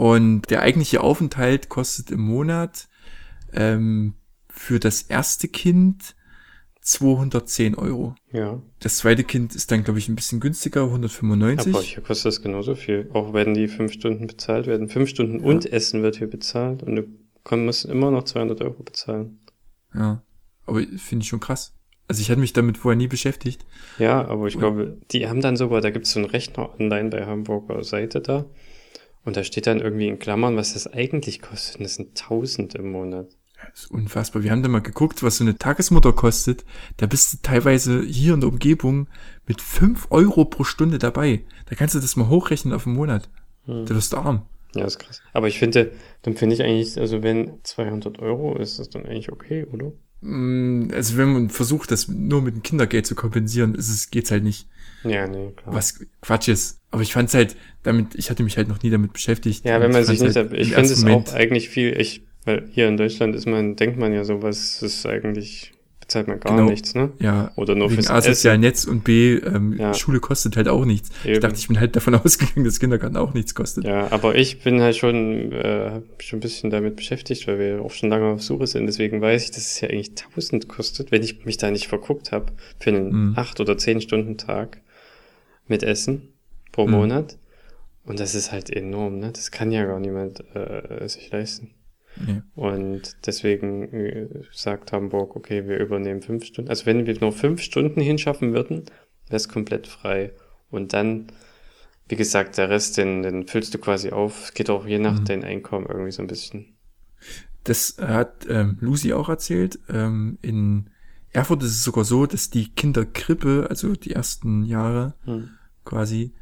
Und 0.00 0.48
der 0.48 0.62
eigentliche 0.62 1.02
Aufenthalt 1.02 1.68
kostet 1.68 2.10
im 2.10 2.20
Monat 2.22 2.88
ähm, 3.52 4.14
für 4.48 4.80
das 4.80 5.02
erste 5.02 5.46
Kind 5.46 6.14
210 6.80 7.74
Euro. 7.74 8.14
Ja. 8.32 8.62
Das 8.78 8.96
zweite 8.96 9.24
Kind 9.24 9.54
ist 9.54 9.70
dann, 9.70 9.84
glaube 9.84 9.98
ich, 9.98 10.08
ein 10.08 10.16
bisschen 10.16 10.40
günstiger, 10.40 10.84
195. 10.84 11.74
Aber 11.74 11.82
hier 11.84 12.02
kostet 12.02 12.26
das 12.26 12.40
genauso 12.40 12.74
viel. 12.74 13.10
Auch 13.12 13.34
wenn 13.34 13.52
die 13.52 13.68
fünf 13.68 13.92
Stunden 13.92 14.26
bezahlt 14.26 14.66
werden. 14.66 14.88
Fünf 14.88 15.10
Stunden 15.10 15.40
und 15.40 15.70
Essen 15.70 16.02
wird 16.02 16.16
hier 16.16 16.30
bezahlt 16.30 16.82
und 16.82 16.96
du 16.96 17.56
musst 17.56 17.84
immer 17.84 18.10
noch 18.10 18.24
200 18.24 18.62
Euro 18.62 18.82
bezahlen. 18.82 19.40
Ja, 19.94 20.22
aber 20.64 20.80
finde 20.96 21.24
ich 21.24 21.28
schon 21.28 21.40
krass. 21.40 21.74
Also 22.08 22.22
ich 22.22 22.30
hatte 22.30 22.40
mich 22.40 22.54
damit 22.54 22.78
vorher 22.78 22.96
nie 22.96 23.06
beschäftigt. 23.06 23.66
Ja, 23.98 24.26
aber 24.26 24.46
ich 24.46 24.54
Und- 24.54 24.60
glaube, 24.60 24.98
die 25.10 25.28
haben 25.28 25.42
dann 25.42 25.56
sogar, 25.58 25.82
da 25.82 25.90
gibt 25.90 26.06
es 26.06 26.12
so 26.12 26.20
einen 26.20 26.30
Rechner 26.30 26.74
online 26.80 27.10
bei 27.10 27.26
Hamburger 27.26 27.84
Seite 27.84 28.22
da. 28.22 28.46
Und 29.24 29.36
da 29.36 29.44
steht 29.44 29.66
dann 29.66 29.80
irgendwie 29.80 30.08
in 30.08 30.18
Klammern, 30.18 30.56
was 30.56 30.72
das 30.72 30.86
eigentlich 30.86 31.42
kostet. 31.42 31.76
Und 31.76 31.84
das 31.84 31.96
sind 31.96 32.20
1000 32.20 32.74
im 32.76 32.90
Monat. 32.92 33.28
Das 33.72 33.84
ist 33.84 33.90
unfassbar. 33.90 34.42
Wir 34.42 34.50
haben 34.50 34.62
da 34.62 34.68
mal 34.68 34.80
geguckt, 34.80 35.22
was 35.22 35.36
so 35.36 35.44
eine 35.44 35.58
Tagesmutter 35.58 36.12
kostet. 36.12 36.64
Da 36.96 37.06
bist 37.06 37.32
du 37.32 37.38
teilweise 37.42 38.02
hier 38.02 38.34
in 38.34 38.40
der 38.40 38.48
Umgebung 38.48 39.08
mit 39.46 39.60
5 39.60 40.08
Euro 40.10 40.46
pro 40.46 40.64
Stunde 40.64 40.98
dabei. 40.98 41.44
Da 41.66 41.76
kannst 41.76 41.94
du 41.94 42.00
das 42.00 42.16
mal 42.16 42.28
hochrechnen 42.28 42.72
auf 42.72 42.86
einen 42.86 42.96
Monat. 42.96 43.28
Hm. 43.66 43.84
Da 43.84 43.94
wirst 43.94 44.12
du 44.12 44.16
arm. 44.16 44.46
Ja, 44.74 44.84
ist 44.84 44.98
krass. 44.98 45.20
Aber 45.32 45.48
ich 45.48 45.58
finde, 45.58 45.92
dann 46.22 46.36
finde 46.36 46.54
ich 46.54 46.62
eigentlich, 46.62 46.98
also 46.98 47.22
wenn 47.22 47.58
200 47.64 48.18
Euro 48.20 48.56
ist, 48.56 48.78
das 48.78 48.88
dann 48.88 49.04
eigentlich 49.04 49.32
okay, 49.32 49.64
oder? 49.64 49.92
Mm, 50.20 50.90
Also 50.94 51.16
wenn 51.16 51.32
man 51.32 51.50
versucht, 51.50 51.90
das 51.90 52.08
nur 52.08 52.42
mit 52.42 52.54
dem 52.54 52.62
Kindergeld 52.62 53.06
zu 53.06 53.14
kompensieren, 53.14 53.74
ist 53.74 53.88
es, 53.88 54.10
geht's 54.10 54.30
halt 54.30 54.44
nicht. 54.44 54.66
Ja, 55.04 55.26
nee, 55.26 55.52
klar. 55.56 55.74
Was 55.74 56.00
Quatsch 56.20 56.48
ist. 56.48 56.78
Aber 56.90 57.02
ich 57.02 57.12
fand's 57.12 57.34
halt, 57.34 57.56
damit, 57.82 58.14
ich 58.16 58.30
hatte 58.30 58.42
mich 58.42 58.56
halt 58.56 58.68
noch 58.68 58.82
nie 58.82 58.90
damit 58.90 59.12
beschäftigt. 59.12 59.64
Ja, 59.64 59.80
wenn 59.80 59.92
man 59.92 60.02
ich 60.02 60.08
sich 60.08 60.20
nicht, 60.20 60.36
halt 60.36 60.52
ich 60.52 60.74
finde 60.74 60.92
es 60.92 61.04
auch 61.04 61.32
eigentlich 61.32 61.70
viel, 61.70 61.98
ich, 61.98 62.22
weil 62.44 62.68
hier 62.72 62.88
in 62.88 62.96
Deutschland 62.96 63.34
ist 63.34 63.46
man, 63.46 63.76
denkt 63.76 63.98
man 63.98 64.12
ja 64.12 64.24
sowas 64.24 64.82
ist 64.82 65.06
eigentlich 65.06 65.72
zahlt 66.10 66.28
man 66.28 66.40
gar 66.40 66.56
Genau. 66.56 66.68
nichts, 66.68 66.94
ne? 66.94 67.10
Ja, 67.20 67.52
Oder 67.56 67.74
nur 67.74 67.88
wegen 67.90 68.02
fürs 68.02 68.10
A 68.10 68.20
sozialen. 68.20 68.60
Netz 68.60 68.84
und 68.84 69.04
B, 69.04 69.34
ähm, 69.36 69.76
Ja. 69.78 69.94
Schule 69.94 70.20
kostet 70.20 70.56
halt 70.56 70.68
auch 70.68 70.84
nichts. 70.84 71.10
Ich 71.24 71.30
Eben. 71.30 71.40
dachte, 71.40 71.56
ich 71.56 71.68
bin 71.68 71.78
halt 71.80 71.94
davon 71.96 72.14
ausgegangen, 72.16 72.64
dass 72.64 72.80
Kindergarten 72.80 73.16
auch 73.16 73.32
nichts 73.34 73.54
kostet. 73.54 73.84
Ja, 73.84 74.10
aber 74.10 74.34
ich 74.34 74.62
bin 74.62 74.80
halt 74.80 74.96
schon, 74.96 75.52
äh, 75.52 75.90
hab 75.94 76.18
mich 76.18 76.26
schon 76.28 76.38
ein 76.38 76.40
bisschen 76.40 76.70
damit 76.70 76.96
beschäftigt, 76.96 77.46
weil 77.46 77.58
wir 77.58 77.80
auch 77.82 77.90
schon 77.92 78.08
lange 78.10 78.26
auf 78.26 78.42
Suche 78.42 78.66
sind. 78.66 78.86
Deswegen 78.86 79.20
weiß 79.20 79.44
ich, 79.44 79.50
dass 79.50 79.58
es 79.58 79.80
ja 79.80 79.88
eigentlich 79.88 80.14
1000 80.16 80.68
kostet, 80.68 81.10
wenn 81.12 81.22
ich 81.22 81.44
mich 81.44 81.56
da 81.56 81.70
nicht 81.70 81.86
verguckt 81.88 82.32
habe, 82.32 82.46
für 82.78 82.90
einen 82.90 83.30
Mhm. 83.30 83.34
8 83.36 83.60
oder 83.60 83.78
10 83.78 84.00
Stunden 84.00 84.36
Tag 84.36 84.80
mit 85.68 85.82
Essen 85.82 86.28
pro 86.72 86.86
Mhm. 86.86 86.92
Monat. 86.92 87.36
Und 88.04 88.18
das 88.18 88.34
ist 88.34 88.50
halt 88.50 88.70
enorm, 88.70 89.18
ne? 89.20 89.30
Das 89.32 89.50
kann 89.50 89.70
ja 89.70 89.84
gar 89.84 90.00
niemand 90.00 90.42
äh, 90.56 91.06
sich 91.08 91.30
leisten. 91.30 91.70
Nee. 92.16 92.42
Und 92.54 93.16
deswegen 93.26 93.84
äh, 93.92 94.28
sagt 94.52 94.92
Hamburg, 94.92 95.36
okay, 95.36 95.66
wir 95.68 95.78
übernehmen 95.78 96.22
fünf 96.22 96.44
Stunden. 96.44 96.68
Also 96.70 96.86
wenn 96.86 97.06
wir 97.06 97.18
nur 97.20 97.32
fünf 97.32 97.62
Stunden 97.62 98.00
hinschaffen 98.00 98.52
würden, 98.52 98.84
wäre 99.26 99.36
es 99.36 99.48
komplett 99.48 99.86
frei. 99.86 100.32
Und 100.70 100.92
dann, 100.92 101.28
wie 102.08 102.16
gesagt, 102.16 102.58
der 102.58 102.68
Rest, 102.68 102.96
den, 102.98 103.22
den 103.22 103.46
füllst 103.46 103.72
du 103.74 103.78
quasi 103.78 104.10
auf. 104.10 104.44
Es 104.44 104.54
geht 104.54 104.70
auch 104.70 104.86
je 104.86 104.98
nach 104.98 105.20
Mhm. 105.20 105.24
dein 105.24 105.44
Einkommen 105.44 105.86
irgendwie 105.88 106.12
so 106.12 106.22
ein 106.22 106.26
bisschen. 106.28 106.76
Das 107.64 107.96
hat 108.00 108.46
ähm, 108.48 108.78
Lucy 108.80 109.12
auch 109.12 109.28
erzählt. 109.28 109.78
Ähm, 109.88 110.38
in 110.42 110.90
Erfurt 111.32 111.62
ist 111.62 111.70
es 111.70 111.84
sogar 111.84 112.04
so, 112.04 112.26
dass 112.26 112.50
die 112.50 112.68
Kinderkrippe, 112.74 113.66
also 113.70 113.92
die 113.94 114.12
ersten 114.12 114.64
Jahre 114.64 115.14
Hm. 115.24 115.50
quasi, 115.84 116.32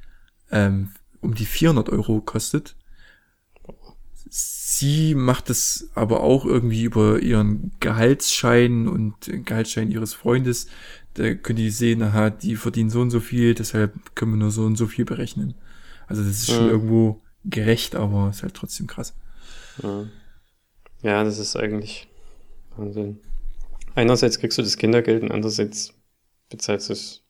ähm, 0.50 0.90
um 1.20 1.34
die 1.34 1.44
400 1.44 1.90
Euro 1.90 2.20
kostet. 2.22 2.76
Sie 4.30 5.14
macht 5.14 5.50
es 5.50 5.90
aber 5.94 6.20
auch 6.22 6.44
irgendwie 6.44 6.82
über 6.84 7.20
ihren 7.20 7.72
Gehaltsschein 7.80 8.86
und 8.88 9.14
Gehaltsschein 9.46 9.90
ihres 9.90 10.14
Freundes. 10.14 10.66
Da 11.14 11.34
können 11.34 11.56
die 11.56 11.70
sehen, 11.70 12.02
aha, 12.02 12.30
die 12.30 12.56
verdienen 12.56 12.90
so 12.90 13.00
und 13.00 13.10
so 13.10 13.20
viel, 13.20 13.54
deshalb 13.54 14.14
können 14.14 14.32
wir 14.32 14.36
nur 14.38 14.50
so 14.50 14.64
und 14.64 14.76
so 14.76 14.86
viel 14.86 15.04
berechnen. 15.04 15.54
Also 16.06 16.22
das 16.22 16.32
ist 16.42 16.50
schon 16.52 16.66
Mhm. 16.66 16.68
irgendwo 16.68 17.22
gerecht, 17.44 17.94
aber 17.96 18.30
ist 18.30 18.42
halt 18.42 18.54
trotzdem 18.54 18.86
krass. 18.86 19.16
Ja. 19.82 20.06
ja, 21.02 21.24
das 21.24 21.38
ist 21.38 21.56
eigentlich 21.56 22.08
Wahnsinn. 22.76 23.20
Einerseits 23.94 24.38
kriegst 24.38 24.58
du 24.58 24.62
das 24.62 24.76
Kindergeld 24.76 25.22
und 25.22 25.32
andererseits 25.32 25.94
bezahlst 26.50 26.88
du 26.88 26.92
es 26.94 27.24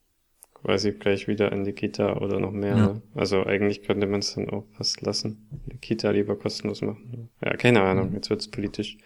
quasi 0.68 0.92
gleich 0.92 1.28
wieder 1.28 1.50
an 1.50 1.64
die 1.64 1.72
Kita 1.72 2.18
oder 2.18 2.38
noch 2.40 2.52
mehr. 2.52 2.76
Ja. 2.76 2.86
Ne? 2.88 3.02
Also 3.14 3.46
eigentlich 3.46 3.84
könnte 3.84 4.06
man 4.06 4.20
es 4.20 4.34
dann 4.34 4.50
auch 4.50 4.66
fast 4.76 5.00
lassen. 5.00 5.48
Die 5.72 5.78
Kita 5.78 6.10
lieber 6.10 6.36
kostenlos 6.36 6.82
machen. 6.82 7.30
Ja, 7.42 7.56
keine 7.56 7.80
Ahnung, 7.80 8.12
jetzt 8.12 8.28
wird's 8.28 8.48
politisch. 8.48 8.98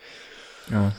Ja, 0.72 0.92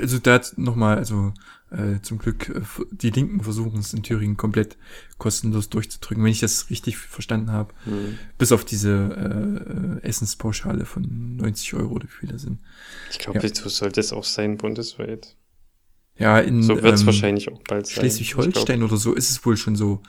also 0.00 0.20
da 0.20 0.40
nochmal, 0.56 0.98
also 0.98 1.32
äh, 1.72 2.00
zum 2.02 2.18
Glück, 2.18 2.48
äh, 2.48 2.60
die 2.92 3.10
Linken 3.10 3.40
versuchen 3.40 3.80
es 3.80 3.92
in 3.92 4.04
Thüringen 4.04 4.36
komplett 4.36 4.76
kostenlos 5.18 5.68
durchzudrücken, 5.68 6.22
wenn 6.22 6.30
ich 6.30 6.38
das 6.40 6.70
richtig 6.70 6.96
verstanden 6.96 7.50
habe. 7.50 7.74
Hm. 7.82 8.16
Bis 8.38 8.52
auf 8.52 8.64
diese 8.64 10.00
äh, 10.00 10.06
Essenspauschale 10.06 10.84
von 10.84 11.36
90 11.38 11.74
Euro 11.74 11.94
oder 11.94 12.04
wie 12.04 12.20
viel 12.20 12.28
das 12.28 12.42
sind. 12.42 12.60
Ich 13.10 13.18
glaube, 13.18 13.40
Ja. 13.40 13.52
so 13.52 13.68
sollte 13.68 13.98
es 13.98 14.12
auch 14.12 14.24
sein 14.24 14.58
bundesweit. 14.58 15.36
Ja, 16.18 16.38
in 16.38 16.62
So 16.62 16.80
wird's 16.82 17.00
ähm, 17.00 17.06
wahrscheinlich 17.06 17.50
auch 17.52 17.60
bald 17.68 17.86
sein. 17.86 17.94
Schleswig-Holstein 17.96 18.82
oder 18.82 18.96
so 18.96 19.14
ist 19.14 19.30
es 19.30 19.44
wohl 19.44 19.56
schon 19.56 19.74
so. 19.76 20.00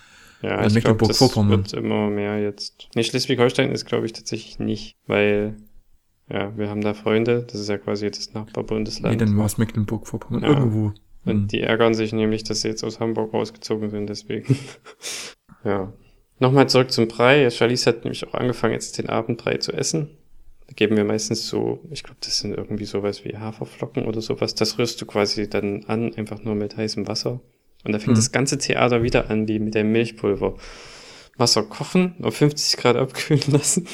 Ja, 0.41 0.61
äh, 0.61 0.69
Mecklenburg-Vorpommern. 0.69 1.63
wird 1.63 1.73
immer 1.73 2.09
mehr 2.09 2.39
jetzt. 2.39 2.89
Nee, 2.95 3.03
Schleswig-Holstein 3.03 3.71
ist, 3.71 3.85
glaube 3.85 4.05
ich, 4.05 4.13
tatsächlich 4.13 4.59
nicht, 4.59 4.95
weil, 5.07 5.57
ja, 6.29 6.55
wir 6.57 6.69
haben 6.69 6.81
da 6.81 6.93
Freunde, 6.93 7.43
das 7.49 7.59
ist 7.59 7.69
ja 7.69 7.77
quasi 7.77 8.05
jetzt 8.05 8.19
das 8.27 8.33
Nachbarbundesland. 8.33 9.13
Nee, 9.19 9.25
dann 9.25 9.35
war 9.37 9.45
es 9.45 9.57
Mecklenburg-Vorpommern. 9.57 10.43
Ja. 10.43 10.49
Irgendwo. 10.49 10.93
Und 11.25 11.31
Hm. 11.33 11.47
die 11.47 11.61
ärgern 11.61 11.95
sich 11.95 12.13
nämlich, 12.13 12.43
dass 12.43 12.61
sie 12.61 12.67
jetzt 12.67 12.83
aus 12.83 12.99
Hamburg 12.99 13.33
rausgezogen 13.33 13.89
sind, 13.89 14.07
deswegen. 14.07 14.57
ja. 15.63 15.91
Nochmal 16.37 16.69
zurück 16.69 16.91
zum 16.91 17.07
Brei. 17.07 17.49
Charlize 17.49 17.89
hat 17.89 18.03
nämlich 18.03 18.27
auch 18.27 18.33
angefangen, 18.33 18.73
jetzt 18.73 18.97
den 18.99 19.09
Abendbrei 19.09 19.57
zu 19.57 19.71
essen. 19.71 20.09
Da 20.67 20.73
geben 20.75 20.97
wir 20.97 21.03
meistens 21.03 21.47
so, 21.47 21.79
ich 21.91 22.03
glaube, 22.03 22.17
das 22.21 22.39
sind 22.39 22.53
irgendwie 22.57 22.85
sowas 22.85 23.23
wie 23.23 23.37
Haferflocken 23.37 24.05
oder 24.05 24.21
sowas. 24.21 24.55
Das 24.55 24.77
rührst 24.79 24.99
du 25.01 25.05
quasi 25.05 25.47
dann 25.49 25.83
an, 25.85 26.13
einfach 26.15 26.43
nur 26.43 26.55
mit 26.55 26.75
heißem 26.77 27.07
Wasser. 27.07 27.41
Und 27.83 27.91
da 27.91 27.99
fängt 27.99 28.13
Mhm. 28.13 28.19
das 28.19 28.31
ganze 28.31 28.57
Theater 28.57 29.03
wieder 29.03 29.29
an, 29.29 29.47
wie 29.47 29.59
mit 29.59 29.75
dem 29.75 29.91
Milchpulver. 29.91 30.57
Wasser 31.37 31.63
kochen, 31.63 32.15
auf 32.23 32.35
50 32.37 32.77
Grad 32.79 32.95
abkühlen 32.95 33.43
lassen, 33.47 33.87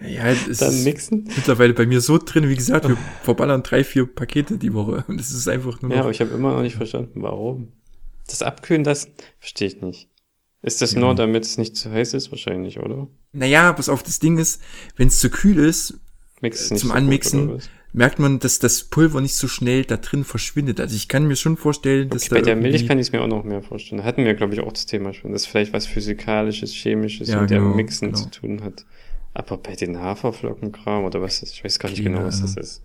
Ja, 0.00 0.26
es 0.26 0.58
dann 0.58 0.70
ist 0.74 0.84
mixen. 0.84 1.24
mittlerweile 1.36 1.72
bei 1.72 1.86
mir 1.86 2.00
so 2.00 2.18
drin, 2.18 2.48
wie 2.48 2.56
gesagt, 2.56 2.88
wir 2.88 2.98
verballern 3.22 3.62
drei, 3.62 3.84
vier 3.84 4.06
Pakete 4.06 4.58
die 4.58 4.74
Woche. 4.74 5.04
Und 5.08 5.20
es 5.20 5.30
ist 5.30 5.48
einfach 5.48 5.80
nur 5.80 5.92
Ja, 5.94 6.00
aber 6.00 6.10
ich 6.10 6.20
habe 6.20 6.32
immer 6.32 6.52
noch 6.54 6.62
nicht 6.62 6.74
verstanden, 6.76 7.22
warum. 7.22 7.72
Das 8.26 8.42
abkühlen 8.42 8.84
lassen, 8.84 9.12
verstehe 9.38 9.68
ich 9.68 9.80
nicht. 9.80 10.08
Ist 10.62 10.80
das 10.80 10.92
Ja. 10.92 11.00
nur, 11.00 11.14
damit 11.14 11.44
es 11.44 11.58
nicht 11.58 11.76
zu 11.76 11.90
heiß 11.90 12.14
ist? 12.14 12.30
Wahrscheinlich, 12.30 12.78
oder? 12.78 13.08
Naja, 13.32 13.72
pass 13.72 13.88
auf, 13.88 14.02
das 14.02 14.18
Ding 14.20 14.38
ist, 14.38 14.62
wenn 14.96 15.08
es 15.08 15.18
zu 15.18 15.28
kühl 15.30 15.58
ist, 15.58 15.98
Äh, 16.40 16.50
zum 16.50 16.76
so 16.76 16.86
gut, 16.88 16.96
Anmixen. 16.96 17.54
was? 17.54 17.68
merkt 17.92 18.18
man, 18.18 18.38
dass 18.38 18.58
das 18.58 18.84
Pulver 18.84 19.20
nicht 19.20 19.34
so 19.34 19.48
schnell 19.48 19.84
da 19.84 19.96
drin 19.98 20.24
verschwindet. 20.24 20.80
Also 20.80 20.96
ich 20.96 21.08
kann 21.08 21.26
mir 21.26 21.36
schon 21.36 21.56
vorstellen, 21.58 22.08
dass 22.08 22.22
Okay, 22.22 22.28
da 22.30 22.34
bei 22.36 22.42
der 22.42 22.56
Milch 22.56 22.86
kann 22.88 22.98
ich 22.98 23.08
es 23.08 23.12
mir 23.12 23.20
auch 23.20 23.26
noch 23.28 23.44
mehr 23.44 23.62
vorstellen. 23.62 23.98
Da 24.00 24.04
hatten 24.04 24.24
wir, 24.24 24.34
glaube 24.34 24.54
ich, 24.54 24.60
auch 24.60 24.72
das 24.72 24.86
Thema 24.86 25.12
schon, 25.12 25.32
dass 25.32 25.44
vielleicht 25.46 25.72
was 25.72 25.86
Physikalisches, 25.86 26.72
Chemisches 26.72 27.28
Ja, 27.28 27.40
mit 27.42 27.50
dem 27.50 27.62
genau, 27.64 27.74
Mixen 27.74 28.12
genau. 28.12 28.18
zu 28.22 28.30
tun 28.30 28.62
hat. 28.64 28.86
Aber 29.34 29.58
bei 29.58 29.74
den 29.74 29.98
Haferflockenkram 29.98 31.04
oder 31.04 31.20
was 31.22 31.40
das, 31.40 31.50
ich 31.52 31.64
weiß 31.64 31.78
gar 31.78 31.90
nicht 31.90 32.02
Keine 32.02 32.16
genau, 32.16 32.26
was 32.26 32.40
das 32.40 32.56
ist. 32.56 32.82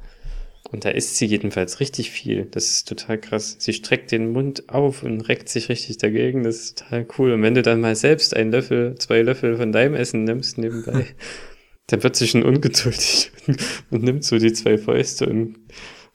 Und 0.69 0.83
da 0.83 0.89
isst 0.89 1.15
sie 1.15 1.25
jedenfalls 1.25 1.79
richtig 1.79 2.11
viel. 2.11 2.45
Das 2.45 2.71
ist 2.71 2.87
total 2.89 3.17
krass. 3.17 3.55
Sie 3.59 3.71
streckt 3.71 4.11
den 4.11 4.31
Mund 4.31 4.67
auf 4.69 5.03
und 5.03 5.21
reckt 5.21 5.47
sich 5.47 5.69
richtig 5.69 5.97
dagegen. 5.97 6.43
Das 6.43 6.57
ist 6.57 6.79
total 6.79 7.07
cool. 7.17 7.31
Und 7.31 7.41
wenn 7.41 7.55
du 7.55 7.61
dann 7.61 7.79
mal 7.79 7.95
selbst 7.95 8.35
einen 8.35 8.51
Löffel, 8.51 8.95
zwei 8.97 9.21
Löffel 9.21 9.55
von 9.55 9.71
deinem 9.71 9.95
Essen 9.95 10.25
nimmst 10.25 10.57
nebenbei, 10.57 11.05
dann 11.87 12.03
wird 12.03 12.17
sie 12.17 12.27
schon 12.27 12.43
ungeduldig 12.43 13.31
und, 13.91 14.03
nimmt 14.03 14.25
so 14.25 14.37
die 14.37 14.51
zwei 14.51 14.77
Fäuste 14.77 15.27
und 15.27 15.57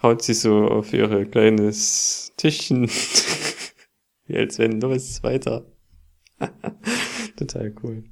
haut 0.03 0.23
sie 0.23 0.35
so 0.35 0.67
auf 0.67 0.93
ihre 0.93 1.25
kleines 1.25 2.33
Tischchen. 2.37 2.91
Wie 4.27 4.37
als 4.37 4.59
wenn 4.59 4.81
los, 4.81 5.23
weiter. 5.23 5.65
total 7.37 7.75
cool. 7.83 8.05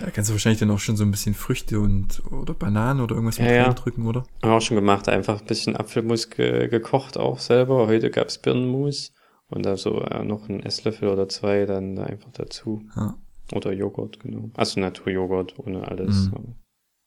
Da 0.00 0.10
kannst 0.10 0.30
du 0.30 0.34
wahrscheinlich 0.34 0.60
dann 0.60 0.70
auch 0.70 0.78
schon 0.78 0.96
so 0.96 1.04
ein 1.04 1.10
bisschen 1.10 1.34
Früchte 1.34 1.80
und 1.80 2.22
oder 2.30 2.54
Bananen 2.54 3.00
oder 3.00 3.14
irgendwas 3.14 3.38
mit 3.38 3.48
Ja, 3.48 3.54
ja. 3.54 3.64
reindrücken, 3.64 4.06
oder? 4.06 4.20
Haben 4.42 4.50
wir 4.50 4.52
auch 4.52 4.60
schon 4.62 4.76
gemacht, 4.76 5.08
einfach 5.08 5.40
ein 5.40 5.46
bisschen 5.46 5.76
Apfelmus 5.76 6.30
ge 6.30 6.68
gekocht 6.68 7.16
auch 7.16 7.38
selber. 7.40 7.86
Heute 7.88 8.10
gab's 8.10 8.38
Birnenmus 8.38 9.12
und 9.48 9.66
da 9.66 9.76
so 9.76 10.00
äh, 10.02 10.24
noch 10.24 10.48
ein 10.48 10.60
Esslöffel 10.62 11.08
oder 11.08 11.28
zwei 11.28 11.66
dann 11.66 11.96
da 11.96 12.04
einfach 12.04 12.30
dazu. 12.32 12.82
Ja. 12.96 13.16
Oder 13.52 13.72
Joghurt, 13.72 14.20
genau. 14.20 14.50
Also 14.54 14.78
Naturjoghurt 14.80 15.58
ohne 15.58 15.88
alles. 15.88 16.30
Mhm. 16.30 16.54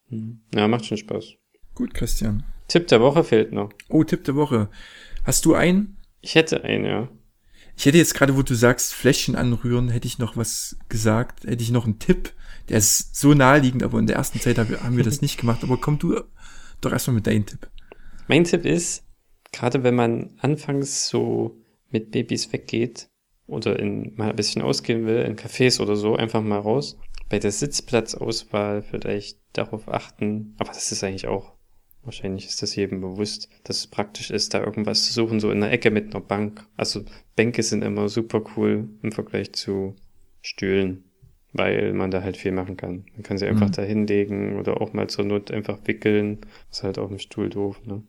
Mhm. 0.10 0.42
Ja, 0.54 0.68
macht 0.68 0.86
schon 0.86 0.98
Spaß. 0.98 1.36
Gut, 1.76 1.94
Christian. 1.94 2.44
Tipp 2.68 2.88
der 2.88 3.00
Woche 3.02 3.24
fehlt 3.24 3.54
noch. 3.54 3.72
Oh, 3.90 4.04
Tipp 4.04 4.24
der 4.26 4.36
Woche. 4.36 4.70
Hast 5.24 5.46
du 5.46 5.54
einen? 5.54 5.98
Ich 6.22 6.36
hätte 6.36 6.64
einen, 6.64 6.86
ja. 6.86 7.10
Ich 7.78 7.86
hätte 7.86 7.98
jetzt 7.98 8.14
gerade, 8.16 8.36
wo 8.36 8.42
du 8.42 8.54
sagst, 8.54 8.94
Fläschchen 8.94 9.36
anrühren, 9.36 9.90
hätte 9.90 10.08
ich 10.08 10.20
noch 10.20 10.36
was 10.36 10.78
gesagt. 10.90 11.46
Hätte 11.46 11.64
ich 11.64 11.72
noch 11.72 11.86
einen 11.86 12.00
Tipp. 12.00 12.34
Der 12.70 12.78
ist 12.78 13.16
so 13.16 13.34
naheliegend, 13.34 13.84
aber 13.84 14.00
in 14.00 14.08
der 14.08 14.16
ersten 14.16 14.40
Zeit 14.40 14.58
haben 14.58 14.98
wir, 14.98 15.04
das 15.04 15.22
nicht 15.22 15.40
gemacht. 15.40 15.64
Aber 15.64 15.78
komm 15.78 16.00
du 16.00 16.22
doch 16.82 16.92
erstmal 16.92 17.16
mit 17.16 17.28
deinem 17.28 17.46
Tipp. 17.46 17.70
Mein 18.28 18.44
Tipp 18.44 18.66
ist, 18.66 19.04
gerade 19.52 19.84
wenn 19.84 19.96
man 19.96 20.32
anfangs 20.40 21.08
so 21.08 21.58
mit 21.90 22.12
Babys 22.12 22.52
weggeht 22.54 23.10
oder 23.48 23.78
in, 23.78 24.16
mal 24.16 24.30
ein 24.30 24.36
bisschen 24.36 24.62
ausgehen 24.62 25.06
will, 25.06 25.24
in 25.24 25.36
Cafés 25.36 25.82
oder 25.82 25.96
so, 25.96 26.16
einfach 26.16 26.42
mal 26.42 26.60
raus. 26.60 26.98
Bei 27.30 27.40
der 27.40 27.52
Sitzplatzauswahl 27.52 28.82
vielleicht 28.82 29.40
darauf 29.54 29.88
achten, 29.88 30.56
aber 30.58 30.70
das 30.70 30.92
ist 30.92 31.04
eigentlich 31.04 31.28
auch, 31.28 31.54
wahrscheinlich 32.04 32.48
ist 32.48 32.62
das 32.62 32.76
jedem 32.76 33.02
bewusst, 33.02 33.50
dass 33.64 33.80
es 33.80 33.88
praktisch 33.88 34.32
ist, 34.32 34.54
da 34.54 34.64
irgendwas 34.64 35.06
zu 35.06 35.14
suchen, 35.14 35.40
so 35.40 35.52
in 35.52 35.62
der 35.62 35.72
Ecke 35.72 35.92
mit 35.92 36.14
einer 36.14 36.24
Bank. 36.24 36.66
Also 36.78 37.04
Bänke 37.36 37.64
sind 37.64 37.84
immer 37.84 38.10
super 38.10 38.42
cool 38.56 38.90
im 39.02 39.12
Vergleich 39.12 39.54
zu 39.54 39.96
Stühlen, 40.42 41.11
weil 41.54 41.94
man 41.94 42.12
da 42.12 42.24
halt 42.24 42.38
viel 42.38 42.52
machen 42.52 42.78
kann. 42.78 43.06
Man 43.14 43.24
kann 43.24 43.38
sie 43.38 43.48
einfach 43.48 43.70
Mhm. 43.70 43.72
da 43.72 43.82
hinlegen 43.84 44.60
oder 44.60 44.82
auch 44.82 44.94
mal 44.94 45.10
zur 45.10 45.26
Not 45.26 45.52
einfach 45.52 45.80
wickeln. 45.86 46.40
Ist 46.72 46.84
halt 46.84 46.98
auf 47.00 47.10
dem 47.10 47.20
Stuhl 47.20 47.50
doof, 47.50 47.82
ne? 47.86 48.04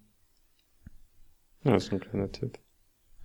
Ja, 1.64 1.76
ist 1.76 1.92
ein 1.92 2.00
kleiner 2.00 2.30
Tipp. 2.30 2.58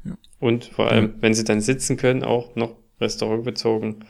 Ja. 0.05 0.17
Und 0.39 0.65
vor 0.65 0.89
allem, 0.91 1.15
wenn 1.21 1.33
sie 1.33 1.43
dann 1.43 1.61
sitzen 1.61 1.97
können, 1.97 2.23
auch 2.23 2.55
noch 2.55 2.75
restaurantbezogen 3.01 4.05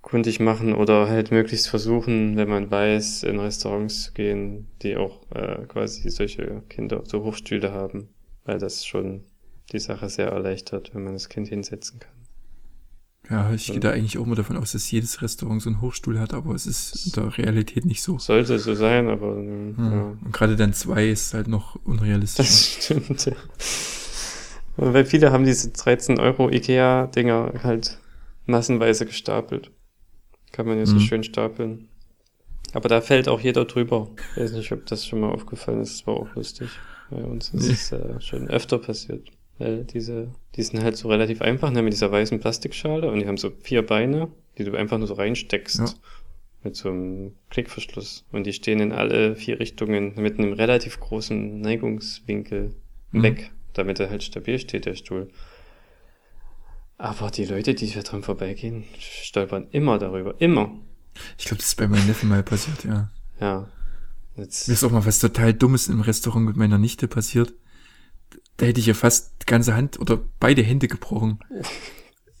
kundig 0.00 0.40
machen 0.40 0.74
oder 0.74 1.08
halt 1.08 1.30
möglichst 1.30 1.68
versuchen, 1.68 2.36
wenn 2.36 2.48
man 2.48 2.70
weiß, 2.70 3.22
in 3.22 3.38
Restaurants 3.38 4.02
zu 4.04 4.12
gehen, 4.12 4.68
die 4.82 4.96
auch 4.96 5.30
äh, 5.32 5.64
quasi 5.68 6.08
solche 6.10 6.62
Kinder, 6.68 7.02
so 7.04 7.22
Hochstühle 7.24 7.72
haben, 7.72 8.08
weil 8.44 8.58
das 8.58 8.84
schon 8.84 9.24
die 9.72 9.78
Sache 9.78 10.08
sehr 10.08 10.26
erleichtert, 10.28 10.94
wenn 10.94 11.04
man 11.04 11.12
das 11.14 11.28
Kind 11.28 11.48
hinsetzen 11.48 12.00
kann. 12.00 12.21
Ja, 13.30 13.52
ich 13.52 13.66
gehe 13.68 13.78
da 13.80 13.90
eigentlich 13.90 14.18
auch 14.18 14.26
mal 14.26 14.34
davon 14.34 14.56
aus, 14.56 14.72
dass 14.72 14.90
jedes 14.90 15.22
Restaurant 15.22 15.62
so 15.62 15.70
einen 15.70 15.80
Hochstuhl 15.80 16.18
hat, 16.18 16.34
aber 16.34 16.54
es 16.54 16.66
ist 16.66 17.06
in 17.06 17.12
der 17.12 17.38
Realität 17.38 17.84
nicht 17.84 18.02
so. 18.02 18.18
Sollte 18.18 18.58
so 18.58 18.74
sein, 18.74 19.08
aber 19.08 19.36
Hm. 19.36 19.74
ja. 19.78 20.02
Und 20.24 20.32
gerade 20.32 20.56
dann 20.56 20.72
zwei 20.74 21.08
ist 21.08 21.32
halt 21.32 21.46
noch 21.48 21.76
unrealistisch. 21.84 22.46
Das 22.46 22.84
stimmt, 22.84 23.24
ja. 23.26 23.32
Weil 24.76 25.04
viele 25.04 25.30
haben 25.32 25.44
diese 25.44 25.70
13 25.70 26.18
Euro 26.18 26.50
Ikea-Dinger 26.50 27.52
halt 27.62 27.98
massenweise 28.46 29.06
gestapelt. 29.06 29.70
Kann 30.50 30.66
man 30.66 30.78
ja 30.78 30.86
so 30.86 30.94
Mhm. 30.96 31.00
schön 31.00 31.24
stapeln. 31.24 31.88
Aber 32.74 32.88
da 32.88 33.00
fällt 33.00 33.28
auch 33.28 33.40
jeder 33.40 33.64
drüber. 33.66 34.08
Ich 34.34 34.42
weiß 34.42 34.52
nicht, 34.52 34.72
ob 34.72 34.86
das 34.86 35.06
schon 35.06 35.20
mal 35.20 35.30
aufgefallen 35.30 35.80
ist. 35.82 36.00
Das 36.00 36.06
war 36.06 36.14
auch 36.14 36.34
lustig. 36.34 36.68
Bei 37.10 37.22
uns 37.22 37.50
ist 37.50 37.68
es 37.68 37.92
äh, 37.92 38.20
schon 38.20 38.48
öfter 38.48 38.78
passiert. 38.78 39.28
Weil 39.62 39.84
diese, 39.84 40.32
die 40.56 40.62
sind 40.64 40.82
halt 40.82 40.96
so 40.96 41.08
relativ 41.08 41.40
einfach, 41.40 41.70
ne, 41.70 41.82
mit 41.82 41.92
dieser 41.92 42.10
weißen 42.10 42.40
Plastikschale 42.40 43.08
und 43.10 43.20
die 43.20 43.26
haben 43.28 43.36
so 43.36 43.52
vier 43.62 43.86
Beine, 43.86 44.28
die 44.58 44.64
du 44.64 44.74
einfach 44.74 44.98
nur 44.98 45.06
so 45.06 45.14
reinsteckst. 45.14 45.78
Ja. 45.78 45.86
Mit 46.64 46.74
so 46.76 46.90
einem 46.90 47.34
Klickverschluss. 47.50 48.24
Und 48.32 48.44
die 48.44 48.52
stehen 48.52 48.80
in 48.80 48.92
alle 48.92 49.36
vier 49.36 49.60
Richtungen 49.60 50.14
mit 50.16 50.38
einem 50.38 50.52
relativ 50.52 50.98
großen 51.00 51.60
Neigungswinkel 51.60 52.74
Mhm. 53.12 53.22
weg, 53.22 53.50
damit 53.74 54.00
er 54.00 54.10
halt 54.10 54.22
stabil 54.22 54.58
steht, 54.58 54.86
der 54.86 54.94
Stuhl. 54.94 55.28
Aber 56.98 57.30
die 57.30 57.44
Leute, 57.44 57.74
die 57.74 57.86
hier 57.86 58.02
dran 58.02 58.22
vorbeigehen, 58.22 58.84
stolpern 58.98 59.66
immer 59.70 59.98
darüber. 59.98 60.40
Immer. 60.40 60.70
Ich 61.38 61.44
glaube, 61.44 61.58
das 61.58 61.66
ist 61.66 61.76
bei 61.76 61.86
meinem 61.88 62.06
Neffen 62.06 62.28
mal 62.28 62.42
passiert, 62.42 62.84
ja. 62.84 63.10
Ja. 63.40 63.68
Jetzt, 64.36 64.66
Mir 64.68 64.74
ist 64.74 64.84
auch 64.84 64.90
mal 64.90 65.04
was 65.04 65.18
total 65.18 65.52
Dummes 65.52 65.88
im 65.88 66.00
Restaurant 66.00 66.46
mit 66.46 66.56
meiner 66.56 66.78
Nichte 66.78 67.06
passiert. 67.06 67.52
Da 68.62 68.68
hätte 68.68 68.78
ich 68.78 68.86
ja 68.86 68.94
fast 68.94 69.32
die 69.42 69.46
ganze 69.46 69.74
Hand 69.74 69.98
oder 69.98 70.20
beide 70.38 70.62
Hände 70.62 70.86
gebrochen. 70.86 71.40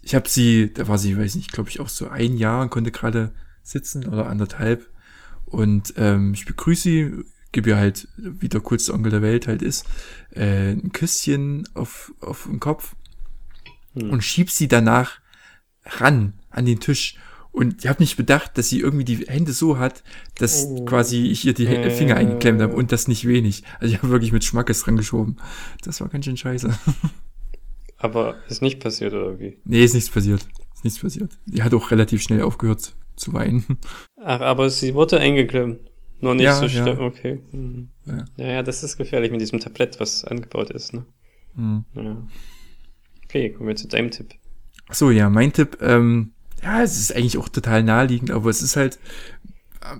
Ich 0.02 0.14
habe 0.14 0.28
sie, 0.28 0.72
da 0.72 0.86
war 0.86 0.96
sie, 0.96 1.18
weiß 1.18 1.34
nicht, 1.34 1.50
glaube 1.50 1.68
ich 1.68 1.80
auch 1.80 1.88
so 1.88 2.06
ein 2.06 2.36
Jahr 2.36 2.62
und 2.62 2.70
konnte 2.70 2.92
gerade 2.92 3.32
sitzen 3.64 4.06
oder 4.06 4.28
anderthalb. 4.28 4.88
Und 5.46 5.94
ähm, 5.96 6.32
ich 6.32 6.44
begrüße 6.44 6.82
sie, 6.82 7.12
gebe 7.50 7.70
ihr 7.70 7.76
halt, 7.76 8.06
wie 8.16 8.48
der 8.48 8.60
coolste 8.60 8.94
Onkel 8.94 9.10
der 9.10 9.22
Welt 9.22 9.48
halt 9.48 9.62
ist, 9.62 9.84
äh, 10.30 10.70
ein 10.70 10.92
Küsschen 10.92 11.68
auf, 11.74 12.14
auf 12.20 12.44
den 12.44 12.60
Kopf 12.60 12.94
Hm. 13.94 14.10
und 14.10 14.22
schieb 14.22 14.48
sie 14.48 14.68
danach 14.68 15.18
ran 15.84 16.34
an 16.50 16.66
den 16.66 16.78
Tisch. 16.78 17.16
Und 17.52 17.84
ich 17.84 17.88
habe 17.88 18.02
nicht 18.02 18.16
bedacht, 18.16 18.56
dass 18.56 18.70
sie 18.70 18.80
irgendwie 18.80 19.04
die 19.04 19.26
Hände 19.26 19.52
so 19.52 19.78
hat, 19.78 20.02
dass 20.38 20.64
Oh. 20.66 20.84
quasi 20.86 21.26
ich 21.26 21.44
ihr 21.46 21.52
die 21.52 21.66
Äh. 21.66 21.90
Finger 21.90 22.16
eingeklemmt 22.16 22.60
habe 22.62 22.74
und 22.74 22.92
das 22.92 23.08
nicht 23.08 23.26
wenig. 23.28 23.62
Also 23.78 23.92
ich 23.94 23.98
habe 24.02 24.10
wirklich 24.10 24.32
mit 24.32 24.42
Schmackes 24.42 24.82
dran 24.82 24.96
geschoben. 24.96 25.36
Das 25.84 26.00
war 26.00 26.08
ganz 26.08 26.24
schön 26.24 26.36
scheiße. 26.38 26.70
aber 27.98 28.36
ist 28.48 28.62
nicht 28.62 28.80
passiert, 28.80 29.12
oder 29.12 29.38
wie? 29.38 29.58
nee, 29.64 29.84
ist 29.84 29.94
nichts 29.94 30.10
passiert. 30.10 30.46
Ist 30.74 30.84
nichts 30.84 30.98
passiert. 31.00 31.30
Die 31.46 31.62
hat 31.62 31.74
auch 31.74 31.90
relativ 31.90 32.22
schnell 32.22 32.42
aufgehört 32.42 32.94
zu 33.16 33.32
weinen. 33.32 33.78
Ach, 34.16 34.40
aber 34.40 34.70
sie 34.70 34.94
wurde 34.94 35.20
eingeklemmt. 35.20 35.80
Noch 36.20 36.34
nicht 36.34 36.44
Ja, 36.44 36.54
so 36.54 36.66
ja. 36.66 36.82
schlimm, 36.82 37.00
okay. 37.00 37.40
Mhm. 37.52 37.88
Ja. 38.06 38.24
Ja, 38.36 38.46
ja, 38.46 38.62
das 38.62 38.82
ist 38.82 38.96
gefährlich 38.96 39.30
mit 39.30 39.40
diesem 39.40 39.60
Tablett, 39.60 39.98
was 40.00 40.24
angebaut 40.24 40.70
ist, 40.70 40.94
ne? 40.94 41.04
Hm. 41.56 41.84
Ja. 41.94 42.26
Okay, 43.24 43.50
kommen 43.50 43.68
wir 43.68 43.76
zu 43.76 43.88
deinem 43.88 44.10
Tipp. 44.10 44.34
Ach 44.88 44.94
so, 44.94 45.10
ja, 45.10 45.28
mein 45.28 45.52
Tipp, 45.52 45.78
ähm, 45.80 46.32
ja, 46.62 46.82
es 46.82 46.98
ist 46.98 47.14
eigentlich 47.14 47.38
auch 47.38 47.48
total 47.48 47.82
naheliegend, 47.82 48.30
aber 48.30 48.50
es 48.50 48.62
ist 48.62 48.76
halt 48.76 48.98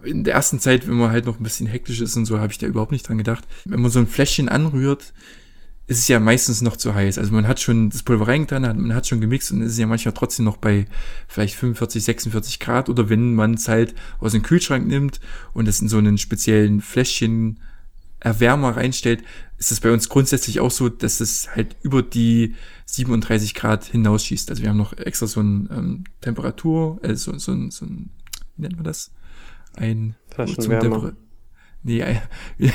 in 0.04 0.24
der 0.24 0.34
ersten 0.34 0.60
Zeit, 0.60 0.86
wenn 0.86 0.94
man 0.94 1.10
halt 1.10 1.26
noch 1.26 1.40
ein 1.40 1.42
bisschen 1.42 1.66
hektisch 1.66 2.00
ist 2.00 2.16
und 2.16 2.24
so, 2.24 2.38
habe 2.38 2.52
ich 2.52 2.58
da 2.58 2.66
überhaupt 2.66 2.92
nicht 2.92 3.08
dran 3.08 3.18
gedacht. 3.18 3.44
Wenn 3.64 3.80
man 3.80 3.90
so 3.90 3.98
ein 3.98 4.06
Fläschchen 4.06 4.48
anrührt, 4.48 5.12
ist 5.88 5.98
es 5.98 6.08
ja 6.08 6.20
meistens 6.20 6.62
noch 6.62 6.76
zu 6.76 6.94
heiß. 6.94 7.18
Also 7.18 7.32
man 7.32 7.48
hat 7.48 7.60
schon 7.60 7.90
das 7.90 8.02
Pulver 8.04 8.28
reingetan, 8.28 8.62
man 8.62 8.94
hat 8.94 9.08
schon 9.08 9.20
gemixt 9.20 9.50
und 9.50 9.62
es 9.62 9.72
ist 9.72 9.78
ja 9.78 9.86
manchmal 9.86 10.14
trotzdem 10.14 10.44
noch 10.44 10.56
bei 10.56 10.86
vielleicht 11.26 11.56
45, 11.56 12.04
46 12.04 12.60
Grad 12.60 12.88
oder 12.88 13.08
wenn 13.08 13.34
man 13.34 13.54
es 13.54 13.66
halt 13.68 13.94
aus 14.20 14.32
dem 14.32 14.42
Kühlschrank 14.42 14.86
nimmt 14.86 15.20
und 15.52 15.66
es 15.66 15.80
in 15.80 15.88
so 15.88 15.98
einen 15.98 16.18
speziellen 16.18 16.80
Fläschchen 16.80 17.58
Erwärmer 18.22 18.76
reinstellt, 18.76 19.24
ist 19.58 19.72
es 19.72 19.80
bei 19.80 19.90
uns 19.90 20.08
grundsätzlich 20.08 20.60
auch 20.60 20.70
so, 20.70 20.88
dass 20.88 21.20
es 21.20 21.54
halt 21.54 21.76
über 21.82 22.02
die 22.02 22.54
37 22.86 23.54
Grad 23.54 23.84
hinausschießt. 23.84 24.50
Also 24.50 24.62
wir 24.62 24.70
haben 24.70 24.76
noch 24.76 24.96
extra 24.96 25.26
so 25.26 25.40
ein 25.40 25.68
ähm, 25.72 26.04
Temperatur, 26.20 27.00
äh, 27.02 27.16
so, 27.16 27.36
so, 27.38 27.52
ein, 27.52 27.70
so 27.70 27.84
ein, 27.84 28.10
wie 28.56 28.62
nennt 28.62 28.76
man 28.76 28.84
das? 28.84 29.12
Ein 29.74 30.14
Flaschenwärmer. 30.32 31.14
Nee, 31.82 32.02
ein, 32.02 32.22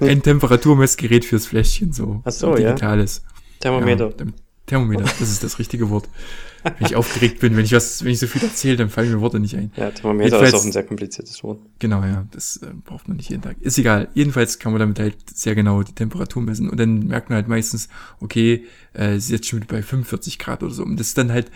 ein 0.00 0.22
Temperaturmessgerät 0.22 1.24
fürs 1.24 1.46
Fläschchen, 1.46 1.92
so. 1.92 2.22
Ach 2.24 2.30
so, 2.30 2.52
ein 2.52 2.62
ja. 2.62 2.68
digitales. 2.68 3.24
Thermometer. 3.58 4.12
Ja, 4.16 4.26
Thermometer, 4.66 5.02
das 5.02 5.20
ist 5.32 5.42
das 5.42 5.58
richtige 5.58 5.90
Wort. 5.90 6.08
Wenn 6.78 6.86
ich 6.86 6.96
aufgeregt 6.96 7.40
bin, 7.40 7.56
wenn 7.56 7.64
ich 7.64 7.72
was, 7.72 8.04
wenn 8.04 8.12
ich 8.12 8.18
so 8.18 8.26
viel 8.26 8.42
erzähle, 8.42 8.76
dann 8.76 8.90
fallen 8.90 9.10
mir 9.10 9.20
Worte 9.20 9.40
nicht 9.40 9.56
ein. 9.56 9.72
Ja, 9.76 9.90
Thermometer 9.90 10.36
Jedenfalls- 10.36 10.48
ist 10.54 10.60
auch 10.60 10.64
ein 10.66 10.72
sehr 10.72 10.82
kompliziertes 10.84 11.42
Wort. 11.42 11.60
Genau, 11.78 12.02
ja, 12.04 12.26
das 12.32 12.56
äh, 12.58 12.72
braucht 12.84 13.08
man 13.08 13.16
nicht 13.16 13.30
jeden 13.30 13.42
Tag. 13.42 13.56
Ist 13.60 13.78
egal. 13.78 14.08
Jedenfalls 14.14 14.58
kann 14.58 14.72
man 14.72 14.80
damit 14.80 14.98
halt 14.98 15.16
sehr 15.34 15.54
genau 15.54 15.82
die 15.82 15.94
Temperatur 15.94 16.42
messen 16.42 16.68
und 16.68 16.78
dann 16.78 17.06
merkt 17.06 17.30
man 17.30 17.36
halt 17.36 17.48
meistens, 17.48 17.88
okay, 18.20 18.66
äh, 18.92 19.14
es 19.14 19.24
ist 19.24 19.30
jetzt 19.30 19.46
schon 19.48 19.60
wieder 19.62 19.68
bei 19.74 19.82
45 19.82 20.38
Grad 20.38 20.62
oder 20.62 20.72
so. 20.74 20.82
Um 20.82 20.96
das 20.96 21.14
dann 21.14 21.32
halt 21.32 21.50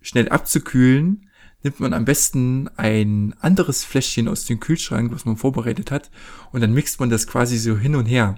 schnell 0.00 0.28
abzukühlen, 0.28 1.28
nimmt 1.62 1.78
man 1.78 1.92
am 1.92 2.04
besten 2.04 2.68
ein 2.76 3.34
anderes 3.40 3.84
Fläschchen 3.84 4.26
aus 4.26 4.44
dem 4.46 4.58
Kühlschrank, 4.58 5.12
was 5.12 5.24
man 5.24 5.36
vorbereitet 5.36 5.92
hat, 5.92 6.10
und 6.50 6.60
dann 6.60 6.72
mixt 6.74 6.98
man 6.98 7.10
das 7.10 7.28
quasi 7.28 7.56
so 7.58 7.78
hin 7.78 7.94
und 7.94 8.06
her, 8.06 8.34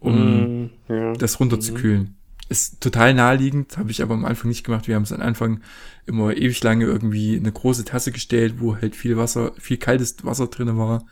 um 0.00 0.64
Mm, 0.64 0.70
ja. 0.88 1.12
das 1.12 1.38
runterzukühlen. 1.38 2.16
Ist 2.48 2.80
total 2.80 3.12
naheliegend, 3.12 3.76
habe 3.76 3.90
ich 3.90 4.02
aber 4.02 4.14
am 4.14 4.24
Anfang 4.24 4.48
nicht 4.48 4.64
gemacht. 4.64 4.86
Wir 4.86 4.94
haben 4.94 5.02
es 5.02 5.12
am 5.12 5.20
Anfang 5.20 5.62
immer 6.06 6.36
ewig 6.36 6.62
lange 6.62 6.84
irgendwie 6.84 7.34
in 7.34 7.42
eine 7.42 7.52
große 7.52 7.84
Tasse 7.84 8.12
gestellt, 8.12 8.56
wo 8.58 8.76
halt 8.76 8.94
viel 8.94 9.16
Wasser, 9.16 9.52
viel 9.58 9.78
kaltes 9.78 10.24
Wasser 10.24 10.46
drinne 10.46 10.76
war. 10.76 11.04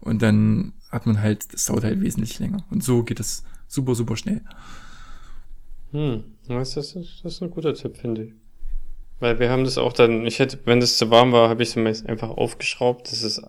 Und 0.00 0.22
dann 0.22 0.72
hat 0.90 1.06
man 1.06 1.22
halt, 1.22 1.52
das 1.52 1.66
dauert 1.66 1.84
halt 1.84 2.00
wesentlich 2.00 2.38
länger. 2.40 2.64
Und 2.70 2.82
so 2.82 3.04
geht 3.04 3.20
das 3.20 3.44
super, 3.68 3.94
super 3.94 4.16
schnell. 4.16 4.42
Hm, 5.92 6.24
das 6.48 6.76
ist, 6.76 6.96
das 6.96 7.34
ist 7.34 7.42
ein 7.42 7.50
guter 7.50 7.74
Tipp, 7.74 7.96
finde 7.96 8.24
ich. 8.24 8.32
Weil 9.20 9.38
wir 9.38 9.50
haben 9.50 9.64
das 9.64 9.78
auch 9.78 9.92
dann, 9.92 10.26
ich 10.26 10.38
hätte, 10.38 10.58
wenn 10.64 10.80
das 10.80 10.96
zu 10.96 11.10
warm 11.10 11.32
war, 11.32 11.48
habe 11.48 11.62
ich 11.62 11.76
es 11.76 12.06
einfach 12.06 12.30
aufgeschraubt, 12.30 13.12
dass 13.12 13.22
es 13.22 13.42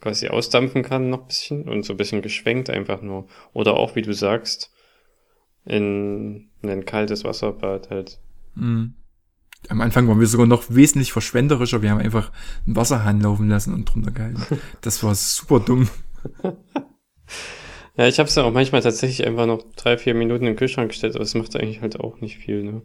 quasi 0.00 0.28
ausdampfen 0.28 0.82
kann 0.82 1.08
noch 1.08 1.26
bisschen 1.26 1.68
und 1.68 1.84
so 1.84 1.94
ein 1.94 1.96
bisschen 1.96 2.20
geschwenkt 2.20 2.68
einfach 2.68 3.00
nur. 3.00 3.26
Oder 3.52 3.74
auch, 3.74 3.94
wie 3.94 4.02
du 4.02 4.12
sagst, 4.12 4.72
in 5.64 6.50
ein 6.68 6.84
kaltes 6.84 7.24
Wasserbad 7.24 7.90
halt. 7.90 8.18
Mhm. 8.54 8.94
Am 9.68 9.80
Anfang 9.80 10.06
waren 10.08 10.20
wir 10.20 10.26
sogar 10.26 10.46
noch 10.46 10.64
wesentlich 10.68 11.12
verschwenderischer. 11.12 11.80
Wir 11.80 11.90
haben 11.90 12.00
einfach 12.00 12.30
einen 12.66 12.76
Wasserhahn 12.76 13.20
laufen 13.20 13.48
lassen 13.48 13.72
und 13.72 13.86
drunter 13.86 14.10
gehalten. 14.10 14.42
Das 14.82 15.02
war 15.02 15.14
super 15.14 15.60
dumm. 15.60 15.88
Ja, 17.96 18.08
ich 18.08 18.18
habe 18.18 18.28
es 18.28 18.34
ja 18.34 18.42
auch 18.42 18.52
manchmal 18.52 18.82
tatsächlich 18.82 19.24
einfach 19.24 19.46
noch 19.46 19.62
drei, 19.76 19.96
vier 19.96 20.14
Minuten 20.14 20.46
im 20.46 20.56
Kühlschrank 20.56 20.88
gestellt, 20.88 21.14
aber 21.14 21.22
es 21.22 21.34
macht 21.34 21.54
eigentlich 21.54 21.80
halt 21.80 22.00
auch 22.00 22.20
nicht 22.20 22.38
viel, 22.38 22.64
ne? 22.64 22.82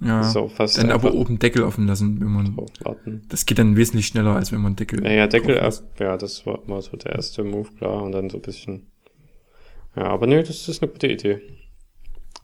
Ja. 0.00 0.22
So 0.22 0.48
fast 0.48 0.78
dann 0.78 0.90
aber 0.90 1.12
oben 1.12 1.38
Deckel 1.38 1.62
offen 1.62 1.86
lassen, 1.86 2.20
wenn 2.20 2.28
man, 2.28 2.56
das 3.28 3.44
geht 3.44 3.58
dann 3.58 3.76
wesentlich 3.76 4.06
schneller, 4.06 4.34
als 4.34 4.50
wenn 4.50 4.62
man 4.62 4.76
Deckel. 4.76 5.04
Ja, 5.04 5.10
ja, 5.10 5.26
Deckel 5.26 5.58
ab, 5.58 5.64
lässt. 5.64 5.84
ja, 5.98 6.16
das 6.16 6.46
war 6.46 6.60
mal 6.66 6.80
so 6.80 6.96
der 6.96 7.16
erste 7.16 7.44
Move, 7.44 7.68
klar, 7.76 8.02
und 8.02 8.12
dann 8.12 8.30
so 8.30 8.38
ein 8.38 8.42
bisschen. 8.42 8.86
Ja, 9.94 10.04
aber 10.04 10.26
nee, 10.26 10.42
das 10.42 10.68
ist 10.68 10.82
eine 10.82 10.90
gute 10.90 11.08
Idee. 11.08 11.42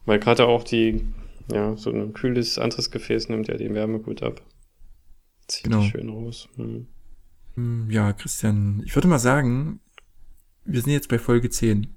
Weil 0.07 0.19
gerade 0.19 0.47
auch 0.47 0.63
die, 0.63 1.05
ja, 1.51 1.75
so 1.75 1.91
ein 1.91 2.13
kühles 2.13 2.57
anderes 2.57 2.91
Gefäß 2.91 3.27
nimmt 3.27 3.49
ja 3.49 3.57
die 3.57 3.73
Wärme 3.73 3.99
gut 3.99 4.23
ab. 4.23 4.41
Zieht 5.47 5.65
Genau. 5.65 5.81
schön 5.83 6.09
raus. 6.09 6.47
Hm. 6.55 6.87
Hm, 7.55 7.91
Ja, 7.91 8.13
Christian, 8.13 8.81
ich 8.85 8.95
würde 8.95 9.09
mal 9.09 9.19
sagen, 9.19 9.81
wir 10.63 10.81
sind 10.81 10.93
jetzt 10.93 11.09
bei 11.09 11.19
Folge 11.19 11.49
10. 11.49 11.95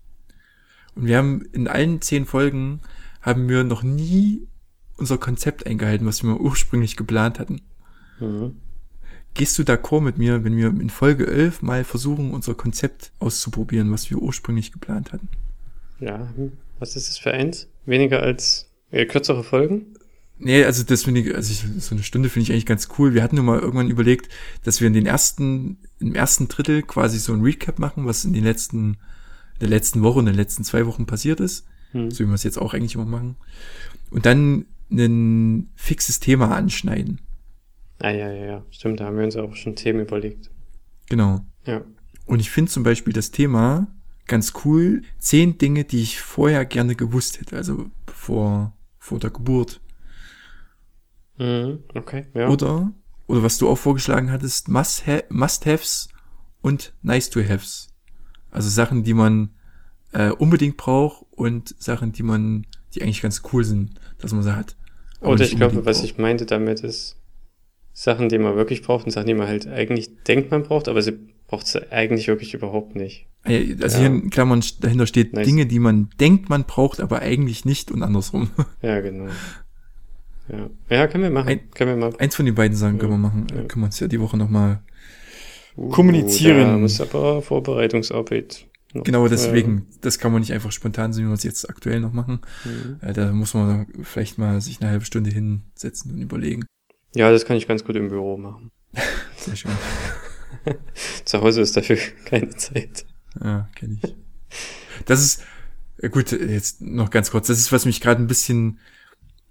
Und 0.97 1.07
wir 1.07 1.19
haben 1.19 1.43
in 1.53 1.69
allen 1.69 2.03
10 2.03 2.27
Folgen 2.27 2.81
haben 3.23 3.49
wir 3.49 3.63
noch 3.63 3.85
nie 3.85 4.49
unser 4.97 5.17
Konzept 5.17 5.65
eingehalten, 5.67 6.05
was 6.05 6.25
wir 6.25 6.41
ursprünglich 6.41 6.97
geplant 6.97 7.39
hatten. 7.39 7.61
Mhm. 8.19 8.57
Gehst 9.35 9.57
du 9.57 9.63
d'accord 9.63 10.01
mit 10.01 10.19
mir, 10.19 10.43
wenn 10.43 10.57
wir 10.57 10.67
in 10.67 10.91
Folge 10.91 11.29
11 11.29 11.63
mal 11.63 11.85
versuchen, 11.85 12.33
unser 12.35 12.57
Konzept 12.57 13.13
auszuprobieren, 13.21 13.93
was 13.93 14.11
wir 14.11 14.19
ursprünglich 14.19 14.73
geplant 14.73 15.13
hatten? 15.13 15.29
Ja, 16.01 16.33
hm. 16.35 16.53
was 16.81 16.97
ist 16.97 17.09
das 17.09 17.19
für 17.19 17.31
eins? 17.31 17.69
Weniger 17.87 18.23
als 18.23 18.71
äh, 18.91 19.07
kürzere 19.07 19.45
Folgen? 19.45 19.95
Nee, 20.39 20.65
also 20.65 20.85
das 20.85 21.05
finde 21.05 21.21
ich, 21.21 21.35
also 21.35 21.53
ich, 21.53 21.85
so 21.85 21.95
eine 21.95 22.03
Stunde 22.03 22.31
finde 22.31 22.45
ich 22.45 22.53
eigentlich 22.53 22.67
ganz 22.67 22.89
cool. 22.99 23.13
Wir 23.13 23.23
hatten 23.23 23.37
nur 23.37 23.45
mal 23.45 23.59
irgendwann 23.59 23.91
überlegt, 23.91 24.31
dass 24.65 24.81
wir 24.81 24.87
in 24.87 24.95
den 24.95 25.05
ersten, 25.05 25.77
im 25.99 26.15
ersten 26.15 26.49
Drittel 26.49 26.83
quasi 26.83 27.19
so 27.19 27.35
ein 27.35 27.43
Recap 27.43 27.79
machen, 27.79 28.07
was 28.07 28.25
in 28.25 28.33
den 28.33 28.45
letzten, 28.45 28.95
in 29.55 29.61
der 29.61 29.69
letzten 29.69 30.03
Woche 30.03 30.19
und 30.19 30.27
in 30.27 30.33
den 30.33 30.39
letzten 30.39 30.65
zwei 30.65 30.87
Wochen 30.87 31.05
passiert 31.05 31.41
ist. 31.41 31.67
Hm. 31.93 32.11
So 32.11 32.25
wie 32.25 32.29
wir 32.29 32.35
es 32.35 32.43
jetzt 32.43 32.59
auch 32.59 32.73
eigentlich 32.73 32.95
immer 32.95 33.05
machen. 33.05 33.37
Und 34.11 34.25
dann 34.25 34.65
ein 34.91 35.69
fixes 35.77 36.21
Thema 36.21 36.57
anschneiden. 36.57 37.21
Ah, 37.99 38.11
ja, 38.11 38.33
ja, 38.33 38.47
ja. 38.47 38.65
Stimmt, 38.71 39.01
da 39.01 39.05
haben 39.05 39.19
wir 39.19 39.25
uns 39.25 39.37
auch 39.37 39.55
schon 39.55 39.77
Themen 39.77 40.01
überlegt. 40.01 40.51
Genau. 41.11 41.45
Ja. 41.67 41.83
Und 42.25 42.41
ich 42.41 42.51
finde 42.51 42.71
zum 42.71 42.83
Beispiel 42.83 43.13
das 43.13 43.31
Thema 43.31 43.89
ganz 44.27 44.53
cool. 44.65 45.03
Zehn 45.19 45.59
Dinge, 45.59 45.85
die 45.85 46.03
ich 46.03 46.21
vorher 46.21 46.65
gerne 46.65 46.95
gewusst 46.95 47.41
hätte, 47.41 47.57
also 47.57 47.91
vor, 48.07 48.73
vor 48.99 49.19
der 49.19 49.31
Geburt. 49.31 49.81
Mhm. 51.39 51.81
Okay, 51.95 52.27
ja. 52.35 52.49
Oder, 52.49 52.93
oder 53.27 53.43
was 53.43 53.59
du 53.59 53.69
auch 53.69 53.79
vorgeschlagen 53.79 54.31
hattest, 54.31 54.69
Must-ha- 54.69 55.25
Must-Haves 55.31 56.09
und 56.61 56.93
Nice-to-Haves. 57.03 57.89
Also 58.51 58.69
Sachen, 58.69 59.05
die 59.05 59.15
man 59.15 59.51
äh, 60.13 60.31
unbedingt 60.31 60.77
braucht 60.77 61.25
und 61.31 61.75
Sachen, 61.79 62.13
die 62.13 62.23
man 62.23 62.67
die 62.95 63.03
eigentlich 63.03 63.23
ganz 63.23 63.43
cool 63.53 63.65
sind, 63.65 64.01
dass 64.19 64.33
man 64.33 64.43
sie 64.43 64.55
hat. 64.57 64.77
Oder 65.21 65.45
ich 65.45 65.57
glaube, 65.57 65.85
was 65.85 65.99
braucht. 65.99 66.05
ich 66.11 66.19
meinte 66.19 66.45
damit 66.47 66.81
ist, 66.81 67.17
Sachen, 67.93 68.29
die 68.29 68.39
man 68.39 68.57
wirklich 68.57 68.83
braucht 68.83 69.05
und 69.05 69.13
Sachen, 69.13 69.27
die 69.29 69.35
man 69.35 69.47
halt 69.47 69.67
eigentlich 69.67 70.23
denkt, 70.25 70.51
man 70.51 70.63
braucht, 70.65 70.89
aber 70.89 71.01
sie 71.03 71.19
braucht 71.51 71.67
sie 71.67 71.91
eigentlich 71.91 72.29
wirklich 72.29 72.55
überhaupt 72.55 72.95
nicht. 72.95 73.27
Ja, 73.47 73.59
Also 73.83 73.97
Ja. 73.97 73.99
hier 73.99 74.07
in 74.07 74.31
Klammern 74.31 74.63
dahinter 74.81 75.07
steht 75.07 75.33
Nice. 75.33 75.47
Dinge, 75.47 75.67
die 75.67 75.79
man 75.81 76.09
denkt, 76.21 76.49
man 76.49 76.65
braucht, 76.65 77.01
aber 77.01 77.21
eigentlich 77.21 77.65
nicht 77.65 77.91
und 77.91 78.03
andersrum. 78.03 78.51
Ja, 78.83 79.01
genau. 79.01 79.27
Ja, 80.49 80.71
ja 80.89 81.07
können 81.09 81.25
wir 81.25 81.31
machen. 81.31 81.49
Ein- 81.49 81.71
können 81.73 81.91
wir 82.01 82.11
mal. 82.11 82.17
Eins 82.19 82.35
von 82.37 82.47
den 82.47 82.55
beiden 82.55 82.77
Sachen 82.77 82.95
Ja, 82.95 83.01
können 83.01 83.13
wir 83.13 83.19
machen. 83.19 83.47
ja. 83.51 83.63
Können 83.65 83.83
wir 83.83 83.87
uns 83.87 83.99
ja 84.01 84.07
die 84.09 84.21
Woche 84.21 84.37
nochmal. 84.37 84.83
Uh, 85.77 85.89
kommunizieren. 85.91 86.59
Da 86.67 86.77
muss 86.77 87.01
aber 87.01 87.43
Vorbereitungsarbeit. 87.43 88.67
noch- 88.95 89.05
Genau 89.05 89.27
deswegen, 89.29 89.87
das 90.03 90.19
kann 90.19 90.33
man 90.33 90.41
nicht 90.41 90.53
einfach 90.53 90.73
spontan, 90.73 91.13
so 91.13 91.21
wie 91.23 91.27
wir 91.27 91.33
es 91.35 91.43
jetzt 91.45 91.69
aktuell 91.71 92.01
noch 92.01 92.13
machen. 92.13 92.41
Mhm. 92.65 92.97
Äh, 93.01 93.13
Da 93.13 93.33
muss 93.33 93.55
man 93.55 93.87
vielleicht 94.03 94.39
mal 94.39 94.61
sich 94.61 94.81
eine 94.81 94.91
halbe 94.91 95.05
Stunde 95.05 95.31
hinsetzen 95.31 96.13
und 96.13 96.21
überlegen. 96.21 96.65
Ja, 97.15 97.31
das 97.31 97.45
kann 97.45 97.57
ich 97.57 97.67
ganz 97.69 97.85
gut 97.85 97.97
im 97.97 98.09
Büro 98.09 98.37
machen. 98.37 98.71
Sehr 99.37 99.57
schön. 99.57 99.71
Zu 101.25 101.41
Hause 101.41 101.61
ist 101.63 101.77
dafür 101.77 101.99
keine 102.25 102.51
Zeit. 102.51 103.07
Ja, 103.43 103.69
kenne 103.75 103.99
ich. 104.03 104.15
Das 105.07 105.23
ist, 105.23 105.43
äh, 105.99 106.09
gut, 106.09 106.33
jetzt 106.33 106.81
noch 106.81 107.11
ganz 107.11 107.31
kurz, 107.31 107.47
das 107.47 107.59
ist, 107.59 107.73
was 107.73 107.87
mich 107.87 108.01
gerade 108.01 108.23
ein 108.23 108.27
bisschen 108.27 108.79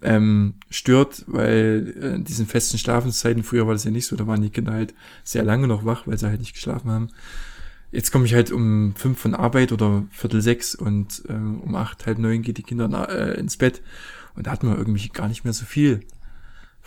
ähm, 0.02 0.56
stört, 0.70 1.24
weil 1.28 1.94
äh, 2.02 2.16
in 2.16 2.24
diesen 2.24 2.48
festen 2.48 2.78
Schlafenszeiten, 2.78 3.44
früher 3.44 3.68
war 3.68 3.74
das 3.74 3.84
ja 3.84 3.92
nicht 3.92 4.06
so, 4.06 4.16
da 4.16 4.28
waren 4.28 4.42
die 4.42 4.50
Kinder 4.50 4.74
halt 4.74 4.94
sehr 5.24 5.44
lange 5.44 5.68
noch 5.68 5.86
wach, 5.86 6.08
weil 6.08 6.18
sie 6.18 6.28
halt 6.28 6.40
nicht 6.40 6.54
geschlafen 6.54 6.92
haben. 6.92 7.10
Jetzt 7.92 8.12
komme 8.12 8.26
ich 8.26 8.34
halt 8.34 8.52
um 8.52 8.94
fünf 8.96 9.20
von 9.20 9.34
Arbeit 9.34 9.72
oder 9.72 10.06
viertel 10.12 10.42
sechs 10.42 10.76
und 10.76 11.24
äh, 11.28 11.34
um 11.34 11.76
acht, 11.76 12.06
halb 12.06 12.20
neun 12.20 12.44
geht 12.44 12.58
die 12.58 12.64
Kinder 12.64 13.10
äh, 13.10 13.40
ins 13.40 13.58
Bett 13.58 13.82
und 14.36 14.48
da 14.48 14.52
hat 14.52 14.64
man 14.64 14.78
irgendwie 14.78 15.10
gar 15.10 15.28
nicht 15.28 15.44
mehr 15.44 15.54
so 15.54 15.66
viel 15.66 16.02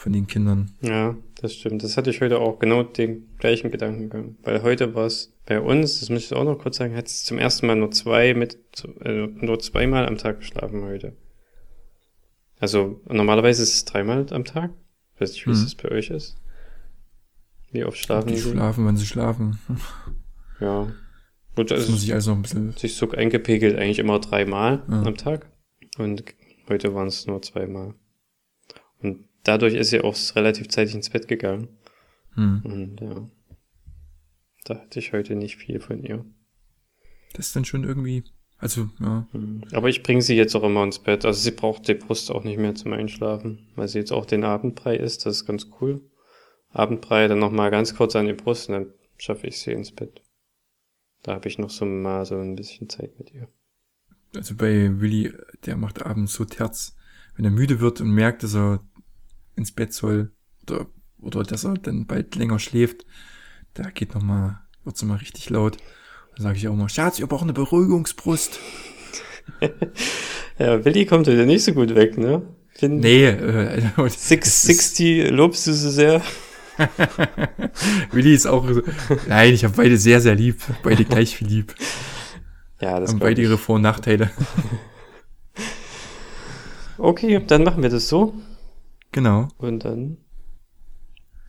von 0.03 0.13
den 0.13 0.27
Kindern. 0.27 0.73
Ja, 0.81 1.17
das 1.41 1.55
stimmt. 1.55 1.83
Das 1.85 1.97
hatte 1.97 2.11
ich 2.11 2.21
heute 2.21 2.41
auch 2.41 2.59
genau 2.59 2.83
den 2.83 3.29
gleichen 3.39 3.71
Gedankengang. 3.71 4.37
Weil 4.43 4.63
heute 4.63 4.95
war 4.95 5.07
es 5.07 5.33
bei 5.47 5.61
uns, 5.61 6.01
das 6.01 6.11
muss 6.11 6.25
ich 6.25 6.33
auch 6.33 6.45
noch 6.45 6.59
kurz 6.59 6.77
sagen, 6.79 6.97
hat 6.97 7.07
es 7.07 7.23
zum 7.25 7.39
ersten 7.39 7.67
Mal 7.69 7.77
nur 7.77 7.93
zwei 7.93 8.35
mit, 8.35 8.59
äh, 9.05 9.27
nur 9.29 9.61
zweimal 9.61 10.07
am 10.07 10.19
Tag 10.19 10.41
geschlafen 10.41 10.83
heute. 10.83 11.17
Also 12.59 13.01
normalerweise 13.09 13.63
ist 13.63 13.75
es 13.75 13.85
dreimal 13.85 14.27
am 14.31 14.45
Tag. 14.45 14.71
Ich 15.15 15.21
weiß 15.21 15.33
nicht, 15.33 15.47
wie 15.47 15.51
Hm. 15.53 15.63
es 15.65 15.75
bei 15.75 15.91
euch 15.91 16.11
ist. 16.11 16.37
Wie 17.71 17.85
oft 17.85 17.99
schlafen 17.99 18.29
die 18.29 18.37
sie? 18.37 18.51
schlafen, 18.51 18.87
wenn 18.87 18.97
sie 18.97 19.07
schlafen. 19.07 19.59
Ja. 20.61 20.93
Gut, 21.57 21.71
Das 21.71 21.81
also 21.81 21.93
muss 21.93 22.03
ich 22.05 22.13
alles 22.13 22.27
noch 22.27 22.37
ein 22.37 22.43
bisschen. 22.43 22.73
sich 22.73 22.95
so 22.97 23.11
eingepegelt 23.11 23.77
eigentlich 23.77 23.99
immer 23.99 24.19
dreimal 24.21 24.83
Ja. 24.89 25.03
am 25.03 25.17
Tag. 25.17 25.51
Und 25.99 26.25
heute 26.69 26.95
waren 26.95 27.09
es 27.09 27.27
nur 27.27 27.41
zweimal. 27.43 27.95
Und 29.01 29.25
dadurch 29.45 29.75
ist 29.75 29.91
sie 29.91 30.01
auch 30.01 30.17
relativ 30.37 30.69
zeitig 30.69 30.95
ins 30.95 31.11
Bett 31.11 31.29
gegangen. 31.29 31.69
Hm. 32.35 32.63
Und 32.65 33.01
ja. 33.01 33.31
Da 34.65 34.77
hatte 34.77 34.99
ich 34.99 35.13
heute 35.13 35.35
nicht 35.35 35.57
viel 35.57 35.81
von 35.81 36.03
ihr. 36.03 36.25
Das 37.35 37.49
ist 37.49 37.57
dann 37.57 37.65
schon 37.65 37.85
irgendwie. 37.85 38.25
Also, 38.59 38.89
ja. 39.01 39.27
Mhm. 39.33 39.65
Aber 39.73 39.89
ich 39.89 40.05
bringe 40.05 40.23
sie 40.23 40.37
jetzt 40.37 40.55
auch 40.55 40.63
immer 40.63 40.85
ins 40.85 41.01
Bett. 41.01 41.25
Also 41.25 41.41
sie 41.41 41.51
braucht 41.51 41.89
die 41.89 41.95
Brust 41.95 42.31
auch 42.31 42.45
nicht 42.45 42.59
mehr 42.59 42.75
zum 42.77 42.93
Einschlafen, 42.93 43.67
weil 43.75 43.89
sie 43.89 43.99
jetzt 43.99 44.13
auch 44.13 44.25
den 44.25 44.45
Abendbrei 44.45 44.97
isst. 44.97 45.27
Das 45.27 45.37
ist 45.37 45.47
ganz 45.47 45.67
cool. 45.81 46.01
Abendbrei 46.71 47.27
dann 47.27 47.41
nochmal 47.41 47.71
ganz 47.71 47.97
kurz 47.97 48.15
an 48.15 48.27
die 48.27 48.33
Brust 48.33 48.69
und 48.69 48.75
dann 48.75 48.93
schaffe 49.19 49.49
ich 49.49 49.59
sie 49.59 49.73
ins 49.73 49.91
Bett. 49.91 50.23
Da 51.23 51.35
habe 51.35 51.49
ich 51.49 51.59
noch 51.59 51.71
so 51.71 51.85
mal 51.85 52.25
so 52.25 52.39
ein 52.39 52.57
bisschen 52.57 52.89
Zeit 52.89 53.19
mit 53.19 53.33
ihr. 53.33 53.49
Also 54.35 54.55
bei 54.55 55.01
Willi, 55.01 55.33
der 55.67 55.77
macht 55.77 56.03
abends 56.03 56.33
so 56.33 56.45
Terz. 56.45 56.97
Wenn 57.35 57.45
er 57.45 57.51
müde 57.51 57.81
wird 57.81 58.01
und 58.01 58.11
merkt, 58.11 58.43
dass 58.43 58.55
er 58.55 58.81
ins 59.57 59.73
Bett 59.73 59.93
soll 59.93 60.33
oder, 60.63 60.87
oder 61.21 61.43
dass 61.43 61.65
er 61.65 61.75
dann 61.75 62.07
bald 62.07 62.35
länger 62.37 62.59
schläft, 62.59 63.05
da 63.75 63.91
geht 63.91 64.15
noch 64.15 64.23
mal, 64.23 64.61
wird's 64.85 65.03
noch 65.03 65.09
mal 65.09 65.19
richtig 65.19 65.51
laut. 65.51 65.77
Dann 66.37 66.45
sage 66.45 66.59
ich 66.59 66.69
auch 66.69 66.75
mal, 66.75 66.89
Schatz, 66.89 67.19
ich 67.19 67.27
brauche 67.27 67.43
eine 67.45 67.53
Beruhigungsbrust. 67.53 68.59
Ja, 70.59 70.85
Willi 70.85 71.07
kommt 71.07 71.27
heute 71.27 71.47
nicht 71.47 71.65
so 71.65 71.73
gut 71.73 71.95
weg, 71.95 72.17
ne? 72.19 72.43
Find, 72.75 73.01
Nee, 73.01 73.25
äh, 73.27 73.83
das 73.97 74.29
660 74.29 75.31
lobst 75.31 75.67
du 75.67 75.73
so 75.73 75.91
sehr. 75.91 76.23
Willi 78.13 78.35
ist 78.35 78.47
auch 78.47 78.69
so, 78.69 78.83
nein, 79.27 79.55
ich 79.55 79.65
habe 79.65 79.75
beide 79.77 79.97
sehr, 79.97 80.21
sehr 80.21 80.35
lieb. 80.35 80.61
Beide 80.83 81.05
gleich 81.05 81.37
viel 81.37 81.49
lieb. 81.49 81.75
Ja, 82.81 83.01
das 83.01 83.11
Haben 83.11 83.19
beide 83.19 83.41
ich. 83.41 83.49
ihre 83.49 83.59
Vor- 83.59 83.77
und 83.77 83.83
Nachteile. 83.83 84.31
Okay, 86.99 87.43
dann 87.45 87.65
machen 87.65 87.83
wir 87.83 87.91
das 87.91 88.09
so. 88.09 88.35
Genau. 89.13 89.49
Und 89.59 89.85
dann. 89.85 90.17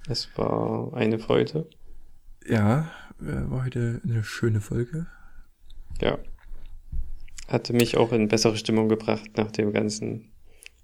Es 0.08 0.30
war 0.38 0.94
eine 0.94 1.18
Freude. 1.18 1.70
Ja, 2.46 2.92
äh, 3.22 3.50
war 3.50 3.64
heute 3.64 4.02
eine 4.04 4.24
schöne 4.24 4.60
Folge. 4.60 5.08
Ja. 6.02 6.20
Hatte 7.48 7.74
mich 7.74 7.98
auch 7.98 8.12
in 8.12 8.28
bessere 8.28 8.58
Stimmung 8.58 8.90
gebracht 8.90 9.32
nach 9.38 9.52
dem 9.52 9.72
ganzen 9.72 10.34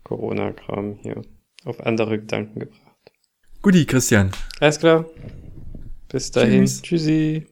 Corona-Kram 0.03 0.99
hier. 1.01 1.21
Auf 1.65 1.85
andere 1.85 2.19
Gedanken 2.19 2.61
gebracht. 2.61 2.81
Guti, 3.61 3.85
Christian. 3.85 4.31
Alles 4.61 4.79
klar. 4.79 5.05
Bis 6.07 6.31
dahin. 6.31 6.65
Tschüss. 6.65 6.81
Tschüssi. 6.81 7.47